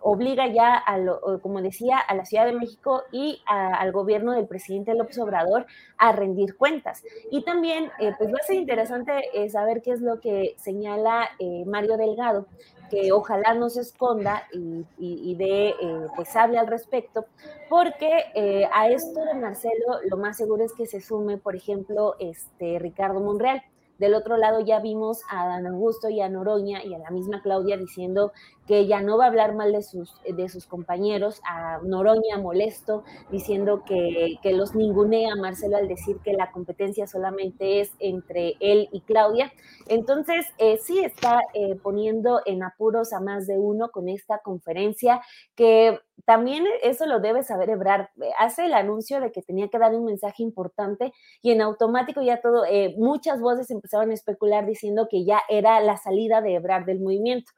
obliga 0.00 0.46
ya, 0.48 0.82
a 0.86 0.98
como 1.42 1.60
decía, 1.62 1.98
a 1.98 2.14
la 2.14 2.24
Ciudad 2.24 2.46
de 2.46 2.52
México 2.52 3.02
y 3.12 3.42
al 3.46 3.92
gobierno 3.92 4.32
del 4.32 4.46
presidente 4.46 4.94
López 4.94 5.18
Obrador 5.18 5.66
a 5.98 6.12
rendir 6.12 6.56
cuentas. 6.56 7.02
Y 7.30 7.42
también, 7.44 7.90
eh, 7.98 8.12
pues 8.18 8.30
va 8.30 8.38
a 8.40 8.46
ser 8.46 8.56
interesante 8.56 9.12
eh, 9.34 9.48
saber 9.50 9.82
qué 9.82 9.92
es 9.92 10.00
lo 10.00 10.20
que 10.20 10.54
señala 10.56 11.28
eh, 11.38 11.64
Mario 11.66 11.96
Delgado, 11.96 12.46
que 12.90 13.12
ojalá 13.12 13.54
no 13.54 13.70
se 13.70 13.82
esconda 13.82 14.48
y, 14.52 14.84
y, 14.98 15.36
de, 15.36 15.74
pues 16.16 16.34
hable 16.34 16.58
al 16.58 16.66
respecto, 16.66 17.24
porque 17.68 18.24
a 18.72 18.88
esto 18.88 19.24
de 19.24 19.34
Marcelo 19.34 20.00
lo 20.08 20.16
más 20.16 20.36
seguro 20.36 20.64
es 20.64 20.72
que 20.72 20.86
se 20.86 21.00
sume, 21.00 21.38
por 21.38 21.54
ejemplo, 21.54 22.16
este 22.18 22.80
Ricardo 22.80 23.20
Monreal. 23.20 23.62
Del 24.00 24.14
otro 24.14 24.38
lado 24.38 24.60
ya 24.60 24.80
vimos 24.80 25.22
a 25.28 25.46
Dan 25.46 25.66
Augusto 25.66 26.08
y 26.08 26.22
a 26.22 26.28
Noroña 26.30 26.82
y 26.82 26.94
a 26.94 26.98
la 26.98 27.10
misma 27.10 27.42
Claudia 27.42 27.76
diciendo 27.76 28.32
que 28.70 28.78
ella 28.78 29.02
no 29.02 29.18
va 29.18 29.24
a 29.24 29.26
hablar 29.26 29.56
mal 29.56 29.72
de 29.72 29.82
sus, 29.82 30.14
de 30.22 30.48
sus 30.48 30.64
compañeros, 30.64 31.42
a 31.44 31.80
Noroña 31.82 32.38
molesto, 32.40 33.02
diciendo 33.28 33.82
que, 33.84 34.36
que 34.44 34.52
los 34.52 34.76
ningunea 34.76 35.34
Marcelo 35.34 35.76
al 35.76 35.88
decir 35.88 36.18
que 36.22 36.34
la 36.34 36.52
competencia 36.52 37.08
solamente 37.08 37.80
es 37.80 37.90
entre 37.98 38.54
él 38.60 38.88
y 38.92 39.00
Claudia. 39.00 39.52
Entonces, 39.88 40.46
eh, 40.58 40.78
sí 40.80 41.00
está 41.00 41.40
eh, 41.52 41.74
poniendo 41.82 42.42
en 42.46 42.62
apuros 42.62 43.12
a 43.12 43.18
más 43.18 43.48
de 43.48 43.58
uno 43.58 43.90
con 43.90 44.08
esta 44.08 44.38
conferencia, 44.38 45.20
que 45.56 45.98
también 46.24 46.64
eso 46.84 47.06
lo 47.06 47.18
debe 47.18 47.42
saber 47.42 47.70
Ebrard. 47.70 48.06
Hace 48.38 48.66
el 48.66 48.74
anuncio 48.74 49.20
de 49.20 49.32
que 49.32 49.42
tenía 49.42 49.66
que 49.66 49.80
dar 49.80 49.92
un 49.96 50.04
mensaje 50.04 50.44
importante 50.44 51.12
y 51.42 51.50
en 51.50 51.60
automático 51.60 52.22
ya 52.22 52.40
todo, 52.40 52.64
eh, 52.66 52.94
muchas 52.98 53.40
voces 53.40 53.68
empezaron 53.72 54.12
a 54.12 54.14
especular 54.14 54.64
diciendo 54.64 55.08
que 55.10 55.24
ya 55.24 55.40
era 55.48 55.80
la 55.80 55.96
salida 55.96 56.40
de 56.40 56.54
Ebrard 56.54 56.84
del 56.84 57.00
movimiento. 57.00 57.50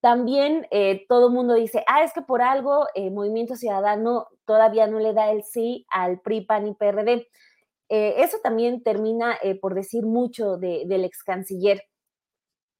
También 0.00 0.66
eh, 0.70 1.04
todo 1.08 1.28
el 1.28 1.34
mundo 1.34 1.54
dice, 1.54 1.84
ah, 1.88 2.04
es 2.04 2.12
que 2.12 2.22
por 2.22 2.40
algo 2.40 2.86
el 2.94 3.10
Movimiento 3.10 3.56
Ciudadano 3.56 4.28
todavía 4.44 4.86
no 4.86 5.00
le 5.00 5.12
da 5.12 5.30
el 5.30 5.42
sí 5.42 5.86
al 5.90 6.20
PRI, 6.20 6.42
PAN 6.42 6.68
y 6.68 6.74
PRD. 6.74 7.26
Eh, 7.88 8.14
eso 8.18 8.38
también 8.42 8.82
termina 8.82 9.36
eh, 9.42 9.58
por 9.58 9.74
decir 9.74 10.06
mucho 10.06 10.56
del 10.56 11.04
ex 11.04 11.24
canciller, 11.24 11.82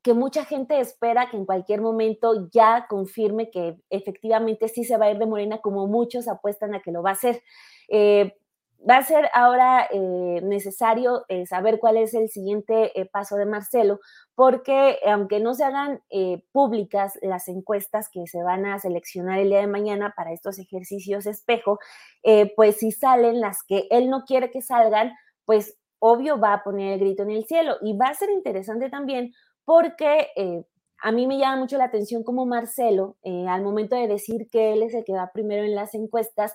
que 0.03 0.15
mucha 0.15 0.45
gente 0.45 0.79
espera 0.79 1.29
que 1.31 1.37
en 1.37 1.47
cualquier 1.47 1.81
momento 1.81 2.49
ya 2.53 2.87
confirme 2.89 3.51
que 3.51 3.77
efectivamente 3.91 4.69
sí 4.69 4.85
se 4.85 4.97
va 4.97 5.07
a 5.07 5.11
ir 5.11 5.19
de 5.19 5.27
Morena, 5.27 5.59
como 5.59 5.89
muchos 5.89 6.29
apuestan 6.29 6.75
a 6.75 6.83
que 6.83 6.93
lo 6.93 7.03
va 7.03 7.11
a 7.11 7.15
hacer 7.15 7.43
va 8.89 8.99
a 8.99 9.03
ser 9.03 9.29
ahora 9.33 9.89
eh, 9.91 10.41
necesario 10.43 11.25
eh, 11.29 11.47
saber 11.47 11.79
cuál 11.79 11.97
es 11.97 12.15
el 12.15 12.29
siguiente 12.29 12.99
eh, 12.99 13.07
paso 13.07 13.37
de 13.37 13.47
Marcelo, 13.47 14.01
porque 14.35 14.99
aunque 15.07 15.41
no 15.41 15.55
se 15.55 15.65
hagan 15.65 16.01
públicas 16.53 17.19
las 17.23 17.49
encuestas 17.49 18.09
que 18.09 18.27
se 18.27 18.43
van 18.43 18.67
a 18.67 18.79
seleccionar 18.79 19.41
el 19.41 19.49
día 19.49 19.61
de 19.61 19.67
mañana 19.67 20.15
para 20.17 20.33
estos 20.33 20.61
ejercicios 20.61 21.27
espejo, 21.27 21.81
pues 22.55 22.77
si 22.77 22.93
salen 22.93 23.41
las 23.41 23.65
que 23.65 23.89
él 23.91 24.09
no 24.09 24.25
quiere 24.25 24.53
que 24.53 24.63
salgan, 24.63 25.13
pues 25.45 25.77
obvio 25.99 26.39
va 26.39 26.53
a 26.53 26.63
poner 26.63 26.93
el 26.93 27.01
grito 27.01 27.25
en 27.25 27.31
el 27.31 27.47
cielo. 27.47 27.79
Y 27.83 27.97
va 27.97 28.11
a 28.11 28.15
ser 28.15 28.31
interesante 28.31 28.89
también 28.91 29.33
porque 29.65 30.29
a 31.03 31.11
mí 31.11 31.27
me 31.27 31.39
llama 31.39 31.57
mucho 31.57 31.77
la 31.77 31.87
atención 31.87 32.23
como 32.23 32.47
Marcelo, 32.47 33.17
al 33.25 33.63
momento 33.63 33.97
de 33.97 34.07
decir 34.07 34.49
que 34.53 34.73
él 34.73 34.85
es 34.85 34.95
el 34.95 35.05
que 35.05 35.15
va 35.15 35.33
primero 35.33 35.65
en 35.65 35.75
las 35.75 35.95
encuestas, 35.95 36.55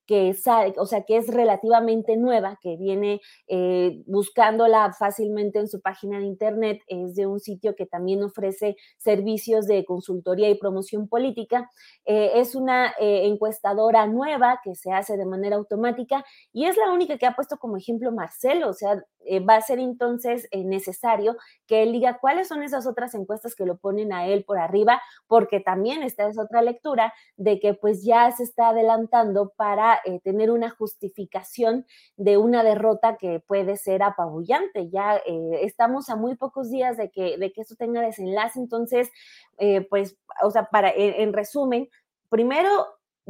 que 0.11 0.35
o 0.75 0.85
sea, 0.85 1.03
que 1.03 1.15
es 1.15 1.27
relativamente 1.29 2.17
nueva, 2.17 2.59
que 2.61 2.75
viene 2.75 3.21
eh, 3.47 4.03
buscándola 4.07 4.91
fácilmente 4.91 5.57
en 5.59 5.69
su 5.69 5.79
página 5.79 6.19
de 6.19 6.25
internet, 6.25 6.81
es 6.87 7.15
de 7.15 7.27
un 7.27 7.39
sitio 7.39 7.77
que 7.77 7.85
también 7.85 8.21
ofrece 8.21 8.75
servicios 8.97 9.67
de 9.67 9.85
consultoría 9.85 10.49
y 10.49 10.55
promoción 10.55 11.07
política. 11.07 11.71
Eh, 12.03 12.31
es 12.35 12.55
una 12.55 12.87
eh, 12.99 13.25
encuestadora 13.25 14.05
nueva 14.05 14.59
que 14.61 14.75
se 14.75 14.91
hace 14.91 15.15
de 15.15 15.25
manera 15.25 15.55
automática 15.55 16.25
y 16.51 16.65
es 16.65 16.75
la 16.75 16.91
única 16.91 17.17
que 17.17 17.25
ha 17.25 17.33
puesto 17.33 17.55
como 17.55 17.77
ejemplo 17.77 18.11
Marcelo, 18.11 18.67
o 18.67 18.73
sea, 18.73 19.01
va 19.47 19.55
a 19.55 19.61
ser 19.61 19.77
entonces 19.77 20.49
necesario 20.51 21.37
que 21.67 21.83
él 21.83 21.91
diga 21.91 22.17
cuáles 22.19 22.47
son 22.47 22.63
esas 22.63 22.87
otras 22.87 23.13
encuestas 23.13 23.53
que 23.53 23.67
lo 23.67 23.77
ponen 23.77 24.11
a 24.13 24.25
él 24.25 24.43
por 24.43 24.57
arriba, 24.57 24.99
porque 25.27 25.59
también 25.59 26.01
esta 26.01 26.27
es 26.27 26.39
otra 26.39 26.63
lectura 26.63 27.13
de 27.37 27.59
que 27.59 27.75
pues 27.75 28.03
ya 28.03 28.31
se 28.31 28.41
está 28.41 28.69
adelantando 28.69 29.53
para 29.55 30.00
eh, 30.05 30.19
tener 30.23 30.51
una 30.51 30.69
justificación 30.69 31.85
de 32.17 32.37
una 32.37 32.63
derrota 32.63 33.17
que 33.17 33.39
puede 33.39 33.77
ser 33.77 34.03
apabullante. 34.03 34.89
Ya 34.89 35.17
eh, 35.17 35.59
estamos 35.61 36.09
a 36.09 36.15
muy 36.15 36.35
pocos 36.35 36.69
días 36.69 36.97
de 36.97 37.09
que, 37.09 37.37
de 37.37 37.51
que 37.51 37.61
esto 37.61 37.75
tenga 37.75 38.01
desenlace, 38.01 38.59
entonces, 38.59 39.09
eh, 39.57 39.81
pues, 39.89 40.17
o 40.43 40.51
sea, 40.51 40.65
para, 40.65 40.91
en 40.95 41.33
resumen, 41.33 41.89
primero 42.29 42.69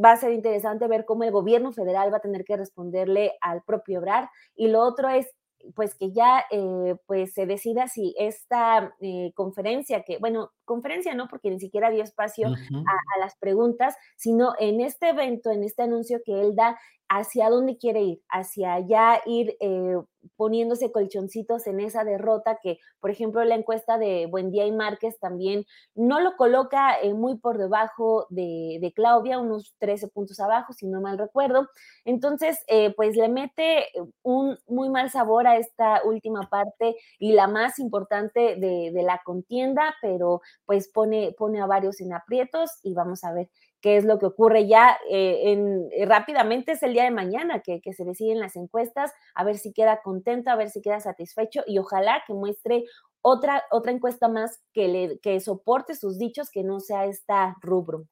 va 0.03 0.11
a 0.11 0.17
ser 0.17 0.31
interesante 0.31 0.87
ver 0.87 1.05
cómo 1.05 1.23
el 1.23 1.31
gobierno 1.31 1.71
federal 1.73 2.13
va 2.13 2.17
a 2.17 2.21
tener 2.21 2.45
que 2.45 2.57
responderle 2.57 3.37
al 3.41 3.61
propio 3.63 3.99
Obrar 3.99 4.29
y 4.55 4.67
lo 4.67 4.81
otro 4.81 5.09
es 5.09 5.27
pues 5.75 5.95
que 5.95 6.11
ya 6.11 6.45
eh, 6.51 6.95
pues 7.05 7.33
se 7.33 7.45
decida 7.45 7.87
si 7.87 8.15
esta 8.17 8.93
eh, 9.01 9.31
conferencia, 9.35 10.03
que 10.03 10.17
bueno, 10.17 10.51
conferencia 10.65 11.13
no, 11.13 11.27
porque 11.27 11.49
ni 11.49 11.59
siquiera 11.59 11.89
dio 11.89 12.03
espacio 12.03 12.47
a, 12.47 12.51
a, 12.51 13.19
las 13.19 13.35
preguntas, 13.37 13.95
sino 14.15 14.53
en 14.59 14.81
este 14.81 15.09
evento, 15.09 15.51
en 15.51 15.63
este 15.63 15.83
anuncio 15.83 16.21
que 16.25 16.41
él 16.41 16.55
da, 16.55 16.79
hacia 17.13 17.49
dónde 17.49 17.77
quiere 17.77 18.01
ir, 18.01 18.21
hacia 18.29 18.79
ya 18.79 19.21
ir 19.25 19.57
eh, 19.59 19.97
poniéndose 20.37 20.93
colchoncitos 20.93 21.67
en 21.67 21.81
esa 21.81 22.05
derrota 22.05 22.59
que, 22.63 22.79
por 23.01 23.11
ejemplo, 23.11 23.43
la 23.43 23.55
encuesta 23.55 23.97
de 23.97 24.27
Buendía 24.27 24.65
y 24.65 24.71
Márquez 24.71 25.19
también 25.19 25.65
no 25.93 26.21
lo 26.21 26.37
coloca 26.37 26.97
eh, 27.01 27.13
muy 27.13 27.37
por 27.37 27.57
debajo 27.57 28.27
de, 28.29 28.93
Claudia, 28.95 29.39
unos 29.39 29.75
13 29.79 30.07
puntos 30.07 30.39
abajo, 30.39 30.71
si 30.71 30.87
no 30.87 31.01
mal 31.01 31.17
recuerdo. 31.17 31.67
Entonces, 32.05 32.63
eh, 32.67 32.93
pues 32.95 33.17
le 33.17 33.27
mete 33.27 33.87
un 34.23 34.57
muy 34.67 34.89
mal 34.89 35.09
sabor 35.09 35.47
a 35.47 35.57
esta 35.57 36.01
última 36.05 36.43
parte 36.49 36.95
y 37.19 37.33
la 37.33 37.47
más 37.47 37.77
importante 37.77 38.55
de, 38.55 38.91
de 38.93 39.03
la 39.03 39.21
contienda, 39.25 39.95
pero 40.01 40.41
pues 40.65 40.87
pone, 40.87 41.35
pone 41.37 41.59
a 41.59 41.65
varios 41.65 41.99
en 41.99 42.13
aprietos 42.13 42.79
y 42.83 42.93
vamos 42.93 43.25
a 43.25 43.33
ver 43.33 43.49
qué 43.81 43.97
es 43.97 44.05
lo 44.05 44.19
que 44.19 44.27
ocurre 44.27 44.67
ya 44.67 44.97
eh, 45.09 45.51
en, 45.51 45.89
eh, 45.91 46.05
rápidamente, 46.05 46.73
es 46.73 46.83
el 46.83 46.93
día 46.93 47.03
de 47.03 47.11
mañana 47.11 47.61
que, 47.61 47.81
se 47.93 48.05
deciden 48.05 48.39
las 48.39 48.55
encuestas, 48.55 49.11
a 49.35 49.43
ver 49.43 49.57
si 49.57 49.73
queda 49.73 50.01
contento, 50.01 50.49
a 50.49 50.55
ver 50.55 50.69
si 50.69 50.81
queda 50.81 50.99
satisfecho 50.99 51.63
y 51.67 51.79
ojalá 51.79 52.23
que 52.25 52.33
muestre 52.33 52.85
otra, 53.21 53.63
otra 53.71 53.91
encuesta 53.91 54.27
más 54.27 54.59
que, 54.73 54.87
le, 54.87 55.19
que 55.19 55.39
soporte 55.39 55.95
sus 55.95 56.17
dichos, 56.17 56.49
que 56.49 56.63
no 56.63 56.79
sea 56.79 57.05
esta 57.05 57.55
rubro. 57.61 58.05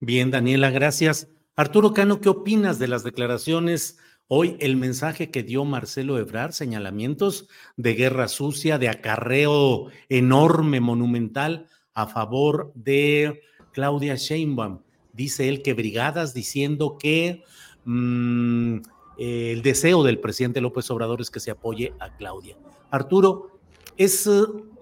Bien, 0.00 0.30
Daniela, 0.30 0.70
gracias. 0.70 1.28
Arturo 1.56 1.92
Cano, 1.92 2.20
¿qué 2.20 2.28
opinas 2.28 2.78
de 2.78 2.88
las 2.88 3.04
declaraciones? 3.04 3.98
Hoy 4.28 4.56
el 4.60 4.76
mensaje 4.76 5.30
que 5.30 5.42
dio 5.42 5.64
Marcelo 5.64 6.18
Ebrar, 6.18 6.52
señalamientos 6.52 7.48
de 7.76 7.94
guerra 7.94 8.28
sucia, 8.28 8.78
de 8.78 8.88
acarreo 8.88 9.88
enorme, 10.08 10.80
monumental 10.80 11.68
a 11.94 12.06
favor 12.06 12.72
de 12.74 13.42
Claudia 13.72 14.16
Sheinbaum. 14.16 14.80
Dice 15.12 15.48
él 15.48 15.62
que 15.62 15.74
brigadas 15.74 16.34
diciendo 16.34 16.96
que 16.98 17.42
mm, 17.84 18.76
eh, 19.18 19.52
el 19.52 19.62
deseo 19.62 20.02
del 20.02 20.18
presidente 20.18 20.60
López 20.60 20.90
Obrador 20.90 21.20
es 21.20 21.30
que 21.30 21.40
se 21.40 21.50
apoye 21.50 21.92
a 21.98 22.16
Claudia. 22.16 22.56
Arturo, 22.90 23.58
es 23.96 24.26
eh, 24.26 24.30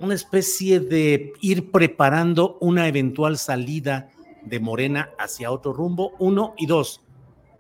una 0.01 0.15
especie 0.15 0.81
de 0.81 1.33
ir 1.41 1.71
preparando 1.71 2.57
una 2.61 2.87
eventual 2.87 3.37
salida 3.37 4.11
de 4.45 4.61
Morena 4.61 5.11
hacia 5.19 5.51
otro 5.51 5.73
rumbo, 5.73 6.13
uno 6.19 6.55
y 6.57 6.67
dos, 6.67 7.01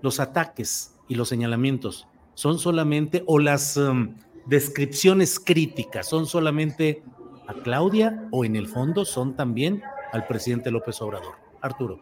los 0.00 0.20
ataques 0.20 0.94
y 1.08 1.16
los 1.16 1.28
señalamientos 1.28 2.06
son 2.34 2.60
solamente, 2.60 3.24
o 3.26 3.40
las 3.40 3.76
um, 3.76 4.14
descripciones 4.46 5.40
críticas 5.40 6.08
son 6.08 6.26
solamente 6.26 7.02
a 7.48 7.54
Claudia 7.54 8.28
o 8.30 8.44
en 8.44 8.54
el 8.54 8.68
fondo 8.68 9.04
son 9.04 9.34
también 9.34 9.82
al 10.12 10.26
presidente 10.26 10.70
López 10.70 11.00
Obrador. 11.02 11.34
Arturo. 11.60 11.98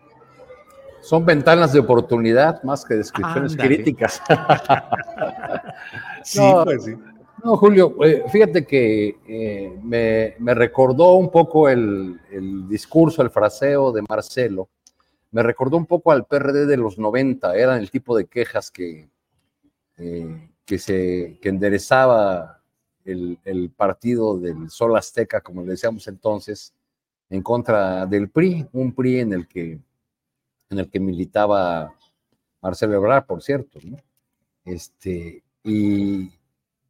Son 1.01 1.24
ventanas 1.24 1.73
de 1.73 1.78
oportunidad 1.81 2.62
más 2.65 2.85
que 2.85 2.95
descripciones 2.95 3.57
críticas. 3.57 4.20
sí, 6.24 6.41
pues 6.65 6.85
sí. 6.85 6.95
No, 7.45 7.57
Julio, 7.57 7.95
eh, 8.03 8.24
fíjate 8.28 8.66
que 8.66 9.20
eh, 9.28 9.78
me, 9.85 10.55
recordó 10.55 11.15
un 11.15 11.31
poco 11.31 11.69
el, 11.69 12.19
discurso, 12.69 13.23
el 13.23 13.31
fraseo 13.31 13.93
de 13.93 14.03
Marcelo, 14.09 14.69
me 15.31 15.43
recordó 15.45 15.77
un 15.77 15.87
poco 15.87 16.11
al 16.11 16.27
PRD 16.27 16.66
de 16.66 16.77
los 16.77 16.99
90, 16.99 17.55
eran 17.55 17.78
el 17.78 17.91
tipo 17.91 18.16
de 18.16 18.27
quejas 18.27 18.70
que, 18.70 19.09
eh, 19.99 20.51
que, 20.65 20.78
se, 20.78 21.39
que 21.41 21.49
enderezaba 21.51 22.62
el, 23.05 23.39
el, 23.45 23.70
partido 23.70 24.39
del 24.39 24.69
Sol 24.70 24.97
Azteca, 24.97 25.41
como 25.41 25.62
le 25.62 25.73
decíamos 25.73 26.09
entonces, 26.09 26.74
en 27.28 27.43
contra 27.43 28.07
del 28.07 28.28
PRI, 28.28 28.66
un 28.73 28.93
PRI 28.93 29.20
en 29.20 29.32
el 29.32 29.48
que, 29.48 29.78
en 30.70 30.78
el 30.78 30.89
que 30.89 31.01
militaba 31.01 31.94
Marcelo 32.62 32.94
Ebrard, 32.94 33.27
por 33.27 33.43
cierto, 33.43 33.78
¿no? 33.85 33.97
Este, 34.65 35.43
y, 35.62 36.31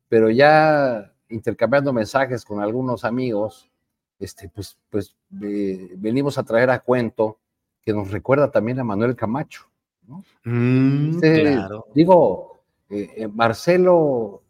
pero 0.09 0.31
ya 0.31 1.13
intercambiando 1.29 1.93
mensajes 1.93 2.45
con 2.45 2.61
algunos 2.61 3.05
amigos, 3.05 3.71
este, 4.19 4.49
pues, 4.49 4.79
pues 4.89 5.15
venimos 5.29 6.39
a 6.39 6.45
traer 6.45 6.71
a 6.71 6.81
cuento 6.81 7.39
que 7.83 7.93
nos 7.93 8.11
recuerda 8.11 8.51
también 8.51 8.81
a 8.81 8.85
Manuel 8.85 9.15
Camacho. 9.15 9.67
¿no? 10.07 10.25
Mm, 10.45 11.19
claro. 11.19 11.87
Digo, 11.95 12.61
eh, 12.89 13.13
eh, 13.17 13.29
Marcelo 13.29 14.43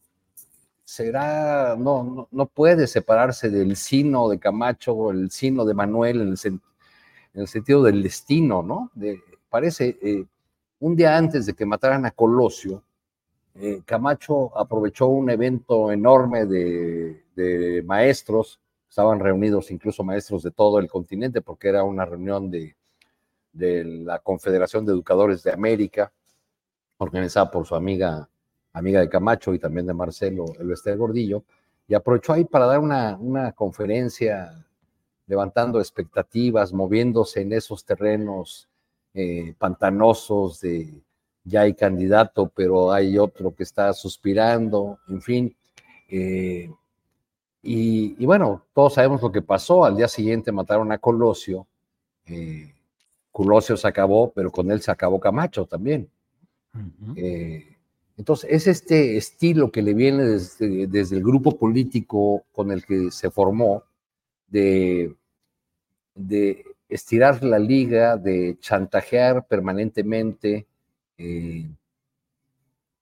será, 0.87 1.77
no, 1.77 2.29
no, 2.31 2.47
puede 2.47 2.87
separarse 2.87 3.51
del 3.51 3.77
sino 3.77 4.29
de 4.29 4.39
Camacho 4.39 5.11
el 5.11 5.31
sino 5.33 5.65
de 5.65 5.75
Manuel 5.75 6.21
en 6.23 6.29
el, 7.35 7.49
sentido 7.49 7.83
del 7.83 8.05
destino, 8.05 8.63
¿no? 8.63 8.93
De, 8.95 9.21
parece, 9.51 9.99
eh, 10.01 10.25
un 10.79 10.95
día 10.95 11.17
antes 11.17 11.45
de 11.45 11.55
que 11.55 11.67
mataran 11.67 12.07
a 12.07 12.13
Colosio, 12.13 12.85
eh, 13.57 13.83
Camacho 13.85 14.57
aprovechó 14.57 15.09
un 15.09 15.29
evento 15.29 15.91
enorme 15.91 16.47
de, 16.47 17.83
maestros, 17.85 18.61
estaban 18.89 19.19
reunidos 19.19 19.71
incluso 19.73 20.05
maestros 20.05 20.45
de 20.45 20.53
todo 20.53 20.79
el 20.79 20.89
continente, 20.89 21.43
porque 21.43 21.69
era 21.69 21.83
una 21.83 22.05
reunión 22.05 22.49
de, 22.51 22.77
la 23.53 24.21
Confederación 24.21 24.87
de 24.87 24.93
Educadores 24.93 25.43
de 25.43 25.53
América, 25.53 26.13
organizada 26.99 27.51
por 27.51 27.67
su 27.67 27.75
amiga, 27.75 28.29
amiga 28.79 29.01
de 29.01 29.09
Camacho 29.09 29.55
y 29.55 29.59
también 29.59 29.87
de 29.87 29.95
Marcelo 29.95 30.47
Elvester 30.59 30.97
Gordillo, 30.97 31.45
y 31.89 31.95
aprovechó 31.95 32.33
ahí 32.33 32.45
para 32.45 32.67
dar 32.67 32.81
una, 32.81 33.17
una 33.17 33.53
conferencia 33.53 34.67
levantando 35.27 35.81
expectativas, 35.81 36.73
moviéndose 36.73 37.41
en 37.41 37.53
esos 37.53 37.85
terrenos 37.85 38.69
eh, 39.15 39.55
pantanosos 39.59 40.61
de, 40.61 40.93
ya 41.45 41.63
hay 41.63 41.75
candidato, 41.75 42.51
pero 42.55 42.93
hay 42.93 43.19
otro 43.19 43.55
que 43.55 43.63
está 43.63 43.93
suspirando, 43.93 44.99
en 45.09 45.23
fin. 45.23 45.57
Eh, 46.09 46.71
y, 47.63 48.25
bueno, 48.25 48.65
todos 48.73 48.95
sabemos 48.95 49.23
lo 49.23 49.33
que 49.33 49.43
pasó. 49.43 49.85
Al 49.85 49.97
día 49.97 50.07
siguiente 50.07 50.53
mataron 50.53 50.93
a 50.93 50.99
Colosio. 50.99 51.67
Eh, 52.27 52.73
Colosio 53.33 53.77
se 53.77 53.89
acabó, 53.89 54.31
pero 54.31 54.53
con 54.53 54.71
él 54.71 54.81
se 54.81 54.91
acabó 54.91 55.19
Camacho 55.19 55.67
también. 55.67 56.09
Entonces, 58.17 58.51
es 58.51 58.67
este 58.67 59.17
estilo 59.17 59.71
que 59.71 59.83
le 59.83 59.93
viene 59.93 60.25
desde, 60.25 60.87
desde, 60.87 61.17
el 61.17 61.23
grupo 61.23 61.59
político 61.59 62.45
con 62.53 62.71
el 62.71 62.85
que 62.85 63.11
se 63.11 63.31
formó 63.31 63.85
de, 64.49 65.15
de 66.15 66.65
estirar 66.89 67.43
la 67.45 67.59
liga, 67.59 68.17
de 68.17 68.57
chantajear 68.59 69.47
permanentemente, 69.47 70.67
eh, 71.19 71.69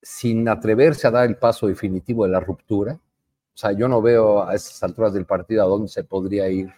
sin 0.02 0.48
atreverse 0.48 1.06
a 1.06 1.12
dar 1.12 1.26
el 1.26 1.36
paso 1.36 1.68
definitivo 1.68 2.24
de 2.24 2.30
la 2.30 2.40
ruptura. 2.40 2.94
O 2.94 3.56
sea, 3.56 3.72
yo 3.72 3.88
no 3.88 4.02
veo 4.02 4.42
a 4.42 4.54
esas 4.54 4.82
alturas 4.82 5.14
del 5.14 5.26
partido 5.26 5.62
a 5.62 5.66
dónde 5.66 5.88
se 5.88 6.02
podría 6.02 6.48
ir 6.48 6.72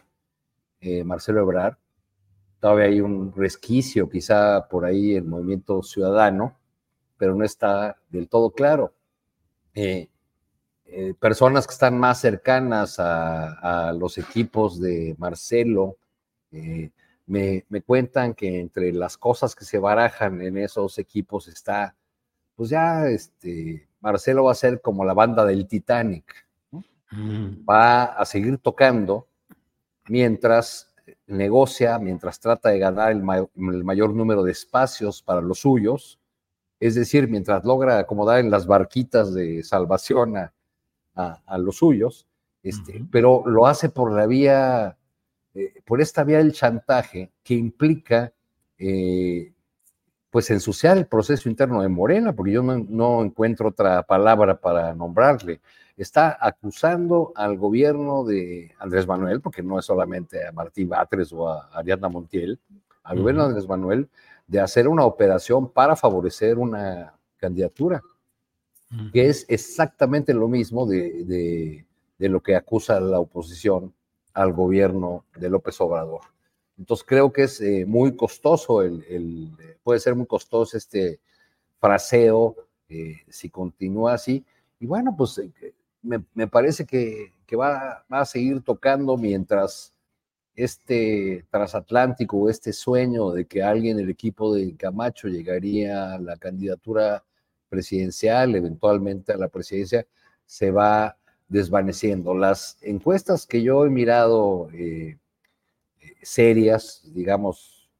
eh, 0.81 1.05
Marcelo 1.05 1.41
Ebrard. 1.41 1.77
Todavía 2.61 2.87
hay 2.87 3.01
un 3.01 3.33
resquicio, 3.35 4.09
quizá 4.11 4.69
por 4.69 4.85
ahí 4.85 5.15
el 5.15 5.25
movimiento 5.25 5.83
ciudadano, 5.83 6.57
pero 7.19 7.35
no 7.35 7.45
está 7.45 7.97
del 8.09 8.29
todo 8.29 8.51
claro. 8.51 8.95
Eh, 9.75 10.09
personas 11.19 11.67
que 11.67 11.73
están 11.73 11.99
más 11.99 12.21
cercanas 12.21 12.97
a, 12.99 13.93
los 13.93 14.19
equipos 14.19 14.81
de 14.81 15.15
Marcelo, 15.19 15.97
me, 17.27 17.65
cuentan 17.85 18.35
que 18.35 18.61
entre 18.61 18.93
las 18.93 19.17
cosas 19.17 19.55
que 19.55 19.65
se 19.65 19.79
barajan 19.79 20.41
en 20.41 20.59
esos 20.59 20.99
equipos 20.99 21.49
está, 21.49 21.97
pues 22.55 22.71
ya, 22.71 23.07
este, 23.09 23.89
Marcelo 24.01 24.45
va 24.45 24.53
a 24.53 24.55
ser 24.55 24.81
como 24.81 25.05
la 25.05 25.15
banda 25.15 25.45
del 25.45 25.67
Titanic. 25.67 26.47
Mm. 27.11 27.69
Va 27.69 28.05
a 28.05 28.25
seguir 28.25 28.59
tocando 28.59 29.27
mientras 30.09 30.93
negocia, 31.27 31.99
mientras 31.99 32.41
trata 32.41 32.71
de 32.71 32.79
ganar 32.79 33.13
el, 33.13 33.23
mayor 33.23 34.15
número 34.15 34.43
de 34.43 34.53
espacios 34.53 35.23
para 35.23 35.41
los 35.41 35.61
suyos, 35.61 36.19
es 36.81 36.95
decir, 36.95 37.29
mientras 37.29 37.65
logra 37.65 37.99
acomodar 37.99 38.41
en 38.41 38.51
las 38.51 38.67
barquitas 38.67 39.33
de 39.33 39.63
salvación 39.63 40.37
a, 40.37 41.59
los 41.59 41.77
suyos, 41.77 42.27
este, 42.63 43.05
pero 43.11 43.45
lo 43.47 43.67
hace 43.67 43.89
por 43.89 44.13
la 44.13 44.27
vía 44.27 44.97
eh, 45.57 45.73
por 45.87 46.03
esta 46.03 46.23
vía 46.23 46.37
del 46.37 46.53
chantaje 46.53 47.33
que 47.43 47.55
implica 47.55 48.31
eh, 48.79 49.55
pues 50.29 50.51
ensuciar 50.51 50.99
el 50.99 51.07
proceso 51.07 51.49
interno 51.49 51.81
de 51.81 51.89
Morena, 51.89 52.35
porque 52.35 52.53
yo 52.53 52.63
no, 52.63 53.23
encuentro 53.23 53.69
otra 53.69 54.03
palabra 54.03 54.61
para 54.61 54.95
nombrarle. 54.95 55.63
Está 55.97 56.37
acusando 56.39 57.33
al 57.35 57.57
gobierno 57.57 58.23
de 58.23 58.75
Andrés 58.79 59.07
Manuel, 59.07 59.41
porque 59.41 59.63
no 59.63 59.79
es 59.79 59.87
solamente 59.87 60.47
a 60.47 60.53
Martín 60.53 60.91
Batres 60.91 61.33
o 61.33 61.49
a 61.49 61.71
Ariadna 61.73 62.11
Montiel, 62.11 62.61
al 63.03 63.19
gobierno 63.19 63.45
de 63.45 63.49
Andrés 63.49 63.67
Manuel 63.67 64.11
de 64.47 64.61
hacer 64.61 64.89
una 64.89 65.05
operación 65.05 65.71
para 65.71 65.97
favorecer 65.97 66.59
una 66.59 67.15
candidatura, 67.37 68.03
que 69.13 69.29
es 69.29 69.45
exactamente 69.49 70.33
lo 70.33 70.49
mismo 70.49 70.87
de, 70.87 71.85
de 72.19 72.29
lo 72.29 72.43
que 72.43 72.57
acusa 72.57 73.01
la 73.01 73.19
oposición 73.19 73.93
al 74.33 74.53
gobierno 74.53 75.25
de 75.37 75.51
López 75.51 75.81
Obrador. 75.81 76.21
Entonces 76.79 77.07
creo 77.09 77.33
que 77.33 77.45
es 77.45 77.61
eh, 77.61 77.85
muy 77.87 78.17
costoso, 78.17 78.83
el, 78.83 79.51
puede 79.83 80.01
ser 80.01 80.15
muy 80.15 80.27
costoso 80.27 80.77
este 80.77 81.21
fraseo 81.81 82.57
eh, 82.89 83.17
si 83.29 83.49
continúa 83.49 84.15
así. 84.15 84.45
Y 84.79 84.87
bueno, 84.87 85.15
pues 85.17 85.39
eh, 85.39 85.73
me, 86.03 86.47
parece 86.47 86.85
que, 86.85 87.33
va, 87.57 88.05
a 88.09 88.25
seguir 88.27 88.61
tocando 88.63 89.17
mientras 89.17 89.95
este 90.57 91.45
transatlántico, 91.51 92.49
este 92.49 92.73
sueño 92.73 93.31
de 93.31 93.45
que 93.45 93.63
alguien 93.63 93.99
del 93.99 94.09
equipo 94.09 94.55
de 94.55 94.75
Camacho 94.75 95.29
llegaría 95.29 96.15
a 96.15 96.19
la 96.19 96.37
candidatura 96.39 97.23
presidencial, 97.69 98.55
eventualmente 98.55 99.33
a 99.33 99.37
la 99.37 99.49
presidencia, 99.49 100.07
se 100.47 100.71
va 100.71 101.19
desvaneciendo. 101.49 102.35
Las 102.35 102.79
encuestas 102.81 103.47
que 103.47 103.63
yo 103.63 103.85
he 103.85 103.91
mirado 103.91 104.71
eh, 104.73 105.19
serias, 106.23 107.03
digamos, 107.15 107.91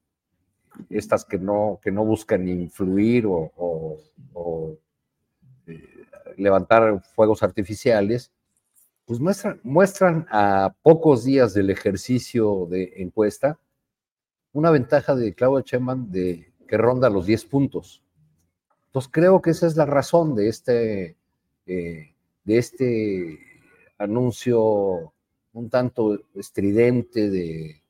estas 0.89 1.25
que 1.25 1.39
no, 1.39 1.79
que 1.83 1.91
no 1.91 2.05
buscan 2.05 2.49
influir 2.49 3.27
o, 3.27 4.01
eh, 5.67 6.05
levantar 6.37 7.03
fuegos 7.15 7.43
artificiales, 7.43 8.33
pues 9.07 9.21
muestran, 9.21 10.27
a 10.31 10.75
pocos 10.83 11.25
días 11.25 11.55
del 11.55 11.71
ejercicio 11.71 12.67
de 12.69 12.93
encuesta 12.97 13.59
una 14.53 14.71
ventaja 14.71 15.15
de 15.15 15.35
Claudia 15.35 15.63
Sheinbaum 15.65 16.11
de 16.11 16.53
que 16.67 16.77
ronda 16.77 17.09
los 17.09 17.27
10 17.27 17.45
puntos. 17.45 18.03
Entonces 18.87 19.11
creo 19.13 19.41
que 19.41 19.51
esa 19.51 19.67
es 19.67 19.77
la 19.77 19.87
razón 19.87 20.35
de 20.35 20.49
este 20.49 21.17
eh, 21.67 22.15
de 22.45 22.59
este 22.59 23.39
anuncio 23.99 25.13
un 25.53 25.71
tanto 25.71 26.21
estridente 26.35 27.31
de, 27.31 27.83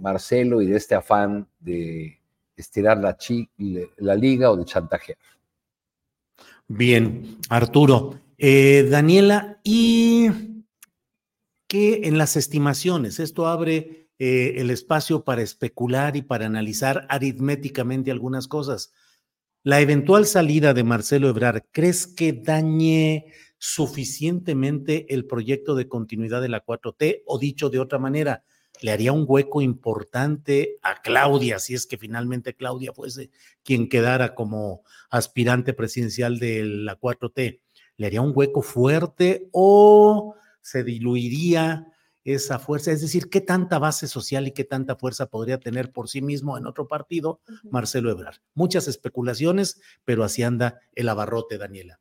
Marcelo 0.00 0.62
y 0.62 0.66
de 0.66 0.76
este 0.76 0.94
afán 0.94 1.46
de 1.58 2.18
estirar 2.56 2.98
la 2.98 4.14
liga 4.14 4.50
o 4.50 4.56
de 4.56 4.64
chantajear. 4.64 5.18
Bien, 6.66 7.36
Arturo. 7.50 8.14
Eh, 8.42 8.88
Daniela, 8.88 9.60
¿y 9.62 10.30
qué 11.68 12.00
en 12.04 12.16
las 12.16 12.36
estimaciones? 12.36 13.20
Esto 13.20 13.46
abre 13.46 14.08
eh, 14.18 14.54
el 14.56 14.70
espacio 14.70 15.24
para 15.24 15.42
especular 15.42 16.16
y 16.16 16.22
para 16.22 16.46
analizar 16.46 17.06
aritméticamente 17.10 18.10
algunas 18.10 18.48
cosas. 18.48 18.94
La 19.62 19.82
eventual 19.82 20.24
salida 20.24 20.72
de 20.72 20.84
Marcelo 20.84 21.28
Ebrar, 21.28 21.66
¿crees 21.70 22.06
que 22.06 22.32
dañe 22.32 23.26
suficientemente 23.58 25.12
el 25.12 25.26
proyecto 25.26 25.74
de 25.74 25.86
continuidad 25.86 26.40
de 26.40 26.48
la 26.48 26.64
4T? 26.64 27.24
O 27.26 27.38
dicho 27.38 27.68
de 27.68 27.78
otra 27.78 27.98
manera, 27.98 28.42
le 28.80 28.90
haría 28.90 29.12
un 29.12 29.26
hueco 29.28 29.60
importante 29.60 30.78
a 30.80 31.02
Claudia, 31.02 31.58
si 31.58 31.74
es 31.74 31.86
que 31.86 31.98
finalmente 31.98 32.54
Claudia 32.54 32.94
fuese 32.94 33.30
quien 33.62 33.90
quedara 33.90 34.34
como 34.34 34.82
aspirante 35.10 35.74
presidencial 35.74 36.38
de 36.38 36.64
la 36.64 36.98
4T. 36.98 37.60
¿Le 38.00 38.06
haría 38.06 38.22
un 38.22 38.32
hueco 38.34 38.62
fuerte 38.62 39.50
o 39.52 40.34
se 40.62 40.82
diluiría 40.84 41.92
esa 42.24 42.58
fuerza? 42.58 42.92
Es 42.92 43.02
decir, 43.02 43.28
¿qué 43.28 43.42
tanta 43.42 43.78
base 43.78 44.08
social 44.08 44.46
y 44.46 44.52
qué 44.52 44.64
tanta 44.64 44.96
fuerza 44.96 45.26
podría 45.26 45.60
tener 45.60 45.92
por 45.92 46.08
sí 46.08 46.22
mismo 46.22 46.56
en 46.56 46.66
otro 46.66 46.88
partido 46.88 47.40
Marcelo 47.64 48.10
Ebrard? 48.10 48.36
Muchas 48.54 48.88
especulaciones, 48.88 49.82
pero 50.06 50.24
así 50.24 50.42
anda 50.42 50.80
el 50.94 51.10
abarrote, 51.10 51.58
Daniela. 51.58 52.00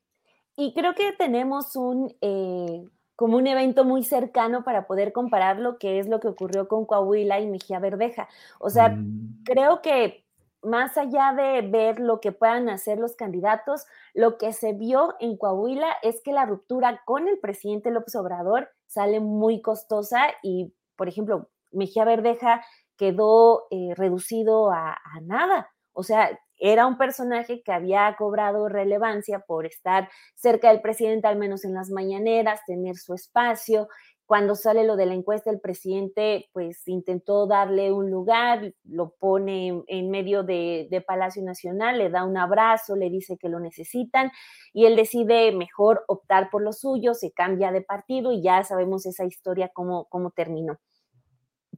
Y 0.56 0.74
creo 0.74 0.96
que 0.96 1.12
tenemos 1.18 1.76
un... 1.76 2.16
Eh, 2.22 2.86
como 3.18 3.36
un 3.36 3.48
evento 3.48 3.84
muy 3.84 4.06
cercano 4.06 4.64
para 4.64 4.88
poder 4.88 5.12
comparar 5.12 5.60
lo 5.60 5.78
que 5.80 6.00
es 6.00 6.08
lo 6.08 6.22
que 6.22 6.30
ocurrió 6.30 6.70
con 6.70 6.86
Coahuila 6.86 7.42
y 7.42 7.48
Mejía 7.48 7.80
Verdeja. 7.80 8.30
O 8.58 8.70
sea, 8.70 8.88
mm. 8.88 9.44
creo 9.44 9.82
que 9.82 10.24
más 10.62 10.98
allá 10.98 11.34
de 11.34 11.62
ver 11.62 12.00
lo 12.00 12.20
que 12.20 12.32
puedan 12.32 12.70
hacer 12.70 13.00
los 13.00 13.16
candidatos, 13.16 13.86
lo 14.14 14.38
que 14.38 14.54
se 14.54 14.74
vio 14.74 15.16
en 15.20 15.38
Coahuila 15.38 15.96
es 16.04 16.22
que 16.24 16.34
la 16.34 16.46
ruptura 16.46 17.02
con 17.06 17.28
el 17.28 17.40
presidente 17.40 17.92
López 17.92 18.16
Obrador 18.16 18.70
sale 18.88 19.20
muy 19.20 19.62
costosa 19.62 20.28
y, 20.44 20.74
por 20.96 21.08
ejemplo, 21.08 21.50
Mejía 21.72 22.04
Verdeja 22.06 22.64
quedó 22.98 23.68
eh, 23.72 23.94
reducido 23.96 24.72
a, 24.72 24.92
a 24.92 25.22
nada. 25.22 25.70
O 25.94 26.04
sea, 26.04 26.38
era 26.58 26.86
un 26.88 26.98
personaje 26.98 27.64
que 27.64 27.72
había 27.72 28.14
cobrado 28.18 28.68
relevancia 28.68 29.40
por 29.40 29.66
estar 29.66 30.10
cerca 30.36 30.70
del 30.70 30.82
presidente, 30.82 31.28
al 31.28 31.38
menos 31.38 31.64
en 31.64 31.74
las 31.74 31.90
mañaneras, 31.90 32.60
tener 32.66 32.98
su 32.98 33.14
espacio. 33.14 33.88
Cuando 34.30 34.54
sale 34.54 34.84
lo 34.84 34.96
de 34.96 35.08
la 35.08 35.16
encuesta, 35.16 35.50
el 35.50 35.60
presidente 35.60 36.52
pues 36.54 36.88
intentó 36.88 37.48
darle 37.48 37.92
un 37.92 38.12
lugar, 38.12 38.76
lo 38.84 39.16
pone 39.16 39.82
en 39.88 40.12
medio 40.12 40.44
de, 40.44 41.04
Palacio 41.08 41.42
Nacional, 41.42 41.98
le 41.98 42.12
da 42.12 42.26
un 42.26 42.38
abrazo, 42.38 42.96
le 42.96 43.10
dice 43.10 43.40
que 43.40 43.50
lo 43.50 43.60
necesitan 43.60 44.32
y 44.72 44.86
él 44.86 44.96
decide 44.96 45.52
mejor 45.52 46.04
optar 46.08 46.52
por 46.52 46.62
lo 46.62 46.74
suyo, 46.74 47.16
se 47.16 47.32
cambia 47.32 47.72
de 47.72 47.82
partido 47.82 48.32
y 48.32 48.44
ya 48.44 48.64
sabemos 48.64 49.08
esa 49.08 49.26
historia 49.26 49.72
cómo, 49.74 50.06
cómo 50.10 50.30
terminó 50.30 50.78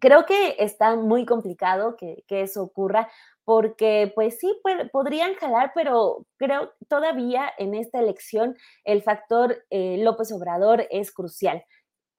creo 0.02 0.26
que 0.26 0.56
está 0.60 0.96
muy 0.98 1.26
complicado 1.26 1.96
que, 1.96 2.26
eso 2.28 2.64
ocurra 2.64 3.08
porque 3.46 4.12
pues 4.16 4.40
sí, 4.40 4.52
podrían 4.92 5.36
jalar, 5.36 5.72
pero 5.76 6.26
creo 6.38 6.72
todavía 6.90 7.52
en 7.58 7.76
esta 7.76 8.00
elección 8.00 8.58
el 8.84 9.04
factor 9.04 9.64
eh, 9.70 9.98
López 10.00 10.32
Obrador 10.32 10.88
es 10.90 11.14
crucial. 11.14 11.64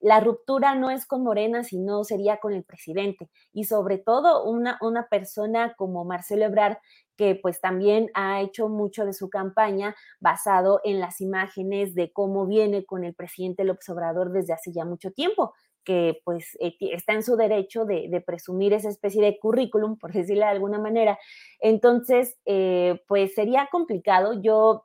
La 0.03 0.19
ruptura 0.19 0.75
no 0.75 0.91
es 0.91 1.07
con 1.07 1.23
Morena, 1.23 1.63
sino 1.63 2.03
sería 2.03 2.39
con 2.39 2.53
el 2.53 2.65
presidente. 2.65 3.31
Y 3.53 3.65
sobre 3.65 3.99
todo 3.99 4.45
una, 4.45 4.77
una 4.81 5.07
persona 5.07 5.75
como 5.77 6.05
Marcelo 6.05 6.45
Ebrard, 6.45 6.79
que 7.17 7.37
pues 7.41 7.61
también 7.61 8.11
ha 8.15 8.41
hecho 8.41 8.69
mucho 8.69 9.05
de 9.05 9.13
su 9.13 9.31
campaña 9.31 9.95
basado 10.19 10.81
en 10.83 10.99
las 10.99 11.21
imágenes 11.21 11.95
de 11.95 12.13
cómo 12.13 12.47
viene 12.47 12.85
con 12.85 13.05
el 13.05 13.15
presidente 13.15 13.63
López 13.63 13.89
Obrador 13.91 14.33
desde 14.33 14.53
hace 14.53 14.73
ya 14.73 14.85
mucho 14.85 15.13
tiempo 15.13 15.55
que 15.85 16.21
pues 16.25 16.57
eh, 16.61 16.75
está 16.81 17.13
en 17.13 17.23
su 17.23 17.37
derecho 17.37 17.85
de, 17.85 18.23
presumir 18.27 18.73
esa 18.73 18.89
especie 18.89 19.23
de 19.23 19.39
currículum, 19.39 19.99
por 19.99 20.13
decirle 20.13 20.45
de 20.45 20.51
alguna 20.51 20.79
manera. 20.79 21.19
Entonces, 21.61 22.37
eh, 22.45 23.01
pues 23.07 23.35
sería 23.35 23.69
complicado. 23.71 24.41
Yo 24.41 24.85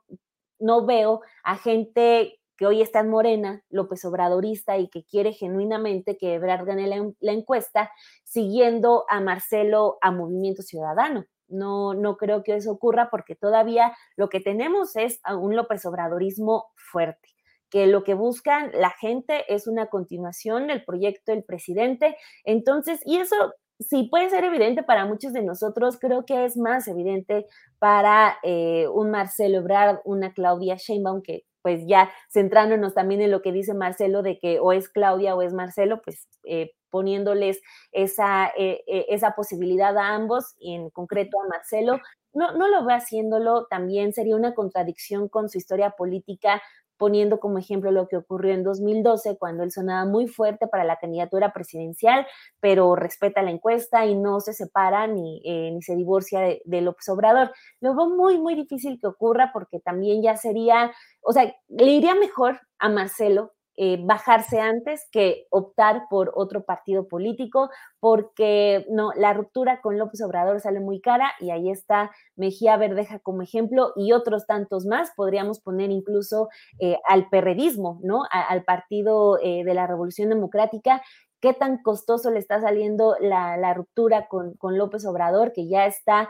no 0.59 0.85
veo 0.85 1.21
a 1.43 1.57
gente 1.57 2.36
que 2.57 2.65
hoy 2.65 2.81
está 2.81 2.99
en 3.01 3.09
Morena, 3.09 3.63
López 3.69 4.03
Obradorista, 4.05 4.77
y 4.77 4.89
que 4.89 5.03
quiere 5.03 5.33
genuinamente 5.33 6.17
que 6.17 6.33
Ebrard 6.35 6.65
gane 6.65 6.87
la, 7.19 7.31
encuesta, 7.31 7.91
siguiendo 8.23 9.05
a 9.09 9.21
Marcelo 9.21 9.97
a 10.01 10.11
Movimiento 10.11 10.63
Ciudadano. 10.63 11.25
No, 11.47 11.93
no 11.93 12.17
creo 12.17 12.43
que 12.43 12.55
eso 12.55 12.71
ocurra 12.71 13.09
porque 13.09 13.35
todavía 13.35 13.95
lo 14.17 14.27
que 14.27 14.41
tenemos 14.41 14.95
es 14.95 15.21
un 15.29 15.55
López 15.55 15.85
Obradorismo 15.85 16.65
fuerte 16.75 17.29
que 17.69 17.85
lo 17.85 18.03
que 18.05 18.13
buscan 18.13 18.71
la 18.73 18.91
gente 18.91 19.43
es 19.53 19.67
una 19.67 19.87
continuación 19.87 20.67
del 20.67 20.85
proyecto 20.85 21.33
del 21.33 21.43
presidente. 21.43 22.15
Entonces, 22.45 23.01
y 23.05 23.17
eso 23.17 23.35
sí 23.79 24.07
puede 24.09 24.29
ser 24.29 24.43
evidente 24.43 24.83
para 24.83 25.05
muchos 25.05 25.33
de 25.33 25.43
nosotros, 25.43 25.97
creo 25.99 26.25
que 26.25 26.45
es 26.45 26.57
más 26.57 26.87
evidente 26.87 27.45
para 27.79 28.37
eh, 28.43 28.87
un 28.87 29.11
Marcelo 29.11 29.57
Ebrard, 29.57 29.99
una 30.03 30.33
Claudia 30.33 30.75
Sheinbaum, 30.77 31.21
que 31.21 31.45
pues 31.67 31.85
ya 31.85 32.09
centrándonos 32.31 32.93
también 32.93 33.19
en 33.19 33.29
lo 33.29 33.41
que 33.41 33.51
dice 33.51 33.73
Marcelo 33.73 34.23
de 34.23 34.39
que 34.39 34.57
o 34.61 34.71
es 34.71 34.87
Claudia 34.87 35.35
o 35.35 35.41
es 35.41 35.51
Marcelo, 35.51 36.01
pues 36.01 36.25
eh, 36.45 36.71
poniéndoles 36.89 37.59
esa, 37.91 38.49
eh, 38.57 38.85
esa 38.87 39.31
posibilidad 39.35 39.97
a 39.97 40.15
ambos 40.15 40.55
y 40.59 40.75
en 40.75 40.89
concreto 40.91 41.37
a 41.41 41.49
Marcelo, 41.49 41.99
no, 42.31 42.53
no 42.53 42.69
lo 42.69 42.85
ve 42.85 42.93
haciéndolo, 42.93 43.65
también 43.65 44.13
sería 44.13 44.37
una 44.37 44.55
contradicción 44.55 45.27
con 45.27 45.49
su 45.49 45.57
historia 45.57 45.89
política 45.89 46.61
poniendo 46.97 47.39
como 47.39 47.57
ejemplo 47.57 47.91
lo 47.91 48.07
que 48.07 48.17
ocurrió 48.17 48.53
en 48.53 48.63
2012, 48.63 49.37
cuando 49.37 49.63
él 49.63 49.71
sonaba 49.71 50.05
muy 50.05 50.27
fuerte 50.27 50.67
para 50.67 50.83
la 50.83 50.97
candidatura 50.97 51.53
presidencial, 51.53 52.25
pero 52.59 52.95
respeta 52.95 53.41
la 53.41 53.51
encuesta 53.51 54.05
y 54.05 54.15
no 54.15 54.39
se 54.39 54.53
separa 54.53 55.07
ni, 55.07 55.41
eh, 55.45 55.71
ni 55.71 55.81
se 55.81 55.95
divorcia 55.95 56.39
de, 56.39 56.61
de, 56.65 56.81
López 56.81 57.07
Obrador. 57.09 57.51
Lo 57.81 57.95
veo 57.95 58.09
muy, 58.09 58.39
muy 58.39 58.55
difícil 58.55 58.99
que 58.99 59.07
ocurra 59.07 59.51
porque 59.53 59.79
también 59.79 60.21
ya 60.21 60.37
sería, 60.37 60.91
o 61.21 61.33
sea, 61.33 61.53
le 61.67 61.91
iría 61.91 62.15
mejor 62.15 62.59
a 62.79 62.89
Marcelo 62.89 63.53
eh, 63.79 63.99
bajarse 64.03 64.59
antes 64.59 65.07
que 65.11 65.45
optar 65.51 66.07
por 66.09 66.31
otro 66.35 66.65
partido 66.65 67.07
político, 67.07 67.69
porque 67.99 68.87
no, 68.89 69.11
la 69.15 69.33
ruptura 69.33 69.81
con 69.81 69.99
López 69.99 70.21
Obrador 70.21 70.59
sale 70.59 70.79
muy 70.79 70.99
cara 70.99 71.31
y 71.39 71.51
ahí 71.51 71.69
está 71.69 72.09
Mejía 72.35 72.75
Verdeja 72.77 73.19
como 73.19 73.43
ejemplo 73.43 73.93
y 73.95 74.13
otros 74.13 74.47
tantos 74.47 74.85
más. 74.85 75.11
Podríamos 75.15 75.59
poner 75.59 75.91
incluso 75.91 76.49
eh, 76.79 76.97
al 77.07 77.29
perredismo, 77.29 77.99
¿no? 78.03 78.23
al 78.31 78.63
partido 78.63 79.37
eh, 79.43 79.63
de 79.63 79.73
la 79.73 79.85
Revolución 79.85 80.29
Democrática 80.29 81.03
qué 81.39 81.53
tan 81.53 81.81
costoso 81.83 82.31
le 82.31 82.39
está 82.39 82.59
saliendo 82.61 83.15
la, 83.19 83.73
ruptura 83.75 84.27
con, 84.27 84.55
con, 84.55 84.77
López 84.77 85.05
Obrador, 85.05 85.53
que 85.53 85.67
ya 85.67 85.85
está 85.85 86.29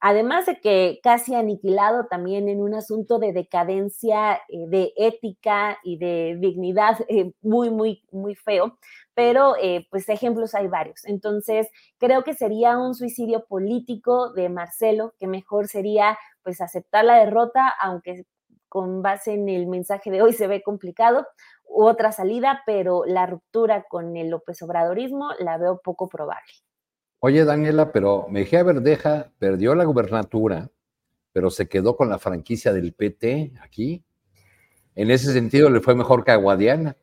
además 0.00 0.46
de 0.46 0.60
que 0.60 1.00
casi 1.02 1.34
aniquilado 1.34 2.06
también 2.06 2.48
en 2.48 2.60
un 2.60 2.74
asunto 2.74 3.18
de 3.18 3.32
decadencia, 3.32 4.34
eh, 4.48 4.66
de 4.68 4.92
ética 4.96 5.78
y 5.82 5.98
de 5.98 6.36
dignidad 6.40 6.98
eh, 7.08 7.32
muy, 7.42 7.70
muy, 7.70 8.04
muy 8.10 8.34
feo, 8.34 8.78
pero 9.14 9.54
eh, 9.60 9.86
pues 9.90 10.08
ejemplos 10.08 10.54
hay 10.54 10.68
varios. 10.68 11.04
Entonces, 11.04 11.68
creo 11.98 12.22
que 12.24 12.34
sería 12.34 12.78
un 12.78 12.94
suicidio 12.94 13.46
político 13.46 14.32
de 14.32 14.48
Marcelo, 14.48 15.14
que 15.18 15.26
mejor 15.26 15.68
sería 15.68 16.18
pues 16.42 16.60
aceptar 16.60 17.04
la 17.04 17.18
derrota, 17.18 17.72
aunque 17.80 18.24
con 18.68 19.02
base 19.02 19.34
en 19.34 19.48
el 19.48 19.66
mensaje 19.66 20.10
de 20.10 20.22
hoy 20.22 20.32
se 20.32 20.46
ve 20.46 20.62
complicado, 20.62 21.26
u 21.68 21.84
otra 21.84 22.12
salida, 22.12 22.62
pero 22.66 23.04
la 23.06 23.26
ruptura 23.26 23.84
con 23.88 24.16
el 24.16 24.30
López 24.30 24.62
Obradorismo 24.62 25.30
la 25.38 25.58
veo 25.58 25.80
poco 25.82 26.08
probable. 26.08 26.65
Oye, 27.20 27.44
Daniela, 27.44 27.92
pero 27.92 28.26
Mejía 28.28 28.62
Verdeja 28.62 29.32
perdió 29.38 29.74
la 29.74 29.84
gubernatura, 29.84 30.70
pero 31.32 31.50
se 31.50 31.68
quedó 31.68 31.96
con 31.96 32.08
la 32.08 32.18
franquicia 32.18 32.72
del 32.72 32.92
PT 32.92 33.52
aquí. 33.60 34.04
En 34.94 35.10
ese 35.10 35.32
sentido 35.32 35.70
le 35.70 35.80
fue 35.80 35.94
mejor 35.94 36.24
que 36.24 36.32
a 36.32 36.36
Guadiana. 36.36 36.96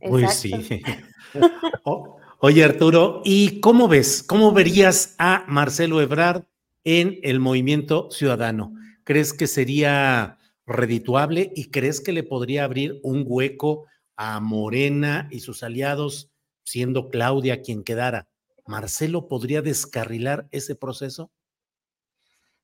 Pues 0.00 0.34
sí. 0.34 0.82
oye, 2.38 2.64
Arturo, 2.64 3.22
¿y 3.24 3.60
cómo 3.60 3.88
ves? 3.88 4.22
¿Cómo 4.22 4.52
verías 4.52 5.14
a 5.18 5.44
Marcelo 5.48 6.00
Ebrard 6.00 6.44
en 6.84 7.18
el 7.22 7.40
movimiento 7.40 8.10
ciudadano? 8.10 8.74
¿Crees 9.04 9.32
que 9.32 9.46
sería 9.46 10.38
redituable 10.66 11.52
y 11.54 11.70
crees 11.70 12.00
que 12.00 12.12
le 12.12 12.22
podría 12.22 12.64
abrir 12.64 13.00
un 13.02 13.24
hueco 13.26 13.86
a 14.16 14.40
Morena 14.40 15.28
y 15.30 15.40
sus 15.40 15.62
aliados, 15.62 16.30
siendo 16.64 17.08
Claudia 17.08 17.62
quien 17.62 17.82
quedara? 17.82 18.28
¿Marcelo 18.70 19.26
podría 19.26 19.62
descarrilar 19.62 20.46
ese 20.52 20.76
proceso? 20.76 21.28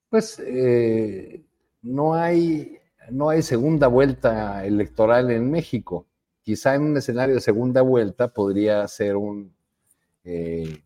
Pues 0.09 0.39
eh, 0.39 1.43
no, 1.83 2.15
hay, 2.15 2.78
no 3.11 3.28
hay 3.28 3.43
segunda 3.43 3.89
vuelta 3.89 4.65
electoral 4.65 5.33
en 5.33 5.51
México. 5.51 6.07
Quizá 6.43 6.77
en 6.77 6.83
un 6.83 6.97
escenario 6.97 7.35
de 7.35 7.41
segunda 7.41 7.83
vuelta 7.83 8.28
podría 8.28 8.87
ser 8.87 9.16
un, 9.16 9.53
eh, 10.23 10.81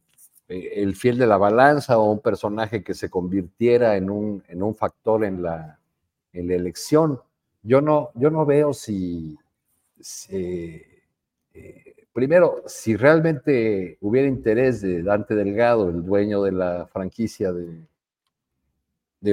el 0.48 0.96
fiel 0.96 1.18
de 1.18 1.26
la 1.26 1.36
balanza 1.36 1.98
o 1.98 2.10
un 2.10 2.20
personaje 2.20 2.82
que 2.82 2.94
se 2.94 3.10
convirtiera 3.10 3.98
en 3.98 4.08
un, 4.08 4.42
en 4.48 4.62
un 4.62 4.74
factor 4.74 5.26
en 5.26 5.42
la, 5.42 5.78
en 6.32 6.48
la 6.48 6.54
elección. 6.54 7.20
yo 7.62 7.82
no, 7.82 8.10
yo 8.14 8.30
no 8.30 8.46
veo 8.46 8.72
si, 8.72 9.36
eh, 10.30 11.04
primero, 12.12 12.62
si 12.66 12.96
realmente 12.96 13.98
hubiera 14.00 14.28
interés 14.28 14.80
de 14.80 15.02
Dante 15.02 15.34
Delgado, 15.34 15.88
el 15.88 16.04
dueño 16.04 16.42
de 16.42 16.52
la 16.52 16.86
franquicia 16.86 17.52
de, 17.52 17.86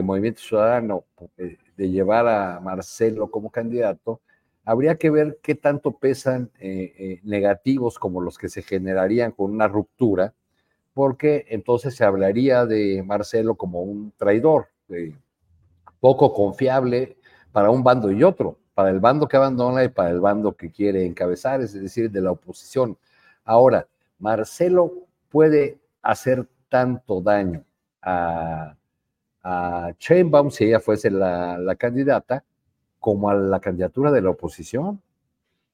Movimiento 0.02 0.42
Ciudadano, 0.42 1.06
eh, 1.38 1.58
de 1.76 1.90
llevar 1.90 2.28
a 2.28 2.60
Marcelo 2.60 3.32
como 3.32 3.50
candidato, 3.50 4.22
habría 4.66 4.98
que 4.98 5.10
ver 5.10 5.40
qué 5.42 5.56
tanto 5.56 5.98
pesan 5.98 6.52
eh, 6.60 6.94
eh, 6.98 7.20
negativos 7.24 7.98
como 7.98 8.22
los 8.22 8.38
que 8.38 8.50
se 8.50 8.62
generarían 8.62 9.32
con 9.32 9.52
una 9.52 9.68
ruptura, 9.68 10.34
porque 10.94 11.46
entonces 11.50 11.96
se 11.96 12.04
hablaría 12.04 12.66
de 12.66 13.02
Marcelo 13.04 13.56
como 13.56 13.82
un 13.82 14.12
traidor, 14.18 14.68
poco 16.00 16.34
confiable 16.34 17.18
para 17.52 17.70
un 17.70 17.84
bando 17.84 18.12
y 18.12 18.24
otro, 18.24 18.58
para 18.78 18.92
el 18.92 19.00
bando 19.00 19.28
que 19.28 19.36
abandona 19.36 19.84
y 19.84 19.88
para 19.88 20.12
el 20.12 20.20
bando 20.20 20.56
que 20.56 20.70
quiere 20.70 21.04
encabezar, 21.04 21.62
es 21.62 21.74
decir, 21.74 22.12
de 22.12 22.22
la 22.22 22.30
oposición. 22.30 22.96
Ahora, 23.44 23.88
Marcelo 24.20 25.08
puede 25.30 25.80
hacer 26.04 26.48
tanto 26.70 27.20
daño 27.20 27.66
a, 28.04 28.76
a 29.42 29.94
Chainbaum 29.98 30.52
si 30.52 30.66
ella 30.66 30.80
fuese 30.80 31.10
la, 31.10 31.76
candidata, 31.76 32.44
como 33.00 33.32
a 33.32 33.34
la 33.34 33.60
candidatura 33.60 34.12
de 34.12 34.22
la 34.22 34.30
oposición, 34.30 35.02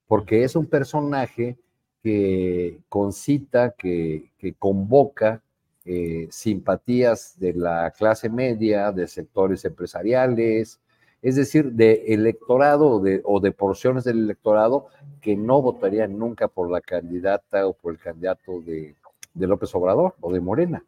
porque 0.07 0.45
es 0.45 0.55
un 0.55 0.67
personaje 0.67 1.57
que 2.01 2.79
concita, 2.87 3.71
que, 3.71 4.31
convoca 4.57 5.41
eh, 5.83 6.29
simpatías 6.31 7.37
de 7.37 7.51
la 7.51 7.91
clase 7.91 8.29
media, 8.29 8.93
de 8.93 9.09
sectores 9.09 9.65
empresariales, 9.65 10.79
es 11.23 11.37
decir, 11.37 11.71
de 11.71 12.03
electorado 12.09 12.99
de, 12.99 13.21
o 13.23 13.39
de 13.39 13.53
porciones 13.53 14.03
del 14.03 14.19
electorado 14.19 14.87
que 15.21 15.37
no 15.37 15.61
votarían 15.61 16.19
nunca 16.19 16.49
por 16.49 16.69
la 16.69 16.81
candidata 16.81 17.65
o 17.65 17.73
por 17.73 17.93
el 17.93 17.99
candidato 17.99 18.61
de, 18.61 18.95
de 19.33 19.47
López 19.47 19.73
Obrador 19.73 20.15
o 20.19 20.31
de 20.33 20.41
Morena. 20.41 20.85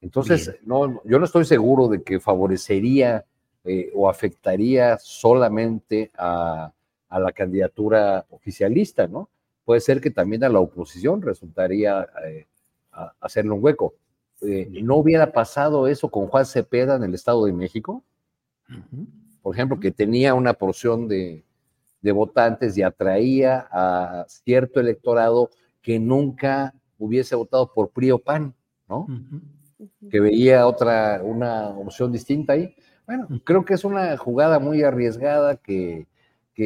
Entonces, 0.00 0.56
no, 0.66 1.00
yo 1.04 1.18
no 1.18 1.24
estoy 1.24 1.44
seguro 1.46 1.88
de 1.88 2.02
que 2.02 2.20
favorecería 2.20 3.24
eh, 3.64 3.90
o 3.94 4.10
afectaría 4.10 4.98
solamente 4.98 6.10
a, 6.18 6.70
la 7.10 7.32
candidatura 7.32 8.26
oficialista, 8.30 9.06
¿no? 9.06 9.28
Puede 9.64 9.80
ser 9.80 10.00
que 10.00 10.10
también 10.10 10.42
a 10.42 10.48
la 10.48 10.58
oposición 10.58 11.22
resultaría 11.22 12.08
eh, 12.26 12.46
hacerle 13.20 13.52
un 13.52 13.62
hueco. 13.62 13.94
Eh, 14.42 14.68
¿No 14.82 14.96
hubiera 14.96 15.30
pasado 15.30 15.86
eso 15.86 16.10
con 16.10 16.26
Juan 16.26 16.44
Cepeda 16.44 16.96
en 16.96 17.04
el 17.04 17.14
Estado 17.14 17.46
de 17.46 17.52
México? 17.52 18.02
Por 19.44 19.54
ejemplo, 19.54 19.78
que 19.78 19.90
tenía 19.90 20.32
una 20.32 20.54
porción 20.54 21.06
de, 21.06 21.44
de 22.00 22.12
votantes 22.12 22.78
y 22.78 22.82
atraía 22.82 23.68
a 23.70 24.24
cierto 24.26 24.80
electorado 24.80 25.50
que 25.82 25.98
nunca 25.98 26.72
hubiese 26.98 27.36
votado 27.36 27.70
por 27.70 27.90
PRI 27.90 28.12
o 28.12 28.18
PAN, 28.18 28.54
¿no? 28.88 29.06
que 30.10 30.18
veía 30.18 30.66
otra, 30.66 31.20
una 31.22 31.68
opción 31.68 32.10
distinta 32.10 32.54
ahí. 32.54 32.74
Bueno, 33.06 33.28
creo 33.44 33.66
que 33.66 33.74
es 33.74 33.84
una 33.84 34.16
jugada 34.16 34.58
muy 34.58 34.82
arriesgada 34.82 35.56
que, 35.56 36.06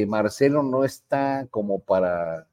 Marcelo 0.06 0.62
no 0.62 0.84
está 0.84 1.48
como 1.50 1.80
para 1.80 2.46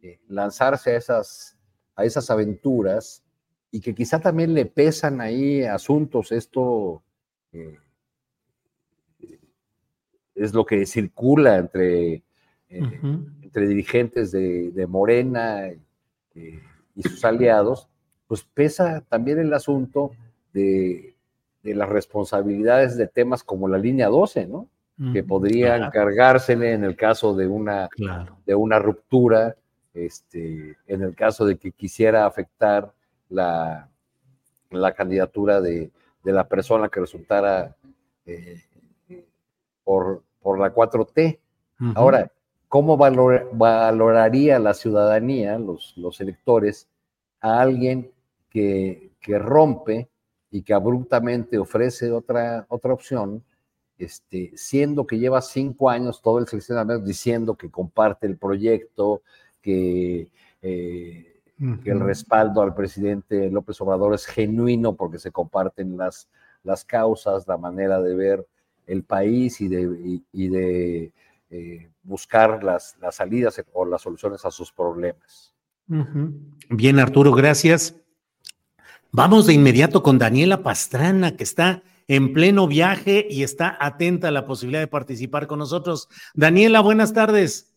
eh, 0.00 0.20
lanzarse 0.28 0.92
a 0.92 0.96
esas, 0.96 1.58
a 1.96 2.04
esas 2.04 2.30
aventuras 2.30 3.24
y 3.72 3.80
que 3.80 3.96
quizá 3.96 4.20
también 4.20 4.54
le 4.54 4.66
pesan 4.66 5.20
ahí 5.20 5.64
asuntos. 5.64 6.30
Esto 6.30 7.02
eh, 7.50 7.78
es 10.34 10.54
lo 10.54 10.64
que 10.64 10.86
circula 10.86 11.58
entre, 11.58 12.14
eh, 12.14 13.00
entre 13.42 13.68
dirigentes 13.68 14.32
de, 14.32 14.86
Morena 14.88 15.70
y 16.34 17.02
sus 17.02 17.24
aliados, 17.24 17.88
pues 18.26 18.44
pesa 18.44 19.02
también 19.08 19.38
el 19.38 19.52
asunto 19.52 20.12
de, 20.52 21.14
las 21.62 21.88
responsabilidades 21.88 22.96
de 22.96 23.06
temas 23.06 23.44
como 23.44 23.68
la 23.68 23.78
línea 23.78 24.08
12, 24.08 24.46
¿no? 24.46 24.68
que 25.12 25.24
podrían 25.24 25.90
cargársele 25.90 26.74
en 26.74 26.84
el 26.84 26.94
caso 26.94 27.34
de 27.34 27.46
una, 27.46 27.88
de 28.46 28.54
una 28.54 28.78
ruptura, 28.78 29.56
este, 29.94 30.76
en 30.86 31.02
el 31.02 31.14
caso 31.14 31.44
de 31.44 31.56
que 31.56 31.72
quisiera 31.72 32.24
afectar 32.24 32.92
la, 33.28 33.88
la 34.70 34.92
candidatura 34.94 35.60
de, 35.60 35.90
la 36.24 36.46
persona 36.46 36.88
que 36.88 37.00
resultara 37.00 37.76
eh, 38.26 38.62
por, 39.92 40.22
por, 40.40 40.58
la 40.58 40.74
4T. 40.74 41.38
Ahora, 41.94 42.32
¿cómo 42.68 42.96
valoraría 42.96 44.58
la 44.58 44.72
ciudadanía, 44.72 45.58
los, 45.58 45.92
los 45.98 46.18
electores, 46.22 46.88
a 47.42 47.60
alguien 47.60 48.10
que, 48.48 49.10
que 49.20 49.38
rompe 49.38 50.08
y 50.50 50.62
que 50.62 50.72
abruptamente 50.72 51.58
ofrece 51.58 52.10
otra, 52.10 52.64
otra 52.70 52.94
opción, 52.94 53.44
este, 53.98 54.52
siendo 54.54 55.06
que 55.06 55.18
lleva 55.18 55.42
cinco 55.42 55.90
años 55.90 56.22
todo 56.22 56.38
el 56.38 56.46
seleccionamiento 56.46 57.04
diciendo 57.04 57.54
que 57.54 57.70
comparte 57.70 58.26
el 58.26 58.38
proyecto, 58.38 59.20
que, 59.60 60.30
eh, 60.62 61.40
que, 61.84 61.90
el 61.90 62.00
respaldo 62.00 62.62
al 62.62 62.74
presidente 62.74 63.50
López 63.50 63.78
Obrador 63.82 64.14
es 64.14 64.24
genuino 64.24 64.94
porque 64.94 65.18
se 65.18 65.30
comparten 65.30 65.98
las, 65.98 66.30
las 66.64 66.82
causas, 66.82 67.46
la 67.46 67.58
manera 67.58 68.00
de 68.00 68.14
ver 68.14 68.46
el 68.86 69.04
país 69.04 69.60
y 69.60 69.68
de, 69.68 70.20
y, 70.32 70.48
de 70.48 71.12
eh, 71.50 71.90
buscar 72.02 72.62
las, 72.62 72.96
las, 73.00 73.16
salidas 73.16 73.62
o 73.72 73.84
las 73.84 74.02
soluciones 74.02 74.44
a 74.44 74.50
sus 74.50 74.72
problemas. 74.72 75.54
Bien, 76.70 76.98
Arturo, 76.98 77.32
gracias. 77.32 77.96
Vamos 79.10 79.46
de 79.46 79.52
inmediato 79.52 80.02
con 80.02 80.18
Daniela 80.18 80.62
Pastrana, 80.62 81.36
que 81.36 81.44
está 81.44 81.82
en 82.08 82.32
pleno 82.32 82.66
viaje 82.66 83.26
y 83.28 83.42
está 83.42 83.76
atenta 83.78 84.28
a 84.28 84.30
la 84.30 84.46
posibilidad 84.46 84.80
de 84.80 84.86
participar 84.86 85.46
con 85.46 85.58
nosotros. 85.58 86.08
Daniela, 86.34 86.80
buenas 86.80 87.12
tardes. 87.12 87.74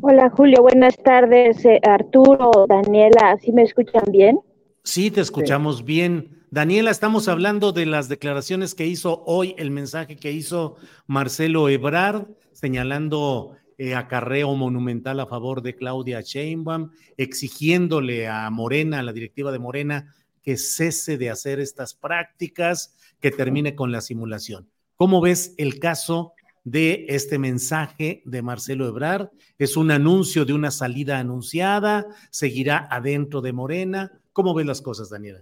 Hola 0.00 0.30
Julio, 0.30 0.62
buenas 0.62 0.96
tardes. 0.96 1.64
Eh, 1.64 1.80
Arturo, 1.82 2.66
Daniela, 2.68 3.36
¿sí 3.40 3.52
me 3.52 3.62
escuchan 3.62 4.04
bien? 4.10 4.40
Sí, 4.84 5.10
te 5.10 5.20
escuchamos 5.20 5.84
bien. 5.84 6.37
Daniela, 6.50 6.90
estamos 6.90 7.28
hablando 7.28 7.72
de 7.72 7.84
las 7.84 8.08
declaraciones 8.08 8.74
que 8.74 8.86
hizo 8.86 9.22
hoy, 9.26 9.54
el 9.58 9.70
mensaje 9.70 10.16
que 10.16 10.32
hizo 10.32 10.76
Marcelo 11.06 11.68
Ebrard, 11.68 12.26
señalando 12.52 13.54
eh, 13.76 13.94
acarreo 13.94 14.54
monumental 14.56 15.20
a 15.20 15.26
favor 15.26 15.60
de 15.60 15.76
Claudia 15.76 16.22
Sheinbaum, 16.22 16.90
exigiéndole 17.18 18.28
a 18.28 18.48
Morena, 18.48 19.00
a 19.00 19.02
la 19.02 19.12
directiva 19.12 19.52
de 19.52 19.58
Morena, 19.58 20.14
que 20.42 20.56
cese 20.56 21.18
de 21.18 21.28
hacer 21.28 21.60
estas 21.60 21.92
prácticas, 21.92 22.96
que 23.20 23.30
termine 23.30 23.74
con 23.74 23.92
la 23.92 24.00
simulación. 24.00 24.70
¿Cómo 24.96 25.20
ves 25.20 25.54
el 25.58 25.78
caso 25.78 26.32
de 26.64 27.04
este 27.10 27.38
mensaje 27.38 28.22
de 28.24 28.40
Marcelo 28.40 28.88
Ebrard? 28.88 29.28
¿Es 29.58 29.76
un 29.76 29.90
anuncio 29.90 30.46
de 30.46 30.54
una 30.54 30.70
salida 30.70 31.18
anunciada? 31.18 32.06
¿Seguirá 32.30 32.88
adentro 32.90 33.42
de 33.42 33.52
Morena? 33.52 34.12
¿Cómo 34.32 34.54
ves 34.54 34.66
las 34.66 34.80
cosas, 34.80 35.10
Daniela? 35.10 35.40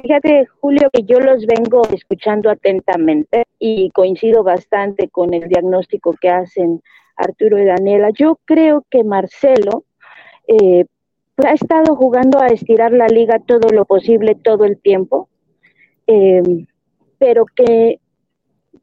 Fíjate, 0.00 0.46
Julio, 0.60 0.90
que 0.92 1.02
yo 1.02 1.18
los 1.18 1.44
vengo 1.44 1.82
escuchando 1.92 2.50
atentamente 2.50 3.46
y 3.58 3.90
coincido 3.90 4.44
bastante 4.44 5.08
con 5.08 5.34
el 5.34 5.48
diagnóstico 5.48 6.14
que 6.20 6.28
hacen 6.28 6.80
Arturo 7.16 7.58
y 7.58 7.64
Daniela. 7.64 8.10
Yo 8.10 8.38
creo 8.44 8.86
que 8.90 9.02
Marcelo 9.02 9.84
eh, 10.46 10.84
ha 11.44 11.52
estado 11.52 11.96
jugando 11.96 12.40
a 12.40 12.46
estirar 12.46 12.92
la 12.92 13.08
liga 13.08 13.40
todo 13.40 13.70
lo 13.70 13.86
posible 13.86 14.36
todo 14.36 14.64
el 14.64 14.80
tiempo, 14.80 15.28
eh, 16.06 16.42
pero 17.18 17.44
que 17.46 17.98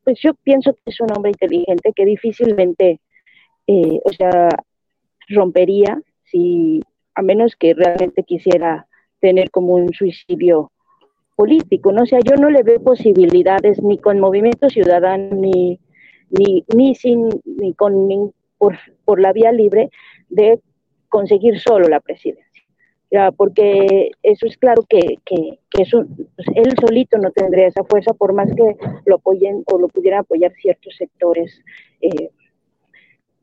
pues 0.03 0.19
yo 0.21 0.33
pienso 0.33 0.73
que 0.73 0.81
es 0.87 0.99
un 0.99 1.11
hombre 1.15 1.31
inteligente 1.31 1.93
que 1.95 2.03
difícilmente, 2.03 2.99
eh, 3.67 4.01
o 4.03 4.11
sea, 4.11 4.49
rompería 5.29 6.01
si, 6.25 6.81
a 7.15 7.21
menos 7.21 7.55
que 7.55 7.73
realmente 7.73 8.23
quisiera 8.23 8.85
tener 9.21 9.49
como 9.49 9.75
un 9.75 9.93
suicidio 9.93 10.71
político, 11.35 11.91
¿no? 11.91 12.03
O 12.03 12.05
sea, 12.05 12.19
yo 12.23 12.35
no 12.35 12.49
le 12.49 12.63
veo 12.63 12.81
posibilidades 12.81 13.81
ni 13.81 13.97
con 13.97 14.19
Movimiento 14.19 14.69
Ciudadano 14.69 15.35
ni, 15.35 15.79
ni, 16.29 16.63
ni 16.75 16.95
sin, 16.95 17.29
ni 17.45 17.73
con, 17.73 18.33
por, 18.57 18.77
por 19.03 19.19
la 19.19 19.33
vía 19.33 19.51
libre 19.51 19.89
de 20.29 20.59
conseguir 21.09 21.59
solo 21.59 21.87
la 21.87 21.99
presidencia 21.99 22.45
porque 23.37 24.11
eso 24.23 24.45
es 24.45 24.57
claro 24.57 24.83
que, 24.87 25.17
que, 25.25 25.57
pues, 25.71 26.47
él 26.55 26.73
solito 26.79 27.17
no 27.17 27.31
tendría 27.31 27.67
esa 27.67 27.83
fuerza 27.83 28.13
por 28.13 28.33
más 28.33 28.49
que 28.55 28.75
lo 29.05 29.15
apoyen 29.15 29.63
o 29.67 29.77
lo 29.77 29.87
pudieran 29.87 30.21
apoyar 30.21 30.51
ciertos 30.53 30.95
sectores 30.95 31.61
eh, 32.01 32.29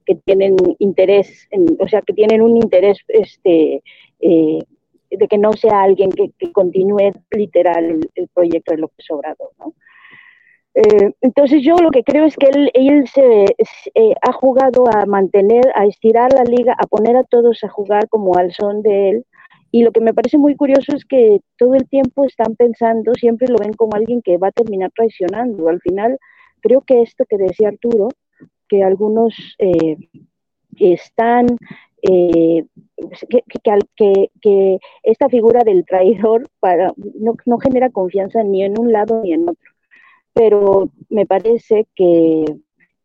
que 0.05 0.17
tienen 0.17 0.57
interés, 0.79 1.49
o 1.79 1.89
sea, 1.89 2.03
que 2.03 2.13
tienen 2.13 2.43
un 2.43 2.57
interés 2.57 2.99
este, 3.09 3.83
eh, 4.21 4.59
de 5.19 5.29
que 5.29 5.39
no 5.39 5.53
sea 5.53 5.83
alguien 5.83 6.11
que, 6.11 6.33
continúe 6.53 7.13
literal 7.31 8.01
el, 8.15 8.29
proyecto 8.29 8.73
de 8.73 8.79
López 8.79 9.11
Obrador, 9.11 9.51
¿no? 9.59 9.75
Eh, 10.75 11.13
entonces 11.21 11.63
yo 11.63 11.77
lo 11.77 11.91
que 11.91 12.03
creo 12.03 12.25
es 12.25 12.35
que 12.37 12.47
él, 12.47 12.71
él 12.73 13.07
se 13.09 13.45
eh, 13.95 14.15
ha 14.23 14.33
jugado 14.33 14.85
a 14.91 15.05
mantener, 15.05 15.71
a 15.75 15.85
estirar 15.85 16.33
la 16.33 16.45
liga, 16.45 16.75
a 16.79 16.87
poner 16.87 17.15
a 17.17 17.25
todos 17.25 17.63
a 17.63 17.69
jugar 17.69 18.09
como 18.09 18.37
al 18.37 18.53
son 18.53 18.83
de 18.83 19.11
él. 19.11 19.27
Y 19.71 19.83
lo 19.83 19.93
que 19.93 20.01
me 20.01 20.15
parece 20.15 20.39
muy 20.39 20.57
curioso 20.57 20.95
es 20.95 21.05
que 21.05 21.41
todo 21.59 21.75
el 21.75 21.89
tiempo 21.89 22.25
están 22.25 22.57
pensando, 22.57 23.13
siempre 23.15 23.49
lo 23.49 23.57
ven 23.59 23.73
como 23.75 23.97
alguien 23.97 24.23
que 24.23 24.39
va 24.39 24.49
a 24.49 24.53
terminar 24.53 24.91
traicionando. 24.95 25.69
Al 25.69 25.81
final, 25.81 26.19
creo 26.61 26.83
que 26.83 27.03
esto 27.03 27.25
que 27.29 27.37
decía 27.39 27.69
Arturo, 27.69 28.09
que 28.69 28.83
algunos 28.83 29.35
eh, 29.59 29.97
están 30.79 31.47
eh, 32.03 32.67
que, 33.29 33.43
que, 33.97 34.31
que, 34.41 34.79
esta 35.03 35.29
figura 35.29 35.63
del 35.65 35.85
traidor 35.85 36.49
para, 36.61 36.93
no, 36.97 37.37
no, 37.47 37.59
genera 37.59 37.91
confianza 37.91 38.43
ni 38.43 38.65
en 38.65 38.79
un 38.79 38.93
lado 38.93 39.23
ni 39.23 39.33
en 39.33 39.49
otro 39.49 39.73
pero 40.33 40.91
me 41.09 41.27
parece 41.27 41.87
que, 41.95 42.45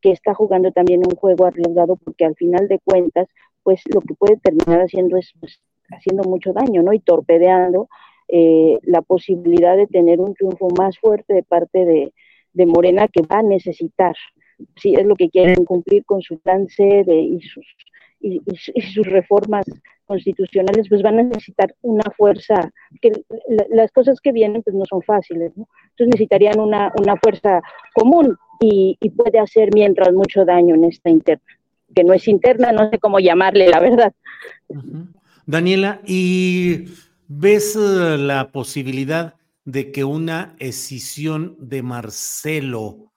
está 0.03 0.33
jugando 0.33 0.71
también 0.71 1.01
un 1.01 1.17
juego 1.17 1.45
arriesgado 1.45 1.97
porque 1.97 2.23
al 2.23 2.33
final 2.35 2.69
de 2.69 2.79
cuentas, 2.79 3.27
pues 3.61 3.81
lo 3.93 3.99
que 3.99 4.13
puede 4.13 4.37
terminar 4.37 4.79
haciendo 4.79 5.17
es 5.17 5.33
pues, 5.37 5.59
haciendo 5.89 6.23
mucho 6.23 6.53
daño, 6.53 6.81
¿no? 6.81 6.93
Y 6.93 6.99
torpedeando 6.99 7.89
eh, 8.29 8.79
la 8.83 9.01
posibilidad 9.01 9.75
de 9.75 9.85
tener 9.85 10.21
un 10.21 10.33
triunfo 10.33 10.69
más 10.77 10.97
fuerte 10.97 11.33
de 11.33 11.43
parte 11.43 11.83
de, 11.83 12.65
Morena 12.65 13.09
que 13.09 13.21
va 13.21 13.39
a 13.39 13.43
necesitar, 13.43 14.15
si 14.77 14.95
es 14.95 15.05
lo 15.05 15.17
que 15.17 15.29
quieren 15.29 15.65
cumplir 15.65 16.05
con 16.05 16.21
su 16.21 16.39
plan 16.39 16.69
C 16.69 17.03
y, 17.05 17.41
sus, 17.41 17.65
y, 18.19 18.41
sus 18.93 19.05
reformas 19.07 19.65
constitucionales, 20.05 20.87
pues 20.89 21.01
van 21.01 21.19
a 21.19 21.23
necesitar 21.23 21.75
una 21.81 22.09
fuerza, 22.15 22.71
que 23.01 23.11
las 23.69 23.91
cosas 23.91 24.19
que 24.21 24.31
vienen 24.31 24.63
pues 24.63 24.75
no 24.75 24.85
son 24.85 25.01
fáciles. 25.01 25.51
Entonces 25.55 26.07
necesitarían 26.07 26.59
una, 26.59 26.91
una 26.99 27.17
fuerza 27.17 27.61
común 27.93 28.37
y, 28.59 28.97
puede 29.15 29.39
hacer 29.39 29.69
mientras 29.73 30.13
mucho 30.13 30.45
daño 30.45 30.75
en 30.75 30.85
esta 30.85 31.09
interna, 31.09 31.43
que 31.95 32.03
no 32.03 32.13
es 32.13 32.27
interna, 32.27 32.71
no 32.71 32.89
sé 32.89 32.99
cómo 32.99 33.19
llamarle, 33.19 33.67
la 33.67 33.79
verdad. 33.79 34.13
Daniela, 35.45 36.01
¿y 36.05 36.85
ves 37.27 37.75
eh, 37.75 38.17
la 38.17 38.51
posibilidad 38.51 39.35
de 39.65 39.91
que 39.91 40.03
una 40.03 40.55
escisión 40.59 41.55
de 41.59 41.83
Marcelo 41.83 43.11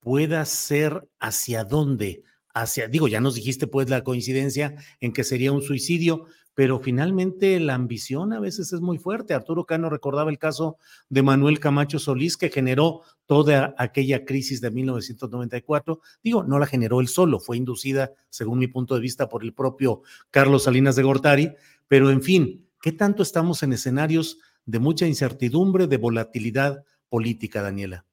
pueda 0.00 0.44
ser 0.44 1.08
hacia 1.20 1.64
dónde? 1.64 2.22
Hacia, 2.54 2.88
digo, 2.88 3.08
ya 3.08 3.20
nos 3.20 3.34
dijiste 3.34 3.66
pues 3.66 3.88
la 3.88 4.04
coincidencia 4.04 4.76
en 5.00 5.12
que 5.12 5.24
sería 5.24 5.52
un 5.52 5.62
suicidio, 5.62 6.26
pero 6.54 6.80
finalmente 6.80 7.58
la 7.60 7.74
ambición 7.74 8.32
a 8.32 8.40
veces 8.40 8.72
es 8.72 8.80
muy 8.80 8.98
fuerte. 8.98 9.34
Arturo 9.34 9.64
Cano 9.64 9.88
recordaba 9.88 10.30
el 10.30 10.38
caso 10.38 10.76
de 11.08 11.22
Manuel 11.22 11.60
Camacho 11.60 11.98
Solís 11.98 12.36
que 12.36 12.50
generó 12.50 13.02
toda 13.26 13.74
aquella 13.78 14.24
crisis 14.24 14.60
de 14.60 14.70
1994. 14.70 16.00
Digo, 16.22 16.44
no 16.44 16.58
la 16.58 16.66
generó 16.66 17.00
él 17.00 17.08
solo, 17.08 17.40
fue 17.40 17.56
inducida, 17.56 18.12
según 18.28 18.58
mi 18.58 18.66
punto 18.66 18.94
de 18.94 19.00
vista, 19.00 19.28
por 19.28 19.44
el 19.44 19.54
propio 19.54 20.02
Carlos 20.30 20.64
Salinas 20.64 20.96
de 20.96 21.02
Gortari, 21.02 21.52
pero 21.88 22.10
en 22.10 22.22
fin, 22.22 22.68
¿qué 22.82 22.92
tanto 22.92 23.22
estamos 23.22 23.62
en 23.62 23.72
escenarios 23.72 24.38
de 24.66 24.78
mucha 24.78 25.06
incertidumbre, 25.06 25.86
de 25.86 25.96
volatilidad 25.96 26.84
política, 27.08 27.62
Daniela? 27.62 28.04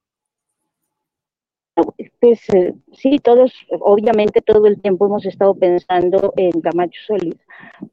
Pues 2.20 2.41
eh, 2.54 2.74
sí, 2.91 3.18
todos, 3.20 3.54
obviamente 3.80 4.41
todo 4.41 4.66
el 4.68 4.82
tiempo 4.82 5.06
hemos 5.06 5.26
estado 5.26 5.56
pensando 5.56 6.34
en 6.36 6.52
Camacho 6.62 7.00
Solís, 7.08 7.36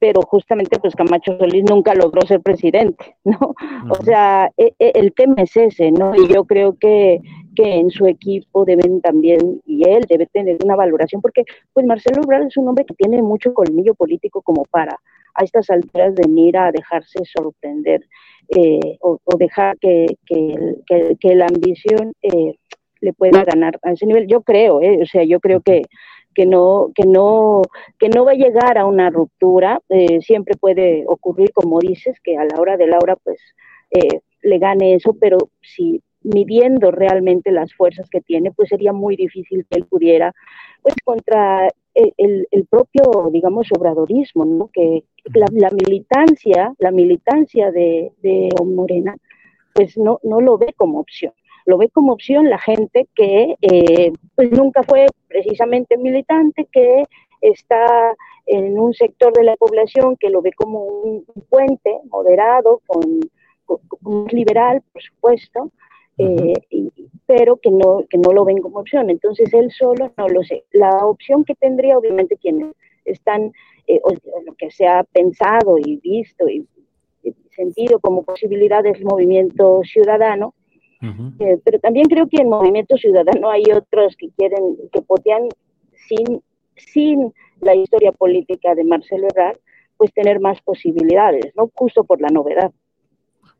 pero 0.01 0.21
justamente 0.23 0.79
pues 0.81 0.95
Camacho 0.97 1.37
Solís 1.39 1.65
nunca 1.65 1.95
logró 1.95 2.27
ser 2.27 2.41
presidente, 2.41 3.17
¿no? 3.25 3.55
O 3.91 4.03
sea, 4.03 4.51
e, 4.57 4.75
e, 4.79 4.93
el 4.95 5.13
tema 5.13 5.37
es 5.39 5.57
ese, 5.57 5.93
¿no? 5.93 6.15
Y 6.17 6.27
yo 6.29 6.45
creo 6.45 6.77
que, 6.77 7.21
que 7.55 7.77
en 7.77 7.91
su 7.91 8.07
equipo 8.07 8.65
deben 8.65 9.01
también, 9.01 9.63
y 9.65 9.89
él 9.89 10.05
debe 10.09 10.27
tener 10.27 10.59
una 10.65 10.75
valoración, 10.75 11.23
porque 11.23 11.45
pues 11.73 11.87
Marcelo 11.87 12.23
Ebrard 12.23 12.47
es 12.49 12.57
un 12.57 12.69
hombre 12.69 12.85
que 12.85 12.95
tiene 12.95 13.23
mucho 13.23 13.55
colmillo 13.55 13.95
político 13.95 14.43
como 14.43 14.65
para 14.65 14.99
a 15.35 15.45
estas 15.45 15.71
alturas 15.71 16.15
venir 16.15 16.57
a 16.57 16.73
dejarse 16.73 17.21
sorprender 17.25 18.01
eh, 18.57 18.97
o, 19.01 19.19
dejar 19.39 19.77
que, 19.79 20.17
que, 20.27 20.75
que, 21.21 21.35
la 21.35 21.47
ambición... 21.47 22.13
Le 23.01 23.13
pueda 23.13 23.45
ganar 23.45 23.79
a 23.83 23.93
ese 23.93 24.07
nivel. 24.07 24.27
Yo 24.27 24.43
creo, 24.43 24.81
¿eh? 24.81 24.99
o 25.03 25.07
sea, 25.07 25.25
yo 25.25 25.41
creo 25.41 25.61
que, 25.61 25.83
que 26.35 26.47
no, 26.47 26.91
que 26.95 27.07
no, 27.07 27.63
que 27.99 28.09
no 28.09 28.25
va 28.25 28.33
a 28.33 28.35
llegar 28.35 28.79
a 28.79 28.87
una 28.87 29.11
ruptura. 29.11 29.81
Eh, 29.89 30.21
siempre 30.21 30.55
puede 30.57 31.05
ocurrir, 31.07 31.53
como 31.53 31.79
dices, 31.79 32.19
que 32.23 32.37
a 32.37 32.45
la 32.45 32.61
hora 32.61 32.77
de 32.77 32.87
la 32.87 32.99
hora, 32.99 33.17
pues, 33.17 33.39
eh, 33.91 34.21
le 34.43 34.59
gane 34.59 34.95
eso, 34.95 35.17
pero 35.19 35.39
si 35.63 36.03
midiendo 36.23 36.91
realmente 36.91 37.53
las 37.53 37.73
fuerzas 37.75 38.09
que 38.11 38.21
tiene, 38.21 38.51
pues 38.51 38.69
sería 38.69 38.93
muy 38.93 39.17
difícil 39.17 39.65
que 39.71 39.79
él 39.79 39.87
pudiera, 39.87 40.35
pues, 40.83 40.95
contra 41.05 41.69
el, 41.95 42.47
el 42.51 42.67
propio, 42.67 43.31
digamos, 43.33 43.69
obradorismo, 43.73 44.45
¿no? 44.45 44.69
Que 44.73 45.05
la, 45.35 45.47
la 45.53 45.71
militancia, 45.71 46.75
la 46.79 46.91
militancia 46.91 47.71
de, 47.71 48.13
de 48.23 48.51
Morena, 48.65 49.17
pues 49.73 49.97
no, 49.97 50.21
no 50.23 50.41
lo 50.41 50.59
ve 50.59 50.75
como 50.77 51.01
opción 51.01 51.33
lo 51.67 51.79
ve 51.79 51.89
como 51.91 52.13
opción 52.13 52.49
la 52.49 52.59
gente 52.59 53.09
que 53.15 53.57
eh, 53.61 54.13
pues 54.35 54.51
nunca 54.53 54.83
fue 54.85 55.07
precisamente 55.29 55.97
militante, 55.99 56.67
que 56.73 57.03
está 57.41 58.15
en 58.47 58.79
un 58.79 58.95
sector 58.95 59.33
de 59.33 59.45
la 59.45 59.57
población 59.57 60.17
que 60.17 60.31
lo 60.31 60.41
ve 60.41 60.53
como 60.53 60.85
un, 60.85 61.25
puente 61.51 61.99
moderado, 62.09 62.81
con, 62.87 63.21
liberal, 64.31 64.83
por 64.93 65.03
supuesto, 65.03 65.73
eh, 66.19 66.55
pero 67.27 67.57
que 67.57 67.71
no, 67.71 68.05
que 68.09 68.19
no 68.19 68.33
lo 68.33 68.45
ven 68.45 68.59
como 68.59 68.79
opción. 68.79 69.11
Entonces 69.11 69.53
él 69.53 69.71
solo 69.73 70.13
no 70.17 70.29
lo 70.29 70.45
sé. 70.45 70.65
La 70.73 71.05
opción 71.05 71.45
que 71.45 71.57
tendría, 71.57 71.99
obviamente, 71.99 72.37
quienes 72.37 72.73
están, 73.05 73.53
eh, 73.89 74.01
lo 74.45 74.55
que 74.55 74.71
se 74.71 74.87
ha 74.87 75.03
pensado 75.03 75.79
y 75.79 75.97
visto 75.97 76.49
y, 76.49 76.67
sentido 77.57 77.99
como 78.01 78.23
posibilidad 78.23 78.83
del 78.85 79.03
movimiento 79.03 79.81
ciudadano, 79.83 80.55
eh, 81.39 81.59
pero 81.65 81.79
también 81.81 82.07
creo 82.07 82.29
que 82.29 82.39
en 82.39 82.49
Movimiento 82.49 82.97
Ciudadano 82.97 83.51
hay 83.51 83.65
otros 83.75 84.17
que 84.17 84.31
quieren, 84.37 84.77
que 84.93 85.03
podían, 85.03 85.49
sin, 86.09 86.43
sin 86.77 87.33
la 87.61 87.75
historia 87.75 88.13
política 88.13 88.75
de 88.75 88.85
Marcelo 88.85 89.29
Ebrard, 89.31 89.59
pues 89.97 90.13
tener 90.13 90.41
más 90.41 90.61
posibilidades, 90.63 91.53
¿no? 91.57 91.71
Justo 91.75 92.05
por 92.05 92.21
la 92.21 92.29
novedad. 92.29 92.71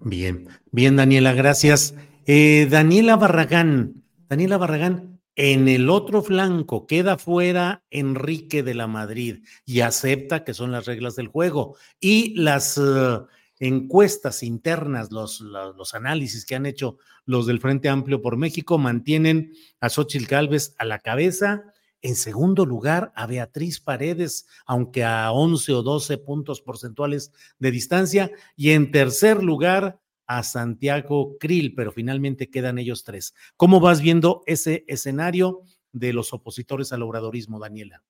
Bien, 0.01 0.49
bien, 0.71 0.97
Daniela, 0.97 1.33
gracias. 1.33 1.95
Eh, 2.27 2.67
Daniela 2.71 3.17
Barragán, 3.17 4.03
Daniela 4.29 4.59
Barragán, 4.59 5.17
en 5.37 5.69
el 5.69 5.91
otro 5.91 6.23
flanco 6.23 6.87
queda 6.87 7.19
fuera 7.19 7.85
Enrique 7.91 8.63
de 8.63 8.75
la 8.75 8.87
Madrid 8.87 9.45
y 9.67 9.81
acepta 9.81 10.45
que 10.45 10.55
son 10.55 10.73
las 10.73 10.87
reglas 10.87 11.15
del 11.15 11.29
juego. 11.29 11.77
Y 12.01 12.35
las 12.41 12.79
eh, 12.79 13.19
encuestas 13.59 14.43
internas, 14.43 15.11
los, 15.11 15.41
los, 15.41 15.95
análisis 15.95 16.45
que 16.45 16.55
han 16.55 16.67
hecho 16.67 16.99
los 17.25 17.47
del 17.47 17.61
Frente 17.61 17.89
Amplio 17.89 18.21
por 18.21 18.37
México 18.37 18.79
mantienen 18.79 19.53
a 19.81 19.89
Xochitl 19.89 20.27
Gálvez 20.27 20.75
a 20.79 20.85
la 20.85 20.99
cabeza. 20.99 21.65
En 22.03 22.17
segundo 22.17 22.67
lugar, 22.67 23.13
a 23.17 23.27
Beatriz 23.27 23.81
Paredes, 23.81 24.47
aunque 24.67 25.05
a 25.05 25.33
11 25.33 25.73
o 25.73 25.83
12 25.83 26.19
puntos 26.19 26.61
porcentuales 26.61 27.33
de 27.59 27.71
distancia. 27.71 28.31
Y 28.55 28.71
en 28.71 28.91
tercer 28.91 29.43
lugar, 29.43 29.99
a 30.29 30.43
Santiago 30.43 31.39
Krill, 31.39 31.75
pero 31.75 31.93
finalmente 31.93 32.51
quedan 32.51 32.79
ellos 32.79 33.05
tres. 33.05 33.35
¿Cómo 33.57 33.79
vas 33.79 34.01
viendo 34.01 34.43
ese 34.47 34.85
escenario 34.89 35.63
de 35.93 36.13
los 36.13 36.33
opositores 36.33 36.93
al 36.93 37.03
obradorismo, 37.03 37.61
Daniela? 37.61 38.03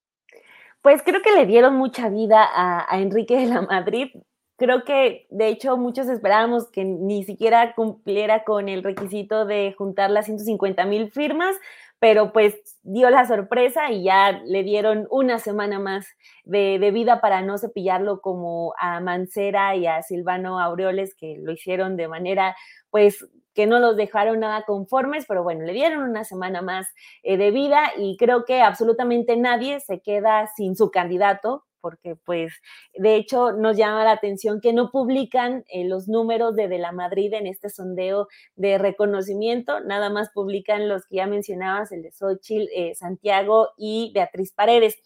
Pues 0.80 1.02
creo 1.04 1.20
que 1.20 1.32
le 1.32 1.44
dieron 1.44 1.76
mucha 1.76 2.08
vida 2.08 2.48
a 2.54 3.00
Enrique 3.00 3.36
de 3.36 3.46
la 3.46 3.60
Madrid 3.60 4.08
creo 4.56 4.84
que 4.84 5.26
de 5.30 5.48
hecho 5.48 5.76
muchos 5.76 6.08
esperábamos 6.08 6.68
que 6.70 6.84
ni 6.84 7.24
siquiera 7.24 7.74
cumpliera 7.74 8.44
con 8.44 8.68
el 8.68 8.82
requisito 8.82 9.44
de 9.44 9.74
juntar 9.76 10.10
las 10.10 10.26
150 10.26 10.84
mil 10.86 11.10
firmas, 11.10 11.56
pero 11.98 12.32
pues 12.32 12.54
dio 12.82 13.10
la 13.10 13.26
sorpresa 13.26 13.90
y 13.90 14.04
ya 14.04 14.40
le 14.44 14.62
dieron 14.62 15.06
una 15.10 15.38
semana 15.38 15.78
más 15.78 16.06
de, 16.44 16.78
vida 16.92 17.20
para 17.20 17.42
no 17.42 17.58
cepillarlo 17.58 18.20
como 18.20 18.74
a 18.78 19.00
Mancera 19.00 19.76
y 19.76 19.86
a 19.86 20.02
Silvano 20.02 20.60
Aureoles, 20.60 21.14
que 21.14 21.38
lo 21.38 21.52
hicieron 21.52 21.96
de 21.96 22.08
manera 22.08 22.56
pues 22.90 23.26
que 23.54 23.66
no 23.66 23.78
los 23.78 23.96
dejaron 23.96 24.40
nada 24.40 24.64
conformes, 24.66 25.24
pero 25.26 25.42
bueno, 25.42 25.64
le 25.64 25.72
dieron 25.72 26.02
una 26.02 26.24
semana 26.24 26.60
más 26.60 26.86
eh, 27.22 27.38
de 27.38 27.50
vida 27.50 27.90
y 27.96 28.18
creo 28.18 28.44
que 28.44 28.60
absolutamente 28.60 29.36
nadie 29.36 29.80
se 29.80 30.00
queda 30.00 30.46
sin 30.56 30.76
su 30.76 30.90
candidato 30.90 31.64
porque 31.86 32.16
pues 32.16 32.52
de 32.94 33.14
hecho 33.14 33.52
nos 33.52 33.76
llama 33.76 34.02
la 34.02 34.10
atención 34.10 34.60
que 34.60 34.72
no 34.72 34.90
publican 34.90 35.62
eh, 35.68 35.84
los 35.84 36.08
números 36.08 36.56
de 36.56 36.66
De 36.66 36.78
la 36.78 36.90
Madrid 36.90 37.32
en 37.32 37.46
este 37.46 37.70
sondeo 37.70 38.26
de 38.56 38.76
reconocimiento, 38.76 39.78
nada 39.78 40.10
más 40.10 40.30
publican 40.34 40.88
los 40.88 41.06
que 41.06 41.18
ya 41.18 41.28
mencionabas, 41.28 41.92
el 41.92 42.02
de 42.02 42.10
Xochitl, 42.10 42.68
eh, 42.74 42.96
Santiago 42.96 43.68
y 43.76 44.10
Beatriz 44.16 44.52
Paredes. 44.52 44.96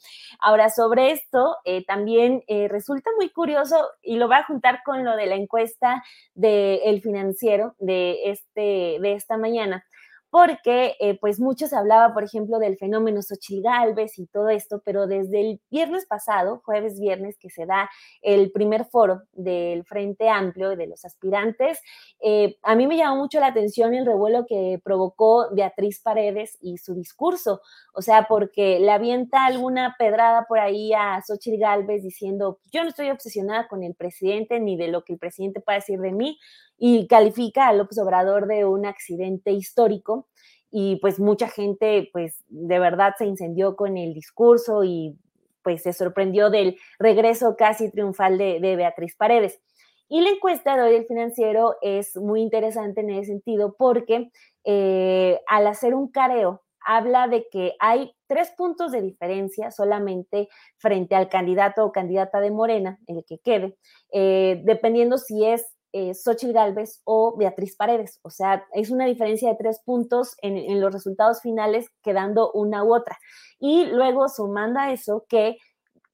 Ahora, 0.40 0.70
sobre 0.70 1.10
esto, 1.10 1.56
eh, 1.66 1.84
también 1.84 2.42
resulta 2.48 3.10
muy 3.18 3.28
curioso 3.28 3.76
y 4.00 4.16
lo 4.16 4.26
va 4.26 4.38
a 4.38 4.44
juntar 4.44 4.80
con 4.82 5.04
lo 5.04 5.16
de 5.16 5.26
la 5.26 5.34
encuesta 5.34 6.02
del 6.34 7.02
Financiero 7.02 7.74
de, 7.78 8.30
este, 8.30 8.96
de 9.00 9.12
esta 9.12 9.36
mañana 9.36 9.84
porque 10.30 10.96
eh, 11.00 11.18
pues 11.20 11.40
muchos 11.40 11.72
hablaba, 11.72 12.14
por 12.14 12.22
ejemplo, 12.22 12.58
del 12.58 12.76
fenómeno 12.76 13.20
Xochitl 13.20 13.62
Galvez 13.62 14.18
y 14.18 14.26
todo 14.26 14.48
esto, 14.48 14.80
pero 14.84 15.06
desde 15.06 15.40
el 15.40 15.60
viernes 15.70 16.06
pasado, 16.06 16.62
jueves 16.64 17.00
viernes, 17.00 17.36
que 17.38 17.50
se 17.50 17.66
da 17.66 17.90
el 18.22 18.52
primer 18.52 18.84
foro 18.84 19.22
del 19.32 19.84
Frente 19.84 20.28
Amplio 20.28 20.76
de 20.76 20.86
los 20.86 21.04
aspirantes, 21.04 21.80
eh, 22.22 22.56
a 22.62 22.76
mí 22.76 22.86
me 22.86 22.96
llamó 22.96 23.16
mucho 23.16 23.40
la 23.40 23.48
atención 23.48 23.92
el 23.94 24.06
revuelo 24.06 24.46
que 24.46 24.80
provocó 24.84 25.48
Beatriz 25.52 26.00
Paredes 26.00 26.56
y 26.60 26.78
su 26.78 26.94
discurso, 26.94 27.60
o 27.92 28.02
sea, 28.02 28.26
porque 28.28 28.78
le 28.78 28.92
avienta 28.92 29.46
alguna 29.46 29.96
pedrada 29.98 30.46
por 30.48 30.60
ahí 30.60 30.92
a 30.92 31.20
Xochitl 31.26 31.58
Galvez 31.60 32.02
diciendo, 32.02 32.60
yo 32.70 32.84
no 32.84 32.90
estoy 32.90 33.10
obsesionada 33.10 33.66
con 33.66 33.82
el 33.82 33.94
presidente 33.96 34.60
ni 34.60 34.76
de 34.76 34.88
lo 34.88 35.02
que 35.02 35.14
el 35.14 35.18
presidente 35.18 35.60
pueda 35.60 35.78
decir 35.78 35.98
de 36.00 36.12
mí, 36.12 36.38
y 36.82 37.06
califica 37.06 37.68
a 37.68 37.74
López 37.74 37.98
Obrador 37.98 38.46
de 38.46 38.64
un 38.64 38.86
accidente 38.86 39.52
histórico 39.52 40.28
y 40.70 40.96
pues 40.96 41.20
mucha 41.20 41.46
gente 41.46 42.08
pues 42.10 42.42
de 42.48 42.78
verdad 42.78 43.12
se 43.18 43.26
incendió 43.26 43.76
con 43.76 43.98
el 43.98 44.14
discurso 44.14 44.82
y 44.82 45.18
pues 45.62 45.82
se 45.82 45.92
sorprendió 45.92 46.48
del 46.48 46.78
regreso 46.98 47.54
casi 47.54 47.90
triunfal 47.90 48.38
de, 48.38 48.76
Beatriz 48.76 49.14
Paredes. 49.14 49.60
Y 50.08 50.22
la 50.22 50.30
encuesta 50.30 50.74
de 50.74 50.82
hoy 50.82 50.92
del 50.92 51.06
financiero 51.06 51.76
es 51.82 52.16
muy 52.16 52.40
interesante 52.40 53.02
en 53.02 53.10
ese 53.10 53.26
sentido 53.26 53.76
porque 53.78 54.30
eh, 54.64 55.38
al 55.48 55.66
hacer 55.66 55.94
un 55.94 56.10
careo 56.10 56.62
habla 56.82 57.28
de 57.28 57.46
que 57.52 57.74
hay 57.78 58.14
tres 58.26 58.52
puntos 58.56 58.90
de 58.90 59.02
diferencia 59.02 59.70
solamente 59.70 60.48
frente 60.78 61.14
al 61.14 61.28
candidato 61.28 61.84
o 61.84 61.92
candidata 61.92 62.40
de 62.40 62.50
Morena, 62.50 62.98
el 63.06 63.22
que 63.28 63.38
quede, 63.38 63.76
eh, 64.12 64.62
dependiendo 64.64 65.18
si 65.18 65.44
es 65.44 65.76
eh, 65.92 66.14
Xochitl 66.14 66.52
Galvez 66.52 67.00
o 67.04 67.36
Beatriz 67.36 67.76
Paredes. 67.76 68.20
O 68.22 68.30
sea, 68.30 68.64
es 68.72 68.90
una 68.90 69.06
diferencia 69.06 69.48
de 69.50 69.56
tres 69.56 69.80
puntos 69.84 70.36
en, 70.42 70.80
los 70.80 70.92
resultados 70.92 71.40
finales, 71.40 71.86
quedando 72.02 72.52
una 72.52 72.84
u 72.84 72.94
otra. 72.94 73.18
Y 73.58 73.86
luego 73.86 74.28
sumando 74.28 74.80
a 74.80 74.92
eso 74.92 75.26
que 75.28 75.58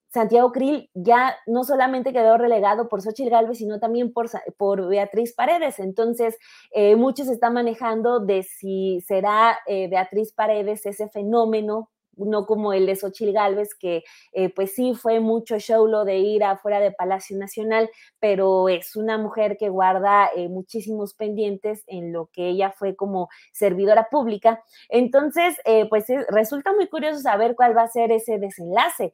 Santiago 0.09 0.51
Krill 0.51 0.89
ya 0.93 1.35
no 1.45 1.63
solamente 1.63 2.13
quedó 2.13 2.37
relegado 2.37 2.87
por 2.87 3.01
Xochitl 3.01 3.29
Galvez, 3.29 3.57
sino 3.57 3.79
también 3.79 4.13
por, 4.13 4.29
por 4.57 4.87
Beatriz 4.87 5.33
Paredes. 5.33 5.79
Entonces, 5.79 6.37
eh, 6.71 6.95
muchos 6.95 7.27
están 7.27 7.53
manejando 7.53 8.19
de 8.19 8.43
si 8.43 9.01
será 9.01 9.57
eh, 9.67 9.87
Beatriz 9.89 10.33
Paredes 10.33 10.85
ese 10.85 11.09
fenómeno 11.09 11.89
no 12.17 12.45
como 12.45 12.73
el 12.73 12.85
de 12.85 12.95
Xochil 12.95 13.33
Gálvez, 13.33 13.75
que 13.75 14.03
eh, 14.33 14.49
pues 14.49 14.73
sí 14.73 14.93
fue 14.93 15.19
mucho 15.19 15.59
show 15.59 15.87
lo 15.87 16.05
de 16.05 16.17
ir 16.17 16.43
afuera 16.43 16.79
de 16.79 16.91
Palacio 16.91 17.37
Nacional, 17.37 17.89
pero 18.19 18.69
es 18.69 18.95
una 18.95 19.17
mujer 19.17 19.57
que 19.57 19.69
guarda 19.69 20.29
eh, 20.35 20.49
muchísimos 20.49 21.13
pendientes 21.13 21.83
en 21.87 22.11
lo 22.11 22.27
que 22.27 22.49
ella 22.49 22.71
fue 22.71 22.95
como 22.95 23.29
servidora 23.51 24.07
pública. 24.09 24.63
Entonces, 24.89 25.55
eh, 25.65 25.87
pues 25.89 26.05
resulta 26.29 26.73
muy 26.73 26.87
curioso 26.87 27.19
saber 27.19 27.55
cuál 27.55 27.75
va 27.77 27.83
a 27.83 27.87
ser 27.87 28.11
ese 28.11 28.39
desenlace. 28.39 29.13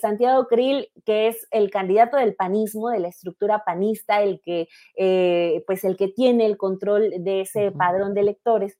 Santiago 0.00 0.46
Krill, 0.48 0.88
que 1.04 1.28
es 1.28 1.46
el 1.50 1.70
candidato 1.70 2.16
del 2.16 2.34
panismo, 2.34 2.90
de 2.90 3.00
la 3.00 3.08
estructura 3.08 3.64
panista, 3.64 4.22
el 4.22 4.40
que, 4.40 4.68
pues 5.66 5.84
el 5.84 5.96
que 5.96 6.08
tiene 6.08 6.46
el 6.46 6.56
control 6.56 7.10
de 7.18 7.42
ese 7.42 7.72
padrón 7.72 8.14
de 8.14 8.20
electores, 8.20 8.78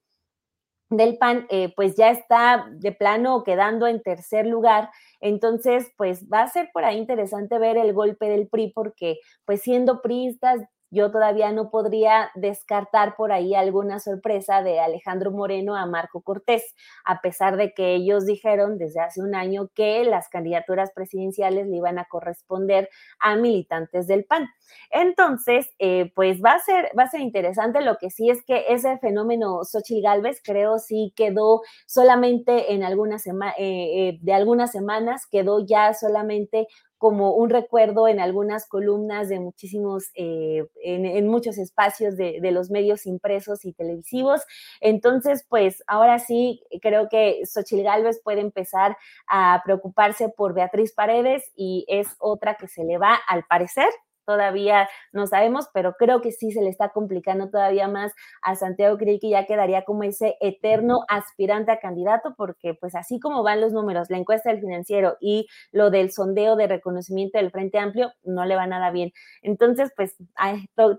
del 0.96 1.18
PAN, 1.18 1.46
eh, 1.50 1.72
pues 1.74 1.96
ya 1.96 2.10
está 2.10 2.66
de 2.70 2.92
plano 2.92 3.42
quedando 3.44 3.86
en 3.86 4.02
tercer 4.02 4.46
lugar. 4.46 4.90
Entonces, 5.20 5.90
pues 5.96 6.26
va 6.32 6.42
a 6.42 6.48
ser 6.48 6.70
por 6.72 6.84
ahí 6.84 6.98
interesante 6.98 7.58
ver 7.58 7.76
el 7.76 7.92
golpe 7.92 8.26
del 8.28 8.48
PRI, 8.48 8.72
porque 8.74 9.18
pues 9.44 9.62
siendo 9.62 10.02
priistas 10.02 10.60
yo 10.92 11.10
todavía 11.10 11.50
no 11.52 11.70
podría 11.70 12.30
descartar 12.34 13.16
por 13.16 13.32
ahí 13.32 13.54
alguna 13.54 13.98
sorpresa 13.98 14.62
de 14.62 14.78
Alejandro 14.78 15.30
Moreno 15.30 15.74
a 15.74 15.86
Marco 15.86 16.20
Cortés, 16.20 16.74
a 17.04 17.22
pesar 17.22 17.56
de 17.56 17.72
que 17.72 17.94
ellos 17.94 18.26
dijeron 18.26 18.76
desde 18.76 19.00
hace 19.00 19.22
un 19.22 19.34
año 19.34 19.68
que 19.74 20.04
las 20.04 20.28
candidaturas 20.28 20.92
presidenciales 20.94 21.66
le 21.66 21.78
iban 21.78 21.98
a 21.98 22.04
corresponder 22.04 22.90
a 23.18 23.36
militantes 23.36 24.06
del 24.06 24.24
PAN. 24.24 24.48
Entonces, 24.90 25.70
eh, 25.78 26.12
pues 26.14 26.42
va 26.44 26.52
a 26.52 26.58
ser, 26.58 26.90
va 26.98 27.04
a 27.04 27.10
ser 27.10 27.20
interesante. 27.20 27.80
Lo 27.80 27.96
que 27.96 28.10
sí 28.10 28.28
es 28.30 28.44
que 28.44 28.66
ese 28.68 28.98
fenómeno 28.98 29.64
Xochitl 29.64 30.02
Galvez, 30.02 30.40
creo, 30.44 30.78
sí 30.78 31.12
quedó 31.16 31.62
solamente 31.86 32.74
en 32.74 32.82
algunas 32.82 33.22
semanas, 33.22 33.54
eh, 33.58 34.08
eh, 34.08 34.18
de 34.20 34.32
algunas 34.34 34.70
semanas, 34.72 35.26
quedó 35.30 35.64
ya 35.64 35.94
solamente 35.94 36.68
como 37.02 37.34
un 37.34 37.50
recuerdo 37.50 38.06
en 38.06 38.20
algunas 38.20 38.68
columnas 38.68 39.28
de 39.28 39.40
muchísimos, 39.40 40.12
eh, 40.14 40.68
en, 40.84 41.26
muchos 41.26 41.58
espacios 41.58 42.16
de, 42.16 42.38
los 42.52 42.70
medios 42.70 43.06
impresos 43.06 43.64
y 43.64 43.72
televisivos. 43.72 44.42
Entonces, 44.80 45.44
pues 45.48 45.82
ahora 45.88 46.20
sí, 46.20 46.62
creo 46.80 47.08
que 47.08 47.40
Xochil 47.44 47.82
Gálvez 47.82 48.20
puede 48.22 48.40
empezar 48.40 48.96
a 49.26 49.62
preocuparse 49.64 50.28
por 50.28 50.54
Beatriz 50.54 50.94
Paredes 50.94 51.50
y 51.56 51.84
es 51.88 52.06
otra 52.20 52.54
que 52.54 52.68
se 52.68 52.84
le 52.84 52.98
va, 52.98 53.18
al 53.26 53.42
parecer, 53.48 53.88
todavía 54.24 54.88
no 55.12 55.26
sabemos, 55.26 55.68
pero 55.72 55.94
creo 55.98 56.20
que 56.20 56.32
sí 56.32 56.50
se 56.52 56.62
le 56.62 56.70
está 56.70 56.90
complicando 56.90 57.50
todavía 57.50 57.88
más 57.88 58.12
a 58.42 58.54
Santiago 58.56 58.96
Krill, 58.98 59.20
que 59.20 59.30
ya 59.30 59.46
quedaría 59.46 59.84
como 59.84 60.02
ese 60.02 60.36
eterno 60.40 61.00
aspirante 61.08 61.72
a 61.72 61.78
candidato, 61.78 62.34
porque 62.36 62.74
pues 62.74 62.94
así 62.94 63.20
como 63.20 63.42
van 63.42 63.60
los 63.60 63.72
números, 63.72 64.10
la 64.10 64.18
encuesta 64.18 64.50
del 64.50 64.60
financiero 64.60 65.16
y 65.20 65.46
lo 65.70 65.90
del 65.90 66.12
sondeo 66.12 66.56
de 66.56 66.66
reconocimiento 66.66 67.38
del 67.38 67.50
Frente 67.50 67.78
Amplio, 67.78 68.12
no 68.22 68.44
le 68.44 68.56
va 68.56 68.66
nada 68.66 68.90
bien. 68.90 69.12
Entonces, 69.42 69.92
pues 69.96 70.16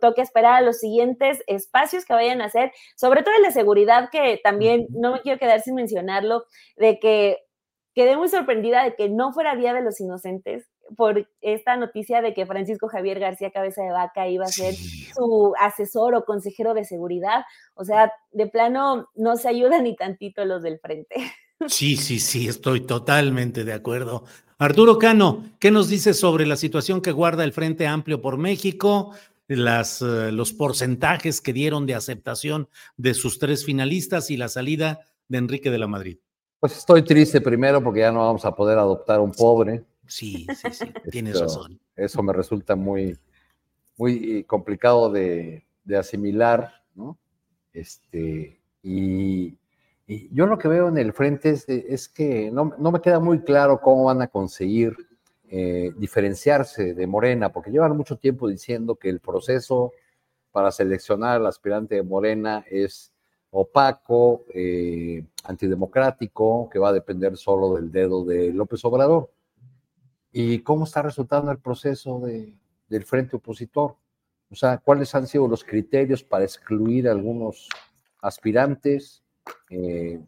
toca 0.02 0.22
esperar 0.22 0.56
a 0.56 0.62
los 0.62 0.80
siguientes 0.80 1.44
espacios 1.48 2.06
que 2.06 2.14
vayan 2.14 2.42
a 2.42 2.46
hacer, 2.46 2.72
sobre 2.96 3.24
todo 3.24 3.36
el 3.36 3.44
de 3.44 3.52
seguridad, 3.52 4.10
que 4.12 4.40
también 4.44 4.88
no 4.90 5.14
me 5.14 5.22
quiero 5.22 5.40
quedar 5.40 5.62
sin 5.62 5.76
mencionarlo, 5.76 6.46
de 6.78 7.00
que 7.00 7.38
quedé 7.94 8.18
muy 8.18 8.28
sorprendida 8.28 8.84
de 8.84 8.96
que 8.96 9.10
no 9.10 9.34
fuera 9.34 9.56
Día 9.56 9.74
de 9.74 9.82
los 9.82 10.00
Inocentes, 10.02 10.68
por 10.96 11.28
esta 11.42 11.76
noticia 11.76 12.22
de 12.22 12.34
que 12.34 12.46
Francisco 12.46 12.88
Javier 12.88 13.20
García 13.20 13.52
Cabeza 13.52 13.82
de 13.84 13.92
Vaca 13.92 14.28
iba 14.28 14.46
a 14.46 14.50
ser 14.50 14.76
su 14.76 15.54
asesor 15.60 16.16
o 16.16 16.26
consejero 16.26 16.74
de 16.74 16.86
seguridad. 16.86 17.44
O 17.76 17.84
sea, 17.86 18.12
de 18.32 18.48
plano 18.48 19.10
no 19.16 19.36
se 19.38 19.50
ayudan 19.50 19.84
ni 19.84 19.96
tantito 19.96 20.46
los 20.46 20.62
del 20.64 20.80
frente. 20.80 21.16
Sí, 21.68 21.96
sí, 21.96 22.20
sí, 22.20 22.50
estoy 22.50 22.82
totalmente 22.82 23.64
de 23.64 23.72
acuerdo. 23.72 24.26
Arturo 24.58 24.98
Cano, 24.98 25.46
¿qué 25.60 25.72
nos 25.72 25.88
dice 25.88 26.14
sobre 26.14 26.46
la 26.46 26.58
situación 26.58 27.00
que 27.00 27.14
guarda 27.14 27.46
el 27.46 27.54
Frente 27.54 27.88
Amplio 27.88 28.22
por 28.22 28.38
México? 28.38 29.14
Las, 29.48 30.02
eh, 30.02 30.32
los 30.34 30.52
porcentajes 30.52 31.40
que 31.40 31.54
dieron 31.54 31.86
de 31.86 31.96
aceptación 31.96 32.68
de 32.98 33.14
sus 33.14 33.40
tres 33.40 33.64
finalistas 33.64 34.30
y 34.30 34.36
la 34.36 34.50
salida 34.50 35.06
de 35.30 35.38
Enrique 35.38 35.72
de 35.72 35.78
la 35.78 35.88
Madrid. 35.88 36.18
Pues 36.60 36.78
estoy 36.78 37.04
triste 37.04 37.40
primero 37.40 37.84
porque 37.84 38.02
ya 38.02 38.12
no 38.12 38.20
vamos 38.20 38.44
a 38.46 38.56
poder 38.56 38.78
adoptar 38.78 39.20
un 39.20 39.32
pobre. 39.32 39.84
Sí, 40.08 40.48
sí, 40.56 40.72
sí, 40.72 40.94
tienes 41.12 41.40
razón. 41.40 41.80
Eso 41.96 42.22
me 42.24 42.34
resulta 42.34 42.76
muy, 42.76 43.18
muy 43.98 44.44
complicado 44.44 45.10
de, 45.12 45.66
asimilar, 45.98 46.84
¿no? 46.96 47.18
Este, 47.72 48.62
y, 48.82 49.58
yo 50.32 50.46
lo 50.46 50.58
que 50.58 50.68
veo 50.68 50.90
en 50.90 50.98
el 50.98 51.14
frente 51.14 51.56
es, 51.68 52.10
que 52.10 52.52
no, 52.52 52.66
me 52.66 53.02
queda 53.02 53.20
muy 53.20 53.40
claro 53.40 53.80
cómo 53.82 54.04
van 54.06 54.22
a 54.22 54.28
conseguir 54.28 54.96
eh, 55.48 55.92
diferenciarse 55.98 56.94
de 56.94 57.08
Morena, 57.08 57.52
porque 57.52 57.72
llevan 57.72 57.96
mucho 57.96 58.18
tiempo 58.18 58.48
diciendo 58.48 58.96
que 58.96 59.10
el 59.10 59.22
proceso 59.22 59.94
para 60.52 60.72
seleccionar 60.72 61.38
al 61.38 61.48
aspirante 61.48 61.96
de 61.96 62.04
Morena 62.04 62.66
es 62.70 63.12
opaco, 63.50 64.46
eh, 64.54 65.24
antidemocrático, 65.46 66.70
que 66.70 66.80
va 66.80 66.90
a 66.90 66.94
depender 66.94 67.38
solo 67.38 67.76
del 67.76 67.92
dedo 67.92 68.26
de 68.26 68.52
López 68.52 68.84
Obrador 68.86 69.32
y 70.34 70.60
cómo 70.60 70.86
está 70.86 71.04
resultando 71.04 71.52
el 71.52 71.60
proceso 71.60 72.20
de, 72.20 72.58
del 72.90 73.06
frente 73.06 73.36
opositor. 73.36 73.96
O 74.52 74.56
sea, 74.56 74.80
cuáles 74.80 75.14
han 75.14 75.28
sido 75.28 75.48
los 75.48 75.64
criterios 75.64 76.24
para 76.24 76.44
excluir 76.44 77.08
a 77.08 77.12
algunos 77.12 77.70
aspirantes, 78.20 79.24
eh, 79.70 80.20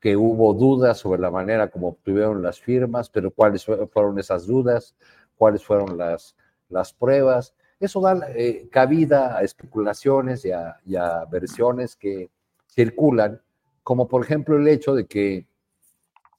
que 0.00 0.16
hubo 0.16 0.54
dudas 0.54 0.98
sobre 0.98 1.20
la 1.20 1.30
manera 1.30 1.70
como 1.70 1.88
obtuvieron 1.88 2.42
las 2.42 2.60
firmas, 2.60 3.10
pero 3.10 3.30
cuáles 3.30 3.64
fueron 3.64 4.18
esas 4.18 4.46
dudas, 4.46 4.94
cuáles 5.36 5.62
fueron 5.64 5.98
las, 5.98 6.36
las 6.68 6.92
pruebas. 6.92 7.54
Eso 7.80 8.00
da 8.00 8.18
eh, 8.34 8.68
cabida 8.70 9.36
a 9.36 9.42
especulaciones 9.42 10.44
y 10.44 10.52
a, 10.52 10.76
y 10.86 10.96
a 10.96 11.24
versiones 11.26 11.96
que 11.96 12.30
circulan, 12.66 13.42
como 13.82 14.08
por 14.08 14.22
ejemplo 14.22 14.56
el 14.56 14.68
hecho 14.68 14.94
de 14.94 15.06
que 15.06 15.46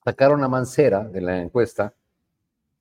sacaron 0.06 0.44
a 0.44 0.48
Mancera 0.48 1.03
de 1.03 1.22
la 1.22 1.41
encuesta 1.41 1.94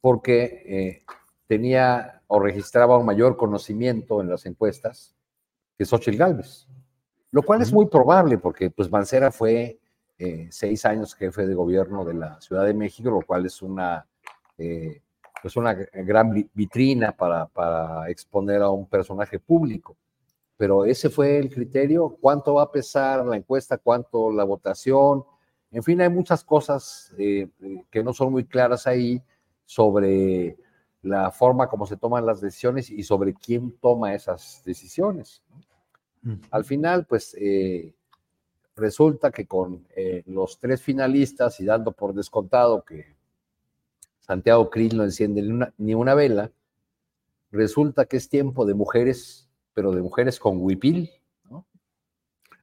porque 0.00 0.62
eh, 0.66 1.04
tenía 1.46 2.22
o 2.26 2.38
registraba 2.38 2.98
un 2.98 3.06
mayor 3.06 3.36
conocimiento 3.36 4.20
en 4.20 4.28
las 4.28 4.46
encuestas 4.46 5.14
que 5.76 5.84
Xochitl 5.84 6.18
Gálvez, 6.18 6.66
lo 7.30 7.42
cual 7.42 7.62
es 7.62 7.72
muy 7.72 7.86
probable 7.86 8.38
porque 8.38 8.70
pues 8.70 8.90
Mancera 8.90 9.30
fue 9.32 9.78
eh, 10.18 10.48
seis 10.50 10.84
años 10.84 11.14
jefe 11.14 11.46
de 11.46 11.54
gobierno 11.54 12.04
de 12.04 12.14
la 12.14 12.40
Ciudad 12.40 12.64
de 12.64 12.74
México, 12.74 13.10
lo 13.10 13.22
cual 13.22 13.46
es 13.46 13.62
una, 13.62 14.06
eh, 14.58 15.00
pues 15.40 15.56
una 15.56 15.74
gran 15.74 16.32
vitrina 16.52 17.12
para, 17.12 17.46
para 17.46 18.10
exponer 18.10 18.60
a 18.62 18.70
un 18.70 18.86
personaje 18.86 19.38
público. 19.38 19.96
pero 20.56 20.84
ese 20.84 21.08
fue 21.08 21.38
el 21.38 21.50
criterio. 21.50 22.18
¿Cuánto 22.20 22.54
va 22.54 22.64
a 22.64 22.72
pesar 22.72 23.24
la 23.24 23.36
encuesta? 23.36 23.78
¿Cuánto 23.78 24.32
la 24.32 24.42
votación? 24.42 25.24
En 25.70 25.82
fin, 25.82 26.00
hay 26.00 26.08
muchas 26.08 26.42
cosas 26.42 27.14
eh, 27.16 27.48
que 27.90 28.02
no 28.02 28.12
son 28.12 28.32
muy 28.32 28.44
claras 28.44 28.86
ahí 28.86 29.22
sobre 29.68 30.56
la 31.02 31.30
forma 31.30 31.68
como 31.68 31.84
se 31.84 31.98
toman 31.98 32.24
las 32.24 32.40
decisiones 32.40 32.88
y 32.88 33.02
sobre 33.02 33.34
quién 33.34 33.76
toma 33.78 34.14
esas 34.14 34.62
decisiones. 34.64 35.42
Al 36.50 36.64
final, 36.64 37.04
pues 37.04 37.36
eh, 37.38 37.94
resulta 38.76 39.30
que 39.30 39.46
con 39.46 39.86
eh, 39.94 40.22
los 40.24 40.58
tres 40.58 40.80
finalistas 40.80 41.60
y 41.60 41.66
dando 41.66 41.92
por 41.92 42.14
descontado 42.14 42.82
que 42.82 43.14
Santiago 44.20 44.70
Krill 44.70 44.96
no 44.96 45.04
enciende 45.04 45.70
ni 45.76 45.94
una, 45.94 46.14
vela, 46.14 46.50
resulta 47.50 48.06
que 48.06 48.16
es 48.16 48.30
tiempo 48.30 48.64
de 48.64 48.72
mujeres, 48.72 49.50
pero 49.74 49.92
de 49.92 50.00
mujeres 50.00 50.38
con 50.38 50.62
huipil, 50.62 51.10
¿no? 51.50 51.66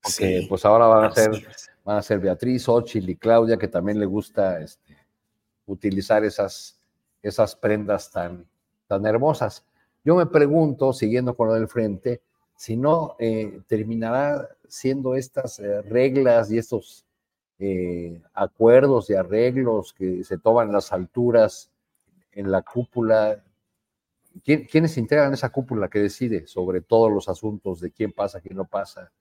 Porque 0.01 0.47
pues 0.49 0.65
ahora 0.65 0.87
van 0.87 1.05
a 1.05 1.11
ser, 1.11 1.47
van 1.83 1.97
a 1.97 2.01
ser 2.01 2.19
Beatriz, 2.19 2.67
Ochil 2.67 3.07
y 3.11 3.15
Claudia, 3.15 3.57
que 3.57 3.67
también 3.67 3.99
le 3.99 4.07
gusta 4.07 4.59
este, 4.59 4.97
utilizar 5.67 6.23
esas, 6.23 6.74
esas 7.27 7.55
prendas 7.55 8.11
tan, 8.11 8.45
tan 8.87 9.05
hermosas. 9.05 9.65
Yo 10.03 10.15
me 10.15 10.27
pregunto, 10.27 10.93
siguiendo 10.93 11.35
con 11.35 11.47
lo 11.47 11.55
del 11.55 11.67
frente, 11.67 12.21
si 12.55 12.77
no 12.77 13.15
eh, 13.19 13.61
terminará 13.67 14.47
siendo 14.67 15.15
estas 15.15 15.59
eh, 15.59 15.81
reglas 15.81 16.51
y 16.51 16.57
estos 16.57 17.05
eh, 17.57 18.21
acuerdos 18.33 19.09
y 19.09 19.15
arreglos 19.15 19.93
que 19.93 20.23
se 20.23 20.37
toman 20.37 20.67
en 20.67 20.73
las 20.73 20.93
alturas, 20.93 21.71
en 22.31 22.51
la 22.51 22.61
cúpula. 22.61 23.43
¿Quiénes 24.43 24.97
integran 24.97 25.33
esa 25.33 25.49
cúpula 25.49 25.87
que 25.87 25.99
decide 25.99 26.45
sobre 26.45 26.81
todos 26.81 27.11
los 27.11 27.29
asuntos 27.29 27.79
de 27.79 27.91
quién 27.91 28.11
pasa, 28.11 28.41
quién 28.41 28.57
no 28.57 28.65
pasa 28.65 29.11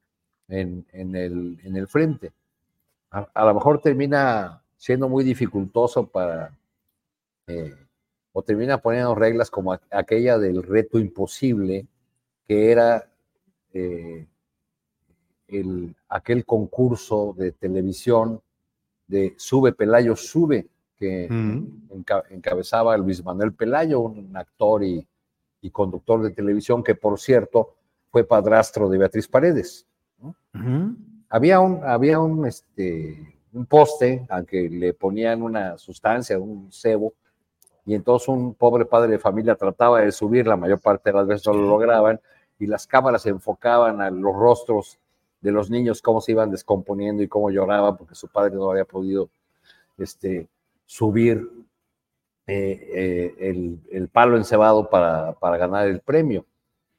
en, 0.48 0.84
el, 0.92 1.60
en 1.62 1.76
el, 1.76 1.86
frente? 1.86 2.32
A, 3.10 3.44
lo 3.44 3.54
mejor 3.54 3.80
termina 3.80 4.60
siendo 4.76 5.08
muy 5.08 5.22
dificultoso 5.22 6.08
para, 6.08 6.50
o 8.36 8.42
termina 8.42 8.78
poniendo 8.78 9.14
reglas 9.14 9.48
como 9.48 9.78
aquella 9.90 10.38
del 10.38 10.64
reto 10.64 10.98
imposible, 10.98 11.86
que 12.48 12.72
era 12.72 13.08
eh, 13.72 14.26
el, 15.46 15.94
aquel 16.08 16.44
concurso 16.44 17.32
de 17.38 17.52
televisión 17.52 18.42
de 19.06 19.34
Sube 19.36 19.72
Pelayo 19.72 20.16
Sube, 20.16 20.66
que 20.96 21.28
encabezaba 22.30 22.96
Luis 22.96 23.24
Manuel 23.24 23.52
Pelayo, 23.52 24.00
un 24.00 24.36
actor 24.36 24.82
y, 24.82 25.06
conductor 25.72 26.20
de 26.20 26.30
televisión 26.30 26.82
que, 26.82 26.94
por 26.94 27.18
cierto, 27.18 27.76
fue 28.10 28.24
padrastro 28.24 28.88
de 28.90 28.98
Beatriz 28.98 29.28
Paredes. 29.28 29.86
Había 31.30 31.60
un, 31.60 31.82
había 31.84 32.18
un, 32.18 32.46
este, 32.46 33.38
un 33.52 33.64
poste 33.64 34.26
al 34.28 34.44
que 34.44 34.68
le 34.68 34.92
ponían 34.92 35.40
una 35.40 35.78
sustancia, 35.78 36.38
un 36.38 36.70
cebo, 36.70 37.14
y 37.86 37.94
entonces 37.94 38.28
un 38.28 38.54
pobre 38.54 38.86
padre 38.86 39.12
de 39.12 39.18
familia 39.18 39.54
trataba 39.54 40.00
de 40.00 40.12
subir, 40.12 40.46
la 40.46 40.56
mayor 40.56 40.80
parte 40.80 41.10
de 41.10 41.16
las 41.16 41.26
veces 41.26 41.46
no 41.46 41.54
lo 41.54 41.68
lograban, 41.68 42.20
y 42.58 42.66
las 42.66 42.86
cámaras 42.86 43.22
se 43.22 43.30
enfocaban 43.30 44.00
a 44.00 44.10
los 44.10 44.34
rostros 44.34 44.98
de 45.40 45.52
los 45.52 45.70
niños, 45.70 46.00
cómo 46.00 46.20
se 46.20 46.32
iban 46.32 46.50
descomponiendo 46.50 47.22
y 47.22 47.28
cómo 47.28 47.50
lloraban 47.50 47.96
porque 47.96 48.14
su 48.14 48.28
padre 48.28 48.54
no 48.54 48.70
había 48.70 48.86
podido 48.86 49.28
este, 49.98 50.48
subir 50.86 51.46
eh, 52.46 53.34
eh, 53.38 53.78
el, 53.90 54.08
palo 54.08 54.36
encebado 54.36 54.88
para, 54.88 55.32
para, 55.32 55.56
ganar 55.56 55.86
el 55.86 56.00
premio. 56.00 56.46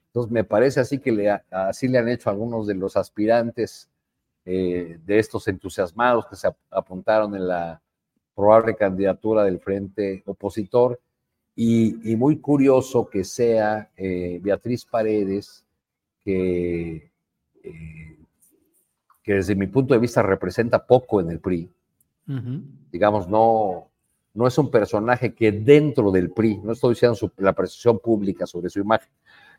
Entonces, 0.07 0.31
me 0.31 0.43
parece 0.43 0.79
así 0.79 0.99
que 0.99 1.11
le, 1.11 1.29
así 1.51 1.87
le 1.87 1.97
han 1.97 2.09
hecho 2.09 2.29
algunos 2.29 2.67
de 2.67 2.75
los 2.75 2.95
aspirantes 2.97 3.89
eh, 4.45 4.99
de 5.03 5.19
estos 5.19 5.47
entusiasmados 5.47 6.27
que 6.27 6.35
se 6.35 6.47
apuntaron 6.69 7.35
en 7.35 7.47
la 7.47 7.81
probable 8.35 8.75
candidatura 8.75 9.43
del 9.43 9.59
frente 9.59 10.23
opositor 10.25 10.99
y, 11.55 12.15
muy 12.17 12.39
curioso 12.39 13.09
que 13.09 13.23
sea 13.23 13.89
eh, 13.95 14.39
Beatriz 14.41 14.85
Paredes, 14.85 15.65
que, 16.23 17.11
eh, 17.63 18.17
que 19.23 19.33
desde 19.33 19.55
mi 19.55 19.67
punto 19.67 19.93
de 19.93 19.99
vista 19.99 20.21
representa 20.21 20.85
poco 20.85 21.21
en 21.21 21.31
el 21.31 21.39
PRI. 21.39 21.69
Digamos, 22.91 23.29
no, 23.29 23.87
no 24.33 24.47
es 24.47 24.57
un 24.57 24.69
personaje 24.69 25.33
que 25.33 25.51
dentro 25.51 26.11
del 26.11 26.31
PRI, 26.31 26.57
no 26.57 26.73
estoy 26.73 26.95
diciendo 26.95 27.31
la 27.37 27.53
percepción 27.53 27.99
pública 27.99 28.45
sobre 28.45 28.69
su 28.69 28.79
imagen, 28.79 29.09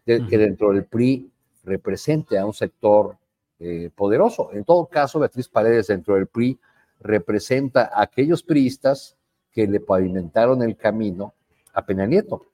que 0.04 0.38
dentro 0.38 0.72
del 0.72 0.84
PRI 0.84 1.30
represente 1.64 2.38
a 2.38 2.44
un 2.44 2.52
sector 2.52 3.16
eh, 3.58 3.90
poderoso. 3.94 4.50
En 4.52 4.64
todo 4.64 4.86
caso, 4.86 5.18
Beatriz 5.18 5.48
Paredes 5.48 5.86
dentro 5.86 6.14
del 6.14 6.26
PRI 6.26 6.58
representa 7.00 7.90
a 7.92 8.02
aquellos 8.02 8.42
priistas 8.42 9.16
que 9.50 9.66
le 9.66 9.80
pavimentaron 9.80 10.62
el 10.62 10.76
camino 10.76 11.34
a 11.72 11.84
Peña 11.84 12.06
Nieto, 12.06 12.46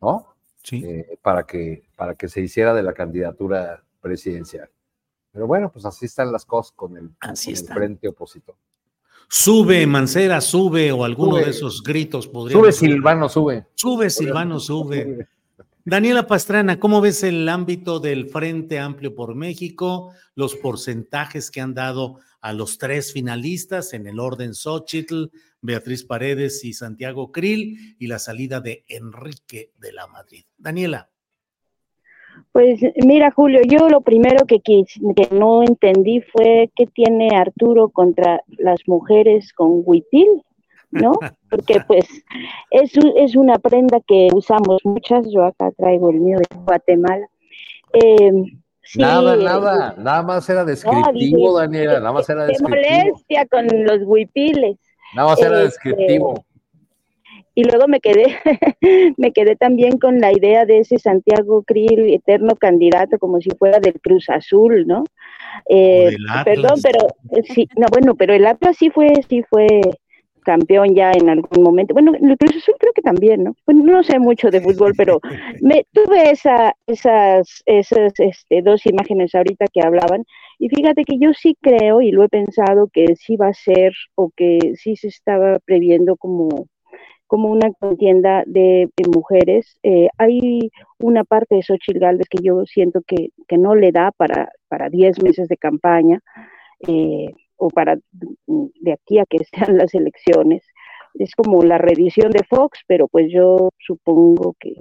¿no? 0.00 0.34
Sí. 0.62 0.82
Eh, 0.84 1.18
para, 1.20 1.44
que, 1.44 1.88
para 1.96 2.14
que 2.14 2.28
se 2.28 2.40
hiciera 2.40 2.72
de 2.74 2.82
la 2.82 2.92
candidatura 2.92 3.82
presidencial. 4.00 4.70
Pero 5.32 5.46
bueno, 5.46 5.70
pues 5.70 5.84
así 5.84 6.06
están 6.06 6.30
las 6.30 6.46
cosas 6.46 6.72
con 6.72 6.96
el, 6.96 7.10
frente 7.72 8.08
opositor. 8.08 8.54
Sube, 9.28 9.86
Mancera, 9.86 10.40
sube, 10.40 10.92
o 10.92 11.04
alguno 11.04 11.36
de 11.36 11.50
esos 11.50 11.82
gritos 11.82 12.28
podría. 12.28 12.56
Sube, 12.56 12.72
Silvano, 12.72 13.28
sube. 13.28 13.66
Sube, 13.74 14.10
Silvano, 14.10 14.60
sube. 14.60 15.28
Daniela 15.86 16.26
Pastrana, 16.26 16.80
¿cómo 16.80 17.02
ves 17.02 17.22
el 17.24 17.46
ámbito 17.46 18.00
del 18.00 18.28
Frente 18.30 18.78
Amplio 18.78 19.14
por 19.14 19.34
México? 19.34 20.12
Los 20.34 20.54
porcentajes 20.56 21.50
que 21.50 21.60
han 21.60 21.74
dado 21.74 22.20
a 22.40 22.54
los 22.54 22.78
tres 22.78 23.12
finalistas 23.12 23.92
en 23.92 24.06
el 24.06 24.18
orden 24.18 24.54
Xochitl, 24.54 25.26
Beatriz 25.60 26.02
Paredes 26.02 26.64
y 26.64 26.72
Santiago 26.72 27.30
Krill 27.30 27.96
y 27.98 28.06
la 28.06 28.18
salida 28.18 28.62
de 28.62 28.84
Enrique 28.88 29.72
de 29.78 29.92
la 29.92 30.06
Madrid. 30.06 30.44
Daniela. 30.56 31.10
Pues 32.50 32.80
mira, 33.04 33.30
Julio, 33.30 33.60
yo 33.68 33.90
lo 33.90 34.00
primero 34.00 34.46
que, 34.46 34.60
que 34.62 35.28
no 35.32 35.62
entendí 35.62 36.22
fue 36.32 36.70
qué 36.74 36.86
tiene 36.86 37.36
Arturo 37.36 37.90
contra 37.90 38.40
las 38.48 38.80
mujeres 38.86 39.52
con 39.52 39.82
huitil, 39.84 40.28
¿no? 40.94 41.12
Porque 41.50 41.80
pues 41.86 42.06
es, 42.70 42.92
es 43.16 43.36
una 43.36 43.58
prenda 43.58 43.98
que 44.06 44.28
usamos 44.32 44.80
muchas, 44.84 45.26
yo 45.30 45.44
acá 45.44 45.70
traigo 45.76 46.10
el 46.10 46.20
mío 46.20 46.38
de 46.38 46.56
Guatemala. 46.56 47.26
Eh, 47.92 48.32
nada, 48.96 49.36
nada, 49.36 49.94
nada 49.98 50.22
más 50.22 50.48
era 50.48 50.64
descriptivo, 50.64 51.58
Daniela, 51.58 52.00
nada 52.00 52.12
más 52.12 52.28
era 52.28 52.46
descriptivo. 52.46 52.68
molestia 52.70 53.46
con 53.46 53.66
los 53.84 54.02
huipiles. 54.04 54.78
Nada 55.14 55.28
más 55.28 55.40
era 55.40 55.62
este, 55.62 55.64
descriptivo. 55.64 56.44
Y 57.56 57.64
luego 57.64 57.86
me 57.86 58.00
quedé, 58.00 58.36
me 59.16 59.32
quedé 59.32 59.54
también 59.54 59.98
con 59.98 60.20
la 60.20 60.32
idea 60.32 60.66
de 60.66 60.78
ese 60.78 60.98
Santiago 60.98 61.62
Krill, 61.62 62.12
eterno 62.12 62.56
candidato, 62.56 63.18
como 63.18 63.40
si 63.40 63.50
fuera 63.50 63.78
del 63.78 64.00
Cruz 64.00 64.28
Azul, 64.28 64.86
¿no? 64.86 65.04
Eh, 65.68 66.16
perdón, 66.44 66.80
pero 66.82 67.06
eh, 67.30 67.42
sí, 67.44 67.68
no, 67.76 67.86
bueno, 67.92 68.16
pero 68.16 68.34
el 68.34 68.44
Atlas 68.44 68.76
sí 68.76 68.90
fue, 68.90 69.08
sí 69.28 69.44
fue 69.48 69.66
campeón 70.44 70.94
ya 70.94 71.10
en 71.12 71.28
algún 71.28 71.62
momento. 71.62 71.94
Bueno, 71.94 72.12
el 72.14 72.36
creo 72.36 72.92
que 72.94 73.02
también, 73.02 73.44
¿no? 73.44 73.56
Bueno, 73.66 73.82
no 73.84 74.02
sé 74.02 74.18
mucho 74.18 74.50
de 74.50 74.60
fútbol, 74.60 74.92
pero 74.96 75.20
me 75.60 75.84
tuve 75.92 76.30
esa, 76.30 76.74
esas, 76.86 77.62
esas 77.66 78.12
este, 78.18 78.62
dos 78.62 78.86
imágenes 78.86 79.34
ahorita 79.34 79.66
que 79.72 79.80
hablaban 79.80 80.24
y 80.58 80.68
fíjate 80.68 81.04
que 81.04 81.18
yo 81.18 81.32
sí 81.34 81.56
creo 81.60 82.00
y 82.00 82.10
lo 82.12 82.24
he 82.24 82.28
pensado 82.28 82.88
que 82.92 83.16
sí 83.16 83.36
va 83.36 83.48
a 83.48 83.54
ser 83.54 83.92
o 84.14 84.30
que 84.36 84.58
sí 84.76 84.96
se 84.96 85.08
estaba 85.08 85.58
previendo 85.64 86.16
como, 86.16 86.68
como 87.26 87.50
una 87.50 87.72
contienda 87.72 88.44
de, 88.46 88.88
mujeres. 89.12 89.78
Eh, 89.82 90.08
hay 90.18 90.70
una 90.98 91.24
parte 91.24 91.56
de 91.56 91.62
Xochitl 91.62 91.98
Galvez 91.98 92.28
que 92.28 92.42
yo 92.42 92.64
siento 92.66 93.00
que, 93.06 93.30
no 93.56 93.74
le 93.74 93.92
da 93.92 94.10
para, 94.12 94.50
para 94.68 94.88
10 94.90 95.22
meses 95.22 95.48
de 95.48 95.56
campaña 95.56 96.20
eh, 96.88 97.32
o 97.56 97.68
para 97.68 97.98
de 98.46 98.92
aquí 98.92 99.18
a 99.18 99.26
que 99.26 99.38
sean 99.52 99.78
las 99.78 99.94
elecciones. 99.94 100.62
Es 101.14 101.34
como 101.34 101.62
la 101.62 101.78
revisión 101.78 102.30
de 102.30 102.44
Fox, 102.44 102.80
pero 102.86 103.06
pues 103.08 103.30
yo 103.30 103.70
supongo 103.78 104.56
que, 104.58 104.74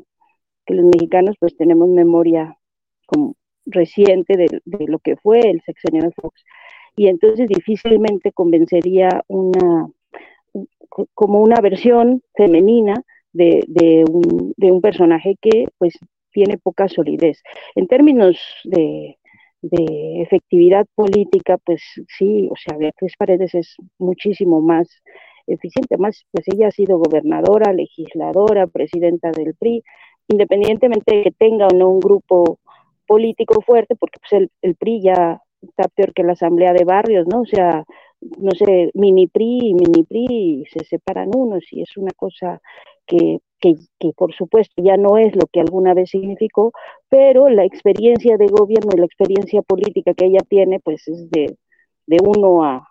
que 0.65 0.73
los 0.73 0.85
mexicanos 0.85 1.35
pues 1.39 1.55
tenemos 1.55 1.89
memoria 1.89 2.57
como 3.05 3.35
reciente 3.65 4.35
de, 4.35 4.61
lo 4.87 4.99
que 4.99 5.15
fue 5.17 5.39
el 5.39 5.61
sexenio 5.61 6.03
de 6.03 6.11
Fox. 6.11 6.43
Y 6.95 7.07
entonces 7.07 7.47
difícilmente 7.47 8.31
convencería 8.31 9.23
una, 9.27 9.89
como 11.13 11.39
una 11.39 11.59
versión 11.61 12.23
femenina 12.35 13.03
de, 13.31 13.63
de, 13.67 14.05
un, 14.09 14.53
de 14.57 14.71
un 14.71 14.81
personaje 14.81 15.35
que 15.41 15.67
pues 15.77 15.97
tiene 16.31 16.57
poca 16.57 16.87
solidez. 16.87 17.41
En 17.75 17.87
términos 17.87 18.37
de, 18.63 19.17
de 19.63 20.21
efectividad 20.21 20.85
política, 20.93 21.57
pues 21.57 21.81
sí, 22.17 22.49
o 22.51 22.55
sea, 22.55 22.77
Beatriz 22.77 23.13
Paredes 23.17 23.55
es 23.55 23.75
muchísimo 23.97 24.61
más 24.61 24.87
eficiente, 25.47 25.97
más, 25.97 26.25
pues 26.31 26.45
ella 26.53 26.67
ha 26.67 26.71
sido 26.71 26.97
gobernadora, 26.97 27.71
legisladora, 27.73 28.67
presidenta 28.67 29.31
del 29.31 29.55
PRI, 29.55 29.81
independientemente 30.27 31.15
de 31.15 31.23
que 31.23 31.31
tenga 31.31 31.67
o 31.67 31.75
no 31.75 31.89
un 31.89 31.99
grupo 32.01 32.59
político 33.07 33.61
fuerte, 33.61 33.95
porque 33.95 34.19
pues 34.19 34.41
el, 34.41 34.49
el 34.61 34.75
PRI 34.75 35.01
ya 35.01 35.41
está 35.61 35.87
peor 35.95 36.13
que 36.13 36.23
la 36.23 36.33
asamblea 36.33 36.73
de 36.73 36.83
barrios, 36.83 37.25
¿no? 37.27 37.41
O 37.41 37.45
sea, 37.45 37.85
no 38.37 38.51
sé, 38.51 38.91
mini 38.93 39.27
PRI 39.27 39.59
y 39.69 39.73
mini 39.73 40.03
PRI 40.03 40.65
se 40.71 40.83
separan 40.85 41.29
unos 41.33 41.63
y 41.71 41.81
es 41.81 41.95
una 41.97 42.11
cosa 42.15 42.61
que, 43.05 43.39
que, 43.63 43.75
que, 43.97 44.11
por 44.17 44.33
supuesto 44.33 44.83
ya 44.83 44.97
no 44.97 45.17
es 45.17 45.33
lo 45.37 45.47
que 45.47 45.61
alguna 45.61 45.93
vez 45.93 46.09
significó, 46.09 46.73
pero 47.07 47.47
la 47.47 47.63
experiencia 47.63 48.35
de 48.35 48.47
gobierno 48.47 48.91
y 48.93 48.99
la 48.99 49.05
experiencia 49.05 49.61
política 49.61 50.13
que 50.13 50.25
ella 50.25 50.41
tiene, 50.49 50.81
pues 50.81 51.07
es 51.07 51.29
de, 51.31 51.57
de 52.05 52.17
uno 52.21 52.65
a 52.65 52.85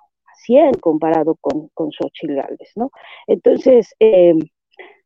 cien 0.44 0.73
comparado 0.81 1.36
con, 1.40 1.69
con 1.74 1.90
Xochitl 1.93 2.36
Gálvez, 2.36 2.73
¿no? 2.74 2.90
Entonces, 3.27 3.94
eh, 4.01 4.32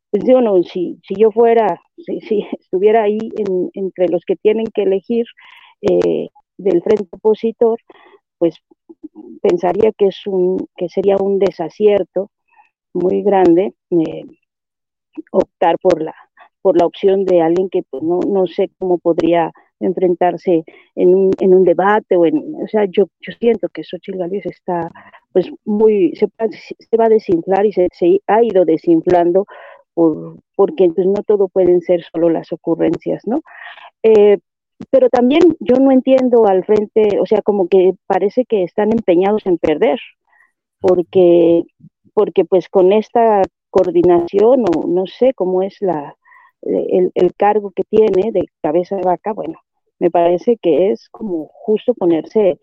pues 0.09 0.23
yo 0.25 0.39
no, 0.39 0.63
si, 0.63 0.99
si 1.05 1.15
yo 1.15 1.31
fuera, 1.31 1.81
si, 1.97 2.21
si 2.21 2.47
estuviera 2.59 3.03
ahí 3.03 3.19
en, 3.35 3.69
entre 3.73 4.07
los 4.07 4.23
que 4.25 4.37
tienen 4.37 4.67
que 4.73 4.83
elegir 4.83 5.25
eh, 5.81 6.29
del 6.57 6.81
frente 6.81 7.09
opositor, 7.11 7.77
pues 8.37 8.55
pensaría 9.41 9.91
que 9.97 10.07
es 10.07 10.25
un 10.27 10.65
que 10.77 10.87
sería 10.87 11.17
un 11.17 11.39
desacierto 11.39 12.31
muy 12.93 13.21
grande 13.21 13.73
eh, 13.91 14.23
optar 15.31 15.77
por 15.79 16.01
la 16.01 16.15
por 16.67 16.77
la 16.77 16.85
opción 16.85 17.23
de 17.23 17.41
alguien 17.41 17.69
que 17.69 17.83
pues, 17.89 18.03
no, 18.03 18.19
no 18.19 18.45
sé 18.45 18.69
cómo 18.77 18.97
podría 18.97 19.53
enfrentarse 19.79 20.65
en 20.95 21.15
un, 21.15 21.31
en 21.39 21.53
un 21.53 21.63
debate 21.63 22.17
o 22.17 22.25
en, 22.25 22.55
o 22.61 22.67
sea, 22.67 22.83
yo, 22.85 23.05
yo 23.21 23.31
siento 23.39 23.69
que 23.69 23.85
Xochitl 23.85 24.17
Gálvez 24.17 24.45
está 24.47 24.89
pues 25.31 25.49
muy, 25.63 26.13
se, 26.15 26.27
se 26.77 26.97
va 26.97 27.05
a 27.05 27.09
desinflar 27.09 27.65
y 27.65 27.71
se, 27.71 27.87
se, 27.93 28.19
ha 28.27 28.43
ido 28.43 28.65
desinflando 28.65 29.45
por, 29.93 30.39
porque 30.57 30.83
entonces 30.83 31.13
no 31.15 31.23
todo 31.23 31.47
pueden 31.47 31.79
ser 31.79 32.03
solo 32.03 32.29
las 32.29 32.51
ocurrencias, 32.51 33.25
¿no? 33.25 33.39
Eh, 34.03 34.39
pero 34.91 35.09
también 35.09 35.55
yo 35.61 35.75
no 35.77 35.91
entiendo 35.91 36.47
al 36.47 36.65
frente, 36.65 37.19
o 37.21 37.25
sea, 37.25 37.41
como 37.41 37.69
que 37.69 37.93
parece 38.07 38.43
que 38.43 38.63
están 38.63 38.91
empeñados 38.91 39.45
en 39.45 39.57
perder, 39.57 39.99
porque, 40.79 41.63
porque 42.13 42.43
pues 42.43 42.67
con 42.67 42.91
esta 42.91 43.41
coordinación 43.77 44.65
o 44.73 44.87
no 44.87 45.05
sé 45.05 45.33
cómo 45.33 45.61
es 45.61 45.77
la, 45.81 46.15
el, 46.61 47.11
el, 47.13 47.33
cargo 47.35 47.71
que 47.71 47.83
tiene 47.83 48.31
de 48.31 48.45
cabeza 48.61 48.95
de 48.95 49.03
vaca, 49.03 49.33
bueno, 49.33 49.59
me 49.99 50.09
parece 50.09 50.57
que 50.57 50.91
es 50.91 51.09
como 51.09 51.49
justo 51.53 51.93
ponerse, 51.93 52.59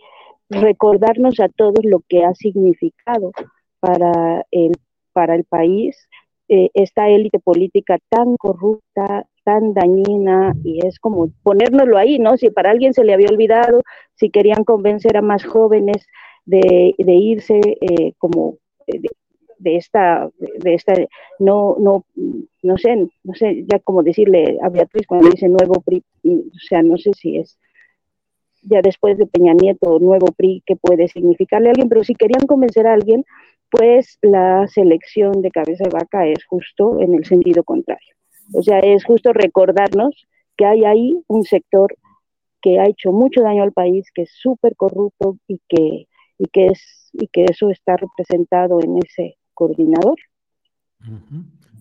recordarnos 0.50 1.40
a 1.40 1.48
todos 1.48 1.84
lo 1.84 2.00
que 2.08 2.24
ha 2.24 2.34
significado 2.34 3.32
para 3.80 4.44
el, 4.50 4.72
para 5.12 5.34
el 5.34 5.44
país 5.44 6.08
eh, 6.48 6.70
esta 6.74 7.08
élite 7.08 7.38
política 7.38 7.98
tan 8.10 8.36
corrupta, 8.36 9.26
tan 9.44 9.72
dañina 9.72 10.52
y 10.62 10.86
es 10.86 10.98
como 10.98 11.30
ponérnoslo 11.42 11.96
ahí, 11.96 12.18
¿no? 12.18 12.36
Si 12.36 12.50
para 12.50 12.70
alguien 12.70 12.92
se 12.92 13.04
le 13.04 13.14
había 13.14 13.28
olvidado, 13.30 13.80
si 14.14 14.30
querían 14.30 14.64
convencer 14.64 15.16
a 15.16 15.22
más 15.22 15.44
jóvenes 15.44 16.06
de, 16.44 16.94
de 16.98 17.14
irse 17.14 17.60
eh, 17.80 18.12
como 18.18 18.58
eh, 18.86 19.00
de, 19.64 19.76
esta, 19.76 20.30
de 20.38 20.74
esta, 20.74 20.94
no, 21.38 21.76
no, 21.80 22.04
no 22.62 22.78
sé, 22.78 23.08
no 23.24 23.34
sé, 23.34 23.64
ya 23.66 23.78
como 23.80 24.02
decirle 24.02 24.58
a 24.62 24.68
Beatriz 24.68 25.06
cuando 25.06 25.30
dice 25.30 25.48
nuevo 25.48 25.80
PRI, 25.80 26.04
o 26.24 26.58
sea, 26.68 26.82
no 26.82 26.96
sé 26.98 27.12
si 27.14 27.38
es 27.38 27.58
ya 28.62 28.80
después 28.82 29.18
de 29.18 29.26
Peña 29.26 29.52
Nieto, 29.52 29.98
nuevo 29.98 30.26
PRI, 30.36 30.62
que 30.64 30.76
puede 30.76 31.08
significarle 31.08 31.68
a 31.68 31.70
alguien, 31.70 31.88
pero 31.88 32.04
si 32.04 32.14
querían 32.14 32.46
convencer 32.46 32.86
a 32.86 32.94
alguien, 32.94 33.24
pues 33.70 34.18
la 34.22 34.66
selección 34.68 35.42
de 35.42 35.50
cabeza 35.50 35.84
de 35.84 35.90
vaca 35.90 36.26
es 36.26 36.44
justo 36.46 37.00
en 37.00 37.14
el 37.14 37.24
sentido 37.24 37.64
contrario. 37.64 38.14
O 38.52 38.62
sea, 38.62 38.78
es 38.78 39.04
justo 39.04 39.32
recordarnos 39.32 40.26
que 40.56 40.66
hay 40.66 40.84
ahí 40.84 41.16
un 41.26 41.44
sector 41.44 41.94
que 42.62 42.78
ha 42.78 42.86
hecho 42.86 43.12
mucho 43.12 43.42
daño 43.42 43.62
al 43.62 43.72
país, 43.72 44.10
que 44.14 44.22
es 44.22 44.30
súper 44.32 44.76
corrupto 44.76 45.36
y 45.48 45.60
que, 45.68 46.06
y, 46.38 46.46
que 46.46 46.66
es, 46.68 47.10
y 47.12 47.28
que 47.28 47.44
eso 47.44 47.70
está 47.70 47.96
representado 47.96 48.80
en 48.80 48.98
ese 48.98 49.36
coordinador. 49.54 50.16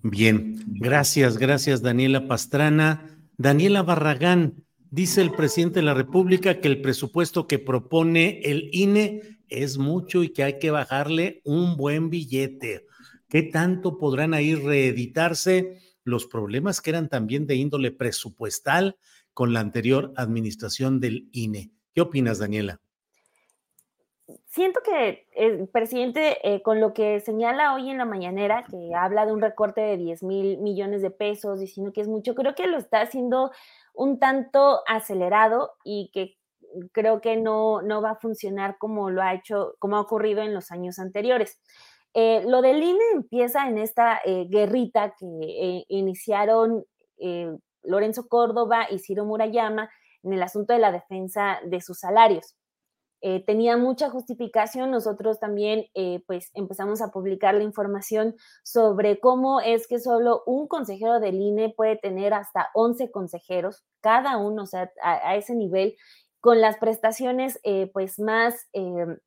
Bien, 0.03 0.63
gracias, 0.67 1.37
gracias 1.37 1.81
Daniela 1.81 2.27
Pastrana. 2.27 3.09
Daniela 3.37 3.83
Barragán, 3.83 4.63
dice 4.91 5.21
el 5.21 5.31
presidente 5.31 5.79
de 5.79 5.85
la 5.85 5.93
República 5.93 6.59
que 6.59 6.67
el 6.67 6.81
presupuesto 6.81 7.47
que 7.47 7.59
propone 7.59 8.41
el 8.43 8.69
INE 8.73 9.39
es 9.49 9.77
mucho 9.77 10.23
y 10.23 10.29
que 10.29 10.43
hay 10.43 10.59
que 10.59 10.71
bajarle 10.71 11.41
un 11.45 11.77
buen 11.77 12.09
billete. 12.09 12.85
¿Qué 13.29 13.43
tanto 13.43 13.97
podrán 13.97 14.33
ahí 14.33 14.55
reeditarse 14.55 15.79
los 16.03 16.27
problemas 16.27 16.81
que 16.81 16.91
eran 16.91 17.09
también 17.09 17.47
de 17.47 17.55
índole 17.55 17.91
presupuestal 17.91 18.97
con 19.33 19.53
la 19.53 19.61
anterior 19.61 20.13
administración 20.17 20.99
del 20.99 21.29
INE? 21.31 21.71
¿Qué 21.95 22.01
opinas, 22.01 22.39
Daniela? 22.39 22.82
Siento 24.45 24.81
que 24.83 25.27
el 25.31 25.67
presidente, 25.67 26.37
eh, 26.43 26.61
con 26.61 26.79
lo 26.79 26.93
que 26.93 27.19
señala 27.19 27.73
hoy 27.73 27.89
en 27.89 27.97
la 27.97 28.05
mañanera, 28.05 28.63
que 28.69 28.93
habla 28.95 29.25
de 29.25 29.33
un 29.33 29.41
recorte 29.41 29.81
de 29.81 29.97
10 29.97 30.23
mil 30.23 30.57
millones 30.59 31.01
de 31.01 31.11
pesos, 31.11 31.59
diciendo 31.59 31.91
que 31.93 32.01
es 32.01 32.07
mucho, 32.07 32.35
creo 32.35 32.55
que 32.55 32.67
lo 32.67 32.77
está 32.77 33.01
haciendo 33.01 33.51
un 33.93 34.19
tanto 34.19 34.81
acelerado 34.87 35.71
y 35.83 36.11
que 36.13 36.37
creo 36.91 37.21
que 37.21 37.37
no, 37.37 37.81
no 37.81 38.01
va 38.01 38.11
a 38.11 38.19
funcionar 38.19 38.77
como 38.77 39.09
lo 39.09 39.21
ha 39.21 39.33
hecho, 39.33 39.75
como 39.79 39.97
ha 39.97 40.01
ocurrido 40.01 40.41
en 40.41 40.53
los 40.53 40.71
años 40.71 40.99
anteriores. 40.99 41.59
Eh, 42.13 42.43
lo 42.47 42.61
del 42.61 42.83
INE 42.83 43.03
empieza 43.13 43.67
en 43.67 43.77
esta 43.77 44.19
eh, 44.23 44.45
guerrita 44.49 45.15
que 45.17 45.85
iniciaron 45.87 46.85
Lorenzo 47.83 48.27
Córdoba 48.27 48.87
y 48.89 48.99
Ciro 48.99 49.23
Murayama 49.23 49.89
en 50.23 50.33
el 50.33 50.43
asunto 50.43 50.73
de 50.73 50.79
la 50.79 50.91
defensa 50.91 51.59
de 51.63 51.79
sus 51.81 51.99
salarios. 51.99 52.55
Eh, 53.25 53.41
tenía 53.45 53.77
mucha 53.77 54.09
justificación. 54.09 54.91
Nosotros 54.91 55.39
también, 55.39 55.85
eh, 55.93 56.21
pues, 56.27 56.51
empezamos 56.55 57.01
a 57.01 57.07
publicar 57.07 57.55
la 57.55 57.63
información 57.63 58.35
sobre 58.63 59.21
cómo 59.21 59.61
es 59.61 59.87
que 59.87 59.99
solo 59.99 60.43
un 60.45 60.67
consejero 60.67 61.21
del 61.21 61.35
INE 61.35 61.73
puede 61.73 61.95
tener 61.95 62.33
hasta 62.33 62.69
11 62.73 63.11
consejeros, 63.11 63.85
cada 64.01 64.37
uno, 64.37 64.63
o 64.63 64.65
sea, 64.65 64.91
a, 65.01 65.37
ese 65.37 65.55
nivel, 65.55 65.95
con 66.41 66.59
las 66.59 66.77
prestaciones, 66.77 67.61
eh, 67.63 67.89
pues, 67.93 68.19
más 68.19 68.67
em, 68.73 69.17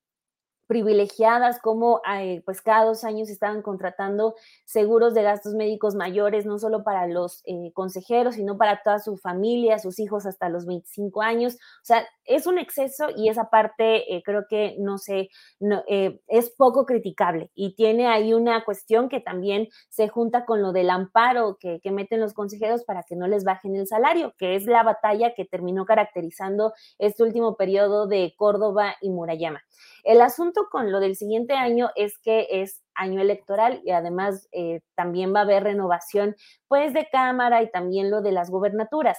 privilegiadas, 0.66 1.60
como 1.60 2.01
eh, 2.12 2.43
pues 2.44 2.60
cada 2.60 2.84
dos 2.84 3.05
años 3.05 3.28
estaban 3.28 3.62
contratando 3.62 4.34
seguros 4.64 5.14
de 5.14 5.22
gastos 5.22 5.55
médicos 5.55 5.94
mayores, 5.94 6.47
no 6.47 6.59
solo 6.59 6.82
para 6.82 7.06
los 7.06 7.43
eh, 7.47 7.72
consejeros, 7.72 8.34
sino 8.34 8.56
para 8.59 8.82
toda 8.82 8.98
su 8.98 9.16
familia, 9.16 9.78
sus 9.78 9.98
hijos 9.98 10.26
hasta 10.26 10.48
los 10.48 10.66
25 10.66 11.22
años. 11.22 11.55
O 11.55 11.84
sea, 11.84 12.06
es 12.24 12.47
un 12.47 12.59
exceso 12.59 13.06
y 13.16 13.28
esa 13.28 13.51
parte 13.51 14.14
eh, 14.14 14.22
creo 14.24 14.47
que 14.48 14.76
no 14.78 14.98
sé, 14.98 15.28
no, 15.60 15.82
es 15.86 16.51
poco 16.51 16.84
criticable 16.86 17.51
y 17.55 17.74
tiene 17.76 18.09
ahí 18.09 18.34
una 18.34 18.64
cuestión 18.64 19.09
que 19.09 19.20
también 19.20 19.68
se 19.88 20.09
junta 20.09 20.44
con 20.44 20.62
lo 20.62 20.72
del 20.72 20.90
amparo 20.90 21.56
que, 21.60 21.80
que 21.80 21.90
meten 21.93 22.20
los 22.20 22.34
consejeros 22.34 22.84
para 22.84 23.05
que 23.05 23.16
no 23.16 23.28
les 23.28 23.44
bajen 23.44 23.76
el 23.76 23.86
salario, 23.86 24.34
que 24.38 24.56
es 24.56 24.66
la 24.66 24.82
batalla 24.82 25.34
que 25.34 25.44
terminó 25.44 25.84
caracterizando 25.84 26.72
este 26.98 27.22
último 27.22 27.56
periodo 27.56 28.06
de 28.06 28.34
Córdoba 28.36 28.97
y 29.01 29.10
Murayama. 29.10 29.60
El 30.05 30.20
asunto 30.20 30.55
con 30.70 30.90
lo 30.92 31.00
del 31.00 31.16
siguiente 31.16 31.54
año 31.54 31.90
es 31.94 32.18
que 32.18 32.46
es 32.50 32.82
año 32.94 33.20
electoral 33.20 33.80
y 33.84 33.90
además 33.90 34.48
eh, 34.52 34.80
también 34.94 35.34
va 35.34 35.40
a 35.40 35.42
haber 35.42 35.64
renovación 35.64 36.36
pues 36.68 36.92
de 36.94 37.08
Cámara 37.10 37.62
y 37.62 37.70
también 37.70 38.10
lo 38.10 38.22
de 38.22 38.32
las 38.32 38.50
gobernaturas. 38.50 39.18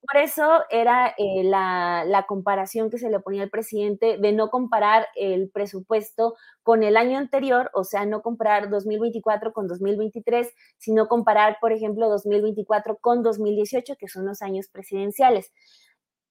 Por 0.00 0.22
eso 0.22 0.62
era 0.70 1.08
eh, 1.18 1.42
la, 1.42 2.04
la, 2.06 2.22
comparación 2.26 2.88
que 2.88 2.98
se 2.98 3.10
le 3.10 3.18
ponía 3.18 3.42
al 3.42 3.50
presidente 3.50 4.16
de 4.16 4.32
no 4.32 4.48
comparar 4.48 5.08
el 5.16 5.50
presupuesto 5.50 6.36
con 6.62 6.84
el 6.84 6.96
año 6.96 7.18
anterior, 7.18 7.68
o 7.74 7.82
sea, 7.82 8.06
no 8.06 8.22
comparar 8.22 8.70
2024 8.70 9.52
con 9.52 9.66
2023, 9.66 10.48
sino 10.78 11.08
comparar, 11.08 11.58
por 11.60 11.72
ejemplo, 11.72 12.08
2024 12.08 12.98
con 13.00 13.24
2018, 13.24 13.96
que 13.98 14.06
son 14.06 14.24
los 14.24 14.40
años 14.40 14.68
presidenciales. 14.68 15.52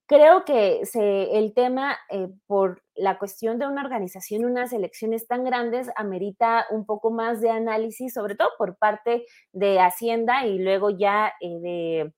Creo 0.10 0.46
que 0.46 0.86
se, 0.86 1.38
el 1.38 1.54
tema, 1.54 1.98
eh, 2.10 2.30
por 2.46 2.82
la 2.96 3.20
cuestión 3.20 3.60
de 3.60 3.68
una 3.68 3.84
organización, 3.84 4.46
unas 4.46 4.72
elecciones 4.72 5.28
tan 5.28 5.44
grandes, 5.44 5.90
amerita 5.98 6.66
un 6.72 6.86
poco 6.86 7.12
más 7.12 7.42
de 7.42 7.50
análisis, 7.50 8.14
sobre 8.14 8.36
todo 8.36 8.50
por 8.58 8.78
parte 8.78 9.26
de 9.52 9.82
Hacienda 9.82 10.46
y 10.46 10.60
luego 10.60 10.92
ya 10.92 11.34
eh, 11.42 12.10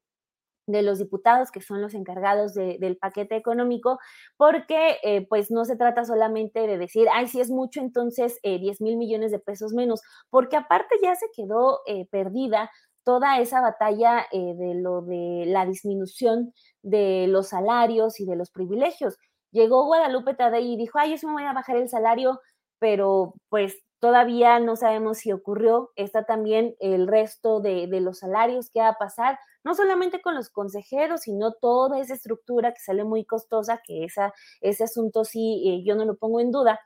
de, 0.67 0.81
los 0.83 0.99
diputados 0.99 1.49
que 1.51 1.61
son 1.61 1.81
los 1.81 1.95
encargados 1.95 2.53
de, 2.53 2.77
del 2.79 2.95
paquete 2.97 3.35
económico, 3.35 3.97
porque 4.37 4.97
eh, 5.01 5.25
pues 5.27 5.49
no 5.49 5.65
se 5.65 5.75
trata 5.75 6.05
solamente 6.05 6.67
de 6.67 6.77
decir, 6.77 7.07
ay, 7.11 7.27
si 7.27 7.41
es 7.41 7.49
mucho, 7.49 7.81
entonces 7.81 8.37
eh, 8.43 8.59
10 8.59 8.81
mil 8.81 8.97
millones 8.97 9.31
de 9.31 9.39
pesos 9.39 9.73
menos, 9.73 10.01
porque 10.29 10.57
aparte 10.57 10.95
ya 11.01 11.15
se 11.15 11.25
quedó 11.35 11.79
eh, 11.87 12.05
perdida 12.11 12.69
toda 13.09 13.39
esa 13.39 13.59
batalla 13.59 14.27
eh, 14.31 14.53
de 14.53 14.75
lo 14.75 15.01
de 15.01 15.45
la 15.47 15.65
disminución 15.65 16.53
de 16.83 17.25
los 17.27 17.47
salarios 17.47 18.19
y 18.19 18.25
de 18.27 18.35
los 18.35 18.51
privilegios. 18.51 19.17
Llegó 19.49 19.85
Guadalupe 19.85 20.35
Tadei 20.35 20.73
y 20.73 20.77
dijo, 20.77 20.99
ay, 20.99 21.09
yo 21.09 21.17
sí 21.17 21.25
me 21.25 21.33
voy 21.33 21.45
a 21.45 21.53
bajar 21.53 21.77
el 21.77 21.89
salario, 21.89 22.39
pero 22.77 23.33
pues 23.49 23.79
todavía 23.99 24.59
no 24.59 24.75
sabemos 24.75 25.17
si 25.17 25.31
ocurrió. 25.31 25.89
Está 25.95 26.25
también 26.25 26.75
el 26.79 27.07
resto 27.07 27.61
de, 27.61 27.87
los 27.99 28.19
salarios 28.19 28.69
que 28.69 28.79
va 28.79 28.89
a 28.89 28.99
pasar, 28.99 29.39
no 29.63 29.73
solamente 29.73 30.21
con 30.21 30.35
los 30.35 30.51
consejeros, 30.51 31.21
sino 31.21 31.53
toda 31.53 31.99
esa 31.99 32.13
estructura 32.13 32.73
que 32.73 32.79
sale 32.79 33.03
muy 33.05 33.25
costosa, 33.25 33.81
que 33.83 34.03
esa, 34.03 34.35
ese 34.61 34.83
asunto 34.83 35.25
sí 35.25 35.63
eh, 35.67 35.83
yo 35.83 35.95
no 35.95 36.05
lo 36.05 36.15
pongo 36.15 36.41
en 36.41 36.51
duda. 36.51 36.79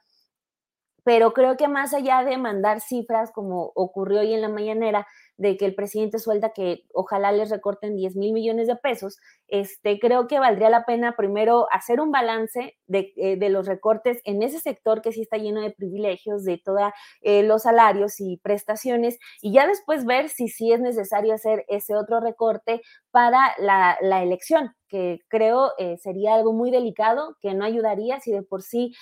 Pero 1.03 1.33
creo 1.33 1.57
que 1.57 1.67
más 1.67 1.93
allá 1.93 2.23
de 2.23 2.37
mandar 2.37 2.79
cifras 2.79 3.31
como 3.33 3.73
ocurrió 3.75 4.21
hoy 4.21 4.33
en 4.33 4.41
la 4.41 4.47
mañanera, 4.47 5.05
de 5.37 5.57
que 5.57 5.65
el 5.65 5.75
presidente 5.75 6.19
suelta 6.19 6.53
que 6.53 6.83
ojalá 6.93 7.31
les 7.31 7.49
recorten 7.49 7.95
10 7.95 8.15
mil 8.15 8.33
millones 8.33 8.67
de 8.67 8.75
pesos, 8.75 9.17
este, 9.47 9.99
creo 9.99 10.27
que 10.27 10.39
valdría 10.39 10.69
la 10.69 10.85
pena 10.85 11.15
primero 11.15 11.67
hacer 11.71 11.99
un 11.99 12.11
balance 12.11 12.77
de, 12.87 13.13
eh, 13.17 13.37
de 13.37 13.49
los 13.49 13.67
recortes 13.67 14.21
en 14.25 14.43
ese 14.43 14.59
sector 14.59 15.01
que 15.01 15.11
sí 15.11 15.21
está 15.21 15.37
lleno 15.37 15.61
de 15.61 15.71
privilegios, 15.71 16.43
de 16.43 16.57
todos 16.57 16.81
eh, 17.21 17.43
los 17.43 17.63
salarios 17.63 18.19
y 18.19 18.37
prestaciones, 18.37 19.17
y 19.41 19.53
ya 19.53 19.67
después 19.67 20.05
ver 20.05 20.29
si 20.29 20.47
sí 20.47 20.71
es 20.71 20.79
necesario 20.79 21.33
hacer 21.33 21.65
ese 21.67 21.95
otro 21.95 22.19
recorte 22.19 22.81
para 23.11 23.53
la, 23.57 23.97
la 24.01 24.23
elección, 24.23 24.75
que 24.87 25.19
creo 25.27 25.71
eh, 25.77 25.97
sería 25.97 26.35
algo 26.35 26.53
muy 26.53 26.71
delicado, 26.71 27.37
que 27.41 27.53
no 27.53 27.65
ayudaría 27.65 28.19
si 28.19 28.31
de 28.31 28.43
por 28.43 28.61
sí 28.61 28.93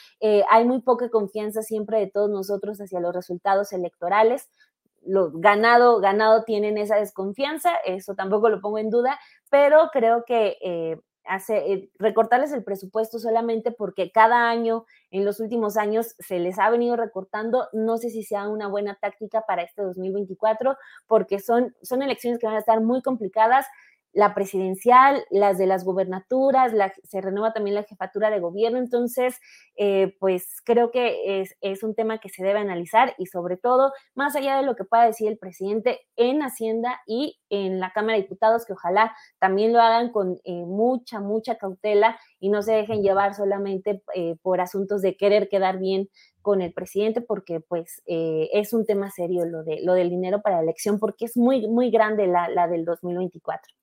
hay 0.50 0.66
muy 0.66 0.82
poca 0.82 1.10
confianza 1.10 1.62
siempre 1.62 2.00
de 2.00 2.08
todos 2.08 2.30
nosotros 2.30 2.80
hacia 2.80 3.00
los 3.00 3.14
resultados 3.14 3.74
electorales 3.74 4.50
lo 5.06 5.32
ganado, 5.32 6.00
ganado 6.00 6.44
tienen 6.44 6.78
esa 6.78 6.98
desconfianza, 6.98 7.76
eso 7.86 8.16
tampoco 8.16 8.50
lo 8.50 8.62
pongo 8.62 8.78
en 8.78 8.90
duda, 8.90 9.20
pero 9.50 9.90
creo 9.92 10.24
que 10.26 10.58
eh, 10.62 11.00
hace, 11.26 11.74
eh, 11.74 11.90
recortarles 12.00 12.52
el 12.52 12.64
presupuesto 12.64 13.20
solamente 13.20 13.72
porque 13.72 14.12
cada 14.12 14.50
año, 14.50 14.86
en 15.12 15.26
los 15.26 15.40
últimos 15.40 15.78
años, 15.78 16.16
se 16.20 16.40
les 16.40 16.60
ha 16.60 16.70
venido 16.70 16.96
recortando, 16.96 17.68
no 17.74 17.98
sé 17.98 18.10
si 18.10 18.24
sea 18.24 18.48
una 18.48 18.68
buena 18.68 18.96
táctica 18.96 19.42
para 19.48 19.64
este 19.64 19.82
2024, 19.82 20.78
porque 21.08 21.40
son, 21.40 21.76
son 21.82 22.02
elecciones 22.02 22.40
que 22.40 22.48
van 22.48 22.56
a 22.56 22.60
estar 22.60 22.82
muy 22.82 23.02
complicadas 23.02 23.66
la 24.14 24.34
presidencial, 24.34 25.24
las 25.30 25.58
de 25.58 25.68
las 25.68 25.86
gubernaturas, 25.86 26.74
se 27.04 27.22
renueva 27.22 27.54
también 27.54 27.76
la 27.76 27.84
jefatura 27.84 28.30
de 28.30 28.40
gobierno, 28.40 28.78
entonces, 28.78 29.40
eh, 29.76 30.16
pues 30.20 30.62
creo 30.66 30.92
que 30.92 31.42
es, 31.62 31.84
un 31.84 31.96
tema 31.96 32.20
que 32.20 32.30
se 32.30 32.44
debe 32.44 32.60
analizar 32.60 33.16
y 33.18 33.26
sobre 33.26 33.58
todo, 33.58 33.92
más 34.14 34.36
allá 34.36 34.58
de 34.58 34.64
lo 34.64 34.76
que 34.76 34.84
pueda 34.84 35.06
decir 35.06 35.28
el 35.30 35.38
presidente 35.38 36.02
en 36.16 36.44
Hacienda 36.44 37.02
y 37.08 37.40
en 37.50 37.80
la 37.80 37.92
Cámara 37.92 38.18
de 38.18 38.24
Diputados, 38.24 38.66
que 38.66 38.74
ojalá 38.74 39.16
también 39.40 39.74
lo 39.74 39.80
hagan 39.82 40.12
con 40.12 40.40
eh, 40.44 40.66
mucha, 40.66 41.20
mucha 41.20 41.58
cautela 41.58 42.20
y 42.40 42.50
no 42.50 42.62
se 42.62 42.74
dejen 42.74 43.02
llevar 43.02 43.34
solamente 43.34 44.04
eh, 44.14 44.36
por 44.44 44.62
asuntos 44.62 45.02
de 45.02 45.18
querer 45.18 45.50
quedar 45.50 45.80
bien 45.80 46.10
con 46.42 46.62
el 46.62 46.74
presidente 46.74 47.22
porque 47.22 47.60
pues 47.60 48.02
es 48.06 48.74
un 48.74 48.86
tema 48.86 49.12
serio 49.12 49.46
lo, 49.46 49.64
de, 49.64 49.82
lo 49.84 49.94
del 49.94 50.10
dinero 50.10 50.42
para 50.42 50.58
la 50.58 50.64
elección 50.64 51.00
porque 51.00 51.26
es 51.26 51.38
muy, 51.38 51.68
muy 51.68 51.92
grande 51.92 52.28
la, 52.28 52.50
la 52.50 52.68
del 52.68 52.84
2024. 52.84 53.81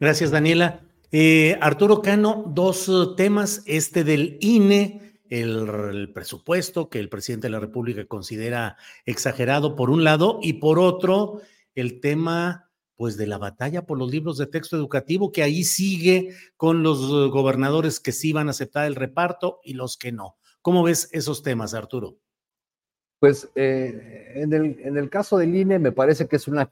Gracias, 0.00 0.30
Daniela. 0.30 0.80
Eh, 1.10 1.56
Arturo 1.60 2.02
Cano, 2.02 2.44
dos 2.54 2.88
uh, 2.88 3.14
temas, 3.14 3.62
este 3.66 4.04
del 4.04 4.36
INE, 4.40 5.20
el, 5.30 6.12
presupuesto 6.12 6.90
que 6.90 6.98
el 6.98 7.08
presidente 7.08 7.46
de 7.46 7.52
la 7.52 7.60
República 7.60 8.04
considera 8.04 8.76
exagerado 9.06 9.74
por 9.74 9.90
un 9.90 10.04
lado 10.04 10.38
y 10.42 10.54
por 10.54 10.78
otro 10.78 11.40
el 11.74 12.00
tema 12.00 12.70
pues 12.96 13.16
de 13.16 13.26
la 13.26 13.38
batalla 13.38 13.86
por 13.86 13.96
los 13.96 14.10
libros 14.10 14.38
de 14.38 14.46
texto 14.46 14.76
educativo 14.76 15.30
que 15.30 15.42
ahí 15.42 15.64
sigue 15.64 16.34
con 16.56 16.82
los 16.82 17.00
uh, 17.10 17.30
gobernadores 17.30 18.00
que 18.00 18.12
sí 18.12 18.32
van 18.32 18.48
a 18.48 18.50
aceptar 18.50 18.86
el 18.86 18.96
reparto 18.96 19.60
y 19.62 19.74
los 19.74 19.96
que 19.96 20.12
no. 20.12 20.36
¿Cómo 20.62 20.82
ves 20.82 21.08
esos 21.12 21.42
temas, 21.42 21.74
Arturo? 21.74 22.18
Pues 23.20 23.48
eh, 23.54 24.32
en, 24.36 24.52
el, 24.52 25.10
caso 25.10 25.38
del 25.38 25.54
INE 25.54 25.78
me 25.78 25.92
parece 25.92 26.28
que 26.28 26.36
es 26.36 26.46
una 26.46 26.66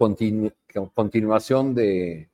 continuación 0.95 1.75
de, 1.75 2.31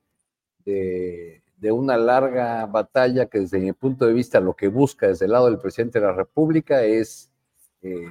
de, 0.65 1.43
una 1.73 1.97
larga 1.97 2.67
batalla 2.67 3.27
que 3.27 3.41
desde 3.41 3.59
mi 3.59 3.73
punto 3.73 4.07
de 4.07 4.13
vista 4.13 4.41
lo 4.41 4.55
que 4.55 4.69
busca 4.69 5.07
desde 5.07 5.27
el 5.27 5.33
lado 5.33 5.47
del 5.47 5.59
presidente 5.59 6.01
de 6.01 6.07
la 6.07 6.13
República 6.13 6.83
es 6.83 7.31
eh, 7.83 8.07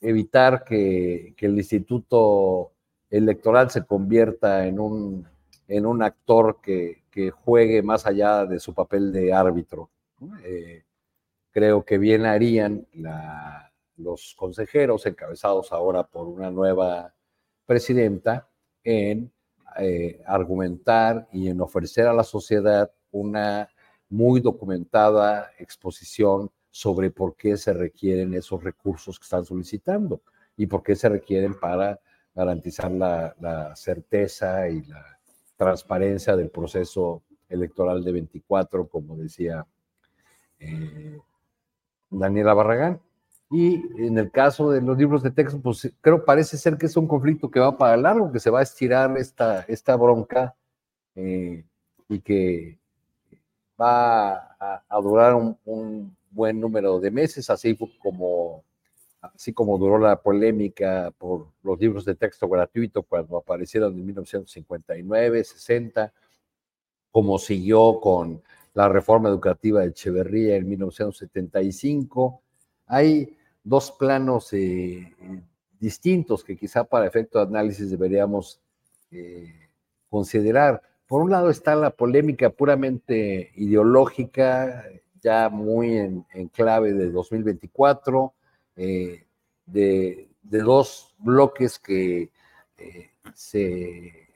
evitar 0.00 0.64
que, 0.64 1.34
el 1.38 1.56
instituto 1.56 2.72
electoral 3.08 3.70
se 3.70 3.84
convierta 3.84 4.66
en 4.66 4.80
un, 4.80 5.28
en 5.68 5.86
un 5.86 6.02
actor 6.02 6.60
que, 6.60 7.04
juegue 7.44 7.82
más 7.82 8.04
allá 8.04 8.44
de 8.44 8.60
su 8.60 8.74
papel 8.74 9.10
de 9.10 9.32
árbitro. 9.32 9.88
Eh, 10.44 10.84
creo 11.50 11.82
que 11.82 11.96
bien 11.96 12.26
harían 12.26 12.86
los 13.96 14.34
consejeros 14.36 15.06
encabezados 15.06 15.72
ahora 15.72 16.02
por 16.02 16.28
una 16.28 16.50
nueva 16.50 17.14
presidenta 17.64 18.46
en 18.86 19.32
eh, 19.78 20.22
argumentar 20.24 21.28
y 21.32 21.48
en 21.48 21.60
ofrecer 21.60 22.06
a 22.06 22.14
la 22.14 22.22
sociedad 22.22 22.90
una 23.10 23.68
muy 24.08 24.40
documentada 24.40 25.50
exposición 25.58 26.50
sobre 26.70 27.10
por 27.10 27.34
qué 27.34 27.56
se 27.56 27.72
requieren 27.72 28.32
esos 28.32 28.62
recursos 28.62 29.18
que 29.18 29.24
están 29.24 29.44
solicitando 29.44 30.22
y 30.56 30.66
por 30.66 30.84
qué 30.84 30.94
se 30.94 31.08
requieren 31.08 31.58
para 31.58 32.00
garantizar 32.32 32.92
la, 32.92 33.74
certeza 33.74 34.68
y 34.68 34.82
la 34.82 35.18
transparencia 35.56 36.36
del 36.36 36.50
proceso 36.50 37.24
electoral 37.48 38.04
de 38.04 38.12
24, 38.12 38.88
como 38.88 39.16
decía 39.16 39.66
eh, 40.60 41.18
Daniela 42.08 42.54
Barragán. 42.54 43.00
Y 43.50 43.74
en 44.02 44.18
el 44.18 44.30
caso 44.30 44.70
de 44.70 44.80
los 44.80 44.98
libros 44.98 45.22
de 45.22 45.30
texto, 45.30 45.60
pues 45.60 45.92
creo 46.00 46.24
parece 46.24 46.56
ser 46.56 46.76
que 46.76 46.86
es 46.86 46.96
un 46.96 47.06
conflicto 47.06 47.50
que 47.50 47.60
va 47.60 47.76
para 47.76 47.96
largo, 47.96 48.32
que 48.32 48.40
se 48.40 48.50
va 48.50 48.60
a 48.60 48.64
estirar 48.64 49.16
esta, 49.18 49.60
esta 49.68 49.94
bronca 49.96 50.56
eh, 51.14 51.64
y 52.08 52.20
que 52.20 52.78
va 53.80 54.56
a, 54.58 55.00
durar 55.00 55.34
un, 55.34 56.16
buen 56.30 56.60
número 56.60 57.00
de 57.00 57.10
meses, 57.10 57.48
así 57.48 57.78
como, 57.98 58.64
así 59.22 59.52
como 59.52 59.78
duró 59.78 59.98
la 59.98 60.20
polémica 60.20 61.12
por 61.16 61.48
los 61.62 61.78
libros 61.80 62.04
de 62.04 62.14
texto 62.14 62.48
gratuito 62.48 63.02
cuando 63.02 63.38
aparecieron 63.38 63.94
en 63.94 64.04
1959, 64.04 65.44
60, 65.44 66.12
como 67.10 67.38
siguió 67.38 68.00
con 68.00 68.42
la 68.74 68.88
reforma 68.88 69.30
educativa 69.30 69.80
de 69.80 69.88
Echeverría 69.88 70.56
en 70.56 70.68
1975 70.68 72.42
hay 72.86 73.36
dos 73.64 73.90
planos 73.92 74.52
eh, 74.52 75.12
distintos 75.78 76.44
que 76.44 76.56
quizá 76.56 76.84
para 76.84 77.06
efecto 77.06 77.38
de 77.38 77.46
análisis 77.46 77.90
deberíamos 77.90 78.60
eh, 79.10 79.68
considerar. 80.08 80.80
Por 81.06 81.22
un 81.22 81.30
lado 81.30 81.50
está 81.50 81.74
la 81.74 81.90
polémica 81.90 82.50
puramente 82.50 83.52
ideológica, 83.56 84.84
ya 85.20 85.48
muy 85.48 85.96
en, 85.96 86.24
clave 86.52 86.92
de 86.92 87.10
2024, 87.10 88.32
eh, 88.76 89.24
de, 89.66 90.28
dos 90.42 91.14
bloques 91.18 91.78
que 91.80 92.30
se, 93.34 94.28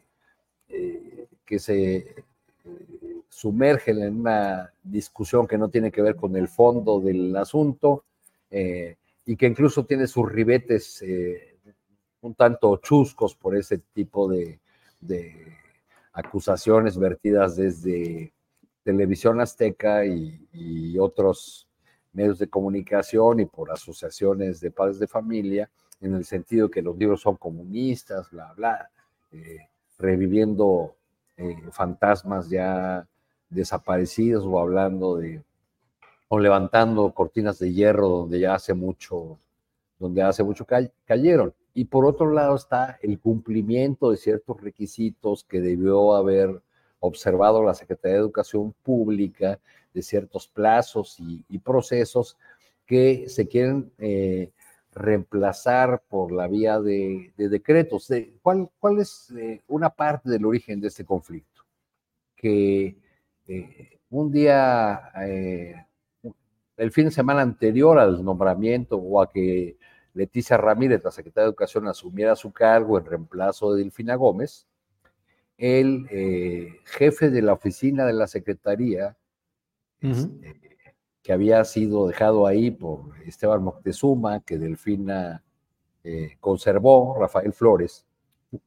que 1.44 1.58
se 1.58 2.24
sumergen 3.28 4.02
en 4.02 4.20
una 4.20 4.72
discusión 4.82 5.46
que 5.46 5.56
no 5.56 5.68
tiene 5.68 5.92
que 5.92 6.02
ver 6.02 6.16
con 6.16 6.34
el 6.36 6.48
fondo 6.48 7.00
del 7.00 7.36
asunto, 7.36 8.04
eh, 8.50 8.96
y 9.24 9.36
que 9.36 9.46
incluso 9.46 9.84
tiene 9.84 10.06
sus 10.06 10.30
ribetes 10.30 11.02
eh, 11.02 11.58
un 12.22 12.34
tanto 12.34 12.76
chuscos 12.78 13.34
por 13.34 13.56
ese 13.56 13.78
tipo 13.78 14.28
de, 14.28 14.58
acusaciones 16.12 16.98
vertidas 16.98 17.56
desde 17.56 18.32
Televisión 18.82 19.40
Azteca 19.40 20.04
y, 20.04 20.98
otros 20.98 21.68
medios 22.12 22.38
de 22.38 22.48
comunicación 22.48 23.40
y 23.40 23.46
por 23.46 23.70
asociaciones 23.70 24.60
de 24.60 24.70
padres 24.72 24.98
de 24.98 25.06
familia, 25.06 25.70
en 26.00 26.14
el 26.14 26.24
sentido 26.24 26.68
que 26.68 26.82
los 26.82 26.98
libros 26.98 27.20
son 27.20 27.36
comunistas, 27.36 28.30
bla, 28.30 28.52
bla, 28.54 28.90
eh, 29.32 29.68
reviviendo 29.98 30.96
fantasmas 31.70 32.50
ya 32.50 33.06
desaparecidos 33.48 34.44
o 34.44 34.58
hablando 34.58 35.16
de 35.16 35.42
o 36.32 36.38
levantando 36.38 37.12
cortinas 37.12 37.58
de 37.58 37.72
hierro 37.72 38.08
donde 38.08 38.38
ya 38.38 38.54
hace 38.54 38.72
mucho, 38.72 39.40
donde 39.98 40.22
hace 40.22 40.44
mucho 40.44 40.64
cayeron. 41.04 41.52
Y 41.74 41.86
por 41.86 42.06
otro 42.06 42.30
lado 42.30 42.54
está 42.54 43.00
el 43.02 43.18
cumplimiento 43.18 44.12
de 44.12 44.16
ciertos 44.16 44.60
requisitos 44.60 45.42
que 45.42 45.60
debió 45.60 46.14
haber 46.14 46.62
observado 47.00 47.64
la 47.64 47.74
Secretaría 47.74 48.14
de 48.14 48.20
Educación 48.20 48.72
Pública, 48.84 49.58
de 49.92 50.02
ciertos 50.02 50.46
plazos 50.46 51.16
y, 51.18 51.58
procesos 51.58 52.36
que 52.86 53.28
se 53.28 53.48
quieren 53.48 53.90
eh, 53.98 54.52
reemplazar 54.94 56.00
por 56.08 56.30
la 56.30 56.46
vía 56.46 56.78
de, 56.78 57.32
decretos. 57.36 58.08
¿cuál, 58.40 58.70
¿Cuál 58.78 59.00
es 59.00 59.32
eh, 59.36 59.62
una 59.66 59.90
parte 59.90 60.30
del 60.30 60.44
origen 60.44 60.80
de 60.80 60.88
este 60.88 61.04
conflicto? 61.04 61.62
Que 62.36 62.96
eh, 63.48 63.98
un 64.10 64.30
día 64.30 65.10
el 66.80 66.92
fin 66.92 67.04
de 67.04 67.10
semana 67.10 67.42
anterior 67.42 67.98
al 67.98 68.24
nombramiento 68.24 68.96
o 68.96 69.20
a 69.20 69.30
que 69.30 69.76
Leticia 70.14 70.56
Ramírez, 70.56 71.04
la 71.04 71.10
secretaria 71.10 71.44
de 71.44 71.50
Educación, 71.50 71.86
asumiera 71.86 72.34
su 72.34 72.52
cargo 72.52 72.98
en 72.98 73.04
reemplazo 73.04 73.74
de 73.74 73.82
Delfina 73.82 74.14
Gómez, 74.14 74.66
el 75.58 76.06
eh, 76.10 76.78
jefe 76.84 77.28
de 77.28 77.42
la 77.42 77.52
oficina 77.52 78.06
de 78.06 78.14
la 78.14 78.26
Secretaría, 78.26 79.14
este, 80.00 80.58
que 81.22 81.32
había 81.34 81.62
sido 81.66 82.08
dejado 82.08 82.46
ahí 82.46 82.70
por 82.70 83.10
Esteban 83.26 83.62
Moctezuma, 83.62 84.40
que 84.40 84.56
Delfina 84.56 85.44
eh, 86.02 86.38
conservó, 86.40 87.14
Rafael 87.20 87.52
Flores, 87.52 88.06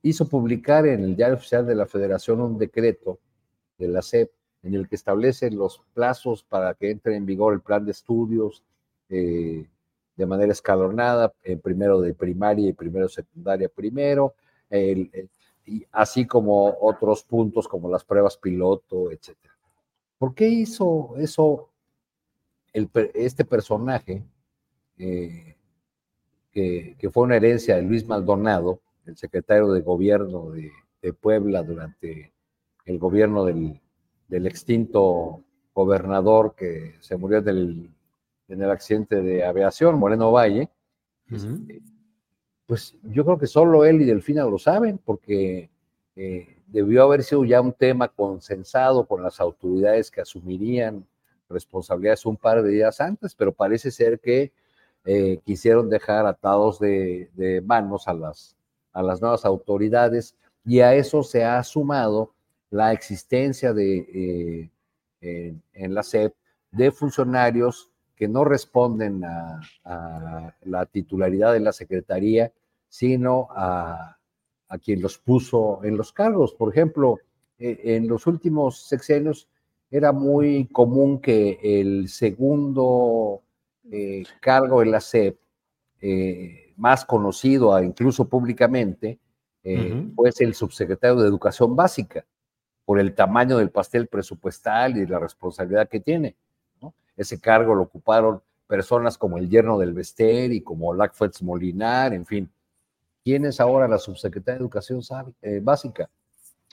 hizo 0.03 0.29
publicar 0.29 0.85
en 0.85 1.03
el 1.03 1.15
Diario 1.15 1.35
Oficial 1.35 1.65
de 1.65 1.73
la 1.73 1.87
Federación 1.87 2.41
un 2.41 2.59
decreto 2.59 3.19
de 3.79 3.87
la 3.87 4.03
SEP 4.03 4.31
en 4.63 4.73
el 4.73 4.87
que 4.87 4.95
establece 4.95 5.51
los 5.51 5.81
plazos 5.93 6.43
para 6.43 6.73
que 6.73 6.89
entre 6.89 7.15
en 7.15 7.25
vigor 7.25 7.53
el 7.53 7.61
plan 7.61 7.85
de 7.85 7.91
estudios 7.91 8.63
eh, 9.09 9.67
de 10.15 10.25
manera 10.25 10.51
escalonada, 10.51 11.33
en 11.43 11.59
primero 11.59 11.99
de 12.01 12.13
primaria 12.13 12.69
y 12.69 12.73
primero 12.73 13.07
de 13.07 13.13
secundaria 13.13 13.69
primero, 13.69 14.35
y 15.65 15.85
así 15.91 16.25
como 16.25 16.75
otros 16.81 17.23
puntos 17.23 17.67
como 17.67 17.89
las 17.89 18.03
pruebas 18.03 18.37
piloto, 18.37 19.11
etc. 19.11 19.37
¿Por 20.17 20.33
qué 20.33 20.47
hizo 20.47 21.15
eso 21.17 21.69
este 22.73 23.45
personaje, 23.45 24.23
eh, 24.97 25.55
que, 26.51 27.09
fue 27.11 27.23
una 27.23 27.35
herencia 27.35 27.75
de 27.75 27.83
Luis 27.83 28.07
Maldonado, 28.07 28.79
el 29.05 29.17
secretario 29.17 29.71
de 29.71 29.81
gobierno 29.81 30.51
de, 30.51 30.71
Puebla 31.19 31.63
durante 31.63 32.31
el 32.85 32.97
gobierno 32.97 33.43
del, 33.43 33.81
extinto 34.29 35.41
gobernador 35.73 36.55
que 36.55 36.95
se 36.99 37.17
murió 37.17 37.39
en 37.39 37.91
el 38.47 38.71
accidente 38.71 39.21
de 39.21 39.43
aviación, 39.43 39.97
Moreno 39.97 40.31
Valle, 40.31 40.69
este, 41.31 41.81
pues 42.65 42.95
yo 43.03 43.25
creo 43.25 43.37
que 43.37 43.47
solo 43.47 43.85
él 43.85 44.01
y 44.01 44.05
Delfina 44.05 44.45
lo 44.45 44.57
saben, 44.57 44.97
porque 44.97 45.69
eh, 46.15 46.57
debió 46.67 47.03
haber 47.03 47.23
sido 47.23 47.43
ya 47.45 47.61
un 47.61 47.73
tema 47.73 48.07
consensado 48.07 49.05
con 49.05 49.23
las 49.23 49.39
autoridades 49.39 50.11
que 50.11 50.21
asumirían 50.21 51.05
responsabilidades 51.49 52.25
un 52.25 52.37
par 52.37 52.63
de 52.63 52.71
días 52.71 52.99
antes, 53.01 53.35
pero 53.35 53.51
parece 53.51 53.91
ser 53.91 54.19
que 54.19 54.51
eh, 55.05 55.39
quisieron 55.45 55.89
dejar 55.89 56.25
atados 56.25 56.79
de, 56.79 57.61
manos 57.65 58.07
a 58.07 58.13
las, 58.13 58.55
a 58.91 59.03
las 59.03 59.21
nuevas 59.21 59.45
autoridades 59.45 60.35
y 60.65 60.79
a 60.79 60.95
eso 60.95 61.23
se 61.23 61.43
ha 61.43 61.61
sumado 61.63 62.33
la 62.73 62.91
existencia 62.91 63.71
de, 63.71 64.69
eh, 65.21 65.55
en, 65.73 65.93
la 65.93 66.01
SEP 66.01 66.33
de 66.71 66.91
funcionarios 66.91 67.91
que 68.15 68.27
no 68.27 68.43
responden 68.43 69.23
a, 69.23 69.61
la 70.63 70.85
titularidad 70.87 71.53
de 71.53 71.59
la 71.59 71.71
Secretaría, 71.71 72.51
sino 72.89 73.47
a, 73.51 74.17
a, 74.67 74.77
quien 74.79 75.01
los 75.01 75.19
puso 75.19 75.83
en 75.83 75.97
los 75.97 76.11
cargos. 76.11 76.55
Por 76.55 76.71
ejemplo, 76.71 77.19
eh, 77.59 77.79
en 77.95 78.07
los 78.07 78.25
últimos 78.25 78.87
sexenios 78.87 79.47
era 79.91 80.11
muy 80.11 80.65
común 80.65 81.19
que 81.19 81.59
el 81.61 82.09
segundo 82.09 83.43
eh, 83.91 84.23
cargo 84.39 84.79
de 84.79 84.87
la 84.87 84.99
SEP, 84.99 85.37
eh, 86.01 86.73
más 86.77 87.05
conocido 87.05 87.81
incluso 87.83 88.27
públicamente, 88.27 89.19
eh, 89.63 90.09
el 90.39 90.53
subsecretario 90.55 91.17
de 91.17 91.27
Educación 91.27 91.75
Básica, 91.75 92.25
por 92.85 92.99
el 92.99 93.13
tamaño 93.15 93.57
del 93.57 93.69
pastel 93.69 94.07
presupuestal 94.07 94.97
y 94.97 95.05
la 95.05 95.19
responsabilidad 95.19 95.87
que 95.87 95.99
tiene. 95.99 96.35
Ese 97.15 97.39
cargo 97.39 97.75
lo 97.75 97.83
ocuparon 97.83 98.41
personas 98.67 99.17
como 99.17 99.37
el 99.37 99.49
yerno 99.49 99.77
del 99.77 99.93
Bester 99.93 100.51
y 100.51 100.61
como 100.61 100.93
Lacfetz 100.93 101.43
Molinar, 101.43 102.13
en 102.13 102.25
fin. 102.25 102.49
¿Quién 103.23 103.45
es 103.45 103.59
ahora 103.59 103.87
la 103.87 103.99
subsecretaria 103.99 104.57
de 104.57 104.63
Educación 104.63 105.01
Básica? 105.61 106.09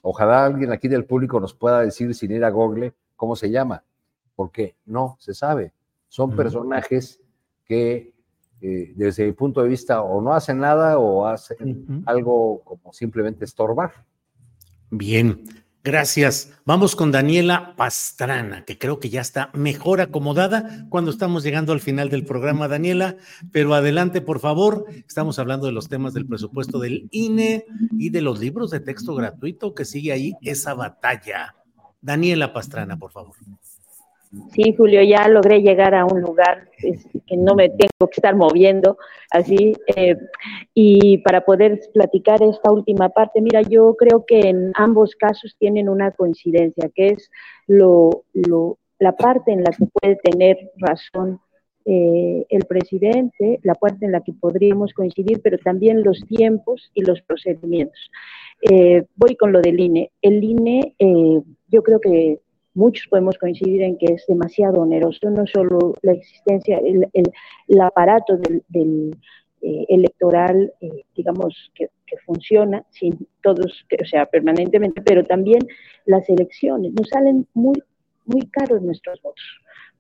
Ojalá 0.03 0.47
alguien 0.47 0.73
aquí 0.73 0.89
del 0.89 1.05
público 1.05 1.39
nos 1.41 1.55
pueda 1.55 1.81
decir 1.81 2.15
sin 2.15 2.31
ir 2.33 2.45
a 2.45 2.51
Google 2.51 2.95
cómo 3.17 3.37
se 3.37 3.51
llama, 3.51 3.85
porque 4.35 4.75
no 4.87 5.17
se 5.21 5.35
sabe. 5.35 5.73
Son 6.09 6.35
personajes 6.35 7.21
que 7.65 8.13
eh, 8.63 8.93
desde 8.97 9.27
mi 9.27 9.33
punto 9.33 9.63
de 9.63 9.69
vista 9.69 10.03
o 10.03 10.21
no 10.21 10.33
hacen 10.33 10.59
nada 10.59 10.99
o 10.99 11.27
hacen 11.27 12.03
algo 12.07 12.63
como 12.65 12.93
simplemente 12.93 13.45
estorbar. 13.45 13.93
Bien, 14.91 15.45
gracias. 15.83 16.53
Vamos 16.65 16.97
con 16.97 17.13
Daniela 17.13 17.75
Pastrana, 17.77 18.65
que 18.65 18.79
creo 18.79 19.01
que 19.01 19.11
ya 19.11 19.21
está 19.21 19.51
mejor 19.55 20.01
acomodada 20.01 20.87
cuando 20.89 21.11
estamos 21.11 21.43
llegando 21.43 21.73
al 21.73 21.81
final 21.81 22.11
del 22.11 22.25
programa, 22.25 22.69
Daniela. 22.69 23.17
Pero 23.53 23.75
adelante, 23.75 24.21
por 24.21 24.41
favor. 24.41 24.87
Estamos 25.07 25.39
hablando 25.39 25.67
de 25.67 25.73
los 25.73 25.89
temas 25.89 26.15
del 26.15 26.27
presupuesto 26.27 26.79
del 26.79 27.09
INE 27.11 27.65
y 27.99 28.11
de 28.11 28.21
los 28.21 28.41
libros 28.41 28.71
de 28.71 28.81
texto 28.81 29.15
gratuito 29.15 29.75
que 29.75 29.85
sigue 29.85 30.13
ahí 30.13 30.35
esa 30.43 30.75
batalla. 30.75 31.55
Daniela 32.01 32.53
Pastrana, 32.53 32.99
por 32.99 33.13
favor. 33.13 33.35
Sí, 34.53 34.75
Julio, 34.77 35.03
ya 35.03 35.27
logré 35.27 35.61
llegar 35.61 35.93
a 35.93 36.05
un 36.05 36.21
lugar 36.21 36.69
que 37.27 37.37
no 37.37 37.57
me 37.57 37.69
tengo 37.69 38.09
que 38.09 38.17
estar 38.17 38.37
moviendo 38.37 38.97
así. 39.33 39.75
Eh, 39.97 40.17
y 40.73 41.19
para 41.19 41.45
poder 41.45 41.81
platicar 41.93 42.41
esta 42.41 42.71
última 42.71 43.09
parte, 43.09 43.41
mira, 43.41 43.63
yo 43.63 43.97
creo 43.97 44.25
que 44.25 44.41
en 44.49 44.71
ambos 44.75 45.17
casos 45.17 45.57
tienen 45.59 45.89
una 45.89 46.13
coincidencia, 46.13 46.89
que 46.95 47.09
es 47.09 47.31
lo, 47.67 48.23
la 49.01 49.17
parte 49.17 49.51
en 49.51 49.65
la 49.65 49.73
que 49.73 49.87
puede 49.87 50.17
tener 50.23 50.71
razón 50.77 51.41
eh, 51.85 52.47
el 52.51 52.65
presidente, 52.67 53.59
la 53.65 53.75
parte 53.75 54.07
en 54.07 54.13
la 54.13 54.21
que 54.21 54.33
podríamos 54.33 54.93
coincidir, 54.93 55.41
pero 55.43 55.59
también 55.59 56.05
los 56.05 56.25
tiempos 56.29 56.93
y 56.95 57.03
los 57.03 57.21
procedimientos. 57.23 57.99
Eh, 58.71 59.07
voy 59.17 59.35
con 59.35 59.51
lo 59.51 59.61
del 59.61 59.81
INE. 59.81 60.13
El 60.23 60.45
INE, 60.45 60.95
yo 61.69 61.83
creo 61.83 62.01
que 62.01 62.39
muchos 62.75 63.07
podemos 63.09 63.37
coincidir 63.39 63.83
en 63.83 63.99
que 63.99 64.07
es 64.15 64.25
demasiado 64.27 64.83
oneroso, 64.83 65.31
no 65.31 65.47
solo 65.47 65.95
la 66.03 66.13
existencia, 66.13 66.79
el, 66.79 67.09
el, 67.13 67.81
aparato 67.81 68.39
del, 68.69 69.17
eh, 69.63 69.87
electoral, 69.89 70.73
digamos, 71.15 71.71
que, 71.75 71.89
funciona 72.27 72.85
sin 72.91 73.29
todos, 73.41 73.87
o 74.03 74.05
sea, 74.05 74.27
permanentemente, 74.27 75.01
pero 75.01 75.23
también 75.23 75.61
las 76.07 76.29
elecciones. 76.29 76.93
Nos 76.93 77.09
salen 77.09 77.47
muy, 77.55 77.81
muy 78.25 78.49
caros 78.49 78.83
nuestros 78.83 79.23
votos, 79.23 79.45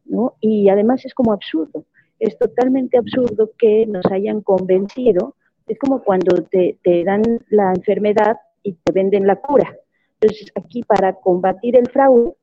¿no? 0.06 0.34
Y 0.40 0.68
además 0.70 1.04
es 1.04 1.14
como 1.14 1.32
absurdo. 1.32 1.84
Es 2.18 2.36
totalmente 2.36 2.98
absurdo 2.98 3.52
que 3.56 3.86
nos 3.86 4.04
hayan 4.06 4.40
convencido. 4.40 5.36
Es 5.68 5.78
como 5.78 6.02
cuando 6.02 6.42
te, 6.42 6.78
te 6.82 7.04
dan 7.04 7.22
la 7.48 7.72
enfermedad 7.76 8.38
y 8.64 8.72
te 8.72 8.92
venden 8.92 9.28
la 9.28 9.36
cura. 9.36 9.72
Entonces, 10.20 10.50
aquí 10.56 10.82
para 10.82 11.12
combatir 11.12 11.76
el 11.76 11.88
fraude, 11.88 12.34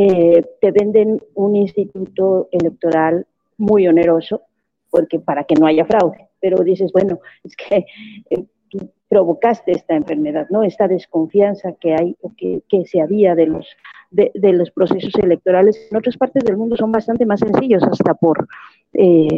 eh, 0.00 0.44
te 0.60 0.70
venden 0.70 1.20
un 1.34 1.56
instituto 1.56 2.48
electoral 2.52 3.26
muy 3.56 3.88
oneroso, 3.88 4.42
porque 4.90 5.18
para 5.18 5.42
que 5.42 5.56
no 5.56 5.66
haya 5.66 5.84
fraude. 5.84 6.28
Pero 6.40 6.62
dices, 6.62 6.92
bueno, 6.92 7.18
es 7.44 7.56
que 7.56 7.84
eh, 8.30 8.44
tú 8.68 8.90
provocaste 9.08 9.72
esta 9.72 9.96
enfermedad, 9.96 10.46
¿no? 10.50 10.62
Esta 10.62 10.86
desconfianza 10.86 11.72
que 11.80 11.94
hay 11.94 12.16
o 12.20 12.32
que, 12.36 12.62
que 12.68 12.84
se 12.86 13.00
había 13.00 13.34
de 13.34 13.46
los, 13.46 13.66
de, 14.12 14.30
los 14.52 14.70
procesos 14.70 15.12
electorales 15.20 15.88
en 15.90 15.96
otras 15.96 16.16
partes 16.16 16.44
del 16.44 16.56
mundo 16.56 16.76
son 16.76 16.92
bastante 16.92 17.26
más 17.26 17.40
sencillos, 17.40 17.82
hasta 17.82 18.14
por 18.14 18.46
eh, 18.92 19.36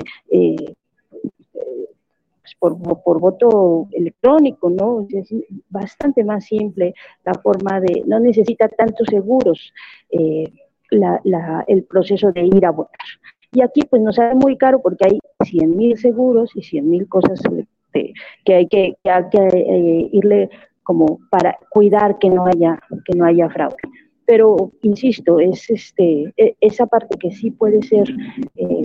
por, 2.59 2.77
por, 3.02 3.20
voto 3.20 3.89
electrónico, 3.93 4.70
¿no? 4.70 5.06
Es 5.10 5.32
bastante 5.68 6.24
más 6.24 6.44
simple 6.44 6.94
la 7.24 7.35
forma 7.35 7.81
de, 7.81 8.02
no 8.06 8.20
necesita 8.20 8.68
tantos 8.68 9.06
seguros 9.09 9.72
eh, 10.10 10.44
el 10.90 11.85
proceso 11.85 12.32
de 12.32 12.43
ir 12.43 12.66
a 12.66 12.70
votar. 12.70 13.06
Y 13.52 13.62
aquí 13.62 13.82
pues 13.89 14.02
nos 14.02 14.16
sale 14.16 14.35
muy 14.35 14.56
caro 14.56 14.81
porque 14.81 15.06
hay 15.06 15.18
100 15.44 15.77
mil 15.77 15.98
seguros 15.98 16.51
y 16.55 16.62
100 16.62 16.89
mil 16.90 17.09
cosas 17.09 17.40
que 17.93 18.55
hay 18.55 18.66
que, 18.66 18.94
que, 19.02 19.10
hay 19.10 19.24
que 19.31 19.39
eh, 19.39 20.09
irle 20.12 20.51
como 20.82 21.18
para 21.31 21.59
cuidar 21.70 22.18
que 22.18 22.31
no 22.31 22.47
haya, 22.47 22.78
que 23.05 23.16
no 23.16 23.24
haya 23.24 23.48
fraude 23.48 23.77
pero 24.31 24.70
insisto, 24.82 25.40
es 25.40 25.68
este, 25.70 26.32
e, 26.36 26.55
esa 26.60 26.86
parte 26.86 27.18
que 27.18 27.32
sí 27.32 27.51
puede 27.51 27.82
ser 27.82 28.09
eh, 28.55 28.82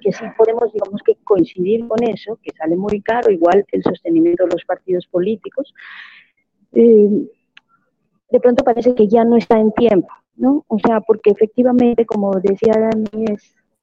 que, 0.00 0.12
sí 0.12 0.24
podemos, 0.36 0.72
digamos 0.72 1.02
que 1.04 1.16
coincidir 1.24 1.86
con 1.86 2.02
eso, 2.02 2.38
que 2.42 2.50
sale 2.56 2.76
muy 2.76 3.00
caro, 3.00 3.30
igual 3.30 3.64
el 3.72 3.82
sostenimiento 3.82 4.44
de 4.44 4.50
los 4.50 4.64
partidos 4.64 5.06
políticos, 5.06 5.74
eh, 6.72 7.28
de 8.30 8.40
pronto 8.40 8.64
parece 8.64 8.94
que 8.94 9.08
ya 9.08 9.24
no 9.24 9.36
está 9.36 9.58
en 9.58 9.72
tiempo, 9.72 10.08
¿no? 10.36 10.64
O 10.68 10.78
sea, 10.78 11.00
porque 11.00 11.30
efectivamente, 11.30 12.04
como 12.04 12.32
decía 12.40 12.74
Dani, 12.74 13.24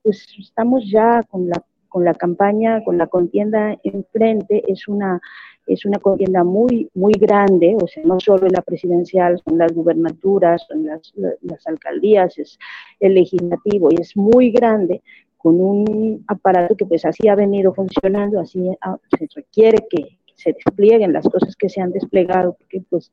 pues 0.03 0.27
estamos 0.39 0.89
ya 0.89 1.23
con 1.23 1.49
la, 1.49 1.63
con 1.87 2.05
la 2.05 2.13
campaña, 2.13 2.83
con 2.83 2.97
la 2.97 3.07
contienda 3.07 3.77
enfrente, 3.83 4.63
es 4.67 4.87
una 4.87 5.21
es 5.67 5.85
una 5.85 5.99
contienda 5.99 6.43
muy, 6.43 6.89
muy 6.93 7.13
grande, 7.13 7.75
o 7.81 7.87
sea, 7.87 8.03
no 8.05 8.19
solo 8.19 8.45
en 8.45 8.53
la 8.53 8.61
presidencial, 8.61 9.41
son 9.43 9.57
las 9.57 9.73
gubernaturas, 9.73 10.63
son 10.67 10.85
las, 10.85 11.11
las 11.15 11.65
alcaldías, 11.67 12.37
es 12.37 12.59
el 12.99 13.15
legislativo, 13.15 13.89
y 13.91 14.01
es 14.01 14.15
muy 14.15 14.51
grande, 14.51 15.01
con 15.45 15.61
un 15.61 16.25
aparato 16.27 16.75
que 16.75 16.87
pues 16.87 17.05
así 17.05 17.27
ha 17.27 17.35
venido 17.35 17.71
funcionando, 17.71 18.39
así 18.39 18.67
ah, 18.81 18.97
se 19.15 19.27
requiere 19.35 19.85
que 19.87 20.17
se 20.33 20.53
desplieguen 20.53 21.13
las 21.13 21.29
cosas 21.29 21.55
que 21.55 21.69
se 21.69 21.81
han 21.81 21.91
desplegado, 21.91 22.53
porque 22.57 22.81
pues 22.89 23.11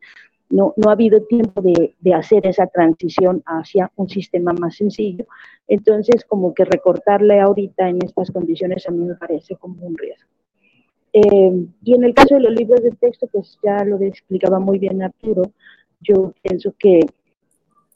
no, 0.49 0.73
no 0.79 0.89
ha 0.89 0.93
habido 0.93 1.21
tiempo 1.25 1.61
de, 1.61 1.95
de, 2.01 2.15
hacer 2.15 2.47
esa 2.47 2.67
transición 2.69 3.43
hacia 3.45 3.93
un 3.97 4.09
sistema 4.09 4.55
más 4.55 4.77
sencillo. 4.77 5.27
Entonces, 5.69 6.25
como 6.25 6.55
que 6.55 6.65
recortarle 6.65 7.39
ahorita 7.39 7.91
en 7.91 7.99
estas 8.03 8.31
condiciones 8.31 8.89
a 8.89 8.93
mí 8.93 9.05
me 9.05 9.15
parece 9.15 9.57
como 9.57 9.87
un 9.87 9.95
riesgo. 9.99 10.31
Eh, 11.13 11.67
y 11.85 11.95
en 11.95 12.05
el 12.05 12.15
caso 12.15 12.37
de 12.37 12.41
los 12.41 12.55
libros 12.55 12.83
de 12.83 12.93
texto, 12.93 13.27
pues 13.31 13.59
ya 13.63 13.85
lo 13.85 14.01
explicaba 14.01 14.59
muy 14.59 14.79
bien 14.79 15.03
Arturo, 15.03 15.53
yo 16.01 16.33
pienso 16.41 16.75
que, 16.79 17.01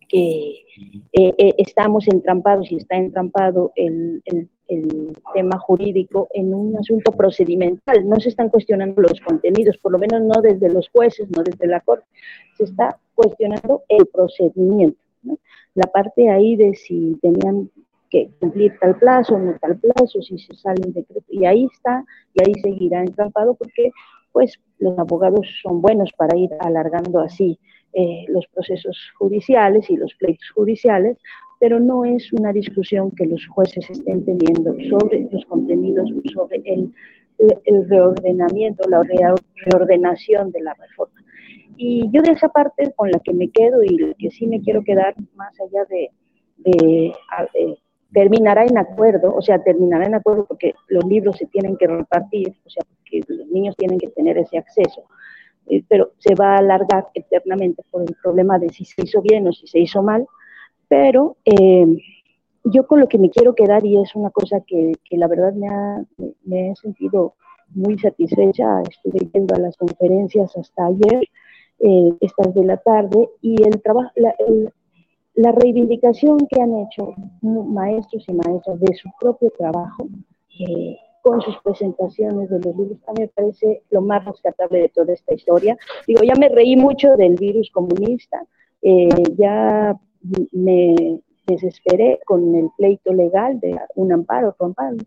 que 0.09 0.65
eh, 1.13 1.35
eh, 1.39 1.55
estamos 1.59 2.07
entrampados 2.09 2.71
y 2.71 2.77
está 2.77 2.97
entrampado 2.97 3.73
el, 3.77 4.23
el, 4.27 4.49
el, 4.69 5.17
tema 5.35 5.59
jurídico 5.59 6.29
en 6.33 6.55
un 6.55 6.77
asunto 6.77 7.13
procedimental. 7.13 8.09
No 8.09 8.17
se 8.21 8.29
están 8.29 8.49
cuestionando 8.49 9.03
los 9.03 9.21
contenidos, 9.21 9.79
por 9.79 9.93
lo 9.93 9.99
menos 9.99 10.23
no 10.23 10.41
desde 10.43 10.73
los 10.73 10.89
jueces, 10.91 11.29
no 11.31 11.43
desde 11.43 11.67
la 11.67 11.81
corte, 11.81 12.07
se 12.57 12.65
está 12.65 12.99
cuestionando 13.15 13.83
el 13.89 14.07
procedimiento. 14.07 14.99
¿no? 15.23 15.39
La 15.75 15.87
parte 15.87 16.31
ahí 16.31 16.57
de 16.57 16.75
si 16.75 17.19
tenían 17.21 17.71
que 18.11 18.31
cumplir 18.39 18.79
tal 18.81 18.97
plazo, 18.99 19.39
no 19.39 19.57
tal 19.61 19.79
plazo, 19.79 20.23
si 20.23 20.39
se 20.39 20.55
sale 20.55 20.83
un 20.87 20.93
decreto. 20.93 21.27
Y 21.29 21.45
ahí 21.45 21.69
está, 21.73 22.05
y 22.35 22.43
ahí 22.43 22.55
seguirá 22.63 23.01
entrampado 23.01 23.55
porque 23.55 23.91
pues 24.33 24.61
los 24.79 24.99
abogados 24.99 25.47
son 25.63 25.81
buenos 25.81 26.13
para 26.17 26.37
ir 26.37 26.51
alargando 26.61 27.21
así 27.21 27.59
eh, 27.99 28.27
los 28.29 28.47
procesos 28.49 28.97
judiciales 29.19 29.89
y 29.89 29.97
los 29.97 30.15
pleitos 30.17 30.51
judiciales, 30.55 31.17
pero 31.59 31.81
no 31.81 32.05
es 32.05 32.31
una 32.35 32.53
discusión 32.53 33.11
que 33.13 33.25
los 33.25 33.47
jueces 33.47 33.89
estén 33.89 34.23
teniendo 34.25 34.75
sobre 34.91 35.27
los 35.33 35.45
contenidos, 35.47 36.11
sobre 36.35 36.63
el, 36.67 36.93
el 37.39 37.89
reordenamiento, 37.89 38.87
la 38.89 39.03
reordenación 39.03 40.53
de 40.53 40.61
la 40.61 40.75
reforma. 40.75 41.25
Y 41.79 42.11
yo 42.13 42.21
de 42.21 42.33
esa 42.33 42.51
parte 42.51 42.93
con 42.97 43.11
la 43.11 43.19
que 43.21 43.33
me 43.33 43.49
quedo 43.49 43.83
y 43.83 43.97
la 43.97 44.15
que 44.19 44.31
sí 44.31 44.47
me 44.47 44.61
quiero 44.61 44.85
quedar, 44.85 45.15
más 45.35 45.59
allá 45.61 45.87
de, 45.89 46.11
de, 46.59 47.15
de 47.55 47.79
terminará 48.13 48.65
en 48.65 48.79
acuerdo, 48.79 49.35
o 49.35 49.43
sea, 49.43 49.63
terminará 49.63 50.07
en 50.07 50.15
acuerdo 50.17 50.45
porque 50.47 50.75
los 50.89 51.05
libros 51.05 51.37
se 51.37 51.47
tienen 51.47 51.77
que 51.77 51.87
repartir, 51.87 52.55
o 52.65 52.71
sea, 52.71 52.83
porque 52.99 53.23
los 53.29 53.47
niños 53.49 53.75
tienen 53.77 53.99
que 53.99 54.09
tener 54.09 54.39
ese 54.39 54.59
acceso, 54.59 55.05
eh, 55.69 55.85
pero 55.89 56.13
se 56.19 56.35
va 56.35 56.55
a 56.55 56.59
alargar 56.59 57.09
eternamente 57.15 57.83
por 57.91 58.03
el 58.03 58.15
problema 58.23 58.59
de 58.59 58.69
si 58.71 58.85
se 58.85 59.03
hizo 59.03 59.21
bien 59.23 59.47
o 59.49 59.53
si 59.53 59.67
se 59.67 59.79
hizo 59.79 60.03
mal, 60.03 60.27
pero 60.89 61.37
eh, 61.45 61.87
yo 62.65 62.87
con 62.87 63.01
lo 63.01 63.09
que 63.09 63.19
me 63.19 63.31
quiero 63.31 63.55
quedar, 63.55 63.85
y 63.85 64.01
es 64.01 64.15
una 64.15 64.31
cosa 64.31 64.61
que, 64.67 64.93
que 65.05 65.17
la 65.17 65.29
verdad 65.29 65.53
me, 65.53 65.69
ha, 65.69 66.05
me, 66.45 66.71
he 66.71 66.77
sentido 66.77 67.35
muy 67.75 67.99
satisfecha, 67.99 68.83
estuve 68.83 69.29
yendo 69.33 69.55
a 69.55 69.59
las 69.59 69.77
conferencias 69.77 70.57
hasta 70.57 70.87
ayer, 70.87 71.29
eh, 71.79 72.13
estas 72.21 72.55
de 72.55 72.65
la 72.65 72.77
tarde, 72.79 73.29
y 73.41 73.63
el 73.63 73.81
trabajo, 73.83 74.11
el, 74.15 74.73
la 75.35 75.53
reivindicación 75.53 76.39
que 76.49 76.61
han 76.61 76.75
hecho 76.77 77.15
maestros 77.43 78.25
y 78.29 78.33
maestras 78.33 78.81
de 78.81 78.95
su 78.95 79.11
propio 79.21 79.53
trabajo 79.57 80.09
eh, 80.59 80.97
con 81.27 81.43
sus 81.43 81.59
presentaciones 81.59 82.49
de 82.51 82.61
los 82.61 82.77
libros, 82.77 82.99
a 83.09 83.13
mí 83.13 83.23
me 83.23 83.29
parece 83.29 83.83
lo 83.91 84.01
más 84.01 84.25
rescatable 84.25 84.83
de 84.83 84.89
toda 84.91 85.13
esta 85.13 85.35
historia. 85.35 85.77
Digo, 86.07 86.23
ya 86.23 86.35
me 86.39 86.49
reí 86.49 86.77
mucho 86.77 87.17
del 87.17 87.35
virus 87.35 87.69
comunista, 87.73 88.47
eh, 88.81 89.09
ya 89.37 89.99
me 90.53 91.19
desesperé 91.45 92.21
con 92.25 92.55
el 92.55 92.71
pleito 92.77 93.13
legal 93.13 93.59
de 93.59 93.77
un 93.97 94.13
amparo, 94.13 94.55
amparo, 94.61 94.99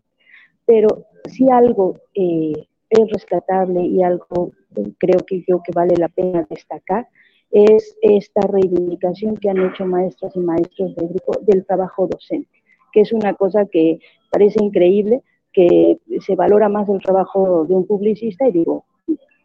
pero 0.66 1.06
si 1.24 1.48
algo 1.48 1.94
eh, 2.14 2.52
es 2.90 3.10
rescatable 3.10 3.80
y 3.80 4.02
algo 4.02 4.52
creo 4.98 5.20
que 5.26 5.42
yo 5.48 5.62
que 5.62 5.72
vale 5.74 5.94
la 5.96 6.10
pena 6.10 6.46
destacar, 6.50 7.08
es 7.50 7.96
esta 8.02 8.42
reivindicación 8.42 9.38
que 9.38 9.48
han 9.48 9.70
hecho 9.70 9.86
maestras 9.86 10.36
y 10.36 10.40
maestros 10.40 10.94
del 10.96 11.08
grupo 11.08 11.32
del 11.40 11.64
trabajo 11.64 12.06
docente, 12.06 12.62
que 12.92 13.00
es 13.00 13.12
una 13.14 13.32
cosa 13.32 13.64
que 13.64 14.00
parece 14.30 14.62
increíble, 14.62 15.22
que 15.52 15.98
se 16.20 16.36
valora 16.36 16.68
más 16.68 16.88
el 16.88 17.00
trabajo 17.00 17.64
de 17.64 17.74
un 17.74 17.86
publicista, 17.86 18.48
y 18.48 18.52
digo, 18.52 18.84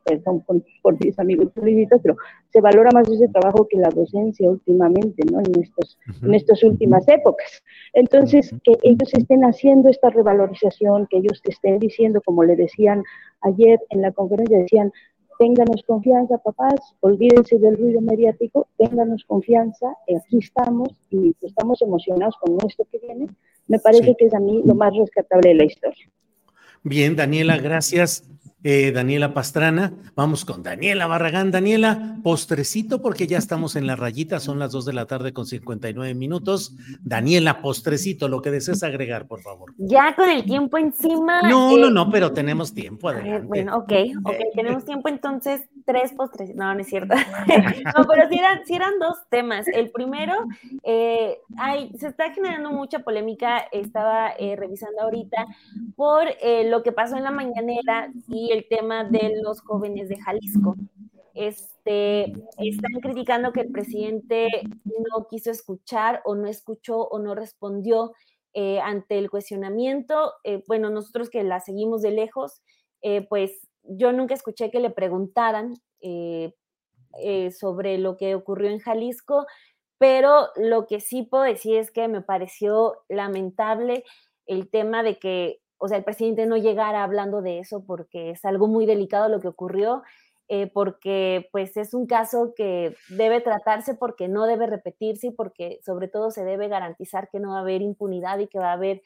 perdón 0.06 0.42
por, 0.42 0.62
por 0.82 1.04
mis 1.04 1.18
amigos 1.20 1.52
publicistas, 1.52 2.00
pero 2.02 2.16
se 2.52 2.62
valora 2.62 2.92
más 2.94 3.10
ese 3.10 3.28
trabajo 3.28 3.68
que 3.68 3.78
la 3.78 3.90
docencia 3.90 4.50
últimamente, 4.50 5.24
¿no? 5.32 5.40
En, 5.40 5.62
estos, 5.62 5.98
en 6.22 6.34
estas 6.36 6.64
últimas 6.64 7.08
épocas. 7.08 7.64
Entonces, 7.94 8.54
que 8.64 8.74
ellos 8.84 9.14
estén 9.14 9.44
haciendo 9.44 9.90
esta 9.90 10.10
revalorización, 10.12 11.08
que 11.08 11.18
ellos 11.18 11.42
te 11.42 11.52
estén 11.52 11.80
diciendo, 11.80 12.22
como 12.24 12.44
le 12.44 12.56
decían 12.56 13.04
ayer 13.42 13.80
en 13.90 14.02
la 14.02 14.12
conferencia, 14.12 14.60
decían, 14.60 14.92
ténganos 15.40 15.84
confianza, 15.86 16.38
papás, 16.38 16.80
olvídense 17.02 17.58
del 17.58 17.78
ruido 17.78 18.00
mediático, 18.00 18.68
ténganos 18.78 19.26
confianza, 19.26 19.96
aquí 20.16 20.38
estamos 20.38 20.90
y 21.10 21.36
estamos 21.42 21.82
emocionados 21.82 22.36
con 22.38 22.58
esto 22.66 22.86
que 22.92 23.00
viene. 23.00 23.28
Me 23.68 23.80
parece 23.80 24.06
sí. 24.06 24.16
que 24.18 24.26
es 24.26 24.34
a 24.34 24.40
mí 24.40 24.62
lo 24.66 24.76
más 24.76 24.94
rescatable 24.96 25.50
de 25.50 25.56
la 25.56 25.66
historia. 25.66 26.10
Bien, 26.84 27.16
Daniela, 27.16 27.58
gracias 27.58 28.24
eh, 28.68 28.92
Daniela 28.92 29.32
Pastrana. 29.32 29.94
Vamos 30.16 30.44
con 30.44 30.64
Daniela 30.64 31.06
Barragán. 31.06 31.52
Daniela, 31.52 32.18
postrecito, 32.24 33.00
porque 33.00 33.28
ya 33.28 33.38
estamos 33.38 33.76
en 33.76 33.86
la 33.86 33.96
rayita, 33.96 34.40
son 34.40 34.58
las 34.58 34.72
2 34.72 34.86
de 34.86 34.94
la 34.94 35.06
tarde 35.06 35.34
con 35.34 35.46
59 35.46 36.16
minutos. 36.16 36.76
Daniela, 37.04 37.62
postrecito, 37.62 38.28
lo 38.28 38.42
que 38.42 38.50
desees 38.50 38.82
agregar, 38.82 39.28
por 39.28 39.42
favor. 39.42 39.72
Ya 39.78 40.16
con 40.16 40.32
el 40.32 40.46
tiempo 40.46 40.80
encima. 40.80 41.44
No, 41.44 41.78
eh, 41.78 41.80
no, 41.80 41.92
no, 41.92 42.10
pero 42.10 42.32
tenemos 42.32 42.74
tiempo, 42.74 43.10
adelante. 43.10 43.46
Bueno, 43.46 43.78
ok, 43.78 43.94
ok, 44.24 44.36
tenemos 44.56 44.84
tiempo, 44.84 45.10
entonces 45.10 45.62
tres 45.86 46.14
postres. 46.14 46.56
No, 46.56 46.74
no 46.74 46.82
es 46.82 46.88
cierto. 46.88 47.16
no, 47.98 48.04
pero 48.10 48.28
sí 48.30 48.38
eran, 48.38 48.66
sí 48.66 48.76
eran 48.76 49.00
dos 49.00 49.18
temas. 49.30 49.68
El 49.68 49.92
primero, 49.92 50.34
eh, 50.84 51.40
hay, 51.58 51.92
se 51.98 52.08
está 52.08 52.32
generando 52.32 52.72
mucha 52.72 53.00
polémica, 53.00 53.60
estaba 53.72 54.32
eh, 54.38 54.56
revisando 54.56 55.02
ahorita, 55.02 55.46
por 55.96 56.28
eh, 56.42 56.70
lo 56.70 56.84
que 56.84 56.92
pasó 56.92 57.16
en 57.18 57.24
la 57.24 57.32
mañanera 57.32 58.12
y 58.28 58.52
el 58.52 58.68
tema 58.68 59.04
de 59.04 59.34
los 59.44 59.62
jóvenes 59.62 60.10
de 60.10 60.18
Jalisco. 60.18 60.76
Este, 61.34 62.34
están 62.58 63.02
criticando 63.02 63.52
que 63.52 63.62
el 63.62 63.72
presidente 63.72 64.48
no 64.86 65.28
quiso 65.30 65.52
escuchar 65.52 66.22
o 66.24 66.34
no 66.34 66.48
escuchó 66.48 67.02
o 67.02 67.20
no 67.20 67.36
respondió 67.36 68.14
eh, 68.58 68.80
ante 68.80 69.18
el 69.18 69.30
cuestionamiento. 69.30 70.32
Eh, 70.46 70.64
bueno, 70.66 70.90
nosotros 70.90 71.30
que 71.30 71.44
la 71.44 71.60
seguimos 71.60 72.02
de 72.02 72.12
lejos, 72.12 72.62
eh, 73.02 73.28
pues 73.28 73.65
yo 73.88 74.12
nunca 74.12 74.34
escuché 74.34 74.72
que 74.72 74.80
le 74.80 74.90
preguntaran 74.90 75.74
sobre 77.52 77.98
lo 77.98 78.18
que 78.18 78.36
ocurrió 78.36 78.70
en 78.70 78.80
Jalisco, 78.80 79.46
pero 79.98 80.50
lo 80.56 80.86
que 80.86 81.00
sí 81.00 81.24
puedo 81.24 81.44
decir 81.44 81.78
es 81.78 81.92
que 81.92 82.08
me 82.08 82.22
pareció 82.22 83.04
lamentable 83.10 84.04
el 84.46 84.70
tema 84.70 85.02
de 85.02 85.18
que 85.18 85.62
o 85.78 85.88
sea, 85.88 85.98
el 85.98 86.04
presidente 86.04 86.46
no 86.46 86.58
llegara 86.58 87.04
hablando 87.04 87.42
de 87.42 87.60
eso 87.60 87.84
porque 87.86 88.32
es 88.32 88.46
algo 88.46 88.68
muy 88.68 88.86
delicado 88.86 89.30
lo 89.30 89.40
que 89.40 89.48
ocurrió, 89.48 90.04
eh, 90.48 90.68
porque 90.68 91.50
pues 91.52 91.76
es 91.78 91.94
un 91.94 92.06
caso 92.08 92.54
que 92.56 92.96
debe 93.10 93.42
tratarse 93.42 93.96
porque 93.96 94.28
no 94.28 94.46
debe 94.46 94.68
repetirse 94.68 95.28
y 95.28 95.32
porque 95.32 95.80
sobre 95.84 96.08
todo 96.08 96.32
se 96.32 96.46
debe 96.46 96.68
garantizar 96.68 97.30
que 97.30 97.40
no 97.40 97.52
va 97.52 97.58
a 97.58 97.62
haber 97.62 97.82
impunidad 97.82 98.40
y 98.40 98.48
que 98.48 98.60
va 98.60 98.70
a 98.70 98.74
haber 98.74 99.02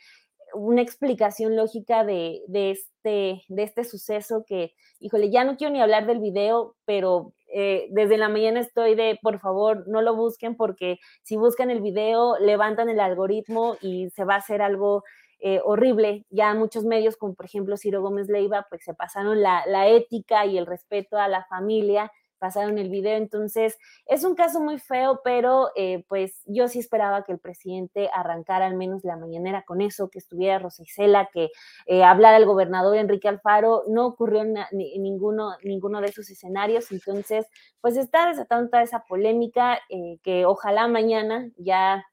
una 0.53 0.81
explicación 0.81 1.55
lógica 1.55 2.03
de, 2.03 2.41
de 2.47 2.71
este, 2.71 3.43
de 3.47 3.63
este 3.63 3.83
suceso 3.83 4.43
que, 4.47 4.73
híjole, 4.99 5.29
ya 5.29 5.43
no 5.43 5.57
quiero 5.57 5.73
ni 5.73 5.81
hablar 5.81 6.05
del 6.05 6.19
video, 6.19 6.75
pero 6.85 7.33
eh, 7.51 7.87
desde 7.91 8.17
la 8.17 8.29
mañana 8.29 8.59
estoy 8.59 8.95
de, 8.95 9.17
por 9.21 9.39
favor, 9.39 9.87
no 9.87 10.01
lo 10.01 10.15
busquen 10.15 10.55
porque 10.55 10.99
si 11.23 11.35
buscan 11.35 11.71
el 11.71 11.81
video, 11.81 12.37
levantan 12.39 12.89
el 12.89 12.99
algoritmo 12.99 13.75
y 13.81 14.09
se 14.11 14.23
va 14.23 14.35
a 14.35 14.39
hacer 14.39 14.61
algo 14.61 15.03
eh, 15.39 15.61
horrible. 15.63 16.25
Ya 16.29 16.53
muchos 16.53 16.83
medios, 16.83 17.17
como 17.17 17.33
por 17.33 17.45
ejemplo 17.45 17.77
Ciro 17.77 18.01
Gómez 18.01 18.27
Leiva, 18.27 18.67
pues 18.69 18.83
se 18.83 18.93
pasaron 18.93 19.41
la, 19.41 19.63
la, 19.65 19.87
ética 19.87 20.45
y 20.45 20.57
el 20.57 20.65
respeto 20.65 21.17
a 21.17 21.27
la 21.27 21.45
familia, 21.45 22.11
pasaron 22.39 22.77
el 22.77 22.89
video. 22.89 23.17
Entonces, 23.17 23.77
es 24.05 24.23
un 24.23 24.35
caso 24.35 24.59
muy 24.59 24.79
feo, 24.79 25.21
pero 25.23 25.69
eh, 25.75 26.05
pues 26.07 26.41
yo 26.45 26.67
sí 26.67 26.79
esperaba 26.79 27.23
que 27.23 27.33
el 27.33 27.39
presidente 27.39 28.09
arrancara 28.13 28.65
al 28.65 28.75
menos 28.75 29.03
la 29.03 29.17
mañanera 29.17 29.63
con 29.63 29.81
eso, 29.81 30.09
que 30.09 30.19
estuviera 30.19 30.59
Rosa 30.59 30.83
Isela, 30.83 31.29
que 31.31 31.49
eh, 31.85 32.03
hablara 32.03 32.37
el 32.37 32.45
gobernador 32.45 32.97
Enrique 32.97 33.27
Alfaro. 33.27 33.83
No 33.87 34.07
ocurrió 34.07 34.41
en 34.41 34.55
ninguno, 34.71 35.51
ninguno 35.63 36.01
de 36.01 36.07
esos 36.07 36.29
escenarios. 36.29 36.91
Entonces, 36.91 37.45
pues 37.81 37.97
está 37.97 38.27
desatando 38.27 38.69
toda 38.69 38.83
esa 38.83 39.03
polémica 39.03 39.79
que 40.23 40.45
ojalá 40.45 40.87
mañana 40.87 41.49
ya 41.57 42.05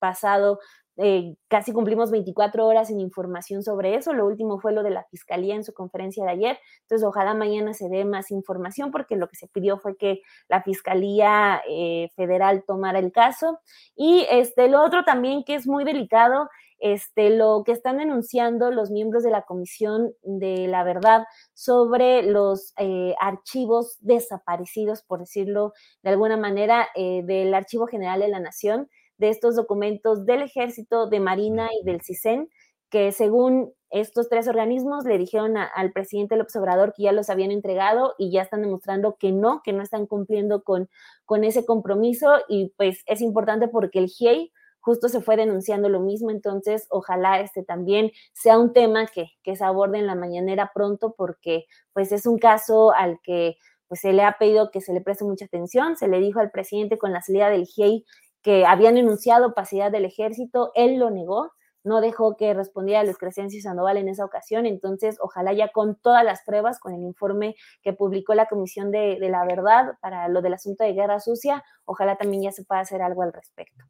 pasado 0.00 0.58
eh, 1.02 1.34
casi 1.48 1.72
cumplimos 1.72 2.10
24 2.10 2.66
horas 2.66 2.88
sin 2.88 3.00
información 3.00 3.62
sobre 3.62 3.94
eso. 3.94 4.12
Lo 4.12 4.26
último 4.26 4.60
fue 4.60 4.72
lo 4.72 4.82
de 4.82 4.90
la 4.90 5.04
fiscalía 5.10 5.54
en 5.54 5.64
su 5.64 5.72
conferencia 5.72 6.24
de 6.24 6.30
ayer. 6.30 6.58
Entonces, 6.82 7.06
ojalá 7.06 7.32
mañana 7.34 7.72
se 7.72 7.88
dé 7.88 8.04
más 8.04 8.30
información 8.30 8.90
porque 8.90 9.16
lo 9.16 9.28
que 9.28 9.36
se 9.36 9.48
pidió 9.48 9.78
fue 9.78 9.96
que 9.96 10.20
la 10.48 10.62
fiscalía 10.62 11.62
eh, 11.68 12.10
federal 12.16 12.64
tomara 12.66 12.98
el 12.98 13.12
caso. 13.12 13.60
Y 13.96 14.26
este, 14.30 14.68
lo 14.68 14.84
otro 14.84 15.04
también 15.04 15.42
que 15.44 15.54
es 15.54 15.66
muy 15.66 15.84
delicado 15.84 16.48
este, 16.80 17.30
lo 17.30 17.62
que 17.64 17.72
están 17.72 17.98
denunciando 17.98 18.70
los 18.70 18.90
miembros 18.90 19.22
de 19.22 19.30
la 19.30 19.42
Comisión 19.42 20.12
de 20.22 20.66
la 20.66 20.82
Verdad 20.82 21.24
sobre 21.52 22.22
los 22.22 22.72
eh, 22.78 23.14
archivos 23.20 23.98
desaparecidos, 24.00 25.02
por 25.02 25.20
decirlo 25.20 25.72
de 26.02 26.10
alguna 26.10 26.36
manera, 26.36 26.88
eh, 26.94 27.22
del 27.24 27.54
Archivo 27.54 27.86
General 27.86 28.20
de 28.20 28.28
la 28.28 28.40
Nación, 28.40 28.88
de 29.20 29.28
estos 29.28 29.54
documentos 29.54 30.24
del 30.24 30.42
Ejército, 30.42 31.06
de 31.06 31.20
Marina 31.20 31.68
y 31.78 31.84
del 31.84 32.00
CISEN, 32.00 32.48
que 32.88 33.12
según 33.12 33.72
estos 33.90 34.30
tres 34.30 34.48
organismos 34.48 35.04
le 35.04 35.18
dijeron 35.18 35.56
al 35.56 35.92
presidente 35.92 36.36
López 36.36 36.56
Obrador 36.56 36.94
que 36.96 37.02
ya 37.02 37.12
los 37.12 37.28
habían 37.28 37.50
entregado 37.50 38.14
y 38.18 38.32
ya 38.32 38.42
están 38.42 38.62
demostrando 38.62 39.16
que 39.16 39.30
no, 39.30 39.60
que 39.62 39.74
no 39.74 39.82
están 39.82 40.06
cumpliendo 40.06 40.62
con, 40.62 40.88
con 41.26 41.44
ese 41.44 41.66
compromiso 41.66 42.32
y 42.48 42.72
pues 42.78 43.02
es 43.06 43.20
importante 43.20 43.68
porque 43.68 43.98
el 43.98 44.06
GIEI 44.06 44.52
justo 44.80 45.10
se 45.10 45.20
fue 45.20 45.36
denunciando 45.36 45.90
lo 45.90 46.00
mismo, 46.00 46.30
entonces 46.30 46.86
ojalá 46.88 47.40
este 47.40 47.62
también 47.62 48.10
sea 48.32 48.58
un 48.58 48.72
tema 48.72 49.06
que, 49.06 49.28
se 49.54 49.64
aborde 49.64 49.98
en 49.98 50.06
la 50.06 50.14
mañanera 50.14 50.70
pronto 50.74 51.14
porque 51.14 51.66
pues 51.92 52.10
es 52.12 52.24
un 52.24 52.38
caso 52.38 52.92
al 52.92 53.20
que 53.22 53.56
pues 53.86 54.00
se 54.00 54.14
le 54.14 54.22
ha 54.22 54.38
pedido 54.38 54.70
que 54.70 54.80
se 54.80 54.94
le 54.94 55.02
preste 55.02 55.24
mucha 55.24 55.44
atención, 55.44 55.96
se 55.96 56.08
le 56.08 56.20
dijo 56.20 56.40
al 56.40 56.50
presidente 56.50 56.96
con 56.96 57.12
la 57.12 57.20
salida 57.20 57.50
del 57.50 57.66
GIEI 57.66 58.06
que 58.42 58.64
habían 58.64 58.96
enunciado 58.96 59.48
opacidad 59.48 59.90
del 59.90 60.04
ejército, 60.04 60.72
él 60.74 60.98
lo 60.98 61.10
negó, 61.10 61.52
no 61.82 62.00
dejó 62.00 62.36
que 62.36 62.52
respondiera 62.52 63.00
a 63.00 63.04
Luis 63.04 63.16
Crescencio 63.16 63.60
Sandoval 63.62 63.96
en 63.96 64.08
esa 64.08 64.24
ocasión, 64.24 64.66
entonces 64.66 65.16
ojalá 65.20 65.52
ya 65.52 65.72
con 65.72 65.96
todas 65.96 66.24
las 66.24 66.42
pruebas, 66.44 66.78
con 66.78 66.94
el 66.94 67.02
informe 67.02 67.56
que 67.82 67.92
publicó 67.92 68.34
la 68.34 68.46
Comisión 68.46 68.90
de, 68.90 69.18
de 69.18 69.28
la 69.30 69.44
Verdad 69.44 69.94
para 70.00 70.28
lo 70.28 70.42
del 70.42 70.54
asunto 70.54 70.84
de 70.84 70.92
guerra 70.92 71.20
sucia, 71.20 71.64
ojalá 71.84 72.16
también 72.16 72.42
ya 72.42 72.52
se 72.52 72.64
pueda 72.64 72.82
hacer 72.82 73.02
algo 73.02 73.22
al 73.22 73.32
respecto. 73.32 73.84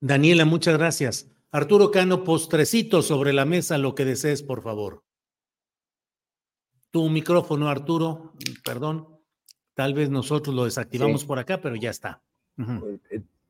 Daniela, 0.00 0.44
muchas 0.44 0.76
gracias. 0.76 1.30
Arturo 1.50 1.90
Cano, 1.90 2.24
postrecito 2.24 3.02
sobre 3.02 3.34
la 3.34 3.44
mesa, 3.44 3.76
lo 3.76 3.94
que 3.94 4.06
desees, 4.06 4.42
por 4.42 4.62
favor. 4.62 5.04
Tu 6.90 7.08
micrófono, 7.08 7.68
Arturo, 7.68 8.32
perdón. 8.64 9.20
Tal 9.74 9.94
vez 9.94 10.10
nosotros 10.10 10.54
lo 10.54 10.64
desactivamos 10.64 11.24
por 11.24 11.38
acá, 11.38 11.60
pero 11.60 11.76
ya 11.76 11.90
está. 11.90 12.22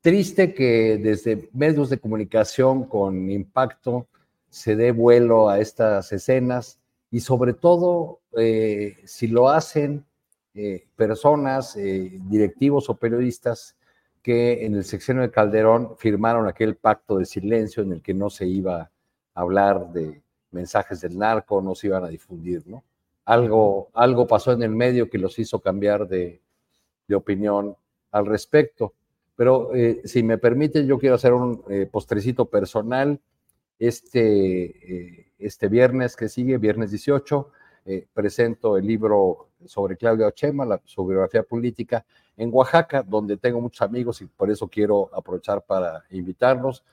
Triste 0.03 0.53
que 0.53 0.99
desde 0.99 1.49
medios 1.53 1.89
de 1.89 1.97
comunicación 1.97 2.83
con 2.83 3.31
impacto 3.31 4.05
se 4.49 4.75
dé 4.75 4.91
vuelo 4.91 5.49
a 5.49 5.59
estas 5.59 6.11
escenas 6.11 6.79
y 7.09 7.21
sobre 7.21 7.53
todo 7.53 8.19
eh, 8.37 8.97
si 9.05 9.25
lo 9.27 9.49
hacen 9.49 10.05
personas, 10.95 11.75
directivos 11.75 12.87
o 12.87 12.95
periodistas 12.95 13.75
que 14.23 14.65
en 14.65 14.75
el 14.75 14.85
sexenio 14.85 15.21
de 15.21 15.31
Calderón 15.31 15.97
firmaron 15.97 16.47
aquel 16.47 16.75
pacto 16.75 17.17
de 17.17 17.25
silencio 17.25 17.83
en 17.83 17.91
el 17.91 18.01
que 18.01 18.13
no 18.13 18.29
se 18.29 18.47
iba 18.47 18.81
a 18.81 18.91
hablar 19.33 19.91
de 19.91 20.23
mensajes 20.51 21.01
del 21.01 21.17
narco, 21.17 21.61
no 21.61 21.75
se 21.75 21.87
iban 21.87 22.05
a 22.05 22.07
difundir, 22.07 22.63
¿no? 22.65 22.83
Algo, 23.25 23.89
algo 23.93 24.25
pasó 24.25 24.53
en 24.53 24.63
el 24.63 24.69
medio 24.69 25.09
que 25.09 25.17
los 25.17 25.37
hizo 25.39 25.59
cambiar 25.59 26.07
de, 26.07 26.41
opinión 27.13 27.75
al 28.11 28.25
respecto. 28.25 28.95
Pero 29.35 29.73
eh, 29.73 30.01
si 30.05 30.23
me 30.23 30.37
permiten, 30.37 30.85
yo 30.87 30.99
quiero 30.99 31.15
hacer 31.15 31.33
un 31.33 31.63
eh, 31.69 31.87
postrecito 31.91 32.45
personal. 32.45 33.19
Este, 33.79 35.21
eh, 35.21 35.31
este 35.39 35.67
viernes 35.67 36.15
que 36.15 36.29
sigue, 36.29 36.57
viernes 36.57 36.91
18, 36.91 37.51
presento 38.13 38.77
el 38.77 38.87
libro 38.87 39.49
sobre 39.65 39.97
Claudia 39.97 40.27
Ochema, 40.27 40.79
su 40.85 41.05
biografía 41.05 41.43
política, 41.43 42.05
en 42.37 42.49
Oaxaca, 42.53 43.03
donde 43.03 43.35
tengo 43.35 43.59
muchos 43.59 43.81
amigos 43.81 44.21
y 44.21 44.25
por 44.25 44.49
eso 44.49 44.69
quiero 44.69 45.09
aprovechar 45.13 45.61
para 45.65 46.05
invitarlos. 46.11 46.85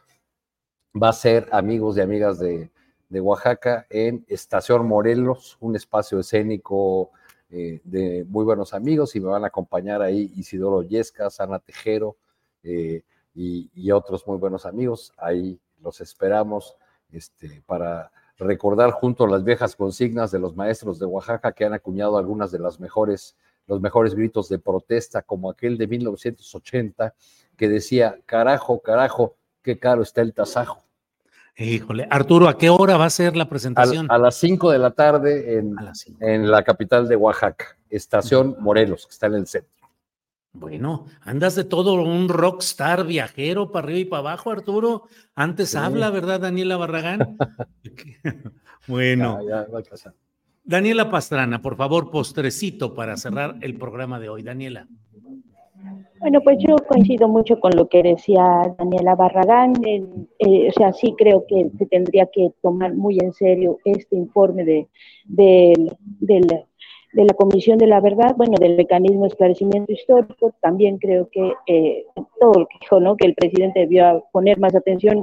Va 1.01 1.11
a 1.11 1.13
ser 1.13 1.47
amigos 1.53 1.97
y 1.97 2.01
amigas 2.01 2.41
de, 2.41 2.71
Oaxaca 3.09 3.87
en 3.89 4.25
Estación 4.27 4.85
Morelos, 4.85 5.57
un 5.61 5.77
espacio 5.77 6.19
escénico 6.19 7.13
de 7.51 8.25
muy 8.29 8.45
buenos 8.45 8.75
amigos 8.75 9.15
y 9.15 9.21
me 9.21 9.29
van 9.29 9.45
a 9.45 9.49
acompañar 9.49 10.03
ahí 10.03 10.33
Isidoro 10.35 10.83
Yescas, 10.83 11.41
Ana 11.41 11.61
Tejero 11.61 12.17
eh, 12.63 13.03
y, 13.35 13.91
otros 13.91 14.27
muy 14.27 14.39
buenos 14.39 14.67
amigos. 14.67 15.13
Ahí 15.17 15.59
los 15.81 16.01
esperamos 16.01 16.77
este, 17.11 17.63
para 17.67 18.11
recordar 18.39 18.91
junto 18.93 19.25
a 19.25 19.29
las 19.29 19.45
viejas 19.45 19.77
consignas 19.77 20.31
de 20.31 20.39
los 20.39 20.57
maestros 20.57 20.99
de 20.99 21.07
Oaxaca 21.07 21.53
que 21.53 21.65
han 21.65 21.75
acuñado 21.75 22.19
algunas 22.19 22.51
de 22.51 22.59
las 22.59 22.81
mejores 22.81 23.37
los 23.71 23.81
mejores 23.81 24.15
gritos 24.15 24.49
de 24.49 24.59
protesta, 24.59 25.23
como 25.23 25.49
aquel 25.49 25.79
de 25.79 25.87
1980, 25.87 27.15
que 27.57 27.69
decía, 27.69 28.19
carajo, 28.27 28.81
carajo, 28.81 29.37
qué 29.63 29.79
caro 29.79 30.03
está 30.03 30.23
el 30.23 30.35
tasajo. 30.35 30.83
Híjole, 31.57 32.07
Arturo, 32.11 32.49
¿a 32.49 32.59
qué 32.59 32.69
hora 32.69 32.97
va 32.97 33.05
a 33.05 33.11
ser 33.11 33.37
la 33.37 33.49
presentación? 33.49 34.11
A, 34.11 34.19
las 34.19 34.37
5 34.37 34.73
de 34.73 34.79
la 34.79 34.91
tarde 34.91 35.59
en, 35.59 35.77
en, 36.21 36.51
la 36.51 36.65
capital 36.65 37.07
de 37.07 37.17
Oaxaca, 37.17 37.77
Estación 37.89 38.57
Morelos, 38.59 39.07
que 39.07 39.13
está 39.13 39.27
en 39.27 39.35
el 39.35 39.47
centro. 39.47 39.80
Bueno, 40.53 41.07
andas 41.21 41.55
de 41.55 41.65
todo 41.65 41.95
un 42.03 42.29
rockstar 42.29 43.07
viajero 43.07 43.71
para 43.71 43.87
arriba 43.87 44.01
y 44.01 44.05
para 44.05 44.21
abajo, 44.21 44.51
Arturo. 44.51 45.05
Antes 45.35 45.77
habla, 45.77 46.11
¿verdad, 46.11 46.41
Daniela 46.41 46.77
Barragán? 46.77 47.37
bueno. 48.89 49.41
Ya, 49.43 49.67
ya 49.67 49.73
va 49.73 49.79
a 49.79 49.83
pasar. 49.83 50.15
Daniela 50.65 51.11
Pastrana, 51.11 51.63
por 51.63 51.77
favor, 51.77 52.11
postrecito 52.11 52.95
para 52.95 53.17
cerrar 53.17 53.57
el 53.61 53.77
programa 53.77 54.21
de 54.21 54.29
hoy. 54.29 54.43
Daniela. 54.43 54.87
Bueno, 56.21 56.41
pues 56.43 56.59
yo 56.61 56.77
coincido 56.77 57.29
mucho 57.29 57.59
con 57.59 57.73
lo 57.75 57.89
que 57.89 58.03
decía 58.03 58.75
Daniela 58.79 59.15
Barragán. 59.15 59.73
Eh, 59.85 60.69
o 60.69 60.73
sea, 60.73 60.93
sí 60.93 61.15
creo 61.17 61.47
que 61.47 61.71
se 61.79 61.87
tendría 61.87 62.27
que 62.27 62.53
tomar 62.61 62.95
muy 62.95 63.19
en 63.19 63.33
serio 63.33 63.79
este 63.85 64.17
informe 64.17 64.65
de, 64.65 64.89
de, 65.25 66.67
la 67.13 67.35
Comisión 67.35 67.79
de 67.79 67.87
la 67.87 68.01
Verdad, 68.01 68.35
bueno, 68.37 68.57
del 68.59 68.77
mecanismo 68.77 69.23
de 69.23 69.29
esclarecimiento 69.29 69.93
histórico. 69.93 70.55
También 70.61 70.99
creo 70.99 71.29
que 71.31 71.53
eh, 71.67 72.05
todo 72.39 72.61
lo 72.61 72.67
que 72.67 72.79
dijo, 72.81 73.01
¿no? 73.01 73.17
Que 73.17 73.27
el 73.27 73.35
presidente 73.35 73.81
debió 73.81 74.25
poner 74.33 74.59
más 74.59 74.75
atención 74.75 75.23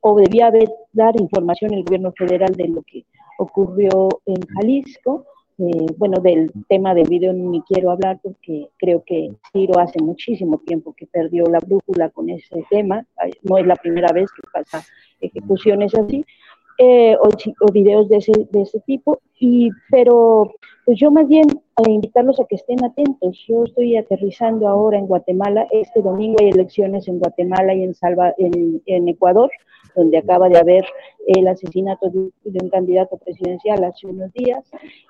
o 0.00 0.16
debía 0.16 0.52
dar 0.92 1.20
información 1.20 1.74
al 1.74 1.84
gobierno 1.84 2.12
federal 2.12 2.54
de 2.54 2.68
lo 2.68 2.82
que 2.82 3.04
ocurrió 3.38 4.08
en 4.26 4.40
Jalisco. 4.54 5.24
Eh, 5.60 5.86
bueno, 5.96 6.20
del 6.20 6.52
tema 6.68 6.94
del 6.94 7.08
video 7.08 7.32
ni 7.32 7.60
quiero 7.62 7.90
hablar 7.90 8.20
porque 8.22 8.68
creo 8.76 9.02
que 9.04 9.32
Ciro 9.52 9.80
hace 9.80 10.00
muchísimo 10.00 10.58
tiempo 10.58 10.94
que 10.96 11.06
perdió 11.06 11.44
la 11.46 11.58
brújula 11.58 12.10
con 12.10 12.30
ese 12.30 12.64
tema. 12.70 13.04
No 13.42 13.58
es 13.58 13.66
la 13.66 13.74
primera 13.74 14.12
vez 14.12 14.30
que 14.30 14.42
pasa 14.52 14.84
ejecuciones 15.20 15.94
así. 15.94 16.24
Eh, 16.80 17.16
o, 17.20 17.72
videos 17.72 18.08
de 18.08 18.18
ese, 18.18 18.30
de 18.50 18.62
ese 18.62 18.78
tipo, 18.80 19.18
y, 19.40 19.68
pero 19.90 20.54
pues 20.84 20.96
yo 21.00 21.10
más 21.10 21.26
bien 21.26 21.44
a 21.74 21.90
invitarlos 21.90 22.38
a 22.38 22.44
que 22.44 22.54
estén 22.54 22.84
atentos. 22.84 23.36
Yo 23.48 23.64
estoy 23.64 23.96
aterrizando 23.96 24.68
ahora 24.68 24.96
en 24.96 25.06
Guatemala, 25.06 25.66
este 25.72 26.00
domingo 26.02 26.36
hay 26.40 26.50
elecciones 26.50 27.08
en 27.08 27.18
Guatemala 27.18 27.74
y 27.74 27.82
en, 27.82 27.94
Salva, 27.94 28.32
en, 28.38 29.08
Ecuador, 29.08 29.50
donde 29.96 30.18
acaba 30.18 30.48
de 30.48 30.56
haber 30.56 30.86
el 31.26 31.48
asesinato 31.48 32.10
de, 32.10 32.30
un 32.44 32.70
candidato 32.70 33.16
presidencial 33.16 33.82
hace 33.82 34.06
unos 34.06 34.32
días. 34.32 34.64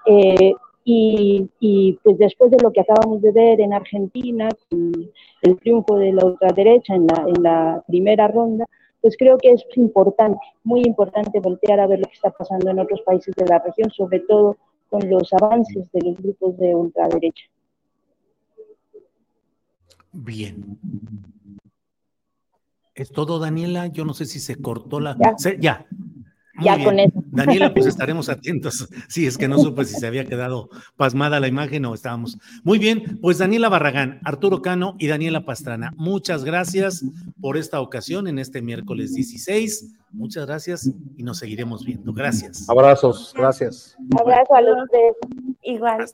Eh, 0.07 0.55
y, 0.85 1.51
y, 1.61 1.99
pues 2.03 2.17
después 2.17 2.51
de 2.51 2.63
lo 2.63 2.73
que 2.73 2.81
acabamos 2.81 3.21
de 3.21 3.31
ver 3.31 3.61
en 3.61 3.75
Argentina, 3.75 4.49
el 4.71 5.57
triunfo 5.59 5.99
de 5.99 6.15
la 6.15 6.25
ultraderecha 6.25 6.95
en 6.95 7.07
la, 7.07 7.25
en 7.27 7.43
la 7.43 7.85
primera 7.87 8.27
ronda, 8.27 8.65
pues 9.01 9.17
creo 9.19 9.39
que 9.39 9.53
es 9.53 9.65
importante, 9.77 10.39
muy 10.65 10.83
importante 10.83 11.41
voltear 11.41 11.81
a 11.81 11.87
ver 11.87 12.01
lo 12.01 12.07
que 12.07 12.15
está 12.15 12.31
pasando 12.31 12.71
en 12.71 12.79
otros 12.79 13.01
países 13.03 13.35
de 13.37 13.47
la 13.47 13.59
región, 13.59 13.91
sobre 13.91 14.21
todo 14.21 14.57
con 14.89 15.09
los 15.09 15.33
avances 15.33 15.91
de 15.93 16.01
los 16.01 16.17
grupos 16.19 16.57
de 16.59 16.75
ultraderecha. 16.75 17.45
Bien. 20.13 20.79
¿Es 22.95 23.13
todo, 23.13 23.39
Daniela? 23.39 23.87
Yo 23.87 24.05
no 24.05 24.15
sé 24.15 24.25
si 24.25 24.41
se 24.41 24.61
cortó 24.61 24.99
la... 24.99 25.17
Ya. 25.17 25.37
ya. 25.61 25.87
Con 26.85 26.99
eso. 26.99 27.23
Daniela, 27.27 27.73
pues 27.73 27.87
estaremos 27.87 28.29
atentos. 28.29 28.89
Sí, 29.09 29.27
es 29.27 29.39
que 29.39 29.49
no 29.49 29.59
supe 29.59 29.85
si 29.85 29.95
se 29.95 30.07
había 30.07 30.25
quedado 30.25 30.69
pasmada 30.97 31.41
la 31.41 31.49
imagen 31.49 31.85
o 31.85 31.95
estábamos. 31.95 32.39
Muy 32.65 32.79
bien, 32.79 33.19
pues 33.21 33.39
Daniela 33.39 33.69
Barragán, 33.69 34.21
Arturo 34.25 34.63
Cano 34.63 34.97
y 34.99 35.07
Daniela 35.07 35.45
Pastrana, 35.45 35.93
muchas 35.97 36.45
gracias 36.45 37.05
por 37.41 37.57
esta 37.57 37.81
ocasión 37.81 38.29
en 38.29 38.39
este 38.39 38.63
miércoles 38.63 39.15
16. 39.15 39.95
Muchas 40.11 40.47
gracias 40.47 40.91
y 41.17 41.23
nos 41.23 41.39
seguiremos 41.39 41.85
viendo. 41.85 42.13
Gracias. 42.13 42.69
Abrazos, 42.69 43.33
gracias. 43.37 43.97
Abrazo 44.19 44.55
a 44.55 44.63
los 44.63 44.89
tres. 44.91 45.13
Igual. 45.63 46.07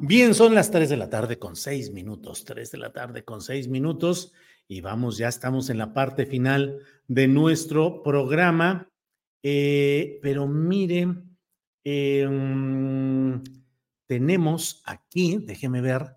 Bien, 0.00 0.34
son 0.34 0.54
las 0.54 0.70
3 0.70 0.88
de 0.88 0.96
la 0.96 1.08
tarde 1.08 1.38
con 1.38 1.54
6 1.54 1.92
minutos, 1.92 2.44
3 2.44 2.70
de 2.70 2.78
la 2.78 2.92
tarde 2.92 3.24
con 3.24 3.40
6 3.40 3.68
minutos 3.68 4.32
y 4.68 4.80
vamos, 4.80 5.18
ya 5.18 5.28
estamos 5.28 5.70
en 5.70 5.78
la 5.78 5.92
parte 5.92 6.26
final 6.26 6.78
de 7.08 7.28
nuestro 7.28 8.02
programa. 8.02 8.88
Eh, 9.42 10.18
pero 10.22 10.46
miren, 10.46 11.36
em, 11.84 13.42
tenemos 14.06 14.82
aquí, 14.84 15.38
déjeme 15.38 15.80
ver, 15.80 16.16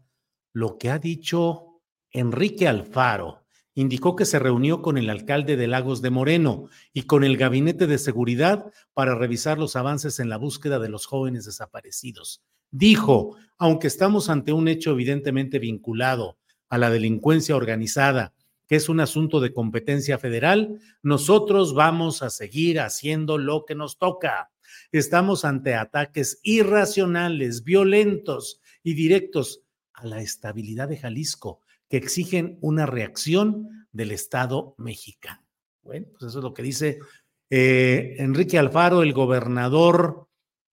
lo 0.53 0.77
que 0.77 0.89
ha 0.89 0.99
dicho 0.99 1.81
Enrique 2.11 2.67
Alfaro. 2.67 3.45
Indicó 3.73 4.15
que 4.15 4.23
se 4.23 4.39
reunió 4.39 4.81
con 4.81 4.97
el 4.97 5.09
alcalde 5.09 5.57
de 5.57 5.67
Lagos 5.67 6.01
de 6.01 6.09
Moreno 6.09 6.69
y 6.93 7.03
con 7.03 7.25
el 7.25 7.35
gabinete 7.35 7.87
de 7.87 7.97
seguridad 7.97 8.71
para 8.93 9.15
revisar 9.15 9.57
los 9.59 9.75
avances 9.75 10.19
en 10.19 10.29
la 10.29 10.37
búsqueda 10.37 10.79
de 10.79 10.87
los 10.87 11.05
jóvenes 11.05 11.43
desaparecidos. 11.43 12.41
Dijo, 12.71 13.35
aunque 13.57 13.87
estamos 13.87 14.29
ante 14.29 14.53
un 14.53 14.69
hecho 14.69 14.91
evidentemente 14.91 15.59
vinculado 15.59 16.37
a 16.69 16.77
la 16.77 16.89
delincuencia 16.89 17.55
organizada, 17.55 18.33
que 18.67 18.75
es 18.75 18.89
un 18.89 18.99
asunto 18.99 19.39
de 19.39 19.53
competencia 19.53 20.17
federal, 20.17 20.79
nosotros 21.03 21.73
vamos 21.73 22.21
a 22.21 22.29
seguir 22.29 22.79
haciendo 22.79 23.37
lo 23.37 23.65
que 23.65 23.75
nos 23.75 23.97
toca. 23.97 24.51
Estamos 24.91 25.45
ante 25.45 25.75
ataques 25.75 26.39
irracionales, 26.43 27.63
violentos 27.63 28.61
y 28.83 28.93
directos 28.93 29.61
a 29.93 30.05
la 30.05 30.21
estabilidad 30.21 30.87
de 30.89 30.97
Jalisco, 30.97 31.61
que 31.89 31.97
exigen 31.97 32.57
una 32.61 32.85
reacción 32.85 33.87
del 33.91 34.11
Estado 34.11 34.75
mexicano. 34.77 35.45
Bueno, 35.83 36.07
pues 36.11 36.23
eso 36.23 36.39
es 36.39 36.43
lo 36.43 36.53
que 36.53 36.63
dice 36.63 36.99
eh, 37.49 38.15
Enrique 38.17 38.57
Alfaro, 38.57 39.03
el 39.03 39.13
gobernador 39.13 40.27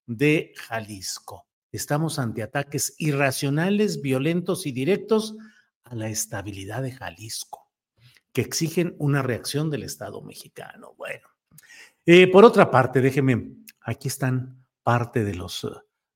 de 0.07 0.53
Jalisco. 0.57 1.47
Estamos 1.71 2.19
ante 2.19 2.43
ataques 2.43 2.95
irracionales, 2.97 4.01
violentos 4.01 4.65
y 4.65 4.71
directos 4.71 5.35
a 5.83 5.95
la 5.95 6.09
estabilidad 6.09 6.81
de 6.81 6.91
Jalisco 6.91 7.62
que 8.33 8.41
exigen 8.41 8.95
una 8.97 9.21
reacción 9.21 9.69
del 9.69 9.83
Estado 9.83 10.21
mexicano. 10.21 10.95
Bueno, 10.97 11.27
eh, 12.05 12.27
por 12.27 12.43
otra 12.43 12.69
parte, 12.71 12.99
déjeme, 12.99 13.53
aquí 13.81 14.07
están 14.07 14.65
parte 14.81 15.23
de 15.23 15.35
los 15.35 15.65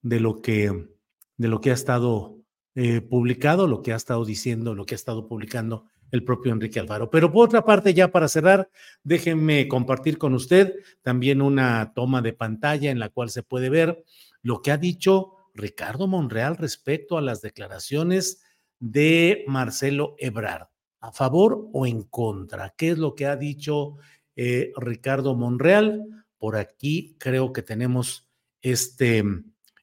de 0.02 0.19
lo 0.19 0.41
que 0.41 0.89
de 1.38 1.48
lo 1.48 1.61
que 1.61 1.69
ha 1.69 1.76
estado 1.76 2.39
eh, 2.76 3.02
publicado, 3.02 3.68
lo 3.68 3.84
que 3.84 3.94
ha 3.94 3.95
estado 3.95 4.26
diciendo, 4.26 4.73
lo 4.73 4.85
que 4.85 4.95
ha 4.95 4.98
estado 4.98 5.27
publicando 5.27 5.85
el 6.11 6.23
propio 6.23 6.52
Enrique 6.52 6.80
Alfaro. 6.80 7.10
Pero 7.11 7.31
por 7.31 7.45
otra 7.45 7.64
parte, 7.64 7.94
ya 7.94 8.11
para 8.11 8.27
cerrar, 8.27 8.69
déjenme 9.03 9.68
compartir 9.68 10.18
con 10.18 10.34
usted 10.34 10.73
también 11.03 11.41
una 11.41 11.94
toma 11.94 12.22
de 12.22 12.34
pantalla 12.34 12.89
en 12.89 12.99
la 12.99 13.10
cual 13.10 13.30
se 13.30 13.44
puede 13.44 13.69
ver 13.69 14.03
lo 14.41 14.61
que 14.61 14.72
ha 14.72 14.77
dicho 14.77 15.34
Ricardo 15.53 16.07
Monreal 16.07 16.56
respecto 16.56 17.18
a 17.18 17.22
las 17.22 17.41
declaraciones 17.41 18.41
de 18.80 19.44
Marcelo 19.48 20.15
Ebrard 20.18 20.68
a 20.99 21.11
favor 21.11 21.69
o 21.74 21.86
en 21.86 22.03
contra. 22.03 22.74
¿Qué 22.78 22.90
es 22.91 22.98
lo 22.98 23.15
que 23.15 23.26
ha 23.26 23.36
dicho 23.36 23.98
eh, 24.36 24.72
Ricardo 24.78 25.36
Monreal? 25.36 26.26
Por 26.38 26.56
aquí 26.56 27.15
creo 27.18 27.53
que 27.53 27.61
tenemos 27.61 28.28
este 28.61 29.24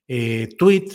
eh, 0.09 0.49
tweet 0.59 0.91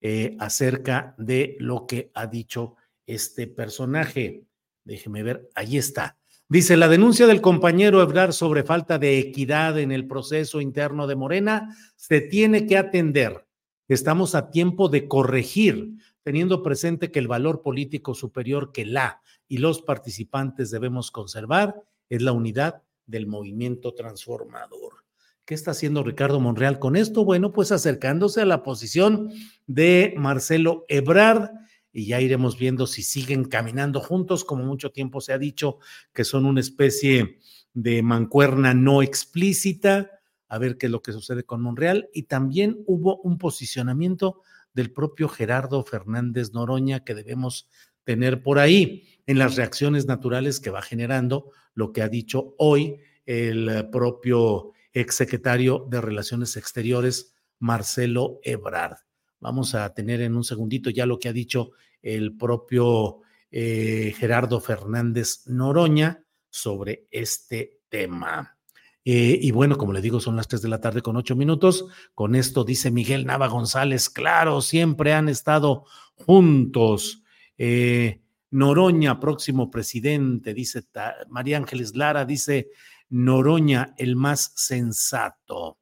eh, 0.00 0.36
acerca 0.38 1.14
de 1.18 1.56
lo 1.60 1.86
que 1.86 2.10
ha 2.14 2.26
dicho 2.26 2.74
este 3.06 3.46
personaje. 3.46 4.44
Déjeme 4.84 5.22
ver, 5.22 5.50
ahí 5.54 5.78
está. 5.78 6.18
Dice, 6.46 6.76
la 6.76 6.88
denuncia 6.88 7.26
del 7.26 7.40
compañero 7.40 8.02
Ebrar 8.02 8.34
sobre 8.34 8.64
falta 8.64 8.98
de 8.98 9.18
equidad 9.18 9.78
en 9.78 9.92
el 9.92 10.06
proceso 10.06 10.60
interno 10.60 11.06
de 11.06 11.16
Morena 11.16 11.74
se 11.96 12.20
tiene 12.20 12.66
que 12.66 12.76
atender. 12.76 13.46
Estamos 13.88 14.34
a 14.34 14.50
tiempo 14.50 14.88
de 14.88 15.08
corregir, 15.08 15.94
teniendo 16.22 16.62
presente 16.62 17.10
que 17.10 17.18
el 17.18 17.28
valor 17.28 17.62
político 17.62 18.14
superior 18.14 18.72
que 18.72 18.84
la 18.84 19.22
y 19.54 19.58
los 19.58 19.82
participantes 19.82 20.72
debemos 20.72 21.12
conservar 21.12 21.80
es 22.10 22.22
la 22.22 22.32
unidad 22.32 22.82
del 23.06 23.28
movimiento 23.28 23.94
transformador. 23.94 25.04
¿Qué 25.44 25.54
está 25.54 25.70
haciendo 25.70 26.02
Ricardo 26.02 26.40
Monreal 26.40 26.80
con 26.80 26.96
esto? 26.96 27.24
Bueno, 27.24 27.52
pues 27.52 27.70
acercándose 27.70 28.40
a 28.40 28.46
la 28.46 28.64
posición 28.64 29.30
de 29.68 30.12
Marcelo 30.16 30.86
Ebrard 30.88 31.50
y 31.92 32.06
ya 32.06 32.20
iremos 32.20 32.58
viendo 32.58 32.88
si 32.88 33.04
siguen 33.04 33.44
caminando 33.44 34.00
juntos, 34.00 34.44
como 34.44 34.64
mucho 34.64 34.90
tiempo 34.90 35.20
se 35.20 35.32
ha 35.32 35.38
dicho 35.38 35.78
que 36.12 36.24
son 36.24 36.46
una 36.46 36.58
especie 36.58 37.38
de 37.74 38.02
mancuerna 38.02 38.74
no 38.74 39.02
explícita, 39.02 40.10
a 40.48 40.58
ver 40.58 40.78
qué 40.78 40.86
es 40.86 40.92
lo 40.92 41.00
que 41.00 41.12
sucede 41.12 41.44
con 41.44 41.62
Monreal. 41.62 42.08
Y 42.12 42.24
también 42.24 42.82
hubo 42.88 43.18
un 43.18 43.38
posicionamiento 43.38 44.40
del 44.72 44.90
propio 44.90 45.28
Gerardo 45.28 45.84
Fernández 45.84 46.52
Noroña 46.52 47.04
que 47.04 47.14
debemos 47.14 47.68
tener 48.02 48.42
por 48.42 48.58
ahí 48.58 49.13
en 49.26 49.38
las 49.38 49.56
reacciones 49.56 50.06
naturales 50.06 50.60
que 50.60 50.70
va 50.70 50.82
generando 50.82 51.50
lo 51.74 51.92
que 51.92 52.02
ha 52.02 52.08
dicho 52.08 52.54
hoy 52.58 52.98
el 53.26 53.88
propio 53.90 54.72
exsecretario 54.92 55.86
de 55.88 56.00
Relaciones 56.00 56.56
Exteriores, 56.56 57.34
Marcelo 57.58 58.40
Ebrard. 58.42 58.98
Vamos 59.40 59.74
a 59.74 59.92
tener 59.92 60.20
en 60.20 60.36
un 60.36 60.44
segundito 60.44 60.90
ya 60.90 61.06
lo 61.06 61.18
que 61.18 61.28
ha 61.28 61.32
dicho 61.32 61.72
el 62.00 62.36
propio 62.36 63.20
eh, 63.50 64.14
Gerardo 64.16 64.60
Fernández 64.60 65.46
Noroña 65.46 66.24
sobre 66.48 67.06
este 67.10 67.80
tema. 67.88 68.56
Eh, 69.04 69.38
y 69.40 69.50
bueno, 69.50 69.76
como 69.76 69.92
le 69.92 70.00
digo, 70.00 70.18
son 70.20 70.36
las 70.36 70.48
tres 70.48 70.62
de 70.62 70.68
la 70.68 70.80
tarde 70.80 71.02
con 71.02 71.16
ocho 71.16 71.36
minutos. 71.36 71.86
Con 72.14 72.34
esto 72.34 72.64
dice 72.64 72.90
Miguel 72.90 73.26
Nava 73.26 73.48
González, 73.48 74.08
claro, 74.08 74.62
siempre 74.62 75.12
han 75.12 75.28
estado 75.28 75.84
juntos. 76.14 77.22
Eh, 77.58 78.23
Noroña, 78.54 79.18
próximo 79.18 79.68
presidente, 79.68 80.54
dice 80.54 80.84
María 81.28 81.56
Ángeles 81.56 81.96
Lara, 81.96 82.24
dice 82.24 82.70
Noroña, 83.10 83.94
el 83.98 84.14
más 84.14 84.52
sensato. 84.54 85.78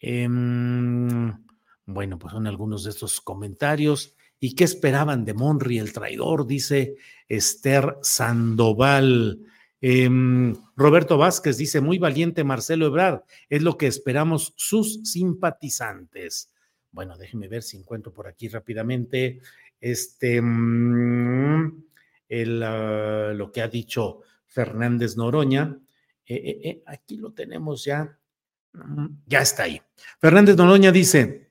Em, 0.00 1.30
bueno, 1.84 2.18
pues 2.18 2.32
son 2.32 2.46
algunos 2.46 2.84
de 2.84 2.90
estos 2.90 3.20
comentarios. 3.20 4.14
¿Y 4.40 4.54
qué 4.54 4.64
esperaban 4.64 5.26
de 5.26 5.34
Monri, 5.34 5.78
el 5.78 5.92
traidor? 5.92 6.46
Dice 6.46 6.96
Esther 7.28 7.98
Sandoval. 8.00 9.40
Em, 9.82 10.56
Roberto 10.74 11.18
Vázquez 11.18 11.58
dice, 11.58 11.82
muy 11.82 11.98
valiente 11.98 12.44
Marcelo 12.44 12.86
Ebrard, 12.86 13.24
es 13.50 13.60
lo 13.60 13.76
que 13.76 13.88
esperamos 13.88 14.54
sus 14.56 15.02
simpatizantes. 15.04 16.50
Bueno, 16.92 17.18
déjenme 17.18 17.48
ver 17.48 17.62
si 17.62 17.76
encuentro 17.76 18.10
por 18.10 18.26
aquí 18.26 18.48
rápidamente 18.48 19.42
este, 19.82 20.40
mm, 20.40 21.85
el, 22.28 22.62
ah, 22.62 23.32
lo 23.34 23.52
que 23.52 23.62
ha 23.62 23.68
dicho 23.68 24.22
Fernández 24.46 25.16
Noroña. 25.16 25.78
Eh, 26.24 26.34
eh, 26.34 26.60
eh, 26.64 26.82
aquí 26.86 27.16
lo 27.16 27.32
tenemos 27.32 27.84
ya. 27.84 28.18
Mm, 28.72 29.06
ya 29.26 29.40
está 29.40 29.64
ahí. 29.64 29.80
Fernández 30.18 30.56
Noroña 30.56 30.92
dice, 30.92 31.50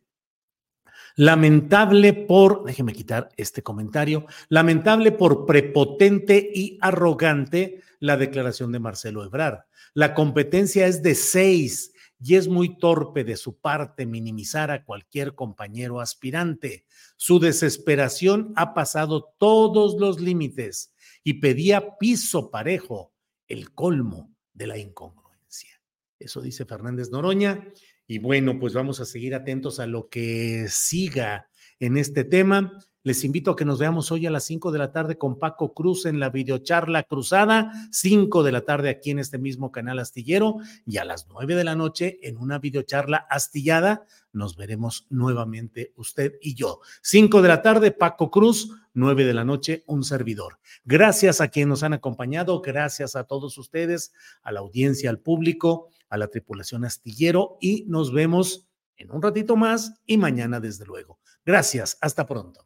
lamentable 1.15 2.13
por, 2.13 2.63
déjeme 2.63 2.93
quitar 2.93 3.29
este 3.37 3.63
comentario, 3.63 4.25
lamentable 4.49 5.11
por 5.11 5.45
prepotente 5.45 6.51
y 6.53 6.77
arrogante 6.81 7.81
la 7.99 8.17
declaración 8.17 8.71
de 8.71 8.79
Marcelo 8.79 9.23
Ebrard. 9.23 9.65
La 9.93 10.13
competencia 10.13 10.87
es 10.87 11.01
de 11.01 11.15
seis 11.15 11.93
y 12.19 12.35
es 12.35 12.47
muy 12.47 12.77
torpe 12.77 13.23
de 13.23 13.37
su 13.37 13.57
parte 13.57 14.05
minimizar 14.05 14.71
a 14.71 14.83
cualquier 14.83 15.35
compañero 15.35 15.99
aspirante. 15.99 16.85
Su 17.17 17.39
desesperación 17.39 18.53
ha 18.55 18.73
pasado 18.73 19.33
todos 19.37 19.99
los 19.99 20.19
límites 20.19 20.93
y 21.23 21.35
pedía 21.35 21.97
piso 21.97 22.49
parejo, 22.51 23.13
el 23.47 23.73
colmo 23.73 24.33
de 24.53 24.67
la 24.67 24.77
incongruencia. 24.77 25.81
Eso 26.19 26.41
dice 26.41 26.65
Fernández 26.65 27.11
Noroña. 27.11 27.67
Y 28.07 28.19
bueno, 28.19 28.59
pues 28.59 28.73
vamos 28.73 28.99
a 28.99 29.05
seguir 29.05 29.35
atentos 29.35 29.79
a 29.79 29.87
lo 29.87 30.09
que 30.09 30.67
siga 30.69 31.49
en 31.79 31.97
este 31.97 32.23
tema. 32.23 32.79
Les 33.05 33.23
invito 33.23 33.51
a 33.51 33.55
que 33.55 33.65
nos 33.65 33.77
veamos 33.77 34.11
hoy 34.11 34.25
a 34.25 34.31
las 34.31 34.45
5 34.45 34.71
de 34.71 34.79
la 34.79 34.91
tarde 34.91 35.15
con 35.15 35.37
Paco 35.37 35.75
Cruz 35.75 36.07
en 36.07 36.19
la 36.19 36.31
videocharla 36.31 37.03
cruzada, 37.03 37.71
5 37.91 38.41
de 38.41 38.51
la 38.51 38.61
tarde 38.61 38.89
aquí 38.89 39.11
en 39.11 39.19
este 39.19 39.37
mismo 39.37 39.71
canal 39.71 39.99
astillero 39.99 40.55
y 40.87 40.97
a 40.97 41.05
las 41.05 41.27
9 41.29 41.53
de 41.53 41.63
la 41.63 41.75
noche 41.75 42.17
en 42.23 42.37
una 42.37 42.57
videocharla 42.57 43.17
astillada. 43.29 44.07
Nos 44.33 44.57
veremos 44.57 45.05
nuevamente 45.11 45.93
usted 45.97 46.33
y 46.41 46.55
yo. 46.55 46.79
5 47.03 47.43
de 47.43 47.47
la 47.47 47.61
tarde, 47.61 47.91
Paco 47.91 48.31
Cruz, 48.31 48.71
9 48.95 49.23
de 49.23 49.33
la 49.35 49.45
noche, 49.45 49.83
un 49.85 50.03
servidor. 50.03 50.57
Gracias 50.83 51.41
a 51.41 51.49
quienes 51.49 51.69
nos 51.69 51.83
han 51.83 51.93
acompañado, 51.93 52.59
gracias 52.61 53.15
a 53.15 53.25
todos 53.25 53.55
ustedes, 53.59 54.13
a 54.41 54.51
la 54.51 54.61
audiencia, 54.61 55.11
al 55.11 55.19
público, 55.19 55.89
a 56.09 56.17
la 56.17 56.27
tripulación 56.27 56.85
astillero 56.85 57.59
y 57.61 57.85
nos 57.87 58.11
vemos 58.11 58.67
en 58.97 59.11
un 59.11 59.21
ratito 59.21 59.55
más 59.55 59.93
y 60.07 60.17
mañana 60.17 60.59
desde 60.59 60.87
luego. 60.87 61.19
Gracias, 61.45 61.99
hasta 62.01 62.25
pronto. 62.25 62.65